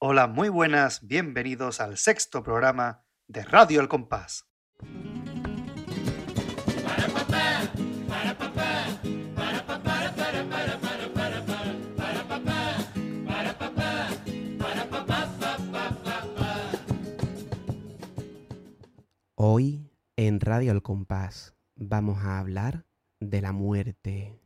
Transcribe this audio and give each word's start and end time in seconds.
Hola, 0.00 0.28
muy 0.28 0.48
buenas, 0.48 1.08
bienvenidos 1.08 1.80
al 1.80 1.96
sexto 1.96 2.44
programa 2.44 3.04
de 3.26 3.42
Radio 3.42 3.80
El 3.80 3.88
Compás. 3.88 4.46
Hoy 19.34 19.90
en 20.14 20.38
Radio 20.38 20.70
El 20.70 20.82
Compás 20.82 21.56
vamos 21.74 22.22
a 22.22 22.38
hablar 22.38 22.86
de 23.18 23.40
la 23.40 23.50
muerte. 23.50 24.38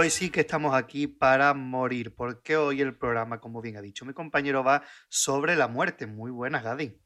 Hoy 0.00 0.08
sí 0.08 0.30
que 0.30 0.40
estamos 0.40 0.74
aquí 0.74 1.06
para 1.06 1.52
morir, 1.52 2.14
porque 2.14 2.56
hoy 2.56 2.80
el 2.80 2.96
programa, 2.96 3.38
como 3.38 3.60
bien 3.60 3.76
ha 3.76 3.82
dicho 3.82 4.06
mi 4.06 4.14
compañero, 4.14 4.64
va 4.64 4.82
sobre 5.10 5.56
la 5.56 5.68
muerte. 5.68 6.06
Muy 6.06 6.30
buenas, 6.30 6.64
Gadi. 6.64 6.98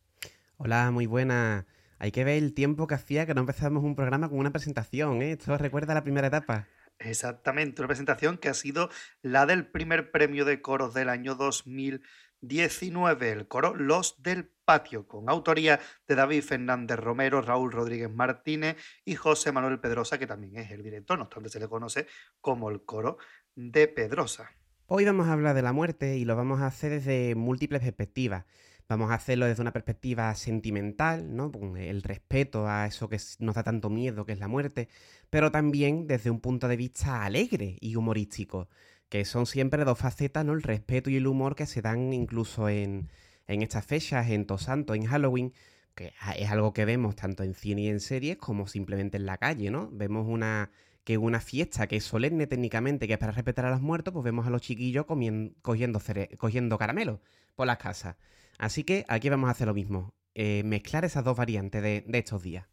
Hola, 0.59 0.93
muy 0.93 1.07
buena. 1.07 1.67
Hay 1.99 2.13
que 2.13 2.23
ver 2.23 2.41
el 2.41 2.55
tiempo 2.55 2.87
que 2.87 2.95
hacía 2.95 3.27
que 3.27 3.35
no 3.35 3.41
empezábamos 3.41 3.83
un 3.83 3.97
programa 3.97 4.29
con 4.29 4.39
una 4.39 4.53
presentación, 4.53 5.23
¿eh? 5.23 5.33
Esto 5.33 5.59
recuerda 5.59 5.93
la 5.93 6.05
primera 6.05 6.29
etapa. 6.29 6.69
Exactamente, 7.01 7.83
una 7.83 7.89
presentación 7.89 8.39
que 8.39 8.49
ha 8.49 8.55
sido 8.55 8.89
la 9.23 9.45
del 9.45 9.67
primer 9.67 10.13
premio 10.13 10.45
de 10.45 10.63
coros 10.63 10.95
del 10.95 11.09
año 11.09 11.35
2019, 12.45 13.33
el 13.33 13.49
coro 13.49 13.75
Los 13.75 14.23
del 14.23 14.51
Patio, 14.65 15.07
con 15.07 15.29
autoría 15.29 15.81
de 16.07 16.15
David 16.15 16.43
Fernández 16.43 16.99
Romero, 16.99 17.43
Raúl 17.43 17.73
Rodríguez 17.73 18.11
Martínez 18.11 18.77
y 19.05 19.15
José 19.15 19.53
Manuel 19.53 19.81
Pedrosa, 19.81 20.19
que 20.19 20.27
también 20.27 20.57
es 20.57 20.71
el 20.71 20.83
director, 20.83 21.19
no 21.19 21.25
obstante 21.25 21.49
se 21.49 21.61
le 21.61 21.69
conoce 21.69 22.07
como 22.41 22.71
el 22.71 22.83
coro 22.85 23.19
de 23.55 23.89
Pedrosa. 23.89 24.51
Hoy 24.87 25.05
vamos 25.05 25.29
a 25.29 25.33
hablar 25.33 25.55
de 25.55 25.63
la 25.63 25.73
muerte 25.73 26.17
y 26.17 26.25
lo 26.25 26.37
vamos 26.37 26.61
a 26.61 26.67
hacer 26.67 26.91
desde 26.91 27.35
múltiples 27.35 27.81
perspectivas. 27.81 28.45
Vamos 28.87 29.11
a 29.11 29.15
hacerlo 29.15 29.47
desde 29.47 29.63
una 29.63 29.73
perspectiva 29.73 30.35
sentimental, 30.35 31.35
¿no? 31.35 31.51
El 31.77 32.03
respeto 32.03 32.69
a 32.69 32.85
eso 32.87 33.09
que 33.09 33.19
nos 33.39 33.55
da 33.55 33.63
tanto 33.63 33.89
miedo, 33.89 34.27
que 34.27 34.33
es 34.33 34.39
la 34.39 34.49
muerte, 34.49 34.91
pero 35.31 35.51
también 35.51 36.07
desde 36.07 36.31
un 36.31 36.41
punto 36.41 36.69
de 36.69 36.77
vista 36.77 37.25
alegre 37.25 37.79
y 37.81 37.97
humorístico, 37.97 38.69
que 39.09 39.25
son 39.25 39.47
siempre 39.47 39.85
dos 39.85 39.99
facetas, 39.99 40.45
¿no? 40.45 40.53
El 40.53 40.63
respeto 40.63 41.11
y 41.11 41.17
el 41.17 41.27
humor 41.27 41.55
que 41.55 41.67
se 41.67 41.83
dan 41.83 42.13
incluso 42.13 42.69
en, 42.69 43.11
en 43.47 43.63
estas 43.63 43.87
fechas, 43.87 44.31
en 44.31 44.47
Tosanto, 44.47 44.95
en 44.95 45.07
Halloween, 45.07 45.53
que 45.95 46.13
es 46.37 46.51
algo 46.51 46.73
que 46.73 46.85
vemos 46.85 47.15
tanto 47.17 47.43
en 47.43 47.55
cine 47.55 47.83
y 47.83 47.89
en 47.89 48.01
series 48.01 48.37
como 48.39 48.67
simplemente 48.67 49.17
en 49.17 49.27
la 49.27 49.39
calle, 49.39 49.71
¿no? 49.71 49.89
Vemos 49.93 50.27
una 50.29 50.71
que 51.05 51.19
una 51.19 51.41
fiesta 51.41 51.87
que 51.87 51.97
es 51.97 52.05
solemne 52.05 52.47
técnicamente, 52.47 53.07
que 53.07 53.13
es 53.13 53.19
para 53.19 53.33
respetar 53.33 53.67
a 53.67 53.71
los 53.71 53.83
muertos, 53.83 54.13
pues 54.13 54.25
vemos 54.25 54.47
a 54.47 54.51
los 54.51 54.63
chiquillos 54.63 55.05
cogiendo, 55.07 56.01
cogiendo 56.39 56.79
caramelo 56.79 57.21
por 57.55 57.67
las 57.67 57.77
casas. 57.77 58.17
Así 58.59 58.85
que 58.85 59.05
aquí 59.09 59.29
vamos 59.29 59.49
a 59.49 59.53
hacer 59.53 59.67
lo 59.67 59.75
mismo, 59.75 60.15
eh, 60.35 60.63
mezclar 60.65 61.05
esas 61.05 61.25
dos 61.25 61.37
variantes 61.37 61.83
de, 61.83 62.05
de 62.07 62.19
estos 62.19 62.43
días. 62.43 62.67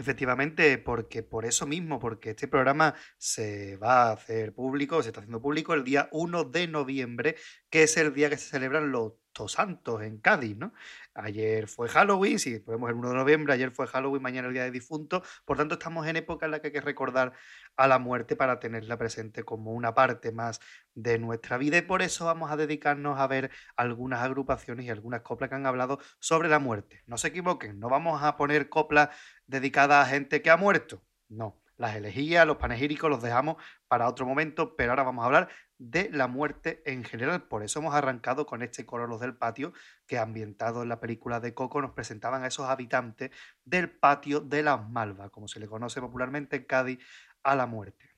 Efectivamente, 0.00 0.78
porque 0.78 1.22
por 1.22 1.44
eso 1.44 1.66
mismo, 1.66 1.98
porque 1.98 2.30
este 2.30 2.48
programa 2.48 2.94
se 3.18 3.76
va 3.76 4.04
a 4.08 4.12
hacer 4.12 4.54
público, 4.54 5.02
se 5.02 5.10
está 5.10 5.20
haciendo 5.20 5.42
público 5.42 5.74
el 5.74 5.84
día 5.84 6.08
1 6.12 6.44
de 6.44 6.68
noviembre, 6.68 7.36
que 7.68 7.82
es 7.82 7.98
el 7.98 8.14
día 8.14 8.30
que 8.30 8.38
se 8.38 8.48
celebran 8.48 8.92
los 8.92 9.12
Santos 9.48 10.02
en 10.02 10.18
Cádiz, 10.18 10.56
¿no? 10.56 10.72
Ayer 11.14 11.66
fue 11.68 11.88
Halloween, 11.88 12.38
si 12.38 12.58
podemos 12.58 12.90
el 12.90 12.96
1 12.96 13.10
de 13.10 13.14
noviembre, 13.14 13.52
ayer 13.54 13.70
fue 13.70 13.86
Halloween, 13.86 14.22
mañana 14.22 14.48
el 14.48 14.54
Día 14.54 14.64
de 14.64 14.70
Difuntos, 14.70 15.22
por 15.44 15.56
tanto 15.56 15.74
estamos 15.74 16.06
en 16.06 16.16
época 16.16 16.46
en 16.46 16.52
la 16.52 16.60
que 16.60 16.68
hay 16.68 16.72
que 16.72 16.80
recordar 16.80 17.32
a 17.76 17.88
la 17.88 17.98
muerte 17.98 18.36
para 18.36 18.58
tenerla 18.60 18.98
presente 18.98 19.42
como 19.44 19.72
una 19.72 19.94
parte 19.94 20.32
más 20.32 20.60
de 20.94 21.18
nuestra 21.18 21.58
vida 21.58 21.78
y 21.78 21.82
por 21.82 22.02
eso 22.02 22.26
vamos 22.26 22.50
a 22.50 22.56
dedicarnos 22.56 23.18
a 23.18 23.26
ver 23.26 23.50
algunas 23.76 24.20
agrupaciones 24.22 24.86
y 24.86 24.90
algunas 24.90 25.22
coplas 25.22 25.48
que 25.50 25.56
han 25.56 25.66
hablado 25.66 25.98
sobre 26.18 26.48
la 26.48 26.58
muerte. 26.58 27.02
No 27.06 27.16
se 27.18 27.28
equivoquen, 27.28 27.78
no 27.80 27.88
vamos 27.88 28.22
a 28.22 28.36
poner 28.36 28.68
coplas 28.68 29.10
dedicadas 29.46 30.06
a 30.06 30.10
gente 30.10 30.42
que 30.42 30.50
ha 30.50 30.56
muerto, 30.56 31.02
no. 31.28 31.59
Las 31.80 31.96
elegías, 31.96 32.46
los 32.46 32.58
panegíricos 32.58 33.08
los 33.08 33.22
dejamos 33.22 33.56
para 33.88 34.06
otro 34.06 34.26
momento, 34.26 34.76
pero 34.76 34.92
ahora 34.92 35.02
vamos 35.02 35.22
a 35.22 35.26
hablar 35.26 35.48
de 35.78 36.10
la 36.12 36.28
muerte 36.28 36.82
en 36.84 37.04
general. 37.04 37.44
Por 37.44 37.62
eso 37.62 37.78
hemos 37.78 37.94
arrancado 37.94 38.44
con 38.44 38.62
este 38.62 38.84
coro 38.84 39.06
Los 39.06 39.18
del 39.18 39.34
Patio, 39.34 39.72
que 40.06 40.18
ambientado 40.18 40.82
en 40.82 40.90
la 40.90 41.00
película 41.00 41.40
de 41.40 41.54
Coco 41.54 41.80
nos 41.80 41.92
presentaban 41.92 42.44
a 42.44 42.48
esos 42.48 42.68
habitantes 42.68 43.30
del 43.64 43.88
patio 43.88 44.40
de 44.40 44.62
las 44.62 44.90
Malvas, 44.90 45.30
como 45.30 45.48
se 45.48 45.58
le 45.58 45.68
conoce 45.68 46.02
popularmente 46.02 46.56
en 46.56 46.64
Cádiz, 46.64 46.98
a 47.42 47.54
la 47.54 47.64
muerte. 47.64 48.10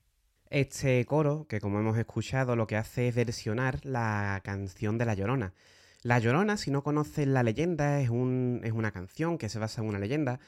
Este 0.50 1.04
coro, 1.06 1.46
que 1.48 1.60
como 1.60 1.78
hemos 1.78 1.96
escuchado, 1.96 2.56
lo 2.56 2.66
que 2.66 2.76
hace 2.76 3.06
es 3.06 3.14
versionar 3.14 3.78
la 3.84 4.40
canción 4.42 4.98
de 4.98 5.04
La 5.04 5.14
Llorona. 5.14 5.54
La 6.02 6.18
Llorona, 6.18 6.56
si 6.56 6.72
no 6.72 6.82
conocen 6.82 7.32
la 7.32 7.44
leyenda, 7.44 8.00
es, 8.00 8.10
un, 8.10 8.60
es 8.64 8.72
una 8.72 8.90
canción 8.90 9.38
que 9.38 9.48
se 9.48 9.60
basa 9.60 9.82
en 9.82 9.86
una 9.86 10.00
leyenda 10.00 10.40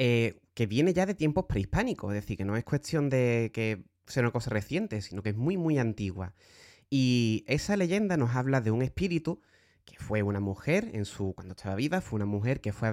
eh, 0.00 0.38
que 0.54 0.66
viene 0.66 0.94
ya 0.94 1.06
de 1.06 1.14
tiempos 1.14 1.46
prehispánicos, 1.46 2.14
es 2.14 2.22
decir, 2.22 2.36
que 2.36 2.44
no 2.44 2.56
es 2.56 2.62
cuestión 2.62 3.08
de 3.10 3.50
que 3.52 3.82
sea 4.06 4.22
una 4.22 4.30
cosa 4.30 4.48
reciente, 4.50 5.02
sino 5.02 5.24
que 5.24 5.30
es 5.30 5.36
muy, 5.36 5.56
muy 5.56 5.76
antigua. 5.76 6.34
Y 6.88 7.44
esa 7.48 7.76
leyenda 7.76 8.16
nos 8.16 8.36
habla 8.36 8.60
de 8.60 8.70
un 8.70 8.82
espíritu 8.82 9.42
que 9.84 9.96
fue 9.98 10.22
una 10.22 10.38
mujer 10.38 10.88
en 10.92 11.04
su 11.04 11.34
cuando 11.34 11.54
estaba 11.54 11.74
viva, 11.74 12.00
fue 12.00 12.18
una 12.18 12.26
mujer 12.26 12.60
que 12.60 12.72
fue 12.72 12.92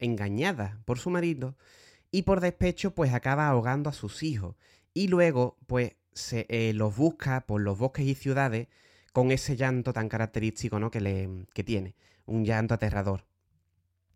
engañada 0.00 0.80
por 0.86 0.98
su 0.98 1.08
marido 1.10 1.56
y 2.10 2.22
por 2.22 2.40
despecho 2.40 2.96
pues 2.96 3.14
acaba 3.14 3.46
ahogando 3.46 3.88
a 3.88 3.92
sus 3.92 4.24
hijos 4.24 4.56
y 4.92 5.06
luego 5.06 5.56
pues 5.68 5.92
se 6.12 6.46
eh, 6.48 6.72
los 6.74 6.96
busca 6.96 7.46
por 7.46 7.60
los 7.60 7.78
bosques 7.78 8.06
y 8.06 8.16
ciudades 8.16 8.66
con 9.12 9.30
ese 9.30 9.54
llanto 9.56 9.92
tan 9.92 10.08
característico 10.08 10.80
¿no? 10.80 10.90
que, 10.90 11.00
le, 11.00 11.46
que 11.54 11.62
tiene, 11.62 11.94
un 12.26 12.44
llanto 12.44 12.74
aterrador. 12.74 13.24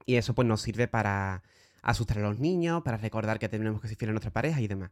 Y 0.04 0.16
eso 0.16 0.34
pues 0.34 0.48
nos 0.48 0.62
sirve 0.62 0.88
para 0.88 1.44
asustar 1.84 2.18
a 2.18 2.22
los 2.22 2.40
niños, 2.40 2.82
para 2.82 2.96
recordar 2.96 3.38
que 3.38 3.48
tenemos 3.48 3.80
que 3.80 3.88
ser 3.88 3.96
fieles 3.96 4.10
a 4.10 4.14
nuestra 4.14 4.32
pareja 4.32 4.60
y 4.60 4.66
demás. 4.66 4.90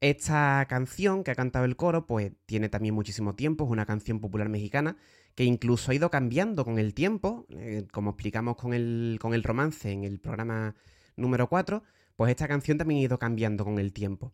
Esta 0.00 0.64
canción 0.68 1.24
que 1.24 1.32
ha 1.32 1.34
cantado 1.34 1.64
el 1.64 1.74
coro, 1.74 2.06
pues 2.06 2.32
tiene 2.46 2.68
también 2.68 2.94
muchísimo 2.94 3.34
tiempo, 3.34 3.64
es 3.64 3.70
una 3.70 3.86
canción 3.86 4.20
popular 4.20 4.48
mexicana 4.48 4.96
que 5.34 5.44
incluso 5.44 5.90
ha 5.90 5.94
ido 5.94 6.10
cambiando 6.10 6.64
con 6.64 6.78
el 6.78 6.94
tiempo, 6.94 7.46
eh, 7.50 7.86
como 7.92 8.10
explicamos 8.10 8.56
con 8.56 8.74
el, 8.74 9.18
con 9.20 9.34
el 9.34 9.42
romance 9.42 9.90
en 9.90 10.04
el 10.04 10.20
programa 10.20 10.74
número 11.16 11.48
4, 11.48 11.82
pues 12.16 12.30
esta 12.30 12.46
canción 12.46 12.78
también 12.78 13.00
ha 13.00 13.04
ido 13.04 13.18
cambiando 13.18 13.64
con 13.64 13.78
el 13.78 13.92
tiempo. 13.92 14.32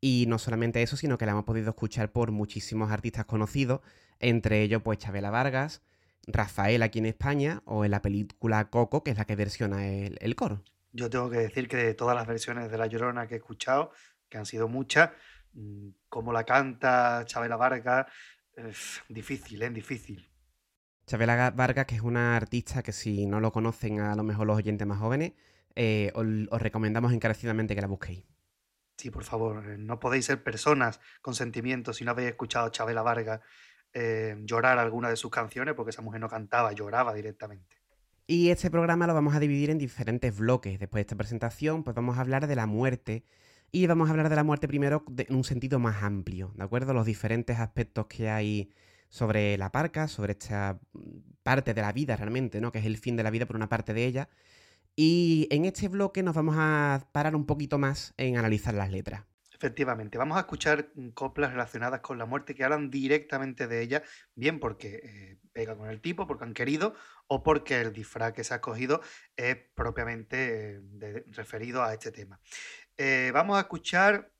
Y 0.00 0.26
no 0.28 0.38
solamente 0.38 0.82
eso, 0.82 0.96
sino 0.96 1.16
que 1.18 1.26
la 1.26 1.32
hemos 1.32 1.44
podido 1.44 1.70
escuchar 1.70 2.12
por 2.12 2.30
muchísimos 2.32 2.90
artistas 2.90 3.24
conocidos, 3.24 3.80
entre 4.18 4.62
ellos 4.62 4.82
pues 4.82 4.98
Chabela 4.98 5.30
Vargas, 5.30 5.82
Rafael 6.26 6.82
aquí 6.82 6.98
en 6.98 7.06
España 7.06 7.62
o 7.64 7.84
en 7.84 7.90
la 7.92 8.02
película 8.02 8.70
Coco, 8.70 9.04
que 9.04 9.12
es 9.12 9.18
la 9.18 9.26
que 9.26 9.36
versiona 9.36 9.86
el, 9.88 10.18
el 10.20 10.34
coro. 10.36 10.62
Yo 10.94 11.10
tengo 11.10 11.28
que 11.28 11.38
decir 11.38 11.66
que 11.66 11.76
de 11.76 11.94
todas 11.94 12.14
las 12.14 12.24
versiones 12.24 12.70
de 12.70 12.78
La 12.78 12.86
Llorona 12.86 13.26
que 13.26 13.34
he 13.34 13.38
escuchado, 13.38 13.90
que 14.28 14.38
han 14.38 14.46
sido 14.46 14.68
muchas, 14.68 15.10
mm, 15.52 15.88
como 16.08 16.32
la 16.32 16.44
canta 16.44 17.24
Chabela 17.26 17.56
Vargas, 17.56 18.06
es 18.54 19.02
difícil, 19.08 19.60
es 19.62 19.70
¿eh? 19.70 19.72
difícil. 19.72 20.30
Chabela 21.04 21.50
Vargas, 21.50 21.86
que 21.86 21.96
es 21.96 22.00
una 22.00 22.36
artista 22.36 22.84
que 22.84 22.92
si 22.92 23.26
no 23.26 23.40
lo 23.40 23.50
conocen 23.50 23.98
a 23.98 24.14
lo 24.14 24.22
mejor 24.22 24.46
los 24.46 24.56
oyentes 24.56 24.86
más 24.86 25.00
jóvenes, 25.00 25.32
eh, 25.74 26.12
os, 26.14 26.62
recomendamos 26.62 27.12
encarecidamente 27.12 27.74
que 27.74 27.80
la 27.80 27.88
busquéis. 27.88 28.24
Sí, 28.96 29.10
por 29.10 29.24
favor, 29.24 29.68
eh, 29.68 29.76
no 29.76 29.98
podéis 29.98 30.26
ser 30.26 30.44
personas 30.44 31.00
con 31.20 31.34
sentimientos 31.34 31.96
si 31.96 32.04
no 32.04 32.12
habéis 32.12 32.28
escuchado 32.28 32.66
a 32.66 32.70
Chabela 32.70 33.02
Vargas 33.02 33.40
llorar 34.44 34.80
alguna 34.80 35.08
de 35.08 35.14
sus 35.14 35.30
canciones, 35.30 35.74
porque 35.74 35.90
esa 35.90 36.02
mujer 36.02 36.20
no 36.20 36.28
cantaba, 36.28 36.72
lloraba 36.72 37.14
directamente. 37.14 37.83
Y 38.26 38.48
este 38.48 38.70
programa 38.70 39.06
lo 39.06 39.12
vamos 39.12 39.34
a 39.34 39.40
dividir 39.40 39.68
en 39.68 39.76
diferentes 39.76 40.34
bloques. 40.36 40.78
Después 40.78 41.00
de 41.00 41.02
esta 41.02 41.16
presentación, 41.16 41.84
pues 41.84 41.94
vamos 41.94 42.16
a 42.16 42.22
hablar 42.22 42.46
de 42.46 42.56
la 42.56 42.66
muerte 42.66 43.24
y 43.70 43.86
vamos 43.86 44.08
a 44.08 44.12
hablar 44.12 44.30
de 44.30 44.36
la 44.36 44.44
muerte 44.44 44.66
primero 44.66 45.04
en 45.18 45.36
un 45.36 45.44
sentido 45.44 45.78
más 45.78 46.02
amplio, 46.02 46.52
¿de 46.56 46.64
acuerdo? 46.64 46.94
Los 46.94 47.04
diferentes 47.04 47.58
aspectos 47.58 48.06
que 48.06 48.30
hay 48.30 48.70
sobre 49.10 49.58
la 49.58 49.72
parca, 49.72 50.08
sobre 50.08 50.32
esta 50.32 50.80
parte 51.42 51.74
de 51.74 51.82
la 51.82 51.92
vida 51.92 52.16
realmente, 52.16 52.62
¿no? 52.62 52.72
Que 52.72 52.78
es 52.78 52.86
el 52.86 52.96
fin 52.96 53.16
de 53.16 53.24
la 53.24 53.30
vida 53.30 53.44
por 53.44 53.56
una 53.56 53.68
parte 53.68 53.92
de 53.92 54.06
ella. 54.06 54.28
Y 54.96 55.46
en 55.50 55.66
este 55.66 55.88
bloque 55.88 56.22
nos 56.22 56.34
vamos 56.34 56.56
a 56.58 57.08
parar 57.12 57.36
un 57.36 57.44
poquito 57.44 57.78
más 57.78 58.14
en 58.16 58.38
analizar 58.38 58.72
las 58.74 58.90
letras. 58.90 59.24
Efectivamente, 59.64 60.18
vamos 60.18 60.36
a 60.36 60.40
escuchar 60.40 60.90
coplas 61.14 61.52
relacionadas 61.52 62.00
con 62.00 62.18
la 62.18 62.26
muerte 62.26 62.54
que 62.54 62.64
hablan 62.64 62.90
directamente 62.90 63.66
de 63.66 63.80
ella, 63.80 64.02
bien 64.34 64.60
porque 64.60 65.00
eh, 65.02 65.38
pega 65.54 65.74
con 65.74 65.88
el 65.88 66.02
tipo, 66.02 66.26
porque 66.26 66.44
han 66.44 66.52
querido, 66.52 66.94
o 67.28 67.42
porque 67.42 67.80
el 67.80 67.90
disfraz 67.90 68.34
que 68.34 68.44
se 68.44 68.52
ha 68.52 68.60
cogido 68.60 69.00
es 69.34 69.56
propiamente 69.74 70.82
eh, 71.00 71.24
referido 71.28 71.82
a 71.82 71.94
este 71.94 72.12
tema. 72.12 72.38
Eh, 72.98 73.30
vamos 73.32 73.56
a 73.56 73.60
escuchar 73.60 74.30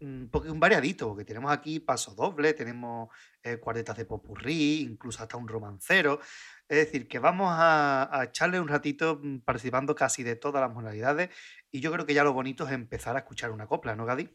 un, 0.00 0.30
un 0.32 0.60
variadito, 0.60 1.08
porque 1.08 1.24
tenemos 1.24 1.50
aquí 1.50 1.80
paso 1.80 2.14
doble, 2.14 2.54
tenemos 2.54 3.08
eh, 3.42 3.56
cuartetas 3.58 3.96
de 3.96 4.04
popurrí, 4.04 4.82
incluso 4.82 5.24
hasta 5.24 5.36
un 5.36 5.48
romancero. 5.48 6.20
Es 6.68 6.76
decir, 6.76 7.08
que 7.08 7.18
vamos 7.18 7.48
a, 7.50 8.20
echarle 8.22 8.60
un 8.60 8.68
ratito 8.68 9.18
mm, 9.20 9.38
participando 9.40 9.96
casi 9.96 10.22
de 10.22 10.36
todas 10.36 10.60
las 10.60 10.72
modalidades 10.72 11.30
y 11.72 11.80
yo 11.80 11.90
creo 11.90 12.06
que 12.06 12.14
ya 12.14 12.22
lo 12.22 12.32
bonito 12.32 12.64
es 12.64 12.72
empezar 12.72 13.16
a 13.16 13.20
escuchar 13.20 13.50
una 13.50 13.66
copla, 13.66 13.96
¿no, 13.96 14.06
Gadi? 14.06 14.30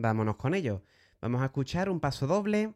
Vámonos 0.00 0.36
con 0.36 0.54
ello. 0.54 0.84
Vamos 1.20 1.42
a 1.42 1.46
escuchar 1.46 1.90
un 1.90 1.98
paso 1.98 2.28
doble 2.28 2.72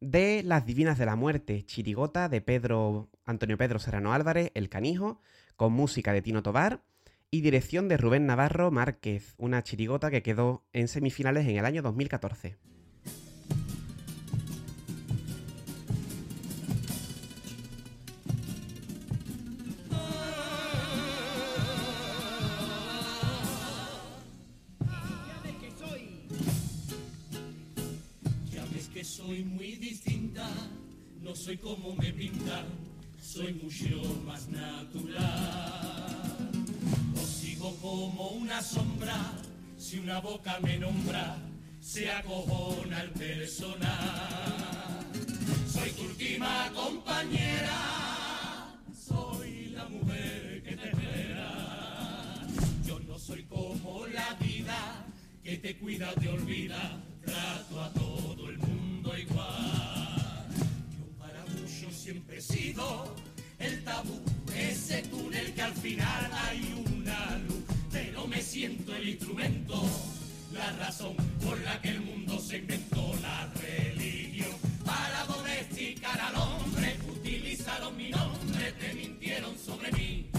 de 0.00 0.42
Las 0.42 0.64
Divinas 0.64 0.96
de 0.96 1.04
la 1.04 1.14
Muerte, 1.14 1.62
Chirigota 1.66 2.30
de 2.30 2.40
Pedro 2.40 3.10
Antonio 3.26 3.58
Pedro 3.58 3.78
Serrano 3.78 4.14
Álvarez, 4.14 4.50
El 4.54 4.70
Canijo, 4.70 5.20
con 5.56 5.74
música 5.74 6.14
de 6.14 6.22
Tino 6.22 6.42
Tobar 6.42 6.80
y 7.30 7.42
dirección 7.42 7.86
de 7.88 7.98
Rubén 7.98 8.24
Navarro 8.24 8.70
Márquez, 8.70 9.34
una 9.36 9.62
chirigota 9.62 10.10
que 10.10 10.22
quedó 10.22 10.64
en 10.72 10.88
semifinales 10.88 11.46
en 11.46 11.58
el 11.58 11.66
año 11.66 11.82
2014. 11.82 12.56
Soy 31.34 31.58
como 31.58 31.94
me 31.96 32.12
pintan, 32.12 32.66
soy 33.20 33.54
mucho 33.54 34.22
más 34.24 34.48
natural 34.48 35.94
como 37.84 38.28
una 38.28 38.62
sombra, 38.62 39.32
si 39.78 39.98
una 39.98 40.20
boca 40.20 40.58
me 40.62 40.78
nombra, 40.78 41.36
se 41.80 42.10
acojona 42.10 43.02
el 43.02 43.10
personal. 43.10 43.90
Soy 45.66 45.90
tu 45.90 46.04
última 46.04 46.70
compañera, 46.74 48.76
soy 48.94 49.72
la 49.74 49.86
mujer 49.86 50.62
que 50.62 50.76
te 50.76 50.88
espera. 50.88 52.46
Yo 52.86 53.00
no 53.00 53.18
soy 53.18 53.42
como 53.44 54.06
la 54.08 54.34
vida, 54.34 55.06
que 55.42 55.56
te 55.56 55.78
cuida, 55.78 56.12
te 56.14 56.28
olvida, 56.28 57.02
trato 57.24 57.82
a 57.82 57.90
todo 57.92 58.50
el 58.50 58.58
mundo 58.58 58.73
siempre 62.04 62.36
he 62.36 62.42
sido 62.42 63.14
el 63.58 63.82
tabú, 63.82 64.20
ese 64.54 65.00
túnel 65.04 65.54
que 65.54 65.62
al 65.62 65.72
final 65.72 66.30
hay 66.34 66.84
una 66.92 67.38
luz, 67.38 67.64
pero 67.90 68.26
me 68.26 68.42
siento 68.42 68.94
el 68.94 69.08
instrumento, 69.08 69.82
la 70.52 70.70
razón 70.72 71.16
por 71.42 71.58
la 71.62 71.80
que 71.80 71.88
el 71.88 72.02
mundo 72.02 72.38
se 72.38 72.58
inventó 72.58 73.10
la 73.22 73.50
religión. 73.54 74.50
Para 74.84 75.24
domesticar 75.24 76.20
al 76.20 76.36
hombre, 76.36 76.98
utilizaron 77.10 77.96
mi 77.96 78.10
nombre, 78.10 78.72
te 78.72 78.92
mintieron 78.92 79.56
sobre 79.58 79.90
mí. 79.92 80.30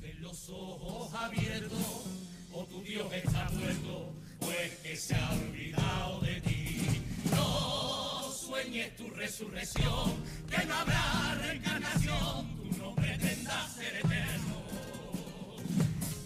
Ten 0.00 0.22
los 0.22 0.48
ojos 0.48 1.14
abiertos, 1.14 2.04
o 2.52 2.64
tu 2.64 2.82
Dios 2.82 3.12
está 3.12 3.48
muerto, 3.50 4.12
pues 4.40 4.72
que 4.82 4.96
se 4.96 5.14
ha 5.14 5.30
olvidado 5.34 6.20
de 6.22 6.40
ti 6.40 6.53
sueño 8.64 8.82
es 8.82 8.96
tu 8.96 9.10
resurrección, 9.10 10.24
que 10.48 10.64
no 10.64 10.74
habrá 10.74 11.34
reencarnación, 11.42 12.56
tú 12.56 12.78
no 12.78 12.94
pretendas 12.94 13.74
ser 13.74 13.96
eterno. 13.96 14.62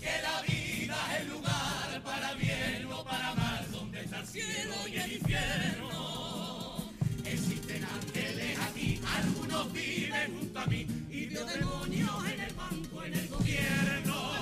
Que 0.00 0.23
la 0.23 0.42
vida 0.42 0.97
es 1.14 1.21
el 1.23 1.28
lugar 1.30 2.02
para 2.04 2.35
bien 2.35 2.87
o 2.92 3.04
para 3.04 3.35
mal, 3.35 3.66
donde 3.73 4.00
está 4.02 4.21
el 4.21 4.26
cielo 4.26 4.75
y 4.87 4.97
el 4.97 5.12
infierno. 5.14 6.92
Existen 7.25 7.85
ángeles 7.85 8.59
aquí, 8.59 9.00
algunos 9.16 9.73
viven 9.73 10.38
junto 10.38 10.61
a 10.61 10.66
mí, 10.66 10.87
y 11.11 11.30
los 11.30 11.52
demonios 11.52 12.25
en 12.33 12.40
el 12.40 12.54
banco, 12.54 13.04
en 13.04 13.14
el 13.14 13.28
gobierno. 13.28 14.38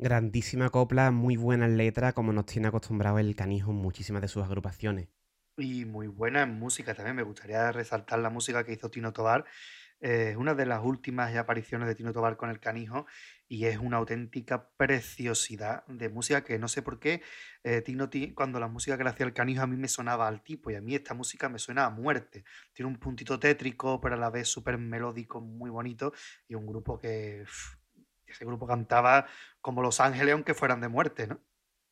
Grandísima 0.00 0.70
copla, 0.70 1.10
muy 1.10 1.36
buena 1.36 1.66
letra, 1.66 2.12
como 2.12 2.32
nos 2.32 2.46
tiene 2.46 2.68
acostumbrado 2.68 3.18
el 3.18 3.34
canijo 3.34 3.72
en 3.72 3.78
muchísimas 3.78 4.22
de 4.22 4.28
sus 4.28 4.44
agrupaciones. 4.44 5.08
Y 5.56 5.86
muy 5.86 6.06
buena 6.06 6.42
en 6.42 6.56
música 6.56 6.94
también. 6.94 7.16
Me 7.16 7.24
gustaría 7.24 7.72
resaltar 7.72 8.20
la 8.20 8.30
música 8.30 8.64
que 8.64 8.74
hizo 8.74 8.90
Tino 8.90 9.12
Tobar. 9.12 9.44
Es 9.98 10.36
una 10.36 10.54
de 10.54 10.66
las 10.66 10.84
últimas 10.84 11.34
apariciones 11.34 11.88
de 11.88 11.96
Tino 11.96 12.12
Tobar 12.12 12.36
con 12.36 12.48
el 12.48 12.60
canijo 12.60 13.06
y 13.48 13.64
es 13.64 13.78
una 13.78 13.96
auténtica 13.96 14.70
preciosidad 14.76 15.84
de 15.88 16.08
música 16.08 16.44
que 16.44 16.60
no 16.60 16.68
sé 16.68 16.82
por 16.82 17.00
qué 17.00 17.20
eh, 17.64 17.82
Tino 17.82 18.08
cuando 18.36 18.60
la 18.60 18.68
música 18.68 18.96
que 18.96 19.02
le 19.02 19.10
hacía 19.10 19.26
el 19.26 19.32
canijo 19.32 19.62
a 19.62 19.66
mí 19.66 19.76
me 19.76 19.88
sonaba 19.88 20.28
al 20.28 20.44
tipo 20.44 20.70
y 20.70 20.76
a 20.76 20.80
mí 20.80 20.94
esta 20.94 21.14
música 21.14 21.48
me 21.48 21.58
suena 21.58 21.86
a 21.86 21.90
muerte. 21.90 22.44
Tiene 22.72 22.88
un 22.88 23.00
puntito 23.00 23.40
tétrico 23.40 24.00
pero 24.00 24.14
a 24.14 24.18
la 24.18 24.30
vez 24.30 24.46
súper 24.46 24.78
melódico, 24.78 25.40
muy 25.40 25.70
bonito 25.70 26.12
y 26.46 26.54
un 26.54 26.68
grupo 26.68 26.96
que 26.96 27.44
ese 28.32 28.44
grupo 28.44 28.66
cantaba 28.66 29.26
como 29.60 29.82
Los 29.82 30.00
Ángeles 30.00 30.34
aunque 30.34 30.54
fueran 30.54 30.80
de 30.80 30.88
muerte, 30.88 31.26
¿no? 31.26 31.40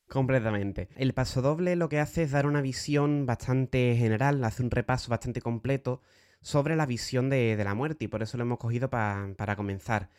Completamente. 0.09 0.89
El 0.97 1.15
paso 1.15 1.43
doble 1.43 1.75
lo 1.75 1.89
que 1.89 1.99
hace 1.99 2.23
es 2.23 2.31
dar 2.31 2.47
una 2.47 2.61
visión 2.61 3.27
bastante 3.27 3.97
general, 3.97 4.43
hace 4.45 4.63
un 4.63 4.71
repaso 4.71 5.11
bastante 5.11 5.41
completo 5.41 6.01
sobre 6.41 6.77
la 6.77 6.87
visión 6.87 7.29
de, 7.29 7.57
la 7.65 7.75
muerte 7.75 8.05
y 8.05 8.09
por 8.09 8.23
eso 8.23 8.37
lo 8.37 8.45
hemos 8.45 8.59
cogido 8.59 8.89
para 8.89 9.57
comenzar. 9.57 10.11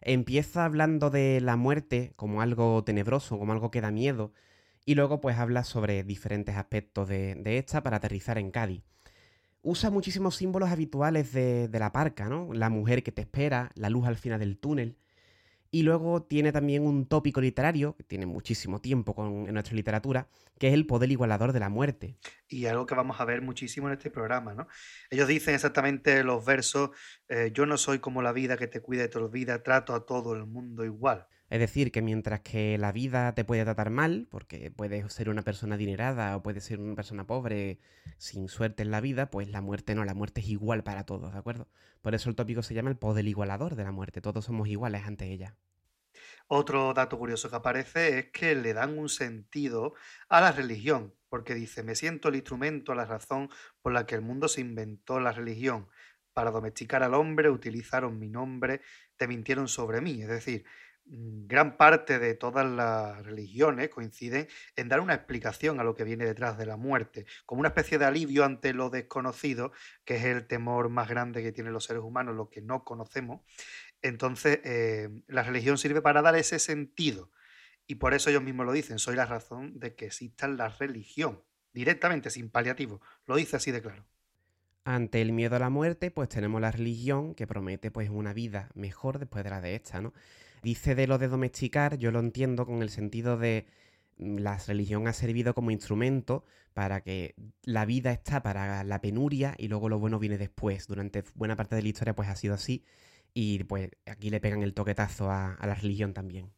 Empieza 0.00 0.64
hablando 0.64 1.10
de 1.10 1.40
la 1.40 1.56
muerte 1.56 2.12
como 2.16 2.42
algo 2.42 2.84
tenebroso, 2.84 3.38
como 3.38 3.52
algo 3.52 3.70
que 3.70 3.80
da 3.80 3.90
miedo, 3.90 4.32
y 4.84 4.94
luego 4.94 5.20
pues 5.20 5.36
habla 5.38 5.64
sobre 5.64 6.04
diferentes 6.04 6.56
aspectos 6.56 7.08
de, 7.08 7.58
esta 7.58 7.82
para 7.82 7.96
aterrizar 7.96 8.38
en 8.38 8.50
Cádiz. 8.50 8.82
Usa 9.62 9.90
muchísimos 9.90 10.36
símbolos 10.36 10.70
habituales 10.70 11.32
de, 11.32 11.68
de 11.68 11.78
la 11.80 11.92
parca, 11.92 12.28
¿no? 12.28 12.52
La 12.52 12.70
mujer 12.70 13.02
que 13.02 13.10
te 13.10 13.22
espera, 13.22 13.72
la 13.74 13.90
luz 13.90 14.06
al 14.06 14.16
final 14.16 14.38
del 14.38 14.58
túnel, 14.58 14.96
y 15.76 15.82
luego 15.82 16.22
tiene 16.22 16.52
también 16.52 16.86
un 16.86 17.04
tópico 17.04 17.38
literario, 17.38 17.94
que 17.96 18.02
tiene 18.02 18.24
muchísimo 18.24 18.80
tiempo 18.80 19.14
en 19.46 19.52
nuestra 19.52 19.76
literatura, 19.76 20.26
que 20.58 20.68
es 20.68 20.72
el 20.72 20.86
poder 20.86 21.10
igualador 21.10 21.52
de 21.52 21.60
la 21.60 21.68
muerte. 21.68 22.16
Y 22.48 22.64
algo 22.64 22.86
que 22.86 22.94
vamos 22.94 23.20
a 23.20 23.26
ver 23.26 23.42
muchísimo 23.42 23.86
en 23.88 23.92
este 23.92 24.10
programa, 24.10 24.54
¿no? 24.54 24.68
Ellos 25.10 25.28
dicen 25.28 25.54
exactamente 25.54 26.24
los 26.24 26.42
versos, 26.46 26.92
eh, 27.28 27.50
yo 27.52 27.66
no 27.66 27.76
soy 27.76 27.98
como 27.98 28.22
la 28.22 28.32
vida 28.32 28.56
que 28.56 28.68
te 28.68 28.80
cuida 28.80 29.04
y 29.04 29.10
te 29.10 29.18
olvida, 29.18 29.62
trato 29.62 29.94
a 29.94 30.06
todo 30.06 30.32
el 30.32 30.46
mundo 30.46 30.82
igual. 30.82 31.26
Es 31.48 31.60
decir, 31.60 31.92
que 31.92 32.02
mientras 32.02 32.40
que 32.40 32.76
la 32.78 32.90
vida 32.92 33.34
te 33.34 33.44
puede 33.44 33.64
tratar 33.64 33.90
mal, 33.90 34.26
porque 34.30 34.70
puedes 34.70 35.12
ser 35.12 35.28
una 35.28 35.42
persona 35.42 35.76
adinerada 35.76 36.36
o 36.36 36.42
puedes 36.42 36.64
ser 36.64 36.80
una 36.80 36.96
persona 36.96 37.26
pobre 37.26 37.78
sin 38.18 38.48
suerte 38.48 38.82
en 38.82 38.90
la 38.90 39.00
vida, 39.00 39.30
pues 39.30 39.48
la 39.48 39.60
muerte 39.60 39.94
no, 39.94 40.04
la 40.04 40.14
muerte 40.14 40.40
es 40.40 40.48
igual 40.48 40.82
para 40.82 41.04
todos, 41.04 41.32
¿de 41.32 41.38
acuerdo? 41.38 41.68
Por 42.02 42.14
eso 42.14 42.30
el 42.30 42.36
tópico 42.36 42.62
se 42.62 42.74
llama 42.74 42.90
el 42.90 42.96
poder 42.96 43.26
igualador 43.26 43.76
de 43.76 43.84
la 43.84 43.92
muerte, 43.92 44.20
todos 44.20 44.44
somos 44.44 44.68
iguales 44.68 45.04
ante 45.06 45.30
ella. 45.30 45.56
Otro 46.48 46.94
dato 46.94 47.18
curioso 47.18 47.50
que 47.50 47.56
aparece 47.56 48.18
es 48.18 48.30
que 48.30 48.54
le 48.54 48.72
dan 48.72 48.98
un 48.98 49.08
sentido 49.08 49.94
a 50.28 50.40
la 50.40 50.52
religión, 50.52 51.14
porque 51.28 51.54
dice, 51.54 51.82
me 51.82 51.94
siento 51.94 52.28
el 52.28 52.36
instrumento, 52.36 52.94
la 52.94 53.04
razón 53.04 53.50
por 53.82 53.92
la 53.92 54.06
que 54.06 54.14
el 54.14 54.22
mundo 54.22 54.48
se 54.48 54.60
inventó 54.60 55.20
la 55.20 55.32
religión. 55.32 55.88
Para 56.32 56.50
domesticar 56.50 57.02
al 57.02 57.14
hombre 57.14 57.50
utilizaron 57.50 58.18
mi 58.18 58.28
nombre, 58.28 58.80
te 59.16 59.26
mintieron 59.26 59.68
sobre 59.68 60.00
mí. 60.00 60.22
Es 60.22 60.28
decir, 60.28 60.64
gran 61.08 61.76
parte 61.76 62.18
de 62.18 62.34
todas 62.34 62.66
las 62.66 63.24
religiones 63.24 63.88
coinciden 63.90 64.48
en 64.74 64.88
dar 64.88 65.00
una 65.00 65.14
explicación 65.14 65.78
a 65.78 65.84
lo 65.84 65.94
que 65.94 66.04
viene 66.04 66.24
detrás 66.24 66.58
de 66.58 66.66
la 66.66 66.76
muerte, 66.76 67.26
como 67.44 67.60
una 67.60 67.68
especie 67.68 67.98
de 67.98 68.04
alivio 68.04 68.44
ante 68.44 68.74
lo 68.74 68.90
desconocido, 68.90 69.72
que 70.04 70.16
es 70.16 70.24
el 70.24 70.46
temor 70.46 70.88
más 70.88 71.08
grande 71.08 71.42
que 71.42 71.52
tienen 71.52 71.72
los 71.72 71.84
seres 71.84 72.02
humanos, 72.02 72.34
lo 72.34 72.50
que 72.50 72.60
no 72.60 72.84
conocemos, 72.84 73.42
entonces, 74.02 74.60
eh, 74.64 75.08
la 75.26 75.42
religión 75.42 75.78
sirve 75.78 76.02
para 76.02 76.22
dar 76.22 76.36
ese 76.36 76.58
sentido. 76.58 77.30
Y 77.86 77.96
por 77.96 78.14
eso 78.14 78.30
ellos 78.30 78.42
mismos 78.42 78.66
lo 78.66 78.72
dicen, 78.72 78.98
soy 78.98 79.16
la 79.16 79.26
razón 79.26 79.78
de 79.78 79.94
que 79.94 80.06
exista 80.06 80.48
la 80.48 80.68
religión, 80.68 81.42
directamente, 81.72 82.30
sin 82.30 82.50
paliativo. 82.50 83.00
Lo 83.26 83.36
dice 83.36 83.56
así 83.56 83.70
de 83.70 83.82
claro. 83.82 84.04
Ante 84.84 85.20
el 85.20 85.32
miedo 85.32 85.56
a 85.56 85.58
la 85.58 85.70
muerte, 85.70 86.10
pues 86.10 86.28
tenemos 86.28 86.60
la 86.60 86.70
religión 86.70 87.34
que 87.34 87.46
promete 87.46 87.90
pues 87.90 88.08
una 88.10 88.32
vida 88.32 88.70
mejor 88.74 89.18
después 89.18 89.42
de 89.42 89.50
la 89.50 89.60
de 89.60 89.74
esta, 89.74 90.00
¿no? 90.00 90.12
Dice 90.62 90.94
de 90.94 91.06
lo 91.06 91.18
de 91.18 91.28
domesticar, 91.28 91.98
yo 91.98 92.10
lo 92.10 92.20
entiendo 92.20 92.66
con 92.66 92.82
el 92.82 92.90
sentido 92.90 93.36
de 93.36 93.66
mm, 94.18 94.38
la 94.38 94.58
religión 94.66 95.08
ha 95.08 95.12
servido 95.12 95.54
como 95.54 95.70
instrumento 95.70 96.44
para 96.74 97.00
que 97.00 97.34
la 97.62 97.86
vida 97.86 98.12
está 98.12 98.42
para 98.42 98.84
la 98.84 99.00
penuria 99.00 99.54
y 99.56 99.68
luego 99.68 99.88
lo 99.88 99.98
bueno 99.98 100.18
viene 100.18 100.36
después. 100.36 100.86
Durante 100.86 101.24
buena 101.34 101.56
parte 101.56 101.74
de 101.74 101.82
la 101.82 101.88
historia 101.88 102.14
pues 102.14 102.28
ha 102.28 102.36
sido 102.36 102.54
así 102.54 102.84
y 103.32 103.64
pues 103.64 103.90
aquí 104.06 104.30
le 104.30 104.40
pegan 104.40 104.62
el 104.62 104.74
toquetazo 104.74 105.30
a, 105.30 105.58
la 105.60 105.74
religión 105.74 106.14
también. 106.14 106.52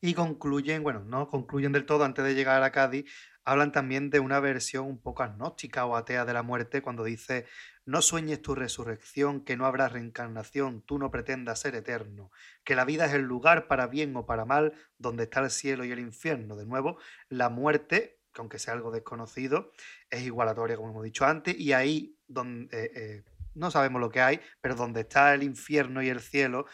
Y 0.00 0.14
concluyen, 0.14 0.82
bueno, 0.82 1.04
no 1.04 1.28
concluyen 1.28 1.72
del 1.72 1.86
todo 1.86 2.04
antes 2.04 2.24
de 2.24 2.34
llegar 2.34 2.62
a 2.62 2.70
Cádiz, 2.70 3.10
hablan 3.44 3.72
también 3.72 4.10
de 4.10 4.20
una 4.20 4.40
versión 4.40 4.86
un 4.86 5.00
poco 5.00 5.22
agnóstica 5.22 5.86
o 5.86 5.96
atea 5.96 6.24
de 6.24 6.32
la 6.32 6.42
muerte 6.42 6.82
cuando 6.82 7.04
dice, 7.04 7.46
no 7.90 8.02
sueñes 8.02 8.40
tu 8.40 8.54
resurrección, 8.54 9.40
que 9.40 9.56
no 9.56 9.66
habrá 9.66 9.88
reencarnación, 9.88 10.82
tú 10.82 10.96
no 10.96 11.10
pretendas 11.10 11.58
ser 11.58 11.74
eterno, 11.74 12.30
que 12.62 12.76
la 12.76 12.84
vida 12.84 13.06
es 13.06 13.14
el 13.14 13.22
lugar 13.22 13.66
para 13.66 13.88
bien 13.88 14.14
o 14.14 14.26
para 14.26 14.44
mal 14.44 14.74
donde 14.96 15.24
está 15.24 15.40
el 15.40 15.50
cielo 15.50 15.84
y 15.84 15.90
el 15.90 15.98
infierno. 15.98 16.54
De 16.54 16.66
nuevo, 16.66 16.98
la 17.28 17.48
muerte, 17.48 18.20
que 18.32 18.40
aunque 18.40 18.60
sea 18.60 18.74
algo 18.74 18.92
desconocido, 18.92 19.72
es 20.08 20.22
igualatoria, 20.22 20.76
como 20.76 20.90
hemos 20.90 21.02
dicho 21.02 21.26
antes, 21.26 21.58
y 21.58 21.72
ahí 21.72 22.16
donde... 22.28 22.84
Eh, 22.84 22.92
eh, 22.94 23.24
no 23.52 23.72
sabemos 23.72 24.00
lo 24.00 24.10
que 24.10 24.20
hay, 24.20 24.40
pero 24.60 24.76
donde 24.76 25.00
está 25.00 25.34
el 25.34 25.42
infierno 25.42 26.00
y 26.02 26.08
el 26.08 26.20
cielo 26.20 26.66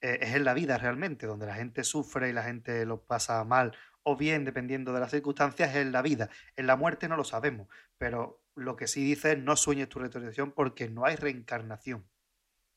eh, 0.00 0.18
es 0.20 0.34
en 0.34 0.44
la 0.44 0.52
vida 0.52 0.76
realmente, 0.76 1.26
donde 1.26 1.46
la 1.46 1.54
gente 1.54 1.84
sufre 1.84 2.28
y 2.28 2.32
la 2.32 2.42
gente 2.42 2.84
lo 2.84 3.04
pasa 3.04 3.44
mal, 3.44 3.76
o 4.02 4.16
bien, 4.16 4.44
dependiendo 4.44 4.92
de 4.92 4.98
las 4.98 5.12
circunstancias, 5.12 5.70
es 5.70 5.76
en 5.76 5.92
la 5.92 6.02
vida. 6.02 6.28
En 6.56 6.66
la 6.66 6.74
muerte 6.74 7.08
no 7.08 7.16
lo 7.16 7.22
sabemos, 7.22 7.68
pero 7.96 8.43
lo 8.54 8.76
que 8.76 8.86
sí 8.86 9.04
dice 9.04 9.32
es 9.32 9.38
no 9.38 9.56
sueñes 9.56 9.88
tu 9.88 9.98
resurrección 9.98 10.52
porque 10.52 10.88
no 10.88 11.04
hay 11.04 11.16
reencarnación. 11.16 12.06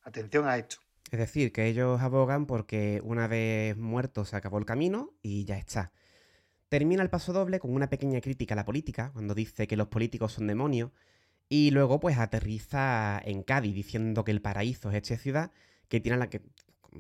Atención 0.01 0.48
a 0.48 0.57
esto. 0.57 0.77
Es 1.12 1.19
decir, 1.19 1.51
que 1.51 1.67
ellos 1.67 2.01
abogan 2.01 2.46
porque 2.46 3.01
una 3.03 3.27
vez 3.27 3.77
muerto 3.77 4.25
se 4.25 4.36
acabó 4.36 4.57
el 4.57 4.65
camino 4.65 5.13
y 5.22 5.46
ya 5.46 5.57
está. 5.57 5.91
Termina 6.69 7.01
el 7.01 7.10
paso 7.10 7.31
doble 7.31 7.60
con 7.60 7.74
una 7.74 7.89
pequeña 7.89 8.19
crítica 8.19 8.53
a 8.53 8.57
la 8.57 8.65
política, 8.65 9.12
cuando 9.13 9.34
dice 9.34 9.67
que 9.67 9.77
los 9.77 9.88
políticos 9.88 10.34
son 10.34 10.48
demonios 10.48 10.91
y 11.48 11.72
luego 11.72 12.00
pues 12.00 12.17
aterriza 12.17 13.22
en 13.24 13.43
Cádiz 13.43 13.74
diciendo 13.74 14.25
que 14.25 14.31
el 14.31 14.41
paraíso 14.41 14.89
es 14.89 14.96
esta 14.96 15.17
ciudad 15.17 15.51
que 15.88 16.01
tiene 16.01 16.17
la 16.17 16.29
que 16.29 16.41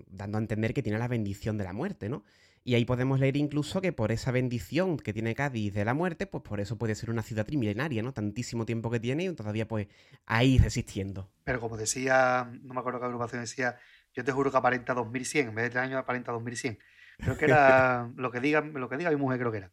dando 0.07 0.37
a 0.37 0.41
entender 0.41 0.73
que 0.73 0.83
tiene 0.83 0.99
la 0.99 1.07
bendición 1.07 1.57
de 1.57 1.65
la 1.65 1.73
muerte, 1.73 2.07
¿no? 2.07 2.23
Y 2.67 2.75
ahí 2.75 2.83
podemos 2.83 3.21
leer 3.21 3.37
incluso 3.37 3.79
que 3.79 3.93
por 3.93 4.11
esa 4.11 4.29
bendición 4.31 4.97
que 4.97 5.13
tiene 5.13 5.33
Cádiz 5.35 5.73
de 5.73 5.85
la 5.85 5.93
muerte, 5.93 6.27
pues 6.27 6.43
por 6.43 6.59
eso 6.59 6.77
puede 6.77 6.95
ser 6.95 7.09
una 7.09 7.23
ciudad 7.23 7.45
trimilenaria, 7.45 8.03
¿no? 8.03 8.11
Tantísimo 8.11 8.65
tiempo 8.65 8.91
que 8.91 8.99
tiene 8.99 9.23
y 9.23 9.33
todavía 9.33 9.69
pues 9.69 9.87
ahí 10.25 10.57
resistiendo. 10.57 11.31
Pero 11.45 11.61
como 11.61 11.77
decía, 11.77 12.51
no 12.63 12.73
me 12.73 12.81
acuerdo 12.81 12.99
qué 12.99 13.05
agrupación 13.05 13.39
decía, 13.39 13.77
yo 14.13 14.25
te 14.25 14.33
juro 14.33 14.51
que 14.51 14.57
aparenta 14.57 14.93
2100, 14.93 15.47
en 15.47 15.55
vez 15.55 15.63
de 15.63 15.69
tres 15.69 15.83
años 15.85 15.97
aparenta 15.97 16.33
2100. 16.33 16.77
Creo 17.19 17.37
que 17.37 17.45
era 17.45 18.11
lo 18.17 18.31
que 18.31 18.41
diga, 18.41 18.59
lo 18.59 18.89
que 18.89 18.97
diga 18.97 19.11
mi 19.11 19.15
mujer 19.15 19.39
creo 19.39 19.51
que 19.53 19.59
era 19.59 19.71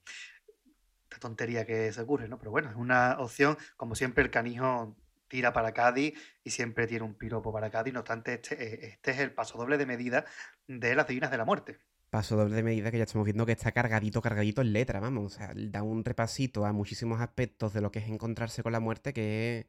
tontería 1.18 1.66
que 1.66 1.92
se 1.92 2.00
ocurre, 2.00 2.28
¿no? 2.28 2.38
Pero 2.38 2.52
bueno, 2.52 2.70
es 2.70 2.76
una 2.76 3.16
opción, 3.18 3.58
como 3.76 3.96
siempre 3.96 4.22
el 4.22 4.30
canijo 4.30 4.96
tira 5.26 5.52
para 5.52 5.72
Cádiz 5.72 6.14
y 6.44 6.50
siempre 6.50 6.86
tiene 6.86 7.04
un 7.04 7.14
piropo 7.14 7.52
para 7.52 7.70
Cádiz, 7.70 7.92
no 7.92 8.00
obstante 8.00 8.34
este, 8.34 8.54
eh, 8.54 8.86
este 8.92 9.10
es 9.10 9.18
el 9.18 9.32
paso 9.32 9.58
doble 9.58 9.78
de 9.78 9.86
medida 9.86 10.24
de 10.68 10.94
las 10.94 11.08
divinas 11.08 11.32
de 11.32 11.38
la 11.38 11.44
muerte. 11.44 11.80
Paso 12.14 12.36
doble 12.36 12.54
de 12.54 12.62
medida 12.62 12.92
que 12.92 12.98
ya 12.98 13.02
estamos 13.02 13.24
viendo 13.24 13.44
que 13.44 13.50
está 13.50 13.72
cargadito, 13.72 14.22
cargadito 14.22 14.62
en 14.62 14.72
letra, 14.72 15.00
vamos, 15.00 15.34
o 15.34 15.36
sea, 15.36 15.50
da 15.52 15.82
un 15.82 16.04
repasito 16.04 16.64
a 16.64 16.72
muchísimos 16.72 17.20
aspectos 17.20 17.74
de 17.74 17.80
lo 17.80 17.90
que 17.90 17.98
es 17.98 18.08
encontrarse 18.08 18.62
con 18.62 18.70
la 18.70 18.78
muerte 18.78 19.12
que 19.12 19.58
es 19.58 19.66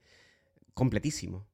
completísimo. 0.75 1.47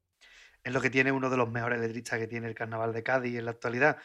Es 0.62 0.74
lo 0.74 0.82
que 0.82 0.90
tiene 0.90 1.14
uno 1.14 1.30
de 1.30 1.38
los 1.38 1.50
mejores 1.50 1.80
letristas 1.80 2.20
que 2.20 2.28
tiene 2.28 2.50
el 2.50 2.56
carnaval 2.56 2.92
de 2.92 3.04
Cádiz 3.04 3.38
en 3.38 3.46
la 3.46 3.52
actualidad. 3.52 4.00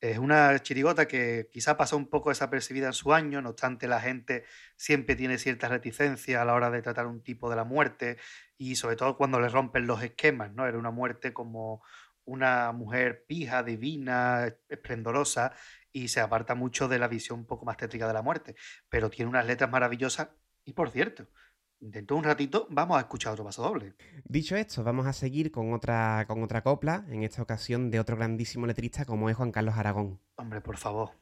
Es 0.00 0.16
una 0.16 0.58
chirigota 0.60 1.06
que 1.06 1.50
quizá 1.52 1.76
pasó 1.76 1.98
un 1.98 2.08
poco 2.08 2.30
desapercibida 2.30 2.86
en 2.86 2.94
su 2.94 3.12
año, 3.12 3.42
no 3.42 3.50
obstante 3.50 3.86
la 3.86 4.00
gente 4.00 4.44
siempre 4.76 5.16
tiene 5.16 5.36
cierta 5.36 5.68
reticencia 5.68 6.40
a 6.40 6.46
la 6.46 6.54
hora 6.54 6.70
de 6.70 6.80
tratar 6.80 7.06
un 7.06 7.22
tipo 7.22 7.50
de 7.50 7.56
la 7.56 7.64
muerte 7.64 8.16
y 8.56 8.76
sobre 8.76 8.96
todo 8.96 9.18
cuando 9.18 9.38
le 9.40 9.50
rompen 9.50 9.86
los 9.86 10.02
esquemas, 10.02 10.54
¿no? 10.54 10.66
Era 10.66 10.78
una 10.78 10.90
muerte 10.90 11.34
como 11.34 11.82
una 12.24 12.72
mujer 12.72 13.24
pija, 13.26 13.62
divina, 13.62 14.54
esplendorosa 14.68 15.52
y 15.92 16.08
se 16.08 16.20
aparta 16.20 16.54
mucho 16.54 16.88
de 16.88 16.98
la 16.98 17.08
visión 17.08 17.40
un 17.40 17.46
poco 17.46 17.64
más 17.64 17.76
tétrica 17.76 18.06
de 18.06 18.14
la 18.14 18.22
muerte, 18.22 18.56
pero 18.88 19.10
tiene 19.10 19.28
unas 19.28 19.46
letras 19.46 19.70
maravillosas 19.70 20.28
y 20.64 20.72
por 20.72 20.90
cierto, 20.90 21.26
Dentro 21.82 22.14
de 22.14 22.18
un 22.18 22.24
ratito 22.24 22.66
vamos 22.68 22.98
a 22.98 23.00
escuchar 23.00 23.32
otro 23.32 23.46
paso 23.46 23.62
doble. 23.62 23.94
Dicho 24.24 24.54
esto, 24.54 24.84
vamos 24.84 25.06
a 25.06 25.14
seguir 25.14 25.50
con 25.50 25.72
otra, 25.72 26.26
con 26.28 26.42
otra 26.42 26.62
copla, 26.62 27.06
en 27.08 27.22
esta 27.22 27.40
ocasión 27.40 27.90
de 27.90 27.98
otro 27.98 28.18
grandísimo 28.18 28.66
letrista 28.66 29.06
como 29.06 29.30
es 29.30 29.36
Juan 29.36 29.50
Carlos 29.50 29.76
Aragón. 29.78 30.20
Hombre, 30.36 30.60
por 30.60 30.76
favor. 30.76 31.12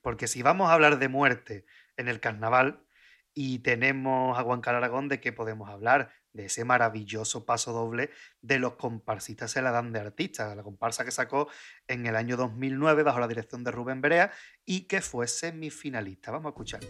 Porque 0.00 0.28
si 0.28 0.40
vamos 0.40 0.70
a 0.70 0.72
hablar 0.72 0.98
de 0.98 1.08
muerte 1.08 1.66
en 1.98 2.08
el 2.08 2.20
carnaval 2.20 2.86
y 3.34 3.58
tenemos 3.58 4.38
a 4.38 4.42
Juan 4.44 4.62
Carlos 4.62 4.78
Aragón, 4.78 5.08
¿de 5.08 5.20
qué 5.20 5.30
podemos 5.30 5.68
hablar? 5.68 6.10
De 6.32 6.46
ese 6.46 6.64
maravilloso 6.64 7.44
paso 7.44 7.72
doble 7.72 8.10
de 8.40 8.58
los 8.58 8.74
comparsistas 8.74 9.50
se 9.50 9.62
la 9.62 9.70
dan 9.70 9.92
de 9.92 10.00
artistas, 10.00 10.56
la 10.56 10.62
comparsa 10.62 11.04
que 11.04 11.10
sacó 11.10 11.48
en 11.88 12.06
el 12.06 12.16
año 12.16 12.36
2009 12.36 13.02
bajo 13.02 13.20
la 13.20 13.28
dirección 13.28 13.64
de 13.64 13.70
Rubén 13.70 14.00
Berea 14.00 14.32
y 14.64 14.82
que 14.82 15.00
fue 15.00 15.26
semifinalista. 15.28 16.30
Vamos 16.30 16.46
a 16.46 16.50
escucharlo. 16.50 16.88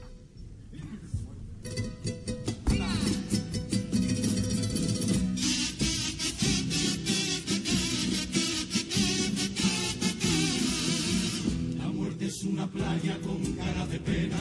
La 11.78 11.86
muerte 11.88 12.26
es 12.26 12.42
una 12.44 12.66
playa 12.68 13.18
con 13.22 13.42
cara 13.56 13.86
de 13.86 13.98
pena, 13.98 14.38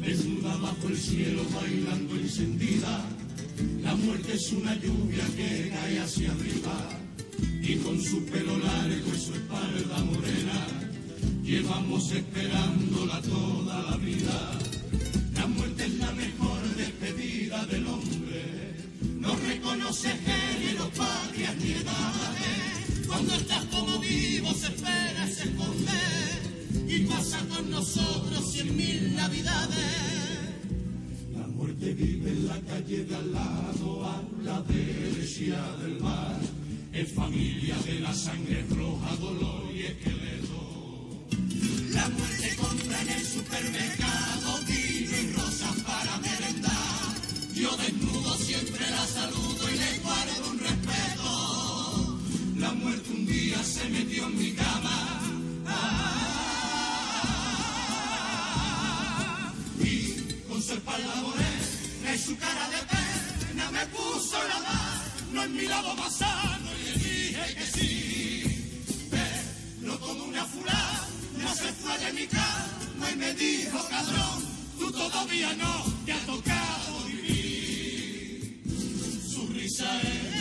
desnuda 0.00 0.56
bajo 0.58 0.88
el 0.88 0.96
cielo 0.96 1.42
bailando 1.52 2.14
encendida 2.14 3.04
la 3.82 3.94
muerte 3.94 4.34
es 4.34 4.52
una 4.52 4.74
lluvia 4.76 5.24
que 5.36 5.70
cae 5.70 6.00
hacia 6.00 6.32
arriba 6.32 6.88
y 7.62 7.76
con 7.76 8.00
su 8.00 8.24
pelo 8.26 8.58
largo 8.58 9.10
y 9.14 9.18
su 9.18 9.34
espalda 9.34 9.98
morena 10.04 10.66
llevamos 11.42 12.12
esperándola 12.12 13.20
toda 13.22 13.82
la 13.90 13.96
vida. 13.96 14.58
La 32.50 32.60
calle 32.62 33.04
de 33.04 33.14
al 33.14 33.32
lado, 33.32 34.04
a 34.04 34.22
la 34.42 34.60
derecha 34.62 35.62
del 35.80 36.00
mar. 36.00 36.36
Es 36.92 37.12
familia 37.12 37.76
de 37.86 38.00
la 38.00 38.12
sangre 38.12 38.64
roja, 38.68 39.14
dolor 39.20 39.59
más 65.82 66.14
sano 66.14 66.70
y 66.78 66.84
le 66.84 66.92
dije 66.98 67.54
que 67.56 67.66
sí. 67.66 69.08
Pero 69.10 69.98
como 70.00 70.24
una 70.24 70.46
no 71.42 71.54
se 71.54 71.72
fue 71.72 71.98
de 71.98 72.12
mi 72.12 72.26
cama 72.26 73.10
y 73.12 73.16
me 73.16 73.34
dijo, 73.34 73.78
cabrón, 73.88 74.44
tú 74.78 74.92
todavía 74.92 75.54
no 75.54 75.84
te 76.04 76.12
ha 76.12 76.26
tocado 76.26 77.04
vivir. 77.06 78.62
Su 79.32 79.46
risa 79.48 80.00
era 80.02 80.39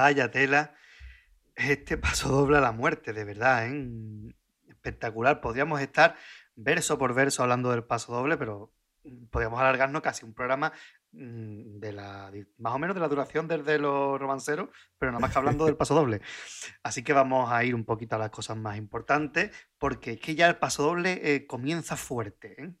vaya 0.00 0.30
tela. 0.30 0.74
Este 1.54 1.96
paso 1.98 2.28
dobla 2.28 2.60
la 2.60 2.72
muerte, 2.72 3.12
de 3.12 3.24
verdad, 3.24 3.66
¿eh? 3.66 4.34
espectacular. 4.68 5.40
Podríamos 5.40 5.80
estar 5.80 6.16
verso 6.56 6.98
por 6.98 7.14
verso 7.14 7.42
hablando 7.42 7.70
del 7.70 7.84
paso 7.84 8.12
doble, 8.12 8.36
pero 8.36 8.72
podríamos 9.30 9.60
alargarnos 9.60 10.02
casi 10.02 10.24
un 10.24 10.34
programa 10.34 10.72
mm, 11.12 11.78
de 11.78 11.92
la 11.92 12.32
más 12.58 12.74
o 12.74 12.78
menos 12.78 12.94
de 12.94 13.00
la 13.00 13.08
duración 13.08 13.48
desde 13.48 13.78
los 13.78 14.18
romanceros, 14.18 14.68
pero 14.98 15.12
nada 15.12 15.20
más 15.20 15.32
que 15.32 15.38
hablando 15.38 15.66
del 15.66 15.76
paso 15.76 15.94
doble. 15.94 16.20
Así 16.82 17.02
que 17.02 17.12
vamos 17.12 17.50
a 17.52 17.62
ir 17.64 17.74
un 17.74 17.84
poquito 17.84 18.16
a 18.16 18.18
las 18.18 18.30
cosas 18.30 18.56
más 18.56 18.76
importantes, 18.76 19.50
porque 19.78 20.12
es 20.12 20.20
que 20.20 20.34
ya 20.34 20.48
el 20.48 20.56
paso 20.56 20.82
doble 20.82 21.20
eh, 21.22 21.46
comienza 21.46 21.96
fuerte. 21.96 22.62
¿eh? 22.62 22.72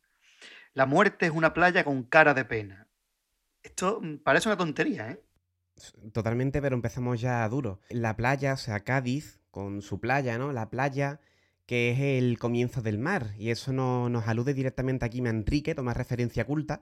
La 0.72 0.86
muerte 0.86 1.26
es 1.26 1.32
una 1.32 1.52
playa 1.52 1.84
con 1.84 2.04
cara 2.04 2.32
de 2.34 2.44
pena. 2.44 2.88
Esto 3.62 4.00
mm, 4.00 4.18
parece 4.18 4.48
una 4.48 4.56
tontería, 4.56 5.10
¿eh? 5.10 5.22
Totalmente, 6.12 6.60
pero 6.60 6.74
empezamos 6.74 7.20
ya 7.20 7.48
duro. 7.48 7.80
La 7.88 8.16
playa, 8.16 8.54
o 8.54 8.56
sea, 8.56 8.80
Cádiz, 8.80 9.40
con 9.50 9.82
su 9.82 10.00
playa, 10.00 10.38
¿no? 10.38 10.52
La 10.52 10.70
playa 10.70 11.20
que 11.66 11.90
es 11.90 12.00
el 12.00 12.38
comienzo 12.38 12.82
del 12.82 12.98
mar. 12.98 13.32
Y 13.38 13.50
eso 13.50 13.72
nos 13.72 14.26
alude 14.26 14.54
directamente 14.54 15.04
aquí 15.04 15.22
Manrique, 15.22 15.74
toma 15.74 15.94
referencia 15.94 16.44
culta. 16.44 16.80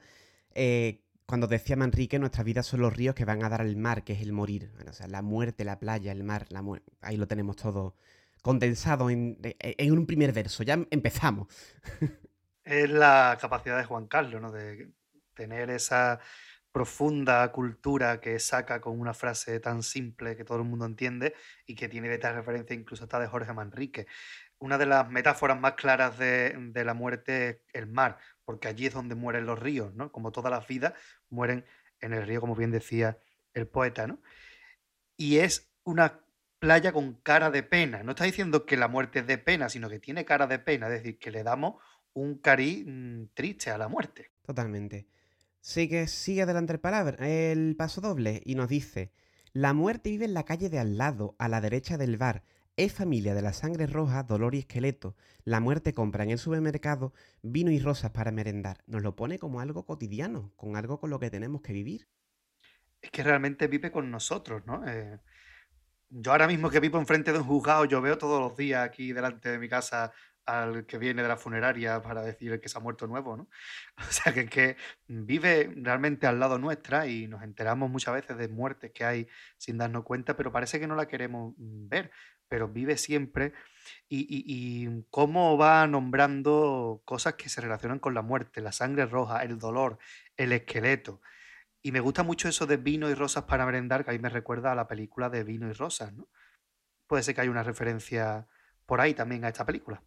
Eh, 0.54 1.02
cuando 1.26 1.46
decía 1.46 1.76
Manrique, 1.76 2.18
nuestras 2.18 2.46
vidas 2.46 2.64
son 2.66 2.80
los 2.80 2.96
ríos 2.96 3.14
que 3.14 3.26
van 3.26 3.44
a 3.44 3.50
dar 3.50 3.60
al 3.60 3.76
mar, 3.76 4.02
que 4.02 4.14
es 4.14 4.22
el 4.22 4.32
morir. 4.32 4.72
o 4.88 4.92
sea, 4.94 5.06
la 5.06 5.20
muerte, 5.20 5.64
la 5.64 5.78
playa, 5.78 6.10
el 6.10 6.24
mar, 6.24 6.46
la 6.48 6.64
ahí 7.02 7.18
lo 7.18 7.28
tenemos 7.28 7.56
todo 7.56 7.96
condensado 8.40 9.10
en, 9.10 9.38
en 9.42 9.92
un 9.92 10.06
primer 10.06 10.32
verso. 10.32 10.62
Ya 10.62 10.78
empezamos. 10.90 11.48
Es 12.64 12.90
la 12.90 13.38
capacidad 13.40 13.78
de 13.78 13.84
Juan 13.84 14.06
Carlos, 14.08 14.42
¿no? 14.42 14.52
De 14.52 14.90
tener 15.32 15.70
esa 15.70 16.20
profunda 16.78 17.50
cultura 17.50 18.20
que 18.20 18.38
saca 18.38 18.80
con 18.80 19.00
una 19.00 19.12
frase 19.12 19.58
tan 19.58 19.82
simple 19.82 20.36
que 20.36 20.44
todo 20.44 20.58
el 20.58 20.64
mundo 20.64 20.86
entiende 20.86 21.34
y 21.66 21.74
que 21.74 21.88
tiene 21.88 22.12
esta 22.14 22.32
referencia 22.32 22.76
incluso 22.76 23.02
hasta 23.02 23.18
de 23.18 23.26
Jorge 23.26 23.52
Manrique 23.52 24.06
una 24.60 24.78
de 24.78 24.86
las 24.86 25.10
metáforas 25.10 25.58
más 25.58 25.72
claras 25.72 26.18
de, 26.18 26.70
la 26.84 26.94
muerte 26.94 27.48
es 27.48 27.58
el 27.72 27.86
mar, 27.86 28.18
porque 28.44 28.68
allí 28.68 28.86
es 28.86 28.94
donde 28.94 29.14
mueren 29.14 29.46
los 29.46 29.58
ríos, 29.58 29.94
¿no? 29.94 30.10
Como 30.10 30.32
todas 30.32 30.50
las 30.50 30.66
vidas 30.66 30.94
mueren 31.30 31.64
en 32.00 32.12
el 32.12 32.26
río, 32.26 32.40
como 32.40 32.54
bien 32.54 32.70
decía 32.70 33.18
el 33.54 33.66
poeta, 33.66 34.06
¿no? 34.06 34.20
Y 35.16 35.38
es 35.38 35.72
una 35.84 36.20
playa 36.58 36.92
con 36.92 37.14
cara 37.14 37.50
de 37.50 37.62
pena. 37.62 38.02
No 38.02 38.12
está 38.12 38.24
diciendo 38.24 38.66
que 38.66 38.76
la 38.76 38.88
muerte 38.88 39.20
es 39.20 39.26
de 39.26 39.38
pena, 39.38 39.68
sino 39.68 39.88
que 39.88 40.00
tiene 40.00 40.24
cara 40.24 40.46
de 40.46 40.58
pena, 40.58 40.86
es 40.86 40.92
decir, 40.92 41.18
que 41.18 41.30
le 41.30 41.42
damos 41.42 41.82
un 42.12 42.38
cari 42.38 42.84
mm, 42.84 43.28
triste 43.34 43.70
a 43.70 43.78
la 43.78 43.88
muerte. 43.88 44.30
Totalmente. 44.44 45.06
Sigue, 45.68 46.06
sigue 46.06 46.40
adelante 46.40 46.72
el 46.72 46.80
palabra, 46.80 47.28
el 47.28 47.76
paso 47.76 48.00
doble, 48.00 48.40
y 48.46 48.54
nos 48.54 48.70
dice: 48.70 49.12
La 49.52 49.74
muerte 49.74 50.08
vive 50.08 50.24
en 50.24 50.32
la 50.32 50.46
calle 50.46 50.70
de 50.70 50.78
al 50.78 50.96
lado, 50.96 51.36
a 51.38 51.46
la 51.46 51.60
derecha 51.60 51.98
del 51.98 52.16
bar. 52.16 52.42
Es 52.78 52.94
familia 52.94 53.34
de 53.34 53.42
la 53.42 53.52
sangre 53.52 53.86
roja, 53.86 54.22
dolor 54.22 54.54
y 54.54 54.60
esqueleto. 54.60 55.14
La 55.44 55.60
muerte 55.60 55.92
compra 55.92 56.24
en 56.24 56.30
el 56.30 56.38
supermercado 56.38 57.12
vino 57.42 57.70
y 57.70 57.80
rosas 57.80 58.12
para 58.12 58.32
merendar. 58.32 58.82
Nos 58.86 59.02
lo 59.02 59.14
pone 59.14 59.38
como 59.38 59.60
algo 59.60 59.84
cotidiano, 59.84 60.54
con 60.56 60.74
algo 60.74 61.00
con 61.00 61.10
lo 61.10 61.20
que 61.20 61.28
tenemos 61.28 61.60
que 61.60 61.74
vivir. 61.74 62.08
Es 63.02 63.10
que 63.10 63.22
realmente 63.22 63.66
vive 63.66 63.92
con 63.92 64.10
nosotros, 64.10 64.64
¿no? 64.64 64.88
Eh, 64.88 65.20
yo 66.08 66.32
ahora 66.32 66.46
mismo 66.46 66.70
que 66.70 66.80
vivo 66.80 66.98
enfrente 66.98 67.30
de 67.30 67.40
un 67.40 67.44
juzgado, 67.44 67.84
yo 67.84 68.00
veo 68.00 68.16
todos 68.16 68.40
los 68.40 68.56
días 68.56 68.86
aquí 68.86 69.12
delante 69.12 69.50
de 69.50 69.58
mi 69.58 69.68
casa 69.68 70.12
al 70.48 70.86
que 70.86 70.98
viene 70.98 71.22
de 71.22 71.28
la 71.28 71.36
funeraria 71.36 72.00
para 72.02 72.22
decir 72.22 72.58
que 72.60 72.68
se 72.68 72.78
ha 72.78 72.80
muerto 72.80 73.06
nuevo, 73.06 73.36
¿no? 73.36 73.48
O 74.08 74.12
sea, 74.12 74.32
que, 74.32 74.76
vive 75.06 75.72
realmente 75.76 76.26
al 76.26 76.40
lado 76.40 76.58
nuestra 76.58 77.06
y 77.06 77.28
nos 77.28 77.42
enteramos 77.42 77.90
muchas 77.90 78.14
veces 78.14 78.38
de 78.38 78.48
muertes 78.48 78.92
que 78.92 79.04
hay 79.04 79.28
sin 79.58 79.78
darnos 79.78 80.04
cuenta, 80.04 80.36
pero 80.36 80.50
parece 80.52 80.80
que 80.80 80.86
no 80.86 80.94
la 80.96 81.06
queremos 81.06 81.54
mm, 81.58 81.88
ver 81.88 82.10
pero 82.48 82.68
vive 82.68 82.96
siempre, 82.96 83.52
y, 84.08 85.02
cómo 85.10 85.58
va 85.58 85.86
nombrando 85.86 87.02
cosas 87.04 87.34
que 87.34 87.48
se 87.48 87.60
relacionan 87.60 87.98
con 87.98 88.14
la 88.14 88.22
muerte, 88.22 88.60
la 88.60 88.72
sangre 88.72 89.06
roja, 89.06 89.42
el 89.42 89.58
dolor, 89.58 89.98
el 90.36 90.52
esqueleto. 90.52 91.20
Y 91.82 91.92
me 91.92 92.00
gusta 92.00 92.22
mucho 92.22 92.48
eso 92.48 92.66
de 92.66 92.76
vino 92.78 93.10
y 93.10 93.14
rosas 93.14 93.44
para 93.44 93.66
merendar, 93.66 94.04
que 94.04 94.10
a 94.10 94.14
mí 94.14 94.18
me 94.18 94.30
recuerda 94.30 94.72
a 94.72 94.74
la 94.74 94.88
película 94.88 95.30
de 95.30 95.44
vino 95.44 95.68
y 95.68 95.72
rosas, 95.72 96.12
¿no? 96.12 96.28
Puede 97.06 97.22
ser 97.22 97.34
que 97.34 97.42
haya 97.42 97.50
una 97.50 97.62
referencia 97.62 98.46
por 98.86 99.00
ahí 99.00 99.14
también 99.14 99.44
a 99.44 99.48
esta 99.48 99.66
película. 99.66 100.02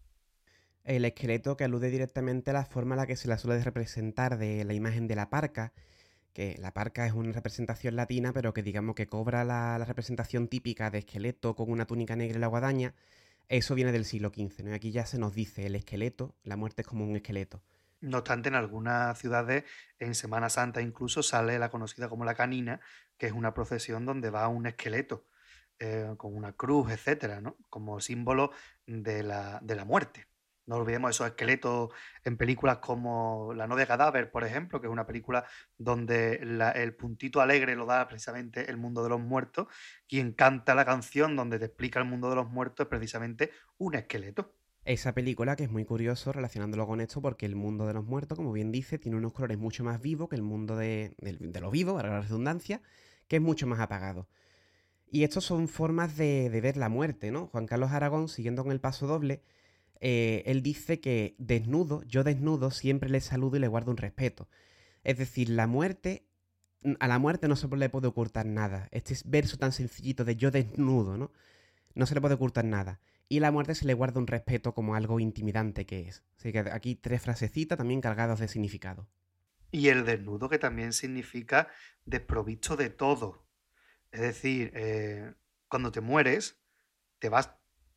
El 0.84 1.06
esqueleto 1.06 1.58
que 1.58 1.64
alude 1.64 1.90
directamente 1.90 2.50
a 2.50 2.54
la 2.54 2.66
forma 2.66 2.96
en 2.96 3.00
la 3.02 3.08
que 3.08 3.16
se 3.16 3.28
la 3.28 3.38
suele 3.38 3.64
representar 3.64 4.38
de 4.38 4.64
la 4.64 4.74
imagen 4.74 5.08
de 5.08 5.16
la 5.16 5.30
parca, 5.30 5.74
que 6.34 6.56
la 6.60 6.74
parca 6.74 7.06
es 7.06 7.14
una 7.14 7.32
representación 7.32 7.96
latina, 7.96 8.34
pero 8.34 8.54
que 8.54 8.64
digamos 8.64 8.96
que 8.96 9.08
cobra 9.08 9.44
la, 9.44 9.78
representación 9.86 10.48
típica 10.48 10.90
de 10.90 11.00
esqueleto 11.00 11.56
con 11.56 11.70
una 11.72 11.86
túnica 11.86 12.16
negra 12.16 12.38
y 12.38 12.42
la 12.42 12.48
guadaña, 12.48 12.96
eso 13.48 13.76
viene 13.76 13.92
del 13.92 14.06
siglo 14.06 14.30
XV. 14.30 14.70
Y 14.70 14.74
aquí 14.74 14.92
ya 14.92 15.06
se 15.06 15.20
nos 15.20 15.36
dice 15.36 15.68
el 15.68 15.76
esqueleto, 15.76 16.36
la 16.44 16.58
muerte 16.58 16.82
es 16.82 16.88
como 16.88 17.06
un 17.06 17.16
esqueleto. 17.16 17.62
No 18.00 18.20
obstante, 18.20 18.50
en 18.50 18.56
algunas 18.56 19.20
ciudades, 19.20 19.66
en 20.00 20.16
Semana 20.16 20.50
Santa 20.50 20.82
incluso, 20.82 21.22
sale 21.22 21.60
la 21.60 21.70
conocida 21.70 22.10
como 22.10 22.26
la 22.26 22.34
canina, 22.34 22.80
que 23.18 23.28
es 23.28 23.34
una 23.34 23.54
procesión 23.54 24.06
donde 24.06 24.32
va 24.32 24.48
un 24.48 24.66
esqueleto 24.66 25.28
eh, 25.78 26.16
con 26.18 26.36
una 26.36 26.54
cruz, 26.54 26.92
etcétera, 26.92 27.42
¿no? 27.42 27.58
Como 27.70 28.00
símbolo 28.00 28.52
de 28.88 29.22
la, 29.22 29.60
de 29.62 29.76
la 29.76 29.86
muerte. 29.86 30.31
No 30.68 30.76
olvidemos 30.76 31.12
esos 31.12 31.28
esqueletos 31.28 31.90
en 32.24 32.38
películas 32.38 32.78
como 32.78 33.54
La 33.56 33.68
novia 33.68 33.88
cadáver, 33.88 34.32
por 34.32 34.44
ejemplo, 34.44 34.80
que 34.80 34.88
es 34.88 34.94
una 34.94 35.06
película 35.06 35.46
donde 35.78 36.36
el 36.76 36.96
puntito 36.96 37.42
alegre 37.42 37.76
lo 37.76 37.86
da 37.86 38.08
precisamente 38.08 38.70
el 38.70 38.78
mundo 38.78 39.04
de 39.04 39.10
los 39.10 39.20
muertos. 39.20 39.68
Quien 40.08 40.34
canta 40.34 40.76
la 40.76 40.86
canción 40.86 41.36
donde 41.36 41.60
te 41.60 41.66
explica 41.66 42.00
el 42.00 42.06
mundo 42.06 42.30
de 42.30 42.36
los 42.36 42.50
muertos 42.50 42.86
es 42.86 42.90
precisamente 42.90 43.52
un 43.78 43.96
esqueleto. 43.96 44.54
Esa 44.84 45.14
película 45.14 45.56
que 45.56 45.64
es 45.64 45.72
muy 45.72 45.86
curioso 45.86 46.32
relacionándolo 46.32 46.88
con 46.88 47.02
esto 47.02 47.22
porque 47.22 47.46
el 47.46 47.56
mundo 47.56 47.86
de 47.86 47.94
los 47.94 48.04
muertos, 48.04 48.36
como 48.36 48.52
bien 48.52 48.72
dice, 48.72 48.98
tiene 48.98 49.18
unos 49.18 49.34
colores 49.34 49.60
mucho 49.60 49.84
más 49.84 50.02
vivos 50.02 50.28
que 50.30 50.36
el 50.36 50.42
mundo 50.42 50.76
de, 50.76 51.14
de, 51.20 51.60
lo 51.60 51.70
vivo, 51.70 51.96
para 51.96 52.10
la 52.10 52.22
redundancia, 52.22 52.82
que 53.28 53.36
es 53.36 53.42
mucho 53.42 53.68
más 53.68 53.80
apagado. 53.80 54.28
Y 55.12 55.24
estas 55.24 55.44
son 55.44 55.68
formas 55.68 56.18
de, 56.18 56.50
de 56.50 56.62
ver 56.62 56.78
la 56.78 56.90
muerte, 56.90 57.32
¿no? 57.32 57.48
Juan 57.48 57.68
Carlos 57.68 57.92
Aragón, 57.92 58.28
siguiendo 58.28 58.64
con 58.64 58.72
el 58.72 58.80
paso 58.80 59.06
doble, 59.06 59.44
eh, 60.02 60.42
él 60.48 60.64
dice 60.64 61.00
que 61.00 61.36
desnudo, 61.38 62.04
yo 62.04 62.24
desnudo, 62.24 62.72
siempre 62.72 63.10
le 63.10 63.22
saludo 63.22 63.58
y 63.58 63.60
le 63.60 63.68
guardo 63.68 63.92
un 63.92 63.98
respeto. 63.98 64.50
Es 65.04 65.18
decir, 65.18 65.50
la 65.50 65.68
muerte, 65.68 66.26
a 67.00 67.08
la 67.08 67.20
muerte 67.20 67.48
no 67.48 67.56
se 67.56 67.68
le 67.68 67.90
puede 67.90 68.08
ocultar 68.08 68.48
nada. 68.48 68.90
Este 68.92 69.16
verso 69.26 69.58
tan 69.58 69.72
sencillito 69.72 70.26
de 70.26 70.36
yo 70.36 70.50
desnudo, 70.50 71.18
¿no? 71.18 71.32
No 71.94 72.08
se 72.08 72.16
le 72.16 72.22
puede 72.22 72.34
ocultar 72.34 72.66
nada. 72.66 73.00
Y 73.30 73.40
la 73.40 73.52
muerte 73.52 73.76
se 73.76 73.86
le 73.86 73.94
guarda 73.94 74.20
un 74.20 74.28
respeto 74.28 74.74
como 74.74 74.96
algo 74.96 75.20
intimidante 75.20 75.86
que 75.86 76.08
es. 76.08 76.24
Así 76.38 76.52
que 76.52 76.60
aquí 76.60 76.96
tres 76.96 77.22
frasecitas 77.22 77.78
también 77.78 78.02
cargadas 78.02 78.40
de 78.40 78.48
significado. 78.48 79.08
Y 79.72 79.88
el 79.90 80.04
desnudo 80.04 80.50
que 80.50 80.60
también 80.60 80.94
significa 80.94 81.70
desprovisto 82.06 82.76
de 82.76 82.90
todo. 82.90 83.46
Es 84.12 84.22
decir, 84.22 84.72
eh, 84.74 85.34
cuando 85.70 85.92
te 85.92 86.02
mueres, 86.02 86.60
te 87.20 87.30
vas, 87.30 87.52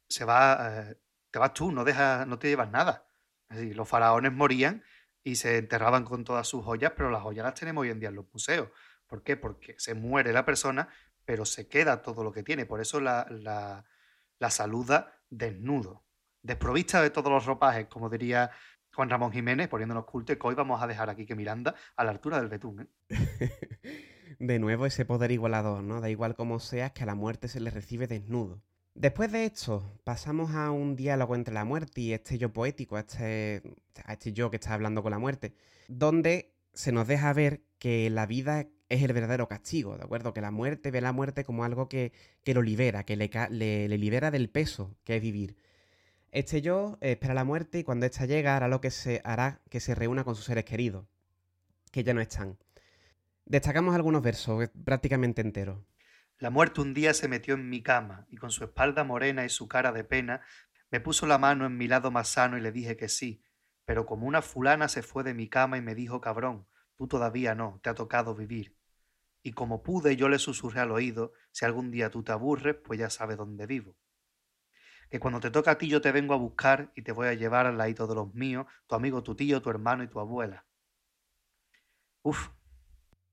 se 0.06 0.24
va, 0.24 0.90
eh, 0.90 0.96
te 1.34 1.40
vas 1.40 1.52
tú, 1.52 1.72
no, 1.72 1.82
dejas, 1.82 2.28
no 2.28 2.38
te 2.38 2.46
llevas 2.46 2.70
nada. 2.70 3.08
Los 3.48 3.88
faraones 3.88 4.32
morían 4.32 4.84
y 5.24 5.34
se 5.34 5.58
enterraban 5.58 6.04
con 6.04 6.22
todas 6.22 6.46
sus 6.46 6.64
joyas, 6.64 6.92
pero 6.96 7.10
las 7.10 7.22
joyas 7.22 7.44
las 7.44 7.54
tenemos 7.54 7.82
hoy 7.82 7.90
en 7.90 7.98
día 7.98 8.10
en 8.10 8.14
los 8.14 8.32
museos. 8.32 8.68
¿Por 9.08 9.24
qué? 9.24 9.36
Porque 9.36 9.74
se 9.76 9.94
muere 9.94 10.32
la 10.32 10.44
persona, 10.44 10.88
pero 11.24 11.44
se 11.44 11.66
queda 11.66 12.02
todo 12.02 12.22
lo 12.22 12.30
que 12.30 12.44
tiene. 12.44 12.66
Por 12.66 12.80
eso 12.80 13.00
la, 13.00 13.26
la, 13.28 14.50
saluda 14.50 15.12
desnudo, 15.28 16.04
desprovista 16.40 17.02
de 17.02 17.10
todos 17.10 17.32
los 17.32 17.46
ropajes, 17.46 17.88
como 17.88 18.08
diría 18.08 18.52
Juan 18.94 19.10
Ramón 19.10 19.32
Jiménez, 19.32 19.66
poniéndonos 19.66 20.04
culto, 20.04 20.38
que 20.38 20.46
hoy 20.46 20.54
vamos 20.54 20.80
a 20.80 20.86
dejar 20.86 21.10
aquí 21.10 21.26
que 21.26 21.34
Miranda 21.34 21.74
a 21.96 22.04
la 22.04 22.12
altura 22.12 22.38
del 22.38 22.48
betún. 22.48 22.88
¿eh? 23.08 23.08
de 24.38 24.60
nuevo 24.60 24.86
ese 24.86 25.04
poder 25.04 25.32
igualador, 25.32 25.82
¿no? 25.82 26.00
Da 26.00 26.10
igual 26.10 26.36
como 26.36 26.60
seas 26.60 26.92
que 26.92 27.02
a 27.02 27.06
la 27.06 27.16
muerte 27.16 27.48
se 27.48 27.58
le 27.58 27.70
recibe 27.70 28.06
desnudo. 28.06 28.62
Después 28.94 29.32
de 29.32 29.44
esto, 29.44 29.98
pasamos 30.04 30.52
a 30.52 30.70
un 30.70 30.94
diálogo 30.94 31.34
entre 31.34 31.52
la 31.52 31.64
muerte 31.64 32.00
y 32.00 32.12
este 32.12 32.38
yo 32.38 32.52
poético, 32.52 32.96
este, 32.96 33.62
a 34.04 34.12
este 34.12 34.32
yo 34.32 34.50
que 34.50 34.56
está 34.56 34.72
hablando 34.74 35.02
con 35.02 35.10
la 35.10 35.18
muerte, 35.18 35.52
donde 35.88 36.54
se 36.72 36.92
nos 36.92 37.08
deja 37.08 37.32
ver 37.32 37.62
que 37.78 38.08
la 38.08 38.26
vida 38.26 38.68
es 38.88 39.02
el 39.02 39.12
verdadero 39.12 39.48
castigo, 39.48 39.96
¿de 39.96 40.04
acuerdo? 40.04 40.32
Que 40.32 40.40
la 40.40 40.52
muerte 40.52 40.92
ve 40.92 41.00
la 41.00 41.12
muerte 41.12 41.44
como 41.44 41.64
algo 41.64 41.88
que, 41.88 42.12
lo 42.46 42.62
libera, 42.62 43.04
que 43.04 43.16
le, 43.16 43.30
le, 43.50 43.98
libera 43.98 44.30
del 44.30 44.48
peso 44.48 44.96
que 45.02 45.16
es 45.16 45.22
vivir. 45.22 45.56
Este 46.30 46.62
yo 46.62 46.98
espera 47.00 47.34
la 47.34 47.44
muerte 47.44 47.80
y 47.80 47.84
cuando 47.84 48.06
ésta 48.06 48.26
llega 48.26 48.56
hará 48.56 48.68
lo 48.68 48.80
que 48.80 48.90
se 48.90 49.20
hará 49.24 49.60
que 49.70 49.80
se 49.80 49.94
reúna 49.94 50.24
con 50.24 50.36
sus 50.36 50.44
seres 50.44 50.64
queridos, 50.64 51.06
que 51.90 52.04
ya 52.04 52.14
no 52.14 52.20
están. 52.20 52.58
Destacamos 53.46 53.94
algunos 53.94 54.22
versos, 54.22 54.70
prácticamente 54.84 55.42
enteros. 55.42 55.78
La 56.38 56.50
muerte 56.50 56.80
un 56.80 56.94
día 56.94 57.14
se 57.14 57.28
metió 57.28 57.54
en 57.54 57.68
mi 57.68 57.82
cama 57.82 58.26
y 58.28 58.36
con 58.36 58.50
su 58.50 58.64
espalda 58.64 59.04
morena 59.04 59.44
y 59.44 59.48
su 59.48 59.68
cara 59.68 59.92
de 59.92 60.02
pena 60.02 60.40
me 60.90 61.00
puso 61.00 61.26
la 61.26 61.38
mano 61.38 61.64
en 61.64 61.76
mi 61.76 61.86
lado 61.86 62.10
más 62.10 62.28
sano 62.28 62.58
y 62.58 62.60
le 62.60 62.72
dije 62.72 62.96
que 62.96 63.08
sí, 63.08 63.42
pero 63.84 64.04
como 64.04 64.26
una 64.26 64.42
fulana 64.42 64.88
se 64.88 65.02
fue 65.02 65.22
de 65.22 65.34
mi 65.34 65.48
cama 65.48 65.76
y 65.76 65.82
me 65.82 65.94
dijo 65.94 66.20
cabrón, 66.20 66.66
tú 66.96 67.06
todavía 67.06 67.54
no, 67.54 67.80
te 67.82 67.90
ha 67.90 67.94
tocado 67.94 68.34
vivir. 68.34 68.76
Y 69.42 69.52
como 69.52 69.82
pude 69.82 70.16
yo 70.16 70.28
le 70.28 70.38
susurré 70.38 70.80
al 70.80 70.90
oído, 70.90 71.32
si 71.52 71.64
algún 71.64 71.90
día 71.90 72.10
tú 72.10 72.22
te 72.22 72.32
aburres, 72.32 72.76
pues 72.82 72.98
ya 72.98 73.10
sabes 73.10 73.36
dónde 73.36 73.66
vivo. 73.66 73.96
Que 75.10 75.20
cuando 75.20 75.38
te 75.38 75.50
toca 75.50 75.72
a 75.72 75.78
ti 75.78 75.88
yo 75.88 76.00
te 76.00 76.12
vengo 76.12 76.34
a 76.34 76.38
buscar 76.38 76.90
y 76.96 77.02
te 77.02 77.12
voy 77.12 77.28
a 77.28 77.34
llevar 77.34 77.66
al 77.66 77.78
ladito 77.78 78.06
de 78.06 78.14
los 78.14 78.34
míos, 78.34 78.66
tu 78.86 78.94
amigo, 78.96 79.22
tu 79.22 79.36
tío, 79.36 79.62
tu 79.62 79.70
hermano 79.70 80.02
y 80.02 80.08
tu 80.08 80.18
abuela. 80.18 80.66
Uf. 82.22 82.48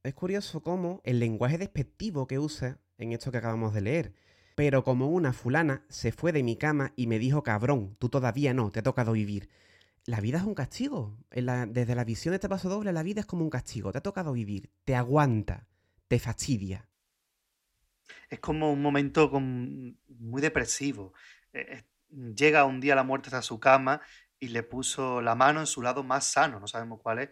Es 0.04 0.14
curioso 0.14 0.64
cómo 0.64 1.02
el 1.04 1.20
lenguaje 1.20 1.58
despectivo 1.58 2.28
que 2.28 2.40
usa 2.40 2.80
en 3.04 3.14
esto 3.14 3.32
que 3.32 3.38
acabamos 3.38 3.74
de 3.74 3.82
leer. 3.82 4.14
Pero 4.56 4.84
como 4.84 5.08
una 5.08 5.34
fulana 5.34 5.86
se 5.90 6.12
fue 6.12 6.32
de 6.32 6.44
mi 6.44 6.56
cama 6.58 6.94
y 6.96 7.08
me 7.08 7.20
dijo, 7.20 7.44
cabrón, 7.44 7.96
tú 8.00 8.10
todavía 8.10 8.54
no, 8.54 8.72
te 8.72 8.80
ha 8.80 8.84
tocado 8.84 9.14
vivir. 9.14 9.50
La 10.06 10.20
vida 10.20 10.40
es 10.40 10.44
un 10.44 10.56
castigo. 10.56 11.18
desde 11.32 11.96
la 11.96 12.04
visión 12.04 12.32
de 12.32 12.38
este 12.38 12.50
paso 12.50 12.70
doble, 12.70 12.92
la 12.92 13.04
vida 13.04 13.22
es 13.22 13.26
como 13.26 13.44
un 13.44 13.50
castigo. 13.50 13.92
Te 13.92 14.00
ha 14.00 14.02
tocado 14.02 14.34
vivir, 14.34 14.72
te 14.84 14.96
aguanta, 14.96 15.68
te 16.08 16.20
fastidia. 16.20 16.88
Es 18.30 18.40
como 18.40 18.72
un 18.72 18.82
momento 18.82 19.30
muy 19.30 20.42
depresivo. 20.42 21.14
Eh, 21.54 21.84
llega 22.36 22.66
un 22.66 22.80
día 22.80 22.96
la 22.96 23.04
muerte 23.04 23.36
a 23.36 23.42
su 23.42 23.60
cama 23.60 24.02
y 24.40 24.50
le 24.50 24.64
puso 24.64 25.22
la 25.22 25.36
mano 25.36 25.60
en 25.60 25.68
su 25.68 25.82
lado 25.82 26.04
más 26.04 26.26
sano, 26.26 26.60
no 26.60 26.68
sabemos 26.68 27.00
cuál 27.02 27.20
es, 27.20 27.30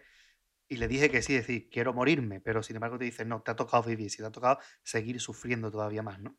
y 0.70 0.76
le 0.76 0.86
dije 0.86 1.10
que 1.10 1.20
sí, 1.20 1.34
decir, 1.34 1.68
quiero 1.68 1.92
morirme, 1.92 2.40
pero 2.40 2.62
sin 2.62 2.76
embargo 2.76 2.96
te 2.96 3.04
dice, 3.04 3.24
no, 3.24 3.42
te 3.42 3.50
ha 3.50 3.56
tocado 3.56 3.82
vivir, 3.82 4.08
si 4.08 4.18
te 4.18 4.24
ha 4.24 4.30
tocado 4.30 4.60
seguir 4.84 5.20
sufriendo 5.20 5.68
todavía 5.68 6.04
más, 6.04 6.20
¿no? 6.20 6.36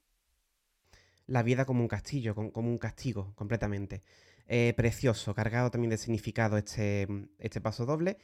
La 1.28 1.44
vida 1.44 1.66
como 1.66 1.82
un 1.82 1.90
castillo, 1.90 2.34
como 2.34 2.70
un 2.70 2.78
castigo, 2.78 3.34
completamente. 3.36 4.04
Eh, 4.48 4.74
precioso, 4.78 5.36
cargado 5.36 5.70
también 5.70 5.90
de 5.90 5.98
significado 5.98 6.58
este, 6.58 7.10
este 7.40 7.60
paso 7.60 7.86
doble. 7.86 8.18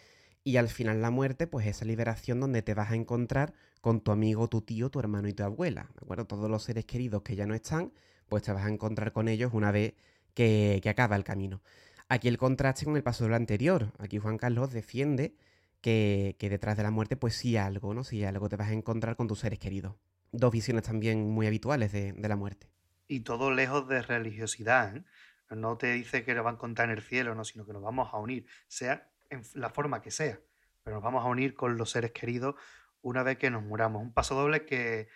Y 0.46 0.56
al 0.56 0.70
final 0.70 1.02
la 1.02 1.12
muerte, 1.12 1.46
pues 1.46 1.67
esa 1.67 1.84
liberación 1.84 2.39
donde 2.39 2.62
te 2.62 2.74
vas 2.74 2.91
a 2.91 2.96
encontrar 2.96 3.54
con 3.82 4.00
tu 4.00 4.12
amigo, 4.12 4.48
tu 4.48 4.62
tío, 4.62 4.89
tu 4.89 5.02
hermano 5.02 5.28
y 5.28 5.34
tu 5.34 5.43
abuela. 5.43 5.89
¿De 5.93 6.06
acuerdo? 6.06 6.26
Todos 6.26 6.50
los 6.50 6.63
seres 6.63 6.86
queridos 6.86 7.22
que 7.22 7.36
ya 7.36 7.46
no 7.46 7.54
están, 7.54 7.91
pues 8.30 8.43
te 8.43 8.54
vas 8.54 8.65
a 8.65 8.70
encontrar 8.70 9.12
con 9.12 9.28
ellos 9.28 9.52
una 9.54 9.72
vez 9.72 9.93
que, 10.34 10.80
que 10.82 10.89
acaba 10.89 11.17
el 11.17 11.26
camino. 11.26 11.62
Aquí 12.08 12.30
el 12.30 12.38
contraste 12.38 12.86
con 12.86 12.96
el 12.96 13.04
paso 13.04 13.26
doble 13.26 13.36
anterior. 13.36 13.91
Aquí 14.00 14.20
Juan 14.20 14.38
Carlos 14.38 14.72
defiende 14.72 15.36
que, 15.82 16.36
detrás 16.40 16.78
de 16.78 16.84
la 16.84 16.92
muerte 16.92 17.18
pues 17.18 17.36
sí 17.36 17.58
algo, 17.58 17.94
¿no? 17.94 18.04
Sí 18.04 18.24
algo 18.24 18.50
te 18.50 18.56
vas 18.56 18.70
a 18.70 18.74
encontrar 18.74 19.16
con 19.16 19.28
tus 19.28 19.40
seres 19.40 19.60
queridos. 19.60 19.96
Dos 20.32 20.52
visiones 20.52 20.84
también 20.84 21.30
muy 21.30 21.48
habituales 21.48 21.92
de, 21.92 22.13
la 22.18 22.36
muerte. 22.36 22.70
Y 23.08 23.22
todo 23.22 23.52
lejos 23.52 23.88
de 23.88 24.02
religiosidad, 24.02 24.98
¿eh? 24.98 25.04
No 25.50 25.78
te 25.78 25.94
dice 25.94 26.26
que 26.26 26.34
lo 26.34 26.44
van 26.44 26.56
a 26.56 26.58
contar 26.58 26.90
en 26.90 26.98
el 26.98 27.02
cielo, 27.02 27.34
no, 27.34 27.46
sino 27.46 27.66
que 27.66 27.72
nos 27.72 27.82
vamos 27.82 28.10
a 28.12 28.18
unir, 28.18 28.46
sea 28.68 29.10
en 29.30 29.44
la 29.54 29.70
forma 29.70 30.02
que 30.02 30.12
sea, 30.12 30.42
pero 30.84 30.98
nos 30.98 31.04
vamos 31.04 31.24
a 31.24 31.30
unir 31.30 31.54
con 31.54 31.78
los 31.78 31.92
seres 31.92 32.12
queridos 32.12 32.56
una 33.02 33.24
vez 33.24 33.38
que 33.38 33.50
nos 33.50 33.63
muramos. 33.63 34.02
Un 34.02 34.13
paso 34.13 34.36
doble 34.36 34.66
que, 34.66 35.08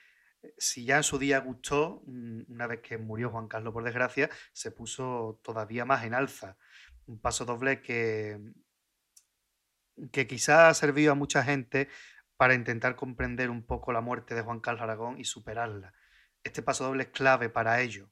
eh, 0.42 0.54
si 0.58 0.86
ya 0.86 0.98
en 0.98 1.04
su 1.04 1.18
día 1.20 1.40
gustó, 1.40 2.04
mm, 2.06 2.44
una 2.48 2.68
vez 2.68 2.80
que 2.82 2.98
murió 2.98 3.30
Juan 3.30 3.48
Carlos 3.48 3.74
por 3.74 3.84
desgracia, 3.84 4.30
se 4.54 4.72
puso 4.72 5.40
todavía 5.44 5.84
más 5.84 6.06
en 6.06 6.14
alza. 6.14 6.58
Un 7.08 7.20
paso 7.20 7.44
doble 7.46 7.82
que 7.82 8.40
que 10.12 10.28
quizá 10.28 10.70
ha 10.70 10.74
servido 10.74 11.12
a 11.12 11.16
mucha 11.16 11.44
gente 11.44 11.90
para 12.38 12.56
intentar 12.56 12.96
comprender 12.96 13.50
un 13.50 13.64
poco 13.64 13.94
la 13.94 14.02
muerte 14.02 14.34
de 14.34 14.42
Juan 14.42 14.60
Carlos 14.60 14.82
Aragón 14.82 15.20
y 15.20 15.26
superarla. 15.26 15.94
Este 16.44 16.64
paso 16.64 16.86
doble 16.86 17.04
es 17.04 17.10
clave 17.10 17.50
para 17.50 17.82
ello, 17.82 18.10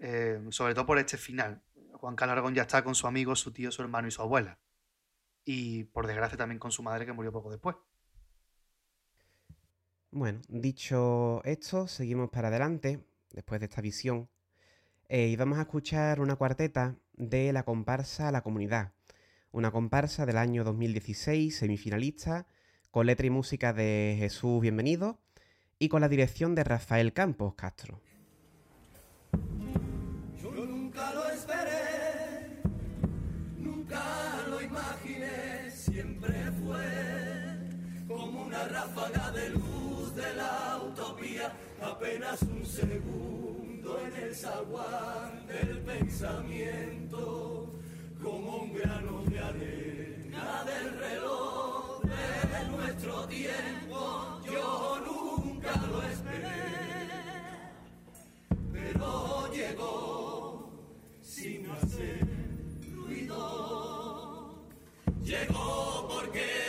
eh, 0.00 0.44
sobre 0.50 0.74
todo 0.74 0.86
por 0.86 0.98
este 0.98 1.16
final. 1.16 1.62
Juan 1.92 2.16
Carlos 2.16 2.32
Aragón 2.32 2.54
ya 2.54 2.62
está 2.62 2.82
con 2.82 2.94
su 2.94 3.06
amigo, 3.06 3.36
su 3.36 3.52
tío, 3.52 3.70
su 3.70 3.82
hermano 3.82 4.08
y 4.08 4.10
su 4.10 4.22
abuela. 4.22 4.58
Y 5.44 5.84
por 5.84 6.06
desgracia 6.06 6.36
también 6.36 6.58
con 6.58 6.72
su 6.72 6.82
madre 6.82 7.06
que 7.06 7.12
murió 7.12 7.32
poco 7.32 7.50
después. 7.50 7.76
Bueno, 10.10 10.40
dicho 10.48 11.42
esto, 11.44 11.88
seguimos 11.88 12.30
para 12.30 12.48
adelante, 12.48 13.04
después 13.30 13.60
de 13.60 13.66
esta 13.66 13.80
visión, 13.80 14.28
eh, 15.08 15.26
y 15.26 15.36
vamos 15.36 15.58
a 15.58 15.62
escuchar 15.62 16.20
una 16.20 16.36
cuarteta 16.36 16.96
de 17.12 17.52
la 17.52 17.64
comparsa 17.64 18.30
La 18.30 18.42
Comunidad, 18.42 18.92
una 19.54 19.70
comparsa 19.70 20.26
del 20.26 20.36
año 20.36 20.64
2016, 20.64 21.56
semifinalista, 21.56 22.48
con 22.90 23.06
letra 23.06 23.28
y 23.28 23.30
música 23.30 23.72
de 23.72 24.16
Jesús 24.18 24.60
Bienvenido 24.60 25.20
y 25.78 25.88
con 25.88 26.00
la 26.00 26.08
dirección 26.08 26.56
de 26.56 26.64
Rafael 26.64 27.12
Campos 27.12 27.54
Castro. 27.54 28.00
Yo 30.42 30.50
nunca 30.50 31.14
lo 31.14 31.30
esperé, 31.30 32.62
nunca 33.56 34.44
lo 34.50 34.60
imaginé, 34.60 35.70
siempre 35.70 36.34
fue 36.64 38.08
como 38.08 38.46
una 38.46 38.64
ráfaga 38.64 39.30
de 39.30 39.50
luz 39.50 40.16
de 40.16 40.34
la 40.34 40.80
utopía, 40.84 41.52
apenas 41.80 42.42
un 42.42 42.66
segundo 42.66 44.00
en 44.04 44.20
el 44.20 44.34
zaguán 44.34 45.46
del 45.46 45.78
pensamiento, 45.78 47.72
como 48.24 48.56
un 48.62 48.72
grano 48.72 49.22
de 49.26 49.38
arena 49.38 50.64
del 50.64 50.98
reloj 50.98 52.00
de 52.02 52.70
nuestro 52.70 53.28
tiempo. 53.28 54.40
Yo 54.46 55.00
nunca 55.06 55.76
lo 55.90 56.02
esperé 56.02 56.74
pero 58.72 59.52
llegó 59.52 60.70
sin 61.22 61.70
hacer 61.70 62.26
ruido. 62.94 64.64
Llegó 65.22 66.08
porque 66.08 66.63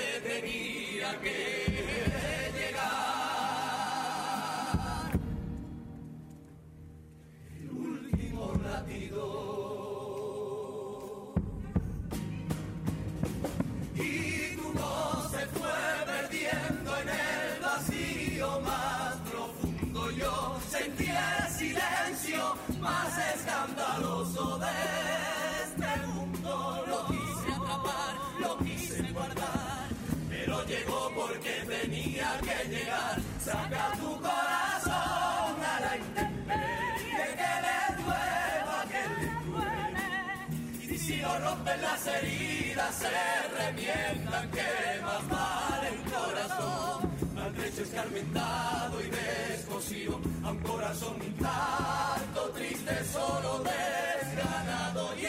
las 41.82 42.08
heridas, 42.08 42.96
se 42.96 43.10
remiendan, 43.58 44.52
que 44.52 45.02
más 45.02 45.28
vale 45.30 45.92
un 45.92 46.04
corazón 46.12 47.16
maltrecho, 47.36 47.84
escarmentado 47.84 49.02
y 49.02 49.10
descosido, 49.10 50.20
a 50.44 50.52
un 50.52 50.60
corazón 50.60 51.16
un 51.22 51.34
tanto 51.34 52.50
triste, 52.56 53.04
solo 53.06 53.64
desganado 53.64 55.16
y 55.16 55.26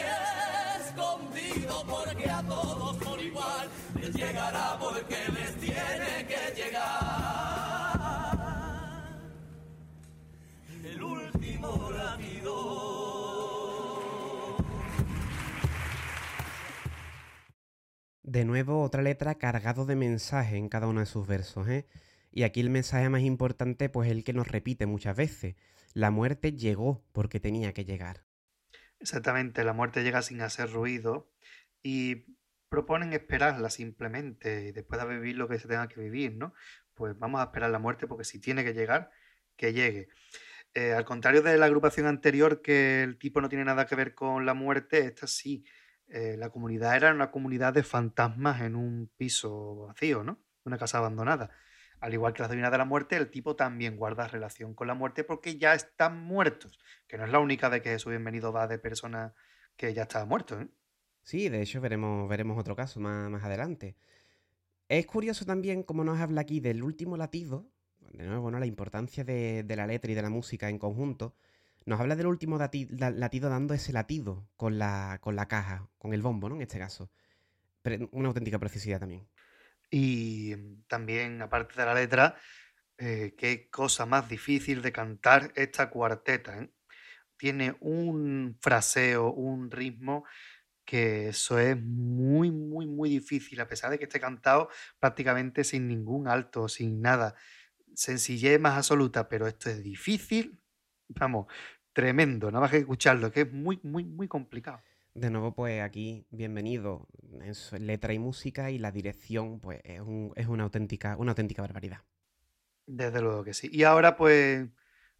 escondido, 0.79 1.83
porque 1.85 2.29
a 2.29 2.41
todos 2.43 2.97
por 2.97 3.21
igual 3.21 3.69
les 3.99 4.13
llegará 4.15 4.77
porque 4.79 5.17
les 5.33 5.55
tiene 5.59 6.25
que 6.27 6.53
llegar. 6.55 6.87
El 10.83 11.03
último 11.03 11.91
latido. 11.91 13.66
De 18.27 18.43
nuevo, 18.43 18.81
otra 18.81 19.01
letra 19.01 19.35
cargado 19.35 19.85
de 19.85 19.95
mensaje 19.95 20.57
en 20.57 20.67
cada 20.67 20.87
uno 20.87 20.99
de 20.99 21.05
sus 21.05 21.25
versos, 21.25 21.65
¿eh? 21.69 21.87
Y 22.29 22.43
aquí 22.43 22.59
el 22.59 22.69
mensaje 22.69 23.07
más 23.07 23.21
importante, 23.21 23.87
pues 23.87 24.11
el 24.11 24.25
que 24.25 24.33
nos 24.33 24.49
repite 24.49 24.85
muchas 24.85 25.15
veces. 25.15 25.55
La 25.93 26.11
muerte 26.11 26.51
llegó 26.51 27.05
porque 27.13 27.39
tenía 27.39 27.71
que 27.71 27.85
llegar. 27.85 28.25
Exactamente, 28.99 29.63
la 29.63 29.71
muerte 29.71 30.03
llega 30.03 30.21
sin 30.21 30.41
hacer 30.41 30.69
ruido 30.73 31.31
y 31.81 32.25
proponen 32.67 33.13
esperarla 33.13 33.69
simplemente 33.69 34.67
y 34.67 34.71
después 34.73 34.99
de 34.99 35.07
vivir 35.07 35.37
lo 35.37 35.47
que 35.47 35.57
se 35.57 35.69
tenga 35.69 35.87
que 35.87 36.01
vivir, 36.01 36.35
¿no? 36.35 36.53
Pues 36.95 37.17
vamos 37.17 37.39
a 37.39 37.45
esperar 37.45 37.69
la 37.69 37.79
muerte 37.79 38.07
porque 38.07 38.25
si 38.25 38.39
tiene 38.41 38.65
que 38.65 38.73
llegar, 38.73 39.09
que 39.55 39.71
llegue. 39.71 40.09
Eh, 40.73 40.91
al 40.91 41.05
contrario 41.05 41.41
de 41.41 41.57
la 41.57 41.67
agrupación 41.67 42.07
anterior, 42.07 42.61
que 42.61 43.03
el 43.03 43.17
tipo 43.17 43.39
no 43.39 43.47
tiene 43.47 43.63
nada 43.63 43.85
que 43.85 43.95
ver 43.95 44.13
con 44.13 44.45
la 44.45 44.53
muerte, 44.53 45.05
esta 45.05 45.27
sí. 45.27 45.63
Eh, 46.09 46.35
la 46.37 46.49
comunidad 46.49 46.95
era 46.95 47.13
una 47.13 47.31
comunidad 47.31 47.73
de 47.73 47.83
fantasmas 47.83 48.61
en 48.61 48.75
un 48.75 49.11
piso 49.17 49.87
vacío, 49.87 50.23
¿no? 50.23 50.39
Una 50.63 50.77
casa 50.77 50.99
abandonada. 50.99 51.51
Al 51.99 52.13
igual 52.13 52.33
que 52.33 52.43
las 52.43 52.51
divinas 52.51 52.71
de 52.71 52.77
la 52.77 52.85
muerte, 52.85 53.17
el 53.17 53.29
tipo 53.29 53.55
también 53.55 53.97
guarda 53.97 54.27
relación 54.27 54.73
con 54.73 54.87
la 54.87 54.93
muerte 54.93 55.23
porque 55.23 55.57
ya 55.57 55.73
están 55.73 56.23
muertos. 56.23 56.79
Que 57.07 57.17
no 57.17 57.25
es 57.25 57.31
la 57.31 57.39
única 57.39 57.69
de 57.69 57.81
que 57.81 57.89
Jesús 57.89 58.11
Bienvenido 58.11 58.53
va 58.53 58.67
de 58.67 58.77
personas 58.77 59.33
que 59.75 59.93
ya 59.93 60.03
estaban 60.03 60.27
muertos, 60.27 60.61
¿eh? 60.61 60.67
Sí, 61.23 61.49
de 61.49 61.61
hecho 61.61 61.81
veremos, 61.81 62.29
veremos 62.29 62.57
otro 62.57 62.75
caso 62.75 63.01
más, 63.01 63.29
más 63.29 63.43
adelante. 63.43 63.97
Es 64.87 65.05
curioso 65.05 65.45
también 65.45 65.83
cómo 65.83 66.05
nos 66.05 66.19
habla 66.19 66.41
aquí 66.41 66.61
del 66.61 66.83
último 66.83 67.17
latido, 67.17 67.69
de 67.99 68.25
nuevo, 68.25 68.49
¿no? 68.49 68.59
La 68.59 68.65
importancia 68.65 69.25
de 69.25 69.65
la 69.75 69.87
letra 69.87 70.11
y 70.11 70.15
de 70.15 70.21
la 70.21 70.29
música 70.29 70.69
en 70.69 70.79
conjunto. 70.79 71.35
Nos 71.87 72.01
habla 72.01 72.17
del 72.17 72.27
último 72.27 72.57
latido 72.59 73.49
dando 73.49 73.73
ese 73.73 73.93
latido 73.93 74.49
con 74.57 74.77
la, 74.77 75.19
con 75.21 75.37
la 75.37 75.47
caja, 75.47 75.89
con 75.97 76.13
el 76.13 76.21
bombo, 76.21 76.49
¿no? 76.49 76.55
En 76.55 76.61
este 76.61 76.77
caso. 76.77 77.09
Pre- 77.81 78.09
una 78.11 78.27
auténtica 78.27 78.59
preciosidad 78.59 78.99
también. 78.99 79.25
Y 79.89 80.53
también, 80.87 81.41
aparte 81.41 81.79
de 81.79 81.85
la 81.85 81.93
letra, 81.93 82.35
eh, 82.97 83.35
qué 83.37 83.69
cosa 83.69 84.05
más 84.05 84.27
difícil 84.27 84.81
de 84.81 84.91
cantar 84.91 85.53
esta 85.55 85.89
cuarteta, 85.89 86.59
¿eh? 86.59 86.73
Tiene 87.37 87.77
un 87.79 88.57
fraseo, 88.59 89.31
un 89.31 89.71
ritmo 89.71 90.25
que 90.83 91.29
eso 91.29 91.57
es 91.57 91.81
muy, 91.81 92.51
muy, 92.51 92.85
muy 92.85 93.09
difícil, 93.09 93.61
a 93.61 93.67
pesar 93.69 93.91
de 93.91 93.97
que 93.97 94.05
esté 94.05 94.19
cantado 94.19 94.69
prácticamente 94.99 95.63
sin 95.63 95.87
ningún 95.87 96.27
alto, 96.27 96.67
sin 96.67 97.01
nada. 97.01 97.35
Sencillez 97.95 98.59
más 98.59 98.75
absoluta, 98.75 99.29
pero 99.29 99.47
esto 99.47 99.69
es 99.69 99.81
difícil, 99.81 100.59
vamos, 101.09 101.47
tremendo, 101.97 102.51
nada 102.51 102.61
más 102.61 102.69
que 102.69 102.77
escucharlo, 102.77 103.31
que 103.31 103.41
es 103.41 103.51
muy, 103.51 103.79
muy, 103.81 104.03
muy 104.03 104.27
complicado. 104.27 104.83
De 105.15 105.31
nuevo, 105.31 105.55
pues 105.55 105.81
aquí, 105.81 106.27
bienvenido. 106.29 107.07
Letra 107.79 108.13
y 108.13 108.19
música 108.19 108.69
y 108.69 108.77
la 108.77 108.91
dirección, 108.91 109.59
pues 109.59 109.81
es, 109.83 109.99
un- 110.01 110.31
es 110.35 110.45
una, 110.45 110.63
auténtica, 110.65 111.17
una 111.17 111.31
auténtica 111.31 111.63
barbaridad. 111.63 112.03
Desde 112.85 113.19
luego 113.21 113.43
que 113.43 113.53
sí. 113.55 113.69
Y 113.71 113.83
ahora, 113.83 114.15
pues, 114.15 114.69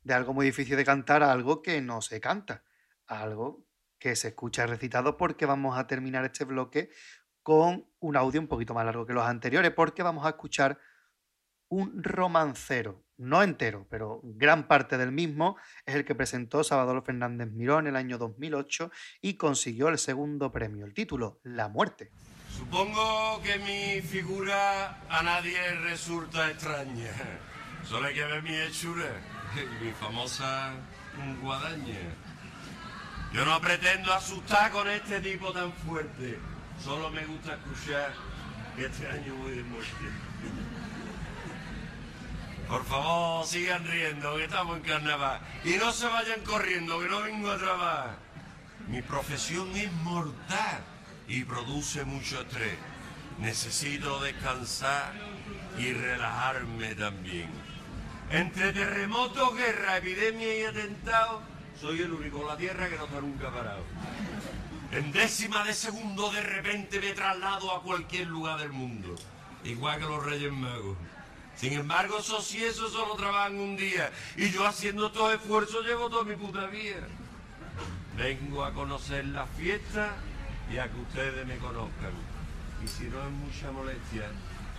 de 0.03 0.13
algo 0.13 0.33
muy 0.35 0.45
difícil 0.45 0.77
de 0.77 0.85
cantar 0.85 1.23
a 1.23 1.31
algo 1.31 1.61
que 1.61 1.81
no 1.81 2.01
se 2.01 2.21
canta, 2.21 2.63
a 3.07 3.23
algo 3.23 3.65
que 3.99 4.15
se 4.15 4.29
escucha 4.29 4.67
recitado, 4.67 5.17
porque 5.17 5.47
vamos 5.47 5.77
a 5.77 5.87
terminar 5.87 6.23
este 6.25 6.45
bloque 6.45 6.91
con 7.41 7.89
un 7.99 8.15
audio 8.17 8.39
un 8.39 8.47
poquito 8.47 8.73
más 8.75 8.85
largo 8.85 9.05
que 9.05 9.13
los 9.13 9.25
anteriores, 9.25 9.71
porque 9.71 10.03
vamos 10.03 10.25
a 10.25 10.29
escuchar 10.29 10.79
un 11.69 12.03
romancero, 12.03 13.03
no 13.17 13.43
entero, 13.43 13.87
pero 13.89 14.21
gran 14.23 14.67
parte 14.67 14.97
del 14.97 15.11
mismo, 15.11 15.57
es 15.85 15.95
el 15.95 16.05
que 16.05 16.15
presentó 16.15 16.63
Salvador 16.63 17.03
Fernández 17.03 17.51
Mirón 17.51 17.87
en 17.87 17.89
el 17.89 17.95
año 17.95 18.17
2008 18.17 18.91
y 19.21 19.35
consiguió 19.35 19.89
el 19.89 19.97
segundo 19.97 20.51
premio, 20.51 20.85
el 20.85 20.93
título, 20.93 21.39
La 21.43 21.67
muerte. 21.67 22.11
Supongo 22.55 23.41
que 23.43 23.59
mi 23.59 24.01
figura 24.01 25.01
a 25.09 25.21
nadie 25.21 25.59
resulta 25.83 26.49
extraña. 26.49 27.11
Solo 27.83 28.07
hay 28.07 28.15
que 28.15 28.25
ver 28.25 28.41
mi 28.41 28.55
hechura, 28.55 29.05
mi 29.81 29.91
famosa 29.91 30.73
guadaña. 31.41 31.99
Yo 33.33 33.45
no 33.45 33.59
pretendo 33.61 34.13
asustar 34.13 34.71
con 34.71 34.89
este 34.89 35.19
tipo 35.19 35.51
tan 35.51 35.71
fuerte. 35.71 36.39
Solo 36.83 37.09
me 37.09 37.25
gusta 37.25 37.55
escuchar 37.55 38.13
que 38.75 38.85
este 38.85 39.07
año 39.07 39.35
voy 39.35 39.55
de 39.55 39.63
muerte. 39.63 40.05
Por 42.67 42.83
favor, 42.83 43.45
sigan 43.45 43.85
riendo, 43.85 44.35
que 44.35 44.43
estamos 44.43 44.77
en 44.77 44.83
carnaval. 44.83 45.39
Y 45.63 45.75
no 45.75 45.91
se 45.93 46.05
vayan 46.07 46.41
corriendo, 46.41 46.99
que 46.99 47.07
no 47.07 47.21
vengo 47.21 47.51
a 47.51 47.57
trabajar. 47.57 48.17
Mi 48.87 49.01
profesión 49.01 49.73
es 49.75 49.91
mortal 50.03 50.81
y 51.27 51.43
produce 51.45 52.03
mucho 52.03 52.41
estrés. 52.41 52.77
Necesito 53.39 54.19
descansar 54.19 55.13
y 55.77 55.93
relajarme 55.93 56.95
también. 56.95 57.49
Entre 58.31 58.73
terremotos, 58.73 59.55
guerra, 59.55 59.97
epidemia 59.97 60.57
y 60.57 60.63
atentados, 60.63 61.43
soy 61.79 62.01
el 62.01 62.11
único 62.11 62.41
en 62.41 62.47
la 62.47 62.57
Tierra 62.57 62.89
que 62.89 62.97
no 62.97 63.05
está 63.05 63.21
nunca 63.21 63.49
parado. 63.49 63.83
En 64.91 65.11
décima 65.13 65.63
de 65.63 65.73
segundo 65.73 66.31
de 66.31 66.41
repente 66.41 66.99
me 66.99 67.13
traslado 67.13 67.73
a 67.73 67.81
cualquier 67.81 68.27
lugar 68.27 68.59
del 68.59 68.71
mundo, 68.73 69.15
igual 69.63 69.99
que 69.99 70.05
los 70.05 70.25
Reyes 70.25 70.51
Magos. 70.51 70.97
Sin 71.57 71.73
embargo, 71.73 72.19
esos 72.19 72.45
sí, 72.45 72.63
esos 72.63 72.91
solo 72.91 73.15
trabajan 73.15 73.57
un 73.57 73.75
día, 73.75 74.11
y 74.35 74.51
yo 74.51 74.65
haciendo 74.65 75.07
estos 75.07 75.33
esfuerzos 75.33 75.85
llevo 75.85 76.09
toda 76.09 76.23
mi 76.23 76.35
puta 76.35 76.67
vida. 76.67 77.07
Vengo 78.15 78.63
a 78.63 78.73
conocer 78.73 79.25
la 79.25 79.45
fiesta 79.47 80.15
y 80.71 80.77
a 80.77 80.87
que 80.91 80.99
ustedes 80.99 81.47
me 81.47 81.57
conozcan. 81.57 82.11
Y 82.83 82.87
si 82.87 83.05
no 83.05 83.23
es 83.23 83.31
mucha 83.31 83.71
molestia, 83.71 84.29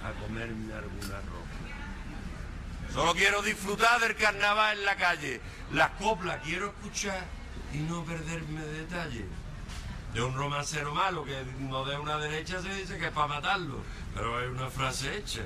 a 0.04 0.12
comerme 0.20 0.72
alguna 0.72 1.20
ropa. 1.20 2.92
Solo 2.92 3.12
quiero 3.14 3.42
disfrutar 3.42 4.00
del 4.00 4.14
carnaval 4.16 4.78
en 4.78 4.84
la 4.84 4.96
calle. 4.96 5.40
Las 5.72 5.90
coplas 5.92 6.40
quiero 6.44 6.68
escuchar 6.68 7.24
y 7.74 7.78
no 7.78 8.04
perderme 8.04 8.62
detalle. 8.62 9.26
De 10.14 10.22
un 10.22 10.34
romancero 10.34 10.94
malo 10.94 11.24
que 11.24 11.44
no 11.58 11.84
de 11.84 11.98
una 11.98 12.18
derecha 12.18 12.62
se 12.62 12.72
dice 12.74 12.98
que 12.98 13.06
es 13.06 13.12
para 13.12 13.26
matarlo, 13.26 13.82
pero 14.14 14.40
es 14.40 14.50
una 14.50 14.70
frase 14.70 15.18
hecha. 15.18 15.42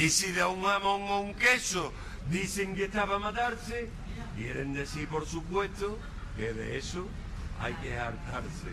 Y 0.00 0.08
si 0.08 0.32
de 0.32 0.42
un 0.42 0.64
jamón 0.64 1.02
o 1.02 1.20
un 1.20 1.34
queso 1.34 1.92
dicen 2.30 2.74
que 2.74 2.84
está 2.84 3.04
para 3.04 3.18
matarse, 3.18 3.90
quieren 4.34 4.72
decir 4.72 5.06
por 5.08 5.26
supuesto 5.26 5.98
que 6.38 6.54
de 6.54 6.78
eso 6.78 7.06
hay 7.60 7.74
que 7.74 7.98
hartarse. 7.98 8.72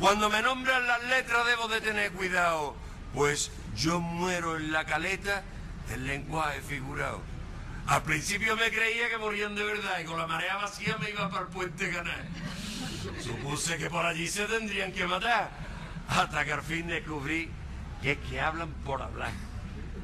Cuando 0.00 0.28
me 0.28 0.42
nombran 0.42 0.88
las 0.88 1.04
letras 1.04 1.46
debo 1.46 1.68
de 1.68 1.80
tener 1.80 2.10
cuidado, 2.10 2.74
pues 3.14 3.52
yo 3.76 4.00
muero 4.00 4.56
en 4.56 4.72
la 4.72 4.84
caleta 4.86 5.44
del 5.88 6.04
lenguaje 6.08 6.60
figurado. 6.62 7.20
Al 7.86 8.02
principio 8.02 8.56
me 8.56 8.72
creía 8.72 9.08
que 9.08 9.18
morían 9.18 9.54
de 9.54 9.62
verdad 9.62 10.00
y 10.00 10.04
con 10.04 10.18
la 10.18 10.26
marea 10.26 10.56
vacía 10.56 10.96
me 10.98 11.10
iba 11.10 11.30
para 11.30 11.42
el 11.42 11.48
puente 11.48 11.92
canal. 11.92 12.28
Supuse 13.22 13.78
que 13.78 13.88
por 13.88 14.04
allí 14.04 14.26
se 14.26 14.46
tendrían 14.46 14.90
que 14.90 15.06
matar, 15.06 15.48
hasta 16.08 16.44
que 16.44 16.52
al 16.52 16.62
fin 16.62 16.88
descubrí 16.88 17.48
que 18.02 18.12
es 18.12 18.18
que 18.28 18.40
hablan 18.40 18.72
por 18.84 19.00
hablar. 19.00 19.30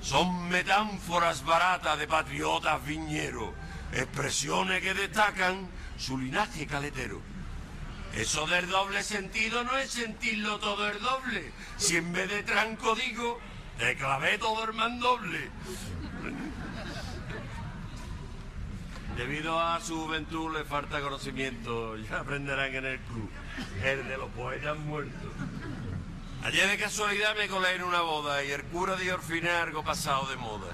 Son 0.06 0.48
metáforas 0.48 1.44
baratas 1.44 1.98
de 1.98 2.06
patriotas 2.06 2.86
viñeros, 2.86 3.50
expresiones 3.92 4.80
que 4.80 4.94
destacan 4.94 5.68
su 5.98 6.16
linaje 6.16 6.64
caletero. 6.64 7.20
Eso 8.14 8.46
del 8.46 8.68
doble 8.68 9.02
sentido 9.02 9.64
no 9.64 9.76
es 9.76 9.90
sentirlo 9.90 10.60
todo 10.60 10.88
el 10.88 11.00
doble. 11.00 11.50
Si 11.76 11.96
en 11.96 12.12
vez 12.12 12.28
de 12.30 12.44
tranco 12.44 12.94
digo, 12.94 13.40
te 13.78 13.96
clavé 13.96 14.38
todo 14.38 14.62
el 14.66 14.74
mandoble. 14.74 15.50
Debido 19.16 19.58
a 19.60 19.80
su 19.80 20.04
juventud 20.04 20.56
le 20.56 20.64
falta 20.64 21.00
conocimiento, 21.00 21.96
ya 21.96 22.20
aprenderán 22.20 22.72
en 22.76 22.86
el 22.86 23.00
club, 23.00 23.30
el 23.82 24.06
de 24.06 24.16
los 24.18 24.30
poetas 24.30 24.78
muertos. 24.78 25.32
Ayer 26.46 26.68
de 26.68 26.78
casualidad 26.78 27.34
me 27.34 27.48
colé 27.48 27.74
en 27.74 27.82
una 27.82 28.02
boda 28.02 28.44
y 28.44 28.52
el 28.52 28.62
cura 28.66 28.94
dio 28.94 29.16
al 29.16 29.20
final 29.20 29.62
algo 29.62 29.82
pasado 29.82 30.28
de 30.28 30.36
moda. 30.36 30.68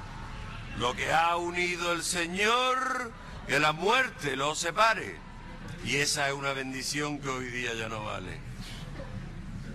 Lo 0.76 0.94
que 0.94 1.10
ha 1.10 1.34
unido 1.38 1.92
el 1.92 2.02
Señor, 2.02 3.10
que 3.46 3.58
la 3.58 3.72
muerte 3.72 4.36
lo 4.36 4.54
separe. 4.54 5.16
Y 5.82 5.96
esa 5.96 6.28
es 6.28 6.34
una 6.34 6.52
bendición 6.52 7.20
que 7.20 7.30
hoy 7.30 7.46
día 7.46 7.72
ya 7.72 7.88
no 7.88 8.04
vale. 8.04 8.38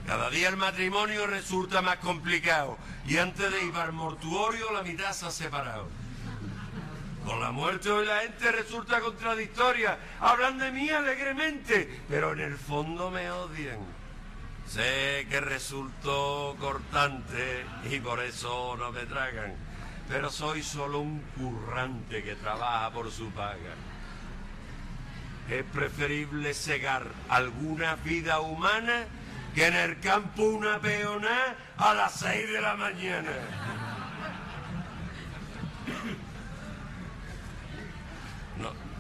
Cada 0.06 0.30
día 0.30 0.50
el 0.50 0.58
matrimonio 0.58 1.26
resulta 1.26 1.82
más 1.82 1.98
complicado 1.98 2.78
y 3.08 3.18
antes 3.18 3.52
de 3.52 3.66
ir 3.66 3.76
al 3.76 3.92
mortuorio 3.92 4.72
la 4.74 4.84
mitad 4.84 5.14
se 5.14 5.26
ha 5.26 5.32
separado. 5.32 5.88
Con 7.26 7.42
la 7.42 7.52
muerte 7.52 7.90
hoy 7.90 8.06
la 8.06 8.20
gente 8.20 8.52
resulta 8.52 9.00
contradictoria. 9.00 9.98
Hablan 10.20 10.60
de 10.60 10.72
mí 10.72 10.92
alegremente, 10.92 12.02
pero 12.08 12.34
en 12.34 12.42
el 12.42 12.56
fondo 12.56 13.10
me 13.10 13.32
odian. 13.32 13.97
Sé 14.68 15.26
que 15.30 15.40
resultó 15.40 16.56
cortante 16.60 17.66
y 17.90 18.00
por 18.02 18.20
eso 18.20 18.76
no 18.78 18.92
me 18.92 19.06
tragan, 19.06 19.56
pero 20.10 20.30
soy 20.30 20.62
solo 20.62 21.00
un 21.00 21.22
currante 21.38 22.22
que 22.22 22.36
trabaja 22.36 22.92
por 22.92 23.10
su 23.10 23.30
paga. 23.32 23.76
Es 25.50 25.64
preferible 25.64 26.54
cegar 26.54 27.08
alguna 27.30 27.96
vida 27.96 28.42
humana 28.42 29.06
que 29.56 29.68
en 29.68 29.76
el 29.76 30.00
campo 30.02 30.44
una 30.44 30.80
peona 30.80 31.56
a 31.78 31.94
las 31.94 32.20
seis 32.20 32.52
de 32.52 32.62
la 32.62 32.76
mañana. 32.76 33.32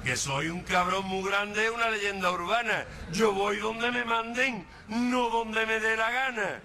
Que 0.07 0.15
soy 0.15 0.47
un 0.47 0.61
cabrón 0.61 1.05
muy 1.05 1.29
grande 1.29 1.69
una 1.69 1.89
leyenda 1.89 2.31
urbana. 2.31 2.85
Yo 3.11 3.33
voy 3.33 3.57
donde 3.57 3.91
me 3.91 4.05
manden, 4.05 4.65
no 4.87 5.29
donde 5.29 5.65
me 5.65 5.81
dé 5.81 5.97
la 5.97 6.09
gana. 6.09 6.61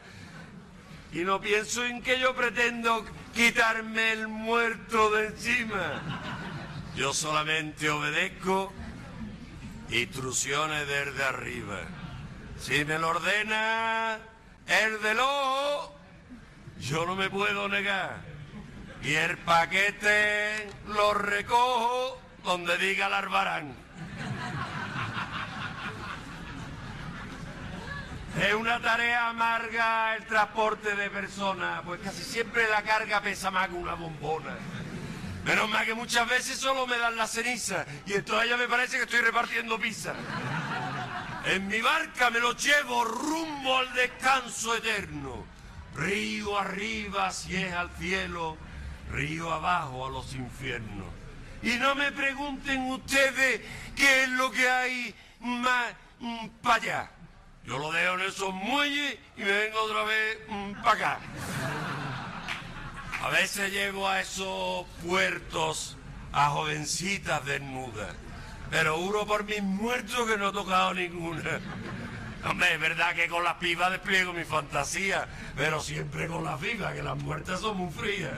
Y 1.13 1.25
no 1.25 1.41
pienso 1.41 1.85
en 1.85 2.03
que 2.03 2.21
yo 2.21 2.37
pretendo 2.37 3.05
quitarme 3.35 4.13
el 4.13 4.29
muerto 4.29 5.11
de 5.11 5.27
encima. 5.27 6.01
Yo 6.95 7.13
solamente 7.13 7.91
obedezco 7.91 8.73
instrucciones 9.91 10.87
desde 10.87 11.25
arriba. 11.25 11.81
Si 12.61 12.85
me 12.85 12.97
lo 12.97 13.09
ordena 13.09 14.21
el 14.69 15.03
del 15.03 15.19
ojo, 15.19 15.97
yo 16.79 17.05
no 17.07 17.17
me 17.17 17.29
puedo 17.29 17.69
negar. 17.69 18.21
Y 19.03 19.15
el 19.15 19.37
paquete 19.39 20.69
lo 20.87 21.13
recojo 21.15 22.22
donde 22.45 22.79
diga 22.79 23.09
el. 23.09 23.75
Es 28.41 28.55
una 28.55 28.81
tarea 28.81 29.29
amarga 29.29 30.17
el 30.17 30.25
transporte 30.27 30.97
de 30.97 31.11
personas, 31.11 31.83
pues 31.85 32.01
casi 32.01 32.23
siempre 32.25 32.69
la 32.71 32.83
carga 32.83 33.21
pesa 33.21 33.51
más 33.51 33.69
que 33.69 33.75
una 33.75 33.95
bombona. 33.95 34.57
Menos 35.45 35.69
mal 35.69 35.85
que 35.85 35.95
muchas 35.95 36.29
veces 36.29 36.57
solo 36.57 36.87
me 36.87 36.97
dan 36.99 37.17
la 37.17 37.27
ceniza 37.27 37.85
y 38.07 38.15
entonces 38.15 38.49
ya 38.49 38.57
me 38.57 38.69
parece 38.69 38.97
que 38.97 39.03
estoy 39.03 39.21
repartiendo 39.21 39.79
pizza. 39.79 40.15
En 41.45 41.67
mi 41.67 41.81
barca 41.81 42.31
me 42.31 42.39
lo 42.41 42.57
llevo 42.57 43.05
rumbo 43.05 43.79
al 43.79 43.93
descanso 43.93 44.77
eterno. 44.77 45.45
Río 45.95 46.59
arriba 46.59 47.31
si 47.33 47.57
es 47.57 47.73
al 47.75 47.91
cielo, 47.99 48.57
río 49.11 49.53
abajo 49.53 50.07
a 50.07 50.11
los 50.11 50.33
infiernos. 50.35 51.22
Y 51.63 51.79
no 51.79 51.95
me 51.95 52.11
pregunten 52.13 52.91
ustedes 52.91 53.61
qué 53.95 54.25
es 54.25 54.29
lo 54.31 54.51
que 54.51 54.69
hay 54.69 55.15
más 55.41 55.95
para 56.63 56.75
allá. 56.77 57.11
Yo 57.65 57.79
lo 57.79 57.93
dejo 57.93 58.15
en 58.15 58.21
esos 58.23 58.53
muelles 58.53 59.19
y 59.37 59.41
me 59.41 59.53
vengo 59.53 59.83
otra 59.83 60.03
vez 60.03 60.39
para 60.83 60.93
acá. 60.93 61.19
A 63.23 63.29
veces 63.29 63.71
llego 63.73 64.09
a 64.09 64.21
esos 64.21 64.85
puertos 65.07 65.97
a 66.33 66.51
jovencitas 66.51 67.45
desnudas, 67.45 68.17
pero 68.71 68.97
juro 68.97 69.27
por 69.27 69.45
mis 69.45 69.63
muertos 69.63 70.27
que 70.27 70.37
no 70.37 70.49
he 70.49 70.53
tocado 70.53 70.95
ninguna. 70.95 71.61
Hombre, 72.45 72.75
es 72.75 72.81
verdad 72.81 73.15
que 73.15 73.29
con 73.29 73.45
las 73.45 73.55
pibas 73.55 73.93
despliego 73.93 74.33
mi 74.33 74.43
fantasía, 74.43 75.29
pero 75.57 75.81
siempre 75.81 76.27
con 76.27 76.43
las 76.43 76.61
vivas, 76.61 76.93
que 76.95 77.03
las 77.05 77.17
muertas 77.17 77.61
son 77.61 77.77
muy 77.77 77.93
frías. 77.93 78.33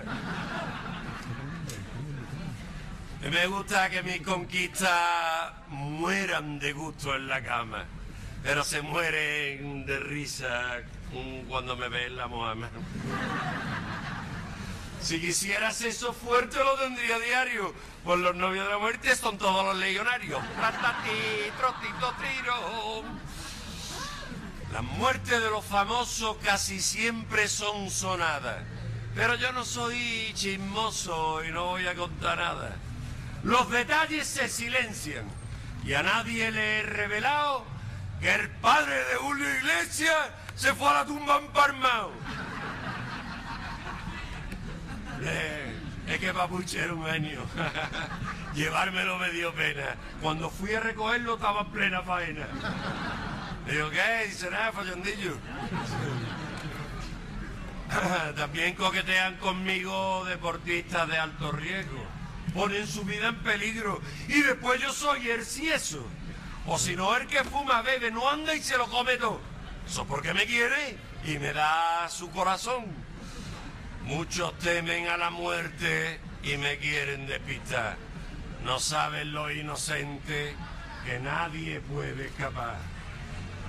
Me 3.30 3.46
gusta 3.46 3.88
que 3.88 4.02
mis 4.02 4.20
conquistas 4.20 5.52
mueran 5.68 6.58
de 6.58 6.74
gusto 6.74 7.16
en 7.16 7.26
la 7.26 7.42
cama, 7.42 7.86
pero 8.42 8.62
se 8.62 8.82
mueren 8.82 9.86
de 9.86 9.98
risa 9.98 10.82
cuando 11.48 11.74
me 11.74 11.88
ven 11.88 12.16
la 12.16 12.26
Mohamed. 12.26 12.68
Si 15.00 15.20
quisieras 15.20 15.80
eso 15.80 16.12
fuerte 16.12 16.58
lo 16.58 16.76
tendría 16.76 17.18
diario, 17.18 17.74
pues 18.04 18.20
los 18.20 18.36
novios 18.36 18.66
de 18.66 18.72
la 18.72 18.78
muerte 18.78 19.16
son 19.16 19.38
todos 19.38 19.64
los 19.64 19.76
legionarios. 19.76 20.42
Las 24.70 24.82
muertes 24.82 25.40
de 25.40 25.50
los 25.50 25.64
famosos 25.64 26.36
casi 26.44 26.78
siempre 26.78 27.48
son 27.48 27.90
sonadas, 27.90 28.62
pero 29.14 29.34
yo 29.36 29.50
no 29.52 29.64
soy 29.64 30.30
chismoso 30.34 31.42
y 31.42 31.50
no 31.50 31.66
voy 31.66 31.86
a 31.86 31.94
contar 31.94 32.36
nada. 32.36 32.76
Los 33.44 33.70
detalles 33.70 34.26
se 34.26 34.48
silencian 34.48 35.26
y 35.84 35.92
a 35.92 36.02
nadie 36.02 36.50
le 36.50 36.78
he 36.78 36.82
revelado 36.82 37.66
que 38.20 38.34
el 38.34 38.48
padre 38.48 38.96
de 38.96 39.16
Julio 39.16 39.46
Iglesias 39.56 40.16
se 40.56 40.72
fue 40.74 40.88
a 40.88 40.94
la 40.94 41.04
tumba 41.04 41.36
empalmado. 41.36 42.10
Eh, 45.22 45.74
es 46.06 46.18
que 46.18 46.32
Papuche 46.32 46.82
era 46.82 46.94
un 46.94 47.04
genio. 47.04 47.42
Llevármelo 48.54 49.18
me 49.18 49.30
dio 49.30 49.52
pena. 49.52 49.94
Cuando 50.22 50.48
fui 50.48 50.74
a 50.74 50.80
recogerlo 50.80 51.34
estaba 51.34 51.62
en 51.62 51.66
plena 51.70 52.02
faena. 52.02 52.46
Le 53.66 53.72
digo, 53.72 53.90
¿qué? 53.90 54.26
Dice, 54.26 54.50
nada, 54.50 54.72
fallondillo. 54.72 55.36
También 58.36 58.74
coquetean 58.74 59.36
conmigo 59.36 60.24
deportistas 60.24 61.08
de 61.08 61.18
alto 61.18 61.52
riesgo. 61.52 62.13
Ponen 62.54 62.86
su 62.86 63.04
vida 63.04 63.28
en 63.28 63.42
peligro. 63.42 64.00
Y 64.28 64.40
después 64.42 64.80
yo 64.80 64.92
soy 64.92 65.28
el 65.28 65.44
cieso. 65.44 66.06
O 66.66 66.78
si 66.78 66.96
no, 66.96 67.14
el 67.16 67.26
que 67.26 67.44
fuma, 67.44 67.82
bebe, 67.82 68.10
no 68.10 68.28
anda 68.28 68.54
y 68.54 68.62
se 68.62 68.78
lo 68.78 68.86
come 68.86 69.16
todo. 69.16 69.40
Eso 69.86 70.06
porque 70.06 70.32
me 70.32 70.46
quiere 70.46 70.96
y 71.24 71.38
me 71.38 71.52
da 71.52 72.08
su 72.08 72.30
corazón. 72.30 72.86
Muchos 74.04 74.56
temen 74.58 75.08
a 75.08 75.16
la 75.16 75.30
muerte 75.30 76.20
y 76.42 76.56
me 76.56 76.78
quieren 76.78 77.26
despistar. 77.26 77.96
No 78.64 78.78
saben 78.78 79.32
lo 79.32 79.50
inocente 79.50 80.54
que 81.04 81.18
nadie 81.18 81.80
puede 81.80 82.26
escapar. 82.26 82.78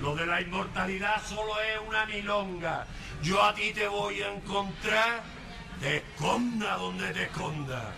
Lo 0.00 0.14
de 0.14 0.26
la 0.26 0.40
inmortalidad 0.40 1.22
solo 1.26 1.60
es 1.60 1.80
una 1.86 2.06
milonga. 2.06 2.86
Yo 3.22 3.42
a 3.42 3.54
ti 3.54 3.72
te 3.72 3.88
voy 3.88 4.22
a 4.22 4.32
encontrar 4.32 5.22
te 5.80 5.98
esconda 5.98 6.76
donde 6.76 7.12
te 7.12 7.24
esconda. 7.24 7.92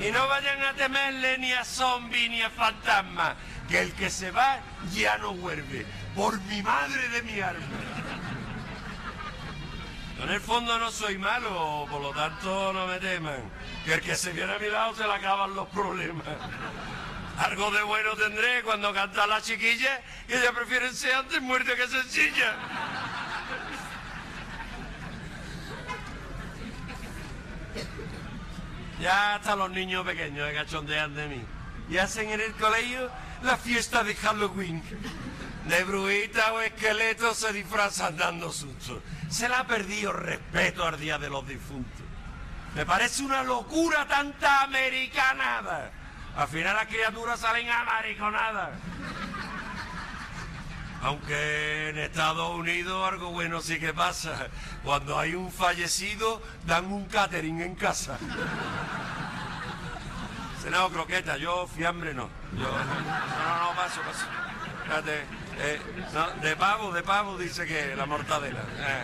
Y 0.00 0.10
no 0.10 0.28
vayan 0.28 0.62
a 0.62 0.74
temerle 0.74 1.38
ni 1.38 1.52
a 1.52 1.64
zombi 1.64 2.28
ni 2.28 2.42
a 2.42 2.50
fantasma, 2.50 3.36
que 3.68 3.80
el 3.80 3.92
que 3.92 4.10
se 4.10 4.30
va 4.30 4.60
ya 4.92 5.18
no 5.18 5.34
vuelve, 5.34 5.86
por 6.14 6.40
mi 6.42 6.62
madre 6.62 7.08
de 7.08 7.22
mi 7.22 7.40
alma. 7.40 7.66
En 10.22 10.28
el 10.30 10.40
fondo 10.40 10.78
no 10.78 10.90
soy 10.90 11.16
malo, 11.16 11.86
por 11.90 12.00
lo 12.00 12.10
tanto 12.10 12.72
no 12.72 12.86
me 12.86 12.98
teman, 12.98 13.40
que 13.84 13.94
el 13.94 14.00
que 14.00 14.16
se 14.16 14.32
viene 14.32 14.52
a 14.52 14.58
mi 14.58 14.68
lado 14.68 14.94
se 14.94 15.04
le 15.04 15.12
acaban 15.12 15.54
los 15.54 15.68
problemas. 15.68 16.26
Algo 17.38 17.70
de 17.70 17.82
bueno 17.84 18.16
tendré 18.16 18.62
cuando 18.64 18.92
canta 18.92 19.26
la 19.28 19.40
chiquilla, 19.40 20.02
que 20.26 20.38
ella 20.38 20.52
prefieren 20.52 20.92
ser 20.92 21.14
antes 21.14 21.40
muerte 21.40 21.76
que 21.76 21.86
sencilla. 21.86 22.56
Ya 29.00 29.36
hasta 29.36 29.54
los 29.54 29.70
niños 29.70 30.04
pequeños 30.04 30.48
se 30.48 30.54
cachondean 30.54 31.14
de 31.14 31.28
mí. 31.28 31.44
Y 31.88 31.98
hacen 31.98 32.30
en 32.30 32.40
el 32.40 32.52
colegio 32.54 33.10
la 33.42 33.56
fiesta 33.56 34.02
de 34.04 34.14
Halloween. 34.14 34.82
De 35.66 35.84
bruita 35.84 36.52
o 36.54 36.60
esqueleto 36.60 37.34
se 37.34 37.52
disfrazan 37.52 38.16
dando 38.16 38.52
susto. 38.52 39.02
Se 39.28 39.48
le 39.48 39.54
ha 39.54 39.66
perdido 39.66 40.12
respeto 40.12 40.84
al 40.84 40.98
Día 40.98 41.18
de 41.18 41.30
los 41.30 41.46
Difuntos. 41.46 42.02
Me 42.74 42.84
parece 42.86 43.22
una 43.22 43.42
locura 43.42 44.06
tanta 44.06 44.62
americanada. 44.62 45.90
Al 46.36 46.48
final 46.48 46.76
las 46.76 46.86
criaturas 46.86 47.40
salen 47.40 47.68
amariconadas. 47.68 48.70
Aunque 51.02 51.90
en 51.90 51.98
Estados 51.98 52.50
Unidos 52.56 53.08
algo 53.08 53.30
bueno 53.30 53.60
sí 53.60 53.78
que 53.78 53.94
pasa. 53.94 54.48
Cuando 54.84 55.18
hay 55.18 55.34
un 55.34 55.50
fallecido, 55.52 56.42
dan 56.66 56.86
un 56.86 57.06
catering 57.06 57.60
en 57.60 57.74
casa. 57.76 58.18
Senado 60.62 60.90
croqueta, 60.90 61.36
yo 61.36 61.66
fiambre 61.68 62.14
no. 62.14 62.28
Yo, 62.56 62.64
no, 62.64 62.68
no, 62.68 63.70
no, 63.70 63.76
paso, 63.76 64.00
paso. 64.02 64.26
Espérate, 64.82 65.22
eh, 65.58 65.80
no, 66.12 66.30
de 66.42 66.56
pavo, 66.56 66.92
de 66.92 67.02
pavo 67.02 67.38
dice 67.38 67.66
que 67.66 67.94
la 67.94 68.06
mortadela. 68.06 68.60
eh. 68.78 69.02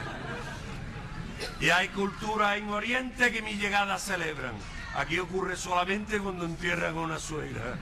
Y 1.61 1.71
hay 1.71 1.89
culturas 1.89 2.57
en 2.57 2.71
Oriente 2.71 3.33
que 3.33 3.43
mi 3.43 3.55
llegada 3.55 3.99
celebran. 3.99 4.55
Aquí 4.97 5.19
ocurre 5.19 5.57
solamente 5.57 6.19
cuando 6.19 6.45
entierran 6.45 6.97
a 6.97 7.01
una 7.01 7.19
suegra. 7.19 7.77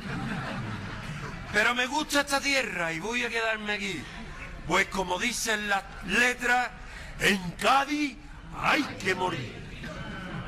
Pero 1.52 1.74
me 1.74 1.86
gusta 1.86 2.20
esta 2.20 2.40
tierra 2.40 2.92
y 2.92 3.00
voy 3.00 3.24
a 3.24 3.28
quedarme 3.28 3.74
aquí. 3.74 4.02
Pues 4.66 4.86
como 4.86 5.18
dicen 5.18 5.68
las 5.68 5.84
letras, 6.06 6.70
en 7.20 7.38
Cádiz 7.52 8.16
hay 8.56 8.82
que 9.02 9.14
morir. 9.14 9.54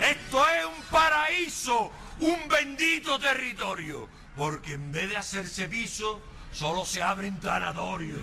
Esto 0.01 0.47
es 0.49 0.65
un 0.65 0.83
paraíso, 0.91 1.93
un 2.21 2.49
bendito 2.49 3.19
territorio. 3.19 4.09
Porque 4.37 4.75
en 4.75 4.91
vez 4.93 5.11
de 5.11 5.17
hacerse 5.17 5.69
piso, 5.69 6.21
solo 6.53 6.85
se 6.85 7.03
abren 7.03 7.39
tanatorios. 7.39 8.21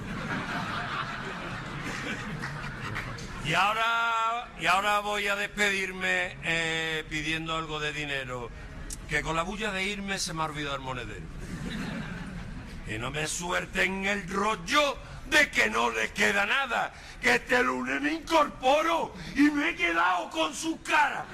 Y 3.45 3.53
ahora, 3.53 4.47
y 4.59 4.65
ahora 4.65 4.99
voy 4.99 5.27
a 5.27 5.35
despedirme 5.35 6.37
eh, 6.43 7.05
pidiendo 7.09 7.55
algo 7.55 7.79
de 7.79 7.93
dinero. 7.93 8.49
Que 9.07 9.21
con 9.21 9.35
la 9.35 9.43
bulla 9.43 9.71
de 9.71 9.83
irme 9.83 10.17
se 10.19 10.33
me 10.33 10.41
ha 10.41 10.45
olvidado 10.45 10.75
el 10.75 10.81
monedero. 10.81 11.25
Que 12.91 12.99
no 12.99 13.09
me 13.09 13.25
suelten 13.25 14.03
el 14.03 14.27
rollo 14.27 14.97
de 15.27 15.49
que 15.49 15.69
no 15.69 15.91
les 15.91 16.11
queda 16.11 16.45
nada. 16.45 16.91
Que 17.21 17.35
este 17.35 17.63
lunes 17.63 18.01
me 18.01 18.11
incorporo 18.11 19.13
y 19.33 19.43
me 19.43 19.69
he 19.69 19.75
quedado 19.77 20.29
con 20.29 20.53
su 20.53 20.81
cara. 20.81 21.25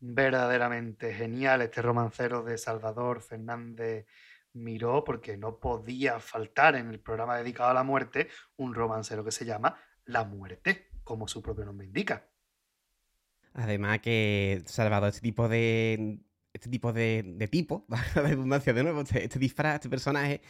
Verdaderamente 0.00 1.12
genial 1.12 1.60
este 1.60 1.82
romancero 1.82 2.42
de 2.42 2.56
Salvador 2.56 3.20
Fernández 3.20 4.06
Miró, 4.58 5.04
porque 5.04 5.36
no 5.36 5.58
podía 5.58 6.20
faltar 6.20 6.76
en 6.76 6.90
el 6.90 7.00
programa 7.00 7.36
dedicado 7.36 7.70
a 7.70 7.74
la 7.74 7.82
muerte 7.82 8.28
un 8.56 8.74
romancero 8.74 9.24
que 9.24 9.30
se 9.30 9.44
llama 9.44 9.76
La 10.04 10.24
muerte, 10.24 10.88
como 11.04 11.28
su 11.28 11.42
propio 11.42 11.64
nombre 11.64 11.86
indica. 11.86 12.28
Además 13.54 14.00
que 14.00 14.62
Salvador, 14.66 15.08
este 15.08 15.20
tipo 15.20 15.48
de. 15.48 16.20
Este 16.52 16.70
tipo 16.70 16.92
de, 16.92 17.24
de 17.36 17.46
tipo, 17.46 17.86
la 18.14 18.22
redundancia 18.22 18.72
de 18.72 18.82
nuevo, 18.82 19.02
este, 19.02 19.22
este 19.24 19.38
disfraz, 19.38 19.76
este 19.76 19.88
personaje, 19.88 20.40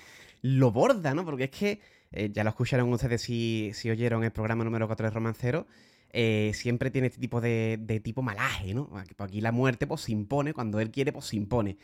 lo 0.42 0.70
borda, 0.70 1.12
¿no? 1.12 1.24
Porque 1.24 1.44
es 1.44 1.50
que, 1.50 1.80
eh, 2.12 2.30
ya 2.32 2.44
lo 2.44 2.50
escucharon 2.50 2.90
ustedes 2.92 3.20
si, 3.20 3.72
si 3.74 3.90
oyeron 3.90 4.24
el 4.24 4.30
programa 4.30 4.64
número 4.64 4.86
4 4.86 5.08
de 5.08 5.10
Romancero, 5.10 5.66
eh, 6.10 6.52
siempre 6.54 6.90
tiene 6.90 7.08
este 7.08 7.20
tipo 7.20 7.40
de, 7.40 7.78
de 7.80 8.00
tipo 8.00 8.22
malaje, 8.22 8.72
¿no? 8.74 8.88
Pues 8.88 9.06
aquí 9.18 9.40
la 9.40 9.52
muerte 9.52 9.86
pues 9.86 10.02
se 10.02 10.12
impone, 10.12 10.54
cuando 10.54 10.80
él 10.80 10.90
quiere 10.90 11.12
pues 11.12 11.26
se 11.26 11.36
impone. 11.36 11.78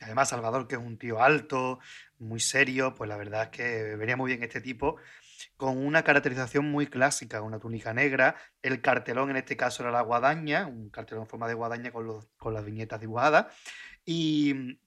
Además, 0.00 0.28
Salvador, 0.28 0.68
que 0.68 0.74
es 0.74 0.80
un 0.80 0.98
tío 0.98 1.22
alto, 1.22 1.78
muy 2.18 2.40
serio, 2.40 2.94
pues 2.94 3.08
la 3.08 3.16
verdad 3.16 3.44
es 3.44 3.48
que 3.50 3.96
venía 3.96 4.16
muy 4.16 4.30
bien 4.30 4.42
este 4.42 4.60
tipo, 4.60 4.96
con 5.56 5.78
una 5.78 6.02
caracterización 6.02 6.70
muy 6.70 6.86
clásica, 6.86 7.42
una 7.42 7.58
túnica 7.58 7.94
negra, 7.94 8.36
el 8.62 8.80
cartelón 8.80 9.30
en 9.30 9.36
este 9.36 9.56
caso 9.56 9.82
era 9.82 9.92
la 9.92 10.02
guadaña, 10.02 10.66
un 10.66 10.90
cartelón 10.90 11.24
en 11.24 11.28
forma 11.28 11.48
de 11.48 11.54
guadaña 11.54 11.92
con, 11.92 12.06
los, 12.06 12.26
con 12.36 12.52
las 12.54 12.64
viñetas 12.64 13.00
dibujadas, 13.00 13.46
y 14.04 14.78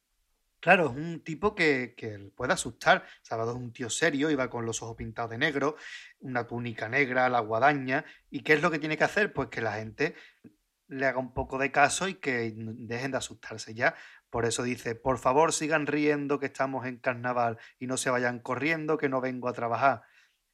claro, 0.59 0.91
es 0.91 0.95
un 0.95 1.21
tipo 1.21 1.55
que, 1.55 1.93
que 1.97 2.31
puede 2.35 2.53
asustar. 2.53 3.05
Salvador 3.21 3.55
es 3.57 3.61
un 3.61 3.73
tío 3.73 3.89
serio, 3.89 4.29
iba 4.29 4.49
con 4.49 4.65
los 4.65 4.81
ojos 4.81 4.95
pintados 4.95 5.31
de 5.31 5.37
negro, 5.37 5.75
una 6.19 6.45
túnica 6.45 6.87
negra, 6.87 7.29
la 7.29 7.39
guadaña, 7.39 8.05
¿y 8.29 8.41
qué 8.41 8.53
es 8.53 8.61
lo 8.61 8.71
que 8.71 8.79
tiene 8.79 8.97
que 8.97 9.03
hacer? 9.03 9.33
Pues 9.33 9.49
que 9.49 9.61
la 9.61 9.73
gente 9.73 10.15
le 10.87 11.05
haga 11.05 11.19
un 11.19 11.33
poco 11.33 11.57
de 11.57 11.71
caso 11.71 12.07
y 12.07 12.15
que 12.15 12.53
dejen 12.55 13.11
de 13.11 13.17
asustarse 13.17 13.73
ya. 13.73 13.95
Por 14.29 14.45
eso 14.45 14.63
dice, 14.63 14.95
por 14.95 15.17
favor 15.17 15.53
sigan 15.53 15.87
riendo 15.87 16.39
que 16.39 16.47
estamos 16.47 16.85
en 16.85 16.97
carnaval 16.97 17.57
y 17.79 17.87
no 17.87 17.97
se 17.97 18.09
vayan 18.09 18.39
corriendo 18.39 18.97
que 18.97 19.09
no 19.09 19.21
vengo 19.21 19.47
a 19.47 19.53
trabajar. 19.53 20.03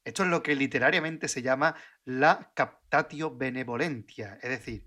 Esto 0.04 0.22
es 0.22 0.28
lo 0.28 0.42
que 0.42 0.54
literariamente 0.54 1.28
se 1.28 1.42
llama 1.42 1.74
la 2.04 2.52
captatio 2.54 3.36
benevolentia, 3.36 4.38
es 4.42 4.50
decir, 4.50 4.86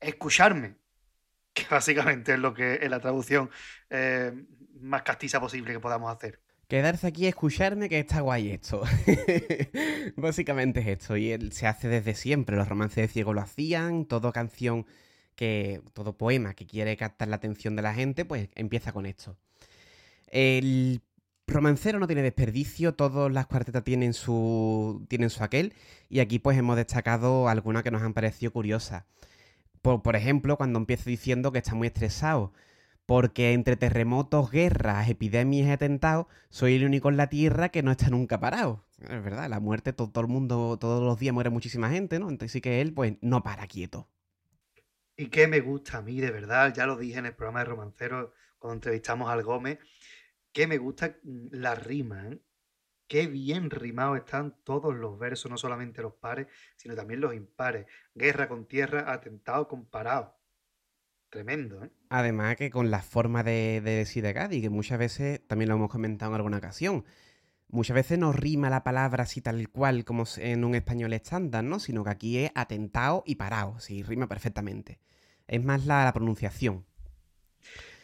escucharme, 0.00 0.76
que 1.54 1.64
básicamente 1.70 2.34
es 2.34 2.38
lo 2.38 2.52
que 2.52 2.74
es 2.82 2.90
la 2.90 3.00
traducción 3.00 3.50
eh, 3.90 4.32
más 4.80 5.02
castiza 5.02 5.40
posible 5.40 5.72
que 5.72 5.80
podamos 5.80 6.14
hacer. 6.14 6.42
Quedarse 6.68 7.06
aquí 7.06 7.28
escucharme 7.28 7.88
que 7.88 8.00
está 8.00 8.20
guay 8.20 8.50
esto. 8.50 8.82
Básicamente 10.16 10.80
es 10.80 10.88
esto. 10.88 11.16
Y 11.16 11.30
él 11.30 11.52
se 11.52 11.68
hace 11.68 11.86
desde 11.86 12.14
siempre. 12.16 12.56
Los 12.56 12.68
romances 12.68 12.96
de 12.96 13.06
ciego 13.06 13.32
lo 13.32 13.40
hacían. 13.40 14.04
Todo 14.04 14.32
canción 14.32 14.84
que. 15.36 15.80
todo 15.92 16.16
poema 16.16 16.54
que 16.54 16.66
quiere 16.66 16.96
captar 16.96 17.28
la 17.28 17.36
atención 17.36 17.76
de 17.76 17.82
la 17.82 17.94
gente, 17.94 18.24
pues 18.24 18.48
empieza 18.54 18.92
con 18.92 19.06
esto. 19.06 19.36
El 20.28 21.02
romancero 21.46 22.00
no 22.00 22.06
tiene 22.06 22.22
desperdicio. 22.22 22.94
Todas 22.94 23.32
las 23.32 23.46
cuartetas 23.46 23.84
tienen 23.84 24.14
su. 24.14 25.06
tienen 25.08 25.30
su 25.30 25.44
aquel. 25.44 25.74
Y 26.08 26.20
aquí, 26.20 26.38
pues 26.38 26.58
hemos 26.58 26.76
destacado 26.76 27.48
algunas 27.48 27.82
que 27.84 27.90
nos 27.90 28.02
han 28.02 28.14
parecido 28.14 28.52
curiosas. 28.52 29.04
Por, 29.82 30.02
por 30.02 30.16
ejemplo, 30.16 30.56
cuando 30.56 30.78
empieza 30.78 31.08
diciendo 31.08 31.52
que 31.52 31.58
está 31.58 31.74
muy 31.74 31.86
estresado 31.88 32.52
porque 33.06 33.52
entre 33.52 33.76
terremotos, 33.76 34.50
guerras, 34.50 35.08
epidemias 35.08 35.68
y 35.68 35.70
atentados, 35.70 36.26
soy 36.50 36.74
el 36.74 36.84
único 36.84 37.08
en 37.08 37.16
la 37.16 37.28
Tierra 37.28 37.68
que 37.70 37.82
no 37.82 37.92
está 37.92 38.10
nunca 38.10 38.40
parado. 38.40 38.84
Es 39.00 39.22
verdad, 39.22 39.48
la 39.48 39.60
muerte, 39.60 39.92
todo, 39.92 40.10
todo, 40.10 40.22
el 40.22 40.30
mundo, 40.30 40.76
todos 40.78 41.02
los 41.02 41.18
días 41.18 41.32
muere 41.32 41.50
muchísima 41.50 41.88
gente, 41.88 42.18
¿no? 42.18 42.28
Entonces 42.28 42.52
sí 42.52 42.60
que 42.60 42.80
él, 42.80 42.92
pues, 42.92 43.14
no 43.20 43.42
para 43.42 43.66
quieto. 43.68 44.08
Y 45.16 45.28
qué 45.28 45.48
me 45.48 45.60
gusta 45.60 45.98
a 45.98 46.02
mí, 46.02 46.20
de 46.20 46.30
verdad, 46.30 46.74
ya 46.74 46.86
lo 46.86 46.96
dije 46.96 47.18
en 47.18 47.26
el 47.26 47.34
programa 47.34 47.60
de 47.60 47.64
Romancero 47.66 48.34
cuando 48.58 48.74
entrevistamos 48.74 49.30
al 49.30 49.42
Gómez, 49.42 49.78
que 50.52 50.66
me 50.66 50.78
gusta 50.78 51.16
la 51.22 51.74
rima, 51.74 52.28
¿eh? 52.28 52.38
Qué 53.08 53.28
bien 53.28 53.70
rimados 53.70 54.18
están 54.18 54.56
todos 54.64 54.94
los 54.94 55.16
versos, 55.16 55.48
no 55.50 55.56
solamente 55.56 56.02
los 56.02 56.14
pares, 56.14 56.48
sino 56.74 56.96
también 56.96 57.20
los 57.20 57.34
impares. 57.34 57.86
Guerra 58.14 58.48
con 58.48 58.66
tierra, 58.66 59.12
atentado 59.12 59.68
comparado. 59.68 60.36
Tremendo, 61.30 61.84
¿eh? 61.84 61.90
Además 62.08 62.56
que 62.56 62.70
con 62.70 62.90
la 62.90 63.02
forma 63.02 63.44
de, 63.44 63.80
de 63.80 63.92
decir 63.92 64.24
de 64.24 64.34
Cádiz, 64.34 64.60
que 64.60 64.70
muchas 64.70 64.98
veces, 64.98 65.46
también 65.46 65.68
lo 65.68 65.76
hemos 65.76 65.90
comentado 65.90 66.32
en 66.32 66.36
alguna 66.36 66.58
ocasión, 66.58 67.04
muchas 67.68 67.94
veces 67.94 68.18
no 68.18 68.32
rima 68.32 68.70
la 68.70 68.84
palabra 68.84 69.24
así 69.24 69.40
tal 69.40 69.68
cual 69.68 70.04
como 70.04 70.24
en 70.38 70.64
un 70.64 70.74
español 70.74 71.12
estándar, 71.12 71.64
¿no? 71.64 71.78
Sino 71.78 72.04
que 72.04 72.10
aquí 72.10 72.38
es 72.38 72.50
atentado 72.54 73.22
y 73.26 73.36
parado, 73.36 73.78
sí, 73.80 74.02
rima 74.02 74.28
perfectamente. 74.28 74.98
Es 75.46 75.62
más 75.62 75.86
la, 75.86 76.12
pronunciación. 76.12 76.84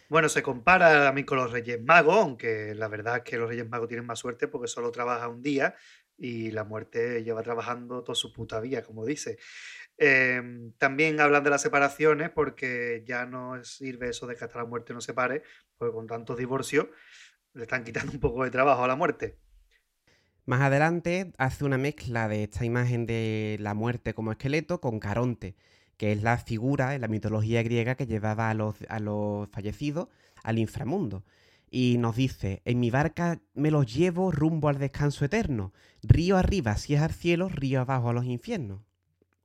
Bueno, 0.08 0.28
se 0.28 0.42
compara 0.42 1.10
mí 1.12 1.24
con 1.24 1.38
los 1.38 1.50
Reyes 1.50 1.82
Magos, 1.82 2.16
aunque 2.16 2.74
la 2.74 2.88
verdad 2.88 3.18
es 3.18 3.22
que 3.22 3.38
los 3.38 3.48
Reyes 3.48 3.68
Magos 3.68 3.88
tienen 3.88 4.06
más 4.06 4.18
suerte 4.18 4.46
porque 4.46 4.68
solo 4.68 4.90
trabaja 4.92 5.28
un 5.28 5.42
día 5.42 5.74
y 6.18 6.50
la 6.50 6.64
muerte 6.64 7.24
lleva 7.24 7.42
trabajando 7.42 8.04
toda 8.04 8.14
su 8.14 8.32
puta 8.32 8.60
vida, 8.60 8.82
como 8.82 9.04
dice. 9.04 9.38
Em, 9.96 10.72
también 10.78 11.20
hablan 11.20 11.42
de 11.44 11.50
las 11.50 11.62
separaciones 11.62 12.30
porque 12.30 13.02
ya 13.06 13.26
no 13.26 13.62
sirve 13.64 14.10
eso 14.10 14.26
de 14.26 14.36
que 14.36 14.44
hasta 14.44 14.58
la 14.58 14.64
muerte 14.66 14.92
no 14.94 15.00
se 15.00 15.14
pare, 15.14 15.42
porque 15.76 15.94
con 15.94 16.06
tantos 16.06 16.36
divorcios 16.36 16.88
le 17.54 17.62
están 17.62 17.84
quitando 17.84 18.12
un 18.12 18.20
poco 18.20 18.44
de 18.44 18.50
trabajo 18.50 18.84
a 18.84 18.88
la 18.88 18.96
muerte. 18.96 19.38
Más 20.44 20.60
adelante 20.60 21.32
hace 21.38 21.64
una 21.64 21.78
mezcla 21.78 22.26
de 22.26 22.44
esta 22.44 22.64
imagen 22.64 23.06
de 23.06 23.58
la 23.60 23.74
muerte 23.74 24.12
como 24.12 24.32
esqueleto 24.32 24.80
con 24.80 24.98
Caronte, 24.98 25.54
que 25.96 26.10
es 26.10 26.22
la 26.22 26.36
figura 26.36 26.96
en 26.96 27.00
la 27.02 27.08
mitología 27.08 27.62
griega 27.62 27.94
que 27.94 28.06
llevaba 28.06 28.50
a 28.50 28.54
los, 28.54 28.74
a 28.88 28.98
los 28.98 29.48
fallecidos 29.50 30.08
al 30.42 30.58
inframundo. 30.58 31.24
Y 31.70 31.96
nos 31.98 32.16
dice, 32.16 32.60
en 32.64 32.80
mi 32.80 32.90
barca 32.90 33.40
me 33.54 33.70
los 33.70 33.94
llevo 33.94 34.32
rumbo 34.32 34.68
al 34.68 34.78
descanso 34.78 35.24
eterno, 35.24 35.72
río 36.02 36.36
arriba 36.36 36.76
si 36.76 36.94
es 36.94 37.00
al 37.02 37.12
cielo, 37.12 37.48
río 37.48 37.80
abajo 37.80 38.10
a 38.10 38.12
los 38.12 38.26
infiernos. 38.26 38.80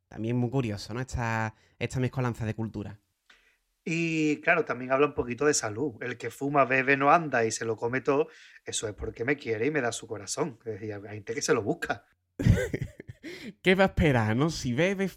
También 0.07 0.35
muy 0.35 0.49
curioso, 0.49 0.93
¿no? 0.95 1.01
Esta, 1.01 1.53
esta 1.77 1.99
mezcolanza 1.99 2.45
de 2.45 2.55
cultura. 2.55 2.99
Y 3.89 4.41
claro, 4.41 4.65
también 4.65 4.91
habla 4.91 5.07
un 5.07 5.13
poquito 5.13 5.45
de 5.45 5.53
salud. 5.53 5.93
El 6.01 6.17
que 6.17 6.29
fuma, 6.29 6.65
bebe, 6.65 6.97
no 6.97 7.09
anda 7.09 7.45
y 7.45 7.51
se 7.51 7.63
lo 7.63 7.77
come 7.77 8.01
todo, 8.01 8.27
eso 8.65 8.85
es 8.89 8.93
porque 8.93 9.23
me 9.23 9.37
quiere 9.37 9.67
y 9.67 9.71
me 9.71 9.79
da 9.79 9.93
su 9.93 10.07
corazón. 10.07 10.59
Decir, 10.65 10.93
hay 10.93 11.15
gente 11.15 11.33
que 11.33 11.41
se 11.41 11.53
lo 11.53 11.63
busca. 11.63 12.05
¿Qué 13.63 13.75
va 13.75 13.85
a 13.85 13.87
esperar, 13.87 14.35
no? 14.35 14.49
Si 14.49 14.73
bebe, 14.73 15.09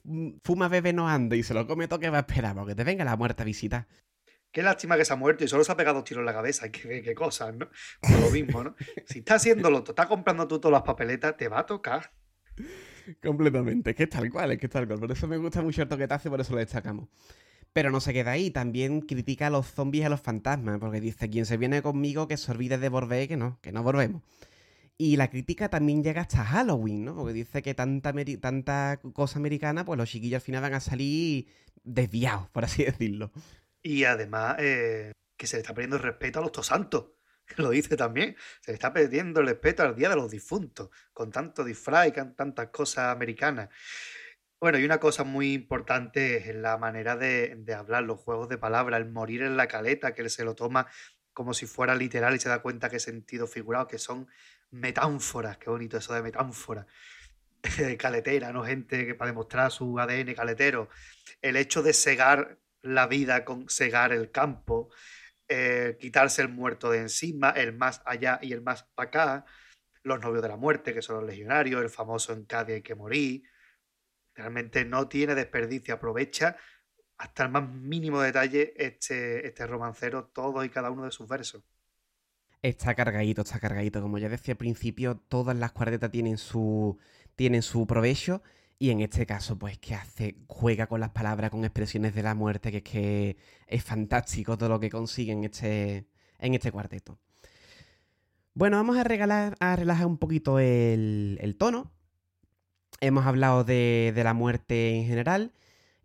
fuma, 0.45 0.69
bebe, 0.69 0.93
no 0.93 1.09
anda 1.09 1.35
y 1.35 1.43
se 1.43 1.53
lo 1.53 1.67
come 1.67 1.89
todo, 1.89 1.99
¿qué 1.99 2.11
va 2.11 2.19
a 2.19 2.21
esperar? 2.21 2.55
Porque 2.55 2.77
te 2.77 2.85
venga 2.85 3.05
la 3.05 3.17
muerte 3.17 3.43
a 3.43 3.45
visitar. 3.45 3.89
Qué 4.53 4.63
lástima 4.63 4.97
que 4.97 5.05
se 5.05 5.15
ha 5.15 5.17
muerto 5.17 5.43
y 5.43 5.49
solo 5.49 5.65
se 5.65 5.73
ha 5.73 5.77
pegado 5.77 6.05
tiros 6.05 6.21
en 6.21 6.27
la 6.27 6.33
cabeza. 6.33 6.71
Qué, 6.71 7.03
qué 7.03 7.13
cosas, 7.13 7.53
¿no? 7.57 7.69
Por 8.01 8.21
lo 8.21 8.31
mismo, 8.31 8.63
¿no? 8.63 8.77
Si 9.05 9.19
está 9.19 9.35
haciéndolo, 9.35 9.79
está 9.79 10.07
comprando 10.07 10.47
tú 10.47 10.61
todas 10.61 10.75
las 10.75 10.83
papeletas, 10.83 11.37
te 11.37 11.49
va 11.49 11.59
a 11.59 11.67
tocar. 11.67 12.13
Completamente. 13.21 13.91
Es 13.91 13.97
que 13.97 14.05
es 14.05 14.11
tal 14.11 14.31
cual, 14.31 14.53
es 14.53 14.59
que 14.59 14.67
es 14.67 14.73
tal 14.73 14.87
cual. 14.87 15.01
Por 15.01 15.11
eso 15.11 15.27
me 15.27 15.39
gusta 15.39 15.61
mucho 15.61 15.83
el 15.83 15.89
toquetazo 15.89 16.31
por 16.31 16.41
eso 16.41 16.53
lo 16.53 16.61
destacamos. 16.61 17.09
Pero 17.73 17.91
no 17.91 18.01
se 18.01 18.13
queda 18.13 18.33
ahí, 18.33 18.51
también 18.51 19.01
critica 19.01 19.47
a 19.47 19.51
los 19.51 19.67
zombies 19.67 20.03
y 20.03 20.07
a 20.07 20.09
los 20.09 20.21
fantasmas, 20.21 20.79
porque 20.81 21.01
dice, 21.01 21.31
quien 21.31 21.47
se 21.47 21.57
viene 21.57 21.83
conmigo 21.83 22.27
que 22.27 22.37
se 22.37 22.51
olvide 22.51 22.79
de 22.79 22.89
volver, 22.89 23.29
que 23.29 23.37
no, 23.37 23.59
que 23.63 23.73
no 23.73 23.83
volvemos. 23.83 24.23
Y 24.99 25.17
la 25.17 25.31
crítica 25.31 25.71
también 25.71 26.05
llega 26.05 26.23
hasta 26.23 26.45
Halloween, 26.45 27.07
¿no? 27.07 27.15
Porque 27.15 27.33
dice 27.33 27.63
que 27.63 27.75
tanta, 27.75 28.13
tanta 28.41 29.01
cosa 29.15 29.39
americana, 29.39 29.85
pues 29.85 29.97
los 29.97 30.11
chiquillos 30.11 30.43
al 30.43 30.45
final 30.45 30.63
van 30.63 30.75
a 30.75 30.81
salir 30.81 31.47
desviados, 31.83 32.49
por 32.51 32.65
así 32.65 32.85
decirlo. 32.85 33.33
Y 33.83 34.05
además, 34.05 34.57
eh, 34.59 35.13
que 35.37 35.47
se 35.47 35.57
le 35.57 35.63
está 35.63 35.73
perdiendo 35.73 35.97
el 35.97 36.03
respeto 36.03 36.39
a 36.39 36.43
los 36.43 36.53
tosantos. 36.53 37.13
Lo 37.57 37.71
dice 37.71 37.97
también. 37.97 38.37
Se 38.61 38.73
le 38.73 38.75
está 38.75 38.93
perdiendo 38.93 39.41
el 39.41 39.47
respeto 39.47 39.83
al 39.83 39.97
Día 39.97 40.11
de 40.11 40.17
los 40.17 40.31
Difuntos, 40.31 40.91
con 41.13 41.31
tanto 41.31 41.65
disfraz 41.65 42.09
y 42.09 42.13
con 42.13 42.35
tantas 42.35 42.69
cosas 42.69 43.13
americanas. 43.15 43.71
Bueno, 44.61 44.79
y 44.79 44.85
una 44.85 45.01
cosa 45.01 45.25
muy 45.25 45.55
importante 45.55 46.37
es 46.37 46.55
la 46.55 46.77
manera 46.77 47.17
de, 47.17 47.65
hablar, 47.75 48.03
los 48.03 48.21
juegos 48.21 48.51
de 48.51 48.59
palabras, 48.59 49.01
el 49.01 49.11
morir 49.11 49.43
en 49.43 49.57
la 49.57 49.69
caleta, 49.69 50.13
que 50.13 50.29
se 50.29 50.45
lo 50.45 50.55
toma 50.55 50.87
como 51.33 51.55
si 51.55 51.65
fuera 51.65 51.95
literal 51.95 52.35
y 52.35 52.41
se 52.41 52.51
da 52.51 52.61
cuenta 52.61 52.91
que 52.91 52.97
es 52.97 53.03
sentido 53.03 53.47
figurado, 53.47 53.87
que 53.89 53.97
son 53.99 54.29
metáforas, 54.71 55.57
qué 55.57 55.71
bonito 55.71 55.97
eso 55.97 56.13
de 56.13 56.21
metáfora, 56.23 56.87
caletera, 57.99 58.53
¿no? 58.53 58.63
Gente 58.63 59.07
que 59.07 59.15
para 59.15 59.31
demostrar 59.31 59.71
su 59.71 59.99
ADN 59.99 60.35
caletero, 60.35 60.91
el 61.41 61.57
hecho 61.57 61.83
de 61.83 61.95
cegar 61.95 62.59
la 62.83 63.07
vida 63.07 63.47
con 63.47 63.67
cegar 63.71 64.13
el 64.13 64.31
campo, 64.31 64.91
eh, 65.49 65.97
quitarse 65.99 66.43
el 66.43 66.51
muerto 66.51 66.91
de 66.91 66.99
encima, 66.99 67.51
el 67.51 67.73
más 67.73 68.03
allá 68.05 68.39
y 68.43 68.53
el 68.53 68.61
más 68.61 68.83
para 68.95 69.09
acá, 69.09 69.45
los 70.03 70.21
novios 70.21 70.43
de 70.43 70.49
la 70.49 70.57
muerte, 70.57 70.93
que 70.93 71.01
son 71.01 71.17
los 71.17 71.25
legionarios, 71.25 71.83
el 71.83 71.89
famoso 71.89 72.35
en 72.35 72.45
Cádiz 72.45 72.83
que 72.83 72.95
morir, 72.95 73.43
Realmente 74.35 74.85
no 74.85 75.09
tiene 75.09 75.35
desperdicio, 75.35 75.95
aprovecha 75.95 76.57
hasta 77.21 77.45
el 77.45 77.51
más 77.51 77.69
mínimo 77.69 78.23
detalle 78.23 78.73
este, 78.77 79.47
este 79.47 79.67
romancero, 79.67 80.31
todo 80.33 80.65
y 80.65 80.71
cada 80.71 80.91
uno 80.91 81.05
de 81.05 81.11
sus 81.11 81.29
versos. 81.29 81.63
Está 82.63 82.95
cargadito, 82.95 83.43
está 83.43 83.59
cargadito. 83.59 84.01
Como 84.01 84.17
ya 84.17 84.31
decía 84.31 84.53
al 84.53 84.59
principio, 84.59 85.17
todas 85.17 85.57
las 85.57 85.73
cuartetas 85.73 86.11
tienen 86.11 86.39
su, 86.39 86.99
tienen 87.37 87.61
su 87.61 87.87
provecho. 87.87 88.43
Y 88.79 88.89
en 88.89 89.01
este 89.01 89.27
caso, 89.27 89.59
pues, 89.59 89.79
que 89.79 89.95
hace? 89.95 90.37
Juega 90.47 90.87
con 90.87 91.01
las 91.01 91.11
palabras, 91.11 91.51
con 91.51 91.65
expresiones 91.65 92.15
de 92.15 92.23
la 92.23 92.35
muerte, 92.35 92.71
que 92.71 92.79
es 92.79 92.83
que 92.83 93.37
es 93.67 93.85
fantástico 93.85 94.57
todo 94.57 94.71
lo 94.71 94.81
que 94.81 94.89
consigue 94.89 95.33
en 95.33 95.45
este, 95.45 96.07
en 96.39 96.55
este 96.55 96.73
cuarteto. 96.73 97.19
Bueno, 98.55 98.79
vamos 98.79 98.97
a, 98.97 99.05
regalar, 99.05 99.57
a 99.61 99.77
relajar 99.77 100.07
un 100.07 100.17
poquito 100.17 100.59
el, 100.59 101.39
el 101.43 101.57
tono. 101.57 101.93
Hemos 103.03 103.25
hablado 103.25 103.65
de, 103.65 104.13
la 104.15 104.35
muerte 104.35 104.91
en 104.95 105.07
general 105.07 105.53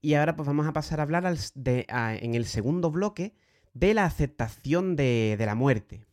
y 0.01 0.13
ahora 0.13 0.37
pues 0.37 0.47
vamos 0.47 0.65
a 0.65 0.71
pasar 0.71 0.99
a 0.99 1.03
hablar 1.03 1.25
en 1.25 2.35
el 2.35 2.45
segundo 2.45 2.89
bloque 2.89 3.33
de 3.73 3.93
la 3.93 4.05
aceptación 4.05 4.95
de, 4.95 5.35
la 5.37 5.55
muerte. 5.55 6.05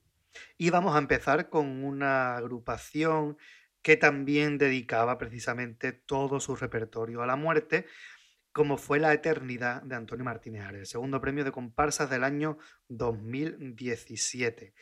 Y 0.59 0.71
vamos 0.71 0.97
a 0.97 0.99
empezar 0.99 1.49
con 1.49 1.85
una 1.85 2.37
agrupación 2.37 3.39
que 3.81 3.97
también 3.97 4.59
dedicaba 4.59 5.19
precisamente 5.19 5.93
todo 5.93 6.41
su 6.41 6.57
repertorio 6.57 7.23
a 7.23 7.27
la 7.27 7.37
muerte, 7.37 7.87
como 8.53 8.77
fue 8.77 8.99
La 8.99 9.13
Eternidad 9.13 9.83
de 9.83 9.95
Antonio 9.95 10.25
Martínez 10.25 10.65
Ares, 10.65 10.81
el 10.81 10.87
segundo 10.87 11.21
premio 11.21 11.45
de 11.45 11.53
comparsas 11.53 12.11
del 12.11 12.25
año 12.25 12.59
2017. 12.89 14.75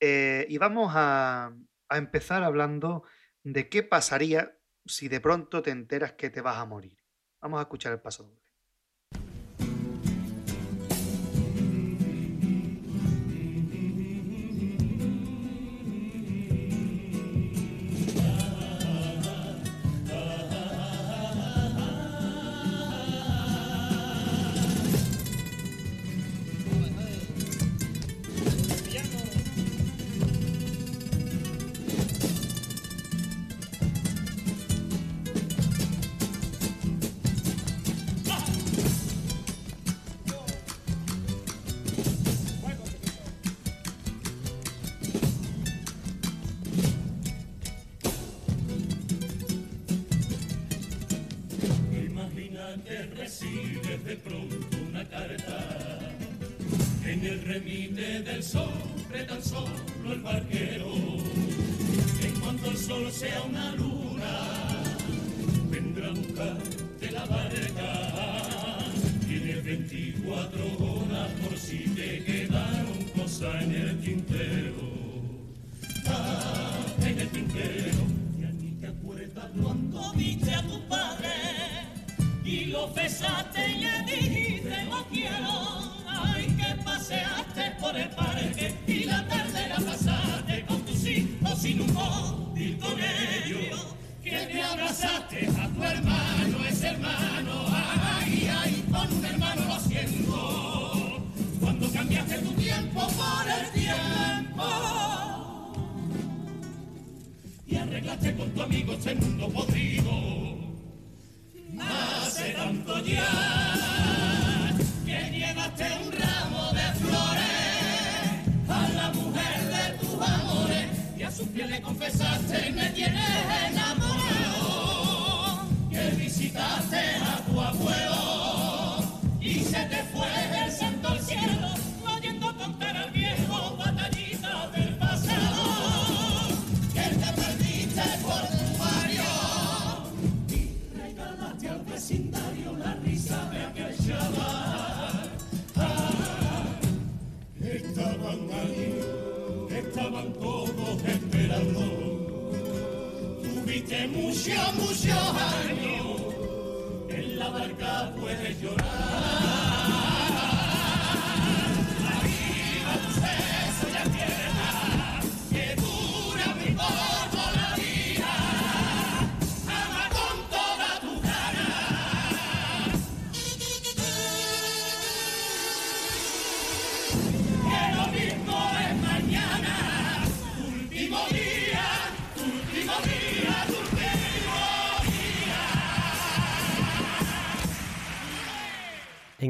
Eh, 0.00 0.46
y 0.48 0.58
vamos 0.58 0.92
a, 0.94 1.54
a 1.88 1.96
empezar 1.96 2.42
hablando 2.42 3.04
de 3.42 3.68
qué 3.68 3.82
pasaría 3.82 4.55
si 4.86 5.08
de 5.08 5.20
pronto 5.20 5.62
te 5.62 5.70
enteras 5.70 6.12
que 6.12 6.30
te 6.30 6.40
vas 6.40 6.58
a 6.58 6.64
morir. 6.64 6.98
Vamos 7.40 7.58
a 7.58 7.62
escuchar 7.62 7.92
el 7.92 8.00
paso 8.00 8.24
doble. 8.24 8.45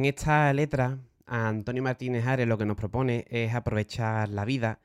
Esta 0.09 0.53
letra, 0.53 0.99
Antonio 1.27 1.83
Martínez 1.83 2.27
Ares 2.27 2.47
lo 2.47 2.59
que 2.59 2.67
nos 2.67 2.77
propone 2.77 3.25
es 3.29 3.55
aprovechar 3.55 4.29
la 4.29 4.45
vida 4.45 4.81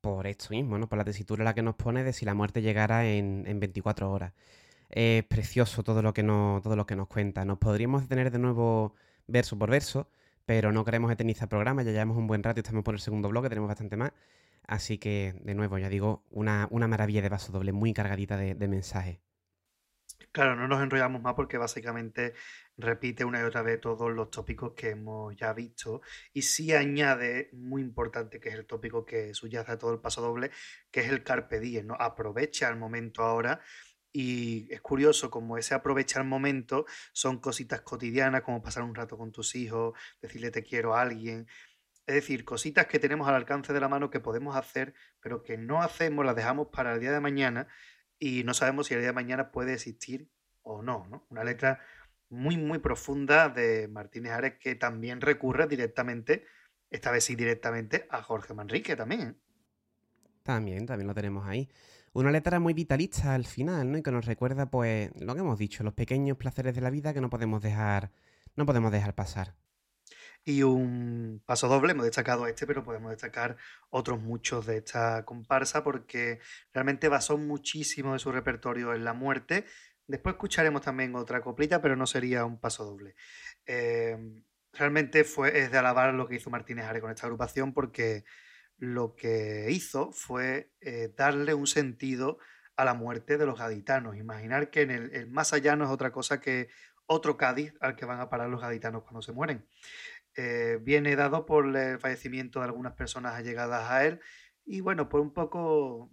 por 0.00 0.26
esto 0.26 0.50
mismo, 0.50 0.78
¿no? 0.78 0.88
Por 0.88 0.98
la 0.98 1.04
tesitura 1.04 1.44
la 1.44 1.54
que 1.54 1.62
nos 1.62 1.74
pone 1.74 2.04
de 2.04 2.12
si 2.12 2.24
la 2.24 2.34
muerte 2.34 2.62
llegara 2.62 3.06
en, 3.06 3.44
24 3.58 4.10
horas. 4.10 4.32
Es 4.88 5.24
precioso 5.24 5.82
todo 5.82 6.02
lo, 6.02 6.14
que 6.14 6.22
nos, 6.22 6.62
todo 6.62 6.76
lo 6.76 6.86
que 6.86 6.96
nos 6.96 7.08
cuenta. 7.08 7.44
Nos 7.44 7.58
podríamos 7.58 8.02
detener 8.02 8.30
de 8.30 8.38
nuevo 8.38 8.94
verso 9.26 9.58
por 9.58 9.70
verso, 9.70 10.08
pero 10.44 10.70
no 10.72 10.84
queremos 10.84 11.10
eternizar 11.10 11.48
programa, 11.48 11.82
ya 11.82 11.90
llevamos 11.90 12.16
un 12.16 12.28
buen 12.28 12.42
rato 12.42 12.60
y 12.60 12.62
estamos 12.62 12.84
por 12.84 12.94
el 12.94 13.00
segundo 13.00 13.28
bloque, 13.28 13.48
tenemos 13.48 13.68
bastante 13.68 13.96
más. 13.96 14.12
Así 14.66 14.98
que, 14.98 15.34
de 15.42 15.54
nuevo, 15.54 15.78
ya 15.78 15.88
digo, 15.88 16.24
una, 16.30 16.68
maravilla 16.70 17.22
de 17.22 17.28
vaso 17.28 17.52
doble, 17.52 17.72
muy 17.72 17.92
cargadita 17.92 18.36
de, 18.36 18.54
de 18.54 18.68
mensajes. 18.68 19.18
Claro, 20.32 20.54
no 20.54 20.68
nos 20.68 20.82
enrollamos 20.82 21.22
más 21.22 21.34
porque 21.34 21.58
básicamente 21.58 22.34
repite 22.78 23.24
una 23.24 23.40
y 23.40 23.42
otra 23.42 23.62
vez 23.62 23.80
todos 23.80 24.12
los 24.12 24.30
tópicos 24.30 24.72
que 24.74 24.90
hemos 24.90 25.34
ya 25.36 25.52
visto 25.52 26.02
y 26.32 26.42
sí 26.42 26.72
añade, 26.74 27.50
muy 27.52 27.82
importante, 27.82 28.38
que 28.38 28.50
es 28.50 28.54
el 28.54 28.66
tópico 28.66 29.04
que 29.04 29.32
subyace 29.34 29.72
a 29.72 29.78
todo 29.78 29.92
el 29.92 30.00
paso 30.00 30.20
doble, 30.20 30.50
que 30.90 31.00
es 31.00 31.08
el 31.08 31.22
carpe 31.22 31.60
diem, 31.60 31.86
¿no? 31.86 31.94
Aprovecha 31.98 32.68
el 32.68 32.76
momento 32.76 33.22
ahora 33.22 33.60
y 34.12 34.72
es 34.72 34.80
curioso 34.80 35.30
como 35.30 35.58
ese 35.58 35.74
aprovecha 35.74 36.20
el 36.20 36.26
momento 36.26 36.86
son 37.12 37.38
cositas 37.38 37.82
cotidianas 37.82 38.42
como 38.42 38.62
pasar 38.62 38.82
un 38.82 38.94
rato 38.94 39.18
con 39.18 39.32
tus 39.32 39.54
hijos, 39.54 39.98
decirle 40.22 40.50
te 40.50 40.62
quiero 40.62 40.94
a 40.94 41.02
alguien. 41.02 41.46
Es 42.06 42.14
decir, 42.14 42.44
cositas 42.44 42.86
que 42.86 42.98
tenemos 42.98 43.28
al 43.28 43.34
alcance 43.34 43.72
de 43.72 43.80
la 43.80 43.88
mano 43.88 44.10
que 44.10 44.20
podemos 44.20 44.56
hacer, 44.56 44.94
pero 45.20 45.42
que 45.42 45.58
no 45.58 45.82
hacemos, 45.82 46.24
las 46.24 46.36
dejamos 46.36 46.68
para 46.68 46.94
el 46.94 47.00
día 47.00 47.12
de 47.12 47.20
mañana 47.20 47.68
y 48.18 48.44
no 48.44 48.54
sabemos 48.54 48.86
si 48.86 48.94
el 48.94 49.00
día 49.00 49.08
de 49.08 49.14
mañana 49.14 49.50
puede 49.50 49.74
existir 49.74 50.30
o 50.62 50.82
no, 50.82 51.06
¿no? 51.08 51.26
Una 51.30 51.44
letra 51.44 51.80
muy, 52.28 52.56
muy 52.56 52.78
profunda 52.78 53.48
de 53.48 53.88
Martínez 53.88 54.32
Ares 54.32 54.54
que 54.58 54.74
también 54.74 55.20
recurre 55.20 55.66
directamente, 55.66 56.44
esta 56.90 57.10
vez 57.10 57.24
sí 57.24 57.36
directamente, 57.36 58.06
a 58.10 58.22
Jorge 58.22 58.54
Manrique 58.54 58.96
también. 58.96 59.38
También, 60.42 60.86
también 60.86 61.08
lo 61.08 61.14
tenemos 61.14 61.46
ahí. 61.46 61.68
Una 62.12 62.30
letra 62.30 62.60
muy 62.60 62.72
vitalista 62.72 63.34
al 63.34 63.44
final, 63.44 63.90
¿no? 63.90 63.98
Y 63.98 64.02
que 64.02 64.10
nos 64.10 64.24
recuerda, 64.24 64.70
pues, 64.70 65.10
lo 65.20 65.34
que 65.34 65.40
hemos 65.40 65.58
dicho, 65.58 65.84
los 65.84 65.92
pequeños 65.92 66.38
placeres 66.38 66.74
de 66.74 66.80
la 66.80 66.90
vida 66.90 67.12
que 67.12 67.20
no 67.20 67.28
podemos 67.28 67.62
dejar, 67.62 68.10
no 68.54 68.64
podemos 68.64 68.90
dejar 68.90 69.14
pasar. 69.14 69.54
Y 70.48 70.62
un 70.62 71.42
paso 71.44 71.66
doble, 71.66 71.90
hemos 71.90 72.04
destacado 72.04 72.46
este, 72.46 72.68
pero 72.68 72.84
podemos 72.84 73.10
destacar 73.10 73.56
otros 73.90 74.20
muchos 74.20 74.64
de 74.64 74.76
esta 74.76 75.24
comparsa 75.24 75.82
porque 75.82 76.38
realmente 76.72 77.08
basó 77.08 77.36
muchísimo 77.36 78.12
de 78.12 78.20
su 78.20 78.30
repertorio 78.30 78.94
en 78.94 79.04
la 79.04 79.12
muerte, 79.12 79.66
Después 80.06 80.34
escucharemos 80.34 80.82
también 80.82 81.14
otra 81.16 81.40
coplita, 81.40 81.80
pero 81.80 81.96
no 81.96 82.06
sería 82.06 82.44
un 82.44 82.60
paso 82.60 82.84
doble. 82.84 83.14
Em, 83.64 84.44
realmente 84.72 85.24
fue, 85.24 85.58
es 85.58 85.70
de 85.70 85.78
alabar 85.78 86.14
lo 86.14 86.28
que 86.28 86.36
hizo 86.36 86.50
Martínez 86.50 86.86
Are 86.86 87.00
con 87.00 87.10
esta 87.10 87.26
agrupación 87.26 87.72
porque 87.72 88.24
lo 88.78 89.16
que 89.16 89.66
hizo 89.70 90.12
fue 90.12 90.70
eh, 90.80 91.12
darle 91.16 91.54
un 91.54 91.66
sentido 91.66 92.38
a 92.76 92.84
la 92.84 92.94
muerte 92.94 93.38
de 93.38 93.46
los 93.46 93.58
gaditanos. 93.58 94.16
Imaginar 94.16 94.70
que 94.70 94.82
en 94.82 94.90
el, 94.90 95.30
más 95.30 95.52
allá 95.52 95.76
no 95.76 95.84
es 95.84 95.90
otra 95.90 96.12
cosa 96.12 96.40
que 96.40 96.68
otro 97.06 97.36
Cádiz 97.36 97.74
al 97.80 97.96
que 97.96 98.04
van 98.04 98.20
a 98.20 98.28
parar 98.28 98.48
los 98.48 98.60
gaditanos 98.60 99.02
cuando 99.02 99.22
se 99.22 99.32
mueren. 99.32 99.66
Eh, 100.34 100.78
viene 100.82 101.16
dado 101.16 101.46
por 101.46 101.74
el 101.74 101.98
fallecimiento 101.98 102.60
de 102.60 102.66
algunas 102.66 102.92
personas 102.92 103.34
allegadas 103.34 103.90
a 103.90 104.04
él 104.04 104.20
y 104.66 104.80
bueno, 104.80 105.08
por 105.08 105.20
un 105.20 105.32
poco, 105.32 106.10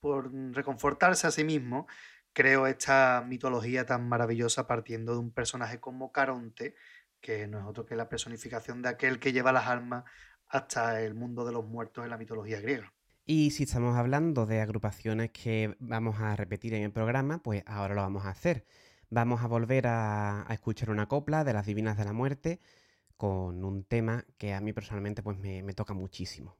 por 0.00 0.30
reconfortarse 0.52 1.26
a 1.26 1.30
sí 1.30 1.44
mismo, 1.44 1.86
creo 2.36 2.66
esta 2.66 3.24
mitología 3.26 3.86
tan 3.86 4.06
maravillosa 4.06 4.66
partiendo 4.66 5.14
de 5.14 5.20
un 5.20 5.30
personaje 5.30 5.80
como 5.80 6.12
Caronte, 6.12 6.74
que 7.18 7.46
no 7.46 7.58
es 7.58 7.64
otro 7.64 7.86
que 7.86 7.96
la 7.96 8.10
personificación 8.10 8.82
de 8.82 8.90
aquel 8.90 9.18
que 9.18 9.32
lleva 9.32 9.52
las 9.52 9.68
almas 9.68 10.04
hasta 10.46 11.00
el 11.00 11.14
mundo 11.14 11.46
de 11.46 11.52
los 11.52 11.64
muertos 11.64 12.04
en 12.04 12.10
la 12.10 12.18
mitología 12.18 12.60
griega. 12.60 12.92
Y 13.24 13.52
si 13.52 13.62
estamos 13.62 13.96
hablando 13.96 14.44
de 14.44 14.60
agrupaciones 14.60 15.30
que 15.30 15.76
vamos 15.78 16.20
a 16.20 16.36
repetir 16.36 16.74
en 16.74 16.82
el 16.82 16.92
programa, 16.92 17.42
pues 17.42 17.62
ahora 17.64 17.94
lo 17.94 18.02
vamos 18.02 18.26
a 18.26 18.30
hacer. 18.30 18.66
Vamos 19.08 19.42
a 19.42 19.46
volver 19.46 19.86
a, 19.86 20.44
escuchar 20.50 20.90
una 20.90 21.08
copla 21.08 21.42
de 21.42 21.54
las 21.54 21.64
Divinas 21.64 21.96
de 21.96 22.04
la 22.04 22.12
Muerte 22.12 22.60
con 23.16 23.64
un 23.64 23.82
tema 23.84 24.26
que 24.36 24.52
a 24.52 24.60
mí 24.60 24.74
personalmente 24.74 25.22
pues 25.22 25.38
me 25.38 25.72
toca 25.72 25.94
muchísimo. 25.94 26.58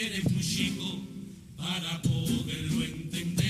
Eres 0.00 0.30
muy 0.30 0.42
chico 0.42 0.98
para 1.56 2.00
poderlo 2.00 2.84
entender. 2.84 3.44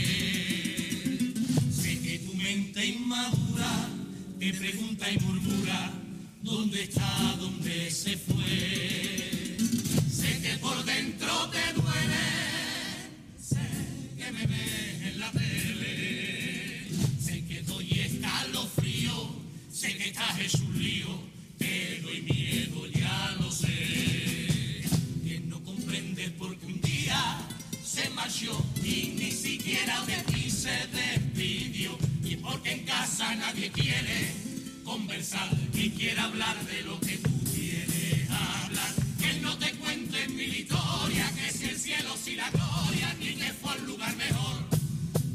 Sé 1.71 2.01
que 2.01 2.19
tu 2.27 2.35
mente 2.35 2.85
inmadura 2.87 3.89
te 4.39 4.53
pregunta 4.55 5.11
y 5.13 5.19
murmura 5.21 5.93
dónde 6.43 6.83
está, 6.83 7.37
dónde 7.39 7.91
se 7.91 8.17
fue. 8.17 9.20
Y 28.83 29.15
ni 29.19 29.31
siquiera 29.33 30.05
de 30.05 30.17
ti 30.31 30.51
se 30.51 30.87
despidió. 30.89 31.97
Y 32.23 32.37
porque 32.37 32.73
en 32.73 32.85
casa 32.85 33.35
nadie 33.35 33.71
quiere 33.71 34.33
conversar 34.85 35.49
ni 35.73 35.91
quiere 35.91 36.21
hablar 36.21 36.55
de 36.67 36.83
lo 36.83 37.01
que 37.01 37.17
tú 37.17 37.31
quieres 37.51 38.31
hablar. 38.31 38.95
Que 39.19 39.31
él 39.31 39.43
no 39.43 39.57
te 39.57 39.73
cuente 39.73 40.23
en 40.25 40.37
mi 40.37 40.45
historia, 40.45 41.33
que 41.35 41.51
si 41.51 41.65
el 41.65 41.79
cielo, 41.79 42.15
si 42.23 42.37
la 42.37 42.51
gloria, 42.51 43.17
ni 43.19 43.35
que 43.37 43.53
fue 43.55 43.73
al 43.73 43.87
lugar 43.87 44.15
mejor. 44.17 44.65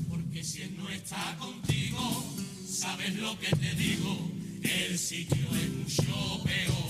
Porque 0.07 0.43
si 0.43 0.61
él 0.61 0.77
no 0.77 0.87
está 0.89 1.35
contigo, 1.39 2.35
sabes 2.69 3.15
lo 3.15 3.37
que 3.39 3.47
te 3.47 3.73
digo, 3.75 4.31
el 4.61 4.97
sitio 4.99 5.47
es 5.55 5.69
mucho 5.73 6.43
peor. 6.43 6.85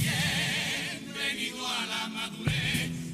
Bienvenido 0.00 1.66
a 1.66 1.86
la 1.86 2.08
madurez, 2.08 3.05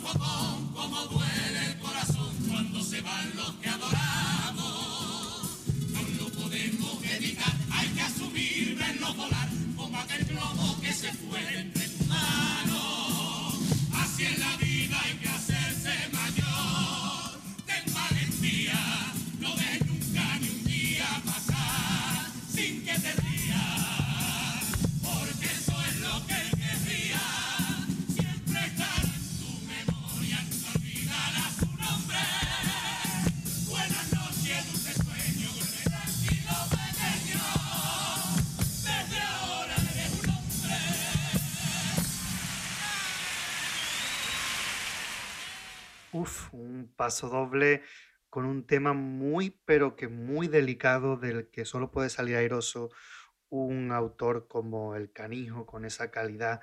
sofocón, 0.00 0.72
como 0.74 1.06
duele 1.06 1.66
el 1.66 1.78
corazón 1.78 2.32
cuando 2.48 2.82
se 2.82 3.00
van 3.00 3.36
los 3.36 3.50
que 3.56 3.68
adoramos. 3.68 5.50
No 5.92 6.00
lo 6.18 6.30
podemos 6.30 7.04
evitar, 7.04 7.54
hay 7.70 7.88
que 7.88 8.02
asumir, 8.02 8.76
verlo 8.76 9.14
volar, 9.14 9.48
como 9.76 9.98
aquel 9.98 10.24
globo 10.24 10.80
que 10.80 10.92
se 10.92 11.12
fue 11.12 11.40
entre 11.58 11.88
tus 11.88 12.06
manos. 12.06 13.54
Es 14.20 14.38
la 14.38 14.54
Un 46.52 46.92
paso 46.96 47.28
doble 47.28 47.82
con 48.28 48.44
un 48.44 48.66
tema 48.66 48.92
muy, 48.92 49.60
pero 49.64 49.96
que 49.96 50.08
muy 50.08 50.48
delicado 50.48 51.16
del 51.16 51.50
que 51.50 51.64
solo 51.64 51.90
puede 51.90 52.10
salir 52.10 52.36
airoso 52.36 52.90
un 53.48 53.90
autor 53.92 54.46
como 54.48 54.94
El 54.94 55.12
Canijo, 55.12 55.66
con 55.66 55.84
esa 55.84 56.10
calidad, 56.10 56.60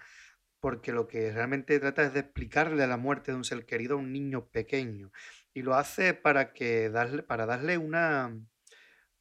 porque 0.60 0.92
lo 0.92 1.08
que 1.08 1.32
realmente 1.32 1.80
trata 1.80 2.04
es 2.04 2.14
de 2.14 2.22
explicarle 2.22 2.88
la 2.88 2.98
muerte 2.98 3.32
de 3.32 3.38
un 3.38 3.44
ser 3.44 3.66
querido 3.66 3.96
a 3.96 4.00
un 4.00 4.14
niño 4.14 4.48
pequeño. 4.48 5.12
Y 5.54 5.62
lo 5.64 5.76
hace 5.76 6.14
para, 6.14 6.54
que 6.54 6.90
darle, 6.90 7.24
para 7.24 7.46
darle 7.46 7.78
una, 7.78 8.34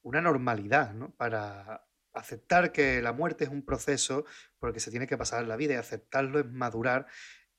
una 0.03 0.21
normalidad, 0.21 0.95
¿no? 0.95 1.15
Para 1.17 1.85
aceptar 2.13 2.73
que 2.73 3.03
la 3.03 3.13
muerte 3.13 3.45
es 3.45 3.51
un 3.51 3.65
proceso 3.65 4.25
porque 4.59 4.81
se 4.81 4.91
tiene 4.91 5.07
que 5.07 5.19
pasar 5.19 5.47
la 5.47 5.57
vida 5.57 5.75
y 5.75 5.77
aceptarlo 5.77 6.41
es 6.41 6.47
madurar 6.47 7.07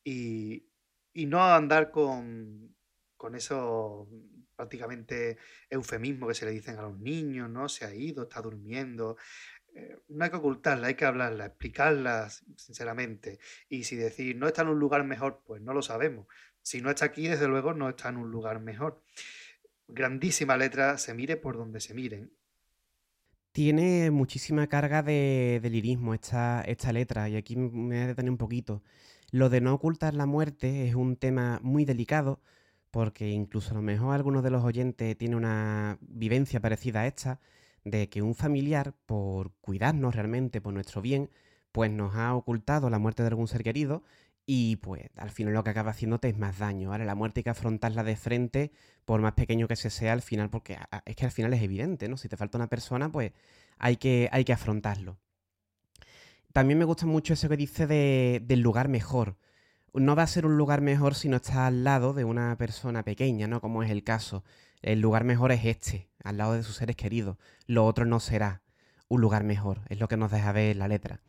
y, 0.03 0.66
y 1.18 1.26
no 1.26 1.43
andar 1.43 1.89
con, 1.89 2.76
con 3.15 3.34
eso 3.34 4.07
prácticamente 4.55 5.39
eufemismo 5.68 6.28
que 6.28 6.36
se 6.36 6.45
le 6.45 6.51
dicen 6.51 6.78
a 6.78 6.84
los 6.84 6.99
niños, 6.99 7.49
¿no? 7.49 7.68
Se 7.70 7.86
ha 7.86 7.95
ido, 7.95 8.24
está 8.24 8.39
durmiendo. 8.39 9.18
Eh, 9.74 9.97
no 10.09 10.24
hay 10.24 10.30
que 10.30 10.36
ocultarla, 10.36 10.88
hay 10.88 10.93
que 10.93 11.05
hablarla, 11.05 11.47
explicarla 11.47 12.30
sinceramente. 12.55 13.39
Y 13.68 13.86
si 13.86 13.95
decir 13.95 14.36
no 14.36 14.45
está 14.45 14.61
en 14.61 14.68
un 14.68 14.78
lugar 14.78 15.03
mejor, 15.05 15.41
pues 15.43 15.59
no 15.59 15.74
lo 15.74 15.82
sabemos. 15.82 16.28
Si 16.61 16.82
no 16.82 16.91
está 16.91 17.05
aquí, 17.05 17.28
desde 17.28 17.47
luego 17.47 17.74
no 17.74 17.89
está 17.89 18.09
en 18.09 18.18
un 18.18 18.30
lugar 18.30 18.59
mejor. 18.59 19.01
Grandísima 19.88 20.55
letra, 20.55 20.99
se 20.99 21.15
mire 21.15 21.36
por 21.36 21.57
donde 21.57 21.80
se 21.80 21.95
miren. 21.95 22.32
Tiene 23.53 24.11
muchísima 24.11 24.68
carga 24.68 25.01
de, 25.01 25.59
lirismo 25.63 26.13
esta, 26.13 26.61
esta 26.61 26.93
letra, 26.93 27.28
y 27.28 27.38
aquí 27.38 27.55
me 27.55 27.70
voy 27.70 27.97
a 27.97 28.07
detener 28.07 28.30
un 28.30 28.38
poquito. 28.38 28.84
Lo 29.32 29.49
de 29.49 29.61
no 29.61 29.73
ocultar 29.73 30.13
la 30.13 30.25
muerte 30.25 30.88
es 30.88 30.95
un 30.95 31.17
tema 31.17 31.59
muy 31.61 31.86
delicado, 31.86 32.39
porque 32.91 33.30
incluso 33.30 33.71
a 33.71 33.75
lo 33.75 33.82
mejor 33.82 34.15
algunos 34.15 34.43
de 34.43 34.51
los 34.51 34.63
oyentes 34.63 35.17
tienen 35.17 35.38
una 35.38 35.97
vivencia 36.01 36.61
parecida 36.61 37.01
a 37.01 37.07
esta, 37.07 37.39
de 37.84 38.09
que 38.09 38.21
un 38.21 38.36
familiar, 38.36 38.93
por 39.05 39.51
cuidarnos 39.61 40.15
realmente, 40.15 40.61
por 40.61 40.73
nuestro 40.73 41.01
bien, 41.01 41.30
pues 41.71 41.91
nos 41.91 42.15
ha 42.15 42.34
ocultado 42.36 42.89
la 42.89 42.99
muerte 42.99 43.23
de 43.23 43.28
algún 43.30 43.47
ser 43.47 43.63
querido 43.63 44.03
y 44.45 44.78
pues 44.78 45.09
al 45.17 45.30
final 45.32 45.53
lo 45.53 45.63
que 45.63 45.71
acaba 45.71 45.91
haciéndote 45.91 46.30
es 46.30 46.38
más 46.38 46.57
daño, 46.59 46.89
¿vale? 46.89 47.05
La 47.05 47.15
muerte 47.15 47.41
hay 47.41 47.43
que 47.43 47.49
afrontarla 47.49 48.03
de 48.03 48.15
frente, 48.15 48.71
por 49.05 49.21
más 49.21 49.34
pequeño 49.34 49.67
que 49.67 49.75
se 49.75 49.89
sea 49.89 50.13
al 50.13 50.21
final, 50.21 50.49
porque 50.49 50.78
es 51.05 51.15
que 51.17 51.25
al 51.25 51.32
final 51.32 51.53
es 51.53 51.61
evidente, 51.61 52.07
¿no? 52.07 52.15
Si 52.17 52.30
te 52.30 52.38
falta 52.38 52.57
una 52.57 52.67
persona, 52.67 53.09
pues 53.11 53.34
hay 53.78 53.97
que, 53.97 54.30
hay 54.32 54.45
que 54.45 54.53
afrontarlo. 54.53 55.17
También 56.57 56.79
me 56.79 56.85
gusta 56.85 57.05
mucho 57.05 57.33
eso 57.33 57.49
que 57.49 57.55
dice 57.55 57.85
del 57.85 58.61
lugar 58.61 58.87
mejor. 58.87 59.37
No 59.93 60.15
va 60.15 60.23
a 60.23 60.27
ser 60.27 60.47
un 60.47 60.57
lugar 60.57 60.81
mejor 60.81 61.13
si 61.13 61.29
no 61.29 61.35
estás 61.35 61.57
al 61.57 61.83
lado 61.83 62.13
de 62.13 62.25
una 62.25 62.57
persona 62.57 63.03
pequeña, 63.03 63.45
¿no? 63.45 63.61
Como 63.61 63.83
es 63.83 63.91
el 63.91 64.03
caso. 64.03 64.43
El 64.81 64.99
lugar 64.99 65.23
mejor 65.23 65.51
es 65.51 65.63
este, 65.65 66.09
al 66.23 66.37
lado 66.37 66.53
de 66.53 66.63
sus 66.63 66.77
seres 66.77 66.95
queridos. 66.95 67.37
Lo 67.67 67.85
otro 67.85 68.05
no 68.05 68.19
será 68.19 68.63
un 69.07 69.21
lugar 69.21 69.43
mejor, 69.43 69.81
es 69.89 69.99
lo 69.99 70.07
que 70.07 70.17
nos 70.17 70.31
deja 70.31 70.51
ver 70.51 70.77
la 70.77 70.87
letra. 70.87 71.21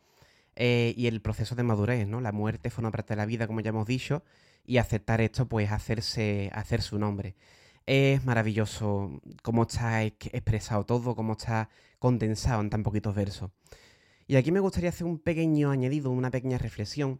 Eh, 0.55 0.95
y 0.97 1.05
el 1.05 1.21
proceso 1.21 1.53
de 1.53 1.61
madurez, 1.61 2.07
¿no? 2.07 2.21
La 2.21 2.31
muerte 2.31 2.71
forma 2.71 2.89
parte 2.89 3.13
de 3.13 3.17
la 3.17 3.27
vida, 3.27 3.45
como 3.45 3.59
ya 3.59 3.69
hemos 3.69 3.85
dicho, 3.85 4.23
y 4.65 4.77
aceptar 4.77 5.21
esto, 5.21 5.47
pues 5.47 5.71
hacerse, 5.71 6.49
hacer 6.55 6.81
su 6.81 6.97
nombre. 6.97 7.35
Es 7.85 8.25
maravilloso 8.25 9.21
cómo 9.43 9.61
está 9.61 10.01
expresado 10.03 10.87
todo, 10.87 11.15
cómo 11.15 11.33
está 11.33 11.69
condensado 11.99 12.61
en 12.61 12.71
tan 12.71 12.81
poquitos 12.81 13.13
versos. 13.13 13.51
Y 14.29 14.35
aquí 14.35 14.51
me 14.51 14.59
gustaría 14.59 14.89
hacer 14.89 15.07
un 15.07 15.17
pequeño 15.19 15.71
añadido, 15.71 16.11
una 16.11 16.29
pequeña 16.29 16.59
reflexión, 16.59 17.19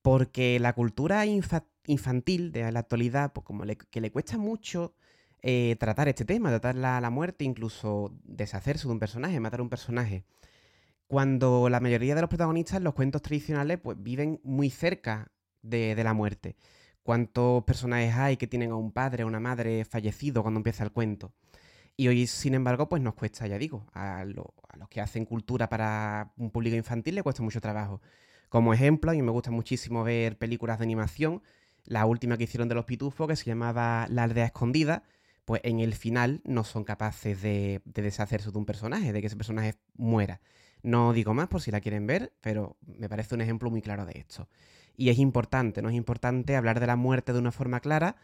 porque 0.00 0.58
la 0.60 0.72
cultura 0.74 1.26
infantil 1.26 2.52
de 2.52 2.70
la 2.70 2.78
actualidad, 2.78 3.32
pues 3.32 3.44
como 3.44 3.64
que 3.90 4.00
le 4.00 4.12
cuesta 4.12 4.38
mucho 4.38 4.94
eh, 5.42 5.74
tratar 5.80 6.08
este 6.08 6.24
tema, 6.24 6.50
tratar 6.50 6.76
la, 6.76 7.00
la 7.00 7.10
muerte, 7.10 7.44
incluso 7.44 8.14
deshacerse 8.22 8.86
de 8.86 8.92
un 8.92 9.00
personaje, 9.00 9.40
matar 9.40 9.58
a 9.58 9.64
un 9.64 9.68
personaje 9.68 10.24
cuando 11.06 11.68
la 11.68 11.80
mayoría 11.80 12.14
de 12.14 12.20
los 12.20 12.28
protagonistas 12.28 12.82
los 12.82 12.94
cuentos 12.94 13.22
tradicionales 13.22 13.78
pues 13.78 13.96
viven 14.00 14.40
muy 14.42 14.70
cerca 14.70 15.30
de, 15.62 15.94
la 16.02 16.14
muerte. 16.14 16.56
¿Cuántos 17.02 17.64
personajes 17.64 18.14
hay 18.14 18.36
que 18.36 18.46
tienen 18.46 18.70
a 18.70 18.76
un 18.76 18.92
padre 18.92 19.24
o 19.24 19.26
una 19.26 19.40
madre 19.40 19.84
fallecido 19.84 20.42
cuando 20.42 20.58
empieza 20.58 20.84
el 20.84 20.92
cuento? 20.92 21.32
Y 21.96 22.08
hoy, 22.08 22.26
sin 22.26 22.54
embargo, 22.54 22.88
pues 22.88 23.00
nos 23.02 23.14
cuesta, 23.14 23.46
ya 23.46 23.58
digo, 23.58 23.86
a, 23.94 24.24
los 24.24 24.88
que 24.90 25.00
hacen 25.00 25.24
cultura 25.24 25.68
para 25.68 26.32
un 26.36 26.50
público 26.50 26.76
infantil 26.76 27.14
le 27.14 27.22
cuesta 27.22 27.42
mucho 27.42 27.60
trabajo. 27.60 28.02
Como 28.48 28.74
ejemplo, 28.74 29.10
a 29.10 29.14
mí 29.14 29.22
me 29.22 29.30
gusta 29.30 29.50
muchísimo 29.50 30.04
ver 30.04 30.36
películas 30.36 30.78
de 30.78 30.84
animación. 30.84 31.42
La 31.84 32.04
última 32.04 32.36
que 32.36 32.44
hicieron 32.44 32.68
de 32.68 32.74
los 32.74 32.84
pitufos, 32.84 33.26
que 33.28 33.36
se 33.36 33.44
llamaba 33.44 34.06
La 34.10 34.24
aldea 34.24 34.46
escondida, 34.46 35.04
pues 35.46 35.62
en 35.64 35.80
el 35.80 35.94
final 35.94 36.42
no 36.44 36.64
son 36.64 36.84
capaces 36.84 37.40
de 37.40 37.80
deshacerse 37.84 38.50
de 38.50 38.58
un 38.58 38.66
personaje, 38.66 39.12
de 39.12 39.20
que 39.20 39.28
ese 39.28 39.36
personaje 39.36 39.76
muera. 39.94 40.40
No 40.82 41.12
digo 41.12 41.34
más 41.34 41.48
por 41.48 41.62
si 41.62 41.70
la 41.70 41.80
quieren 41.80 42.06
ver, 42.06 42.32
pero 42.40 42.76
me 42.86 43.08
parece 43.08 43.34
un 43.34 43.40
ejemplo 43.40 43.70
muy 43.70 43.80
claro 43.82 44.04
de 44.04 44.18
esto. 44.18 44.48
Y 44.96 45.10
es 45.10 45.18
importante, 45.18 45.82
¿no? 45.82 45.88
Es 45.88 45.94
importante 45.94 46.56
hablar 46.56 46.80
de 46.80 46.86
la 46.86 46.96
muerte 46.96 47.32
de 47.32 47.38
una 47.38 47.52
forma 47.52 47.80
clara 47.80 48.16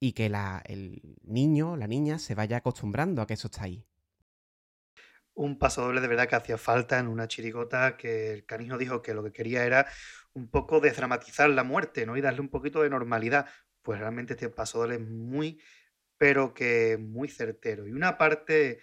y 0.00 0.12
que 0.12 0.26
el 0.26 1.16
niño, 1.22 1.76
la 1.76 1.86
niña, 1.86 2.18
se 2.18 2.34
vaya 2.34 2.58
acostumbrando 2.58 3.22
a 3.22 3.26
que 3.26 3.34
eso 3.34 3.48
está 3.48 3.64
ahí. 3.64 3.84
Un 5.34 5.58
paso 5.58 5.82
doble 5.82 6.00
de 6.00 6.08
verdad 6.08 6.28
que 6.28 6.36
hacía 6.36 6.58
falta 6.58 6.98
en 6.98 7.06
una 7.06 7.28
chirigota 7.28 7.96
que 7.96 8.32
el 8.32 8.44
canijo 8.44 8.76
dijo 8.76 9.02
que 9.02 9.14
lo 9.14 9.22
que 9.22 9.32
quería 9.32 9.64
era 9.64 9.86
un 10.32 10.48
poco 10.48 10.80
desdramatizar 10.80 11.48
la 11.50 11.64
muerte, 11.64 12.06
¿no? 12.06 12.16
Y 12.16 12.20
darle 12.20 12.40
un 12.40 12.48
poquito 12.48 12.82
de 12.82 12.90
normalidad. 12.90 13.46
Pues 13.82 14.00
realmente 14.00 14.34
este 14.34 14.48
paso 14.48 14.78
doble 14.78 14.96
es 14.96 15.00
muy, 15.00 15.60
pero 16.16 16.54
que 16.54 16.98
muy 16.98 17.28
certero. 17.28 17.86
Y 17.86 17.92
una 17.92 18.18
parte 18.18 18.80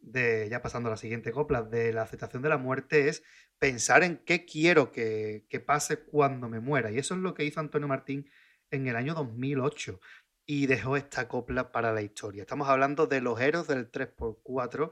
de, 0.00 0.48
ya 0.50 0.60
pasando 0.62 0.88
a 0.88 0.92
la 0.92 0.96
siguiente 0.98 1.32
copla, 1.32 1.62
de 1.62 1.92
la 1.92 2.02
aceptación 2.02 2.42
de 2.42 2.50
la 2.50 2.58
muerte 2.58 3.08
es 3.08 3.22
pensar 3.58 4.04
en 4.04 4.18
qué 4.18 4.44
quiero 4.44 4.92
que, 4.92 5.46
que 5.48 5.60
pase 5.60 6.00
cuando 6.04 6.48
me 6.48 6.60
muera. 6.60 6.90
Y 6.90 6.98
eso 6.98 7.14
es 7.14 7.20
lo 7.20 7.34
que 7.34 7.44
hizo 7.44 7.60
Antonio 7.60 7.88
Martín 7.88 8.28
en 8.70 8.86
el 8.86 8.96
año 8.96 9.14
2008 9.14 9.98
y 10.46 10.66
dejó 10.66 10.96
esta 10.96 11.28
copla 11.28 11.72
para 11.72 11.92
la 11.92 12.02
historia. 12.02 12.42
Estamos 12.42 12.68
hablando 12.68 13.06
de 13.06 13.20
Los 13.20 13.40
Héroes 13.40 13.66
del 13.66 13.90
3x4 13.90 14.90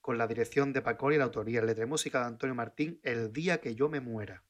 con 0.00 0.16
la 0.16 0.26
dirección 0.26 0.72
de 0.72 0.82
Paco 0.82 1.12
y 1.12 1.18
la 1.18 1.24
autoría, 1.24 1.62
letra 1.62 1.84
y 1.84 1.88
música 1.88 2.20
de 2.20 2.26
Antonio 2.26 2.54
Martín, 2.54 3.00
El 3.02 3.32
día 3.32 3.60
que 3.60 3.74
yo 3.74 3.88
me 3.88 4.00
muera. 4.00 4.44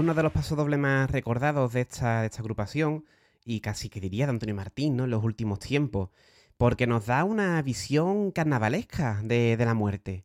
Uno 0.00 0.14
de 0.14 0.22
los 0.22 0.32
pasodobles 0.32 0.78
más 0.78 1.10
recordados 1.10 1.74
de 1.74 1.82
esta, 1.82 2.22
de 2.22 2.28
esta 2.28 2.40
agrupación, 2.40 3.04
y 3.44 3.60
casi 3.60 3.90
que 3.90 4.00
diría 4.00 4.24
de 4.24 4.30
Antonio 4.30 4.54
Martín, 4.54 4.96
¿no? 4.96 5.04
En 5.04 5.10
los 5.10 5.22
últimos 5.22 5.58
tiempos, 5.58 6.08
porque 6.56 6.86
nos 6.86 7.04
da 7.04 7.22
una 7.24 7.60
visión 7.60 8.30
carnavalesca 8.30 9.20
de, 9.22 9.58
la 9.58 9.74
muerte, 9.74 10.24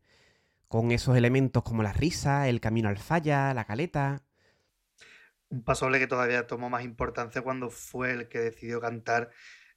con 0.69 0.93
esos 0.93 1.17
elementos 1.17 1.61
como 1.63 1.84
la 1.84 1.91
risa, 1.91 2.47
el 2.47 2.61
camino 2.61 2.88
al 2.88 2.97
falla, 2.97 3.53
la 3.53 3.65
caleta. 3.65 4.23
Un 5.49 5.65
pasoble 5.65 5.99
que 5.99 6.07
todavía 6.07 6.47
tomó 6.47 6.69
más 6.69 6.86
importancia 6.86 7.41
cuando 7.41 7.69
fue 7.69 8.11
el 8.11 8.30
que 8.30 8.39
decidió 8.39 8.80
cantar 8.80 9.32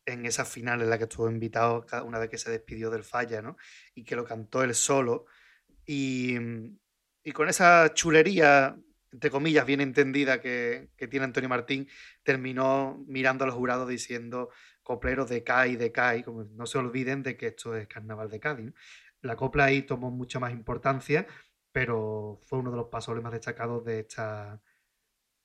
en 0.07 0.27
esa 0.27 0.45
final 0.45 0.81
en 0.81 0.91
la 0.91 0.99
que 0.99 1.05
estuvo 1.05 1.29
invitado 1.29 1.85
una 2.05 2.21
vez 2.21 2.31
que 2.31 2.39
se 2.39 2.53
despidió 2.53 2.91
del 2.91 3.03
falla, 3.03 3.43
¿no? 3.43 3.57
Y 3.97 4.05
que 4.05 4.15
lo 4.15 4.25
cantó 4.25 4.63
él 4.63 4.77
solo. 4.77 5.27
Y, 5.85 6.37
y 7.25 7.33
con 7.33 7.49
esa 7.49 7.93
chulería 7.95 8.77
entre 9.13 9.31
comillas, 9.31 9.67
bien 9.67 9.81
entendida 9.81 10.41
que, 10.41 10.91
tiene 11.11 11.25
Antonio 11.25 11.49
Martín, 11.49 11.89
terminó 12.23 13.05
mirando 13.07 13.45
a 13.45 13.47
los 13.47 13.57
jurados 13.57 13.89
diciendo 13.89 14.51
copleros 14.83 15.29
de 15.29 15.45
Cádiz, 15.45 15.79
de 15.79 15.93
Cádiz, 15.93 16.27
no 16.27 16.67
se 16.67 16.79
olviden 16.79 17.23
de 17.23 17.37
que 17.37 17.49
esto 17.49 17.75
es 17.77 17.87
Carnaval 17.89 18.31
de 18.31 18.41
Cádiz. 18.41 18.73
La 19.21 19.37
copla 19.37 19.65
ahí 19.65 19.83
tomó 19.83 20.11
mucha 20.11 20.39
más 20.39 20.53
importancia, 20.53 21.27
pero 21.73 22.41
fue 22.45 22.59
uno 22.59 22.71
de 22.71 22.77
los 22.77 22.89
pasos 22.89 23.21
más 23.23 23.33
destacados 23.33 23.85
de 23.85 24.01
esta, 24.01 24.61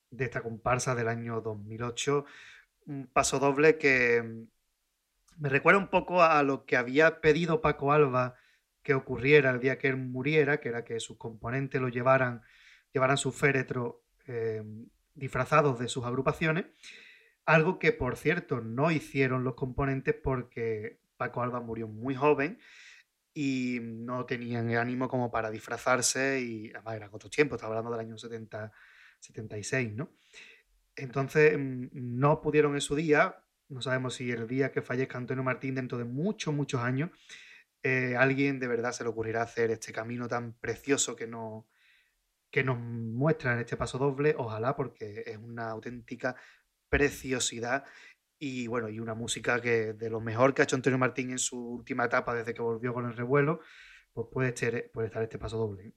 de 0.09 0.25
esta 0.25 0.41
comparsa 0.41 0.95
del 0.95 1.07
año 1.07 1.41
2008. 1.41 2.25
Un 2.85 3.07
paso 3.07 3.39
doble 3.39 3.77
que 3.77 4.21
mm, 4.21 4.47
me 5.41 5.49
recuerda 5.49 5.79
un 5.79 5.89
poco 5.89 6.21
a 6.23 6.43
lo 6.43 6.65
que 6.65 6.77
había 6.77 7.21
pedido 7.21 7.61
Paco 7.61 7.91
Alba 7.91 8.35
que 8.83 8.93
ocurriera 8.93 9.49
el 9.51 9.59
día 9.59 9.77
que 9.77 9.87
él 9.87 9.97
muriera, 9.97 10.59
que 10.59 10.69
era 10.69 10.83
que 10.83 10.99
sus 10.99 11.17
componentes 11.17 11.81
lo 11.81 11.89
llevaran 11.89 12.43
llevaran 12.93 13.17
su 13.17 13.31
féretro 13.31 14.03
eh, 14.27 14.63
disfrazados 15.15 15.79
de 15.79 15.87
sus 15.89 16.05
agrupaciones, 16.05 16.65
algo 17.45 17.79
que 17.79 17.91
por 17.91 18.15
cierto 18.15 18.61
no 18.61 18.91
hicieron 18.91 19.43
los 19.43 19.55
componentes 19.55 20.15
porque 20.15 20.99
Paco 21.17 21.41
Alba 21.41 21.59
murió 21.59 21.87
muy 21.87 22.15
joven 22.15 22.59
y 23.33 23.79
no 23.81 24.25
tenían 24.25 24.69
el 24.69 24.77
ánimo 24.77 25.09
como 25.09 25.31
para 25.31 25.49
disfrazarse 25.49 26.39
y 26.41 26.71
además 26.73 26.95
eran 26.95 27.09
otros 27.11 27.31
tiempos, 27.31 27.57
estaba 27.57 27.71
hablando 27.75 27.91
del 27.91 28.05
año 28.07 28.17
70, 28.17 28.71
76, 29.19 29.93
¿no? 29.93 30.11
Entonces 30.95 31.57
mm, 31.57 31.87
no 31.93 32.41
pudieron 32.41 32.75
en 32.75 32.81
su 32.81 32.95
día, 32.95 33.43
no 33.69 33.81
sabemos 33.81 34.15
si 34.15 34.31
el 34.31 34.47
día 34.47 34.71
que 34.71 34.81
fallezca 34.81 35.17
Antonio 35.17 35.43
Martín 35.43 35.75
dentro 35.75 35.97
de 35.97 36.03
muchos, 36.03 36.53
muchos 36.53 36.81
años, 36.81 37.09
eh, 37.81 38.15
alguien 38.17 38.59
de 38.59 38.67
verdad 38.67 38.93
se 38.93 39.03
le 39.03 39.09
ocurrirá 39.09 39.41
hacer 39.41 39.71
este 39.71 39.91
camino 39.91 40.27
tan 40.27 40.53
precioso 40.53 41.15
que 41.15 41.27
no, 41.27 41.67
que 42.53 42.63
nos 42.63 42.77
muestran 42.77 43.57
este 43.57 43.75
paso 43.75 43.97
doble, 43.97 44.35
ojalá, 44.37 44.75
porque 44.75 45.23
es 45.25 45.37
una 45.37 45.71
auténtica 45.71 46.35
preciosidad 46.87 47.83
y 48.37 48.67
bueno, 48.67 48.89
y 48.89 48.99
una 48.99 49.15
música 49.15 49.59
que 49.59 49.93
de 49.93 50.09
lo 50.11 50.21
mejor 50.21 50.53
que 50.53 50.61
ha 50.61 50.65
hecho 50.65 50.75
Antonio 50.75 50.99
Martín 50.99 51.31
en 51.31 51.39
su 51.39 51.57
última 51.57 52.05
etapa 52.05 52.35
desde 52.35 52.53
que 52.53 52.61
volvió 52.61 52.93
con 52.93 53.07
el 53.07 53.17
revuelo, 53.17 53.61
pues 54.13 54.27
puede, 54.31 54.49
estar 54.49 55.23
este 55.23 55.39
paso 55.39 55.57
doble. 55.57 55.93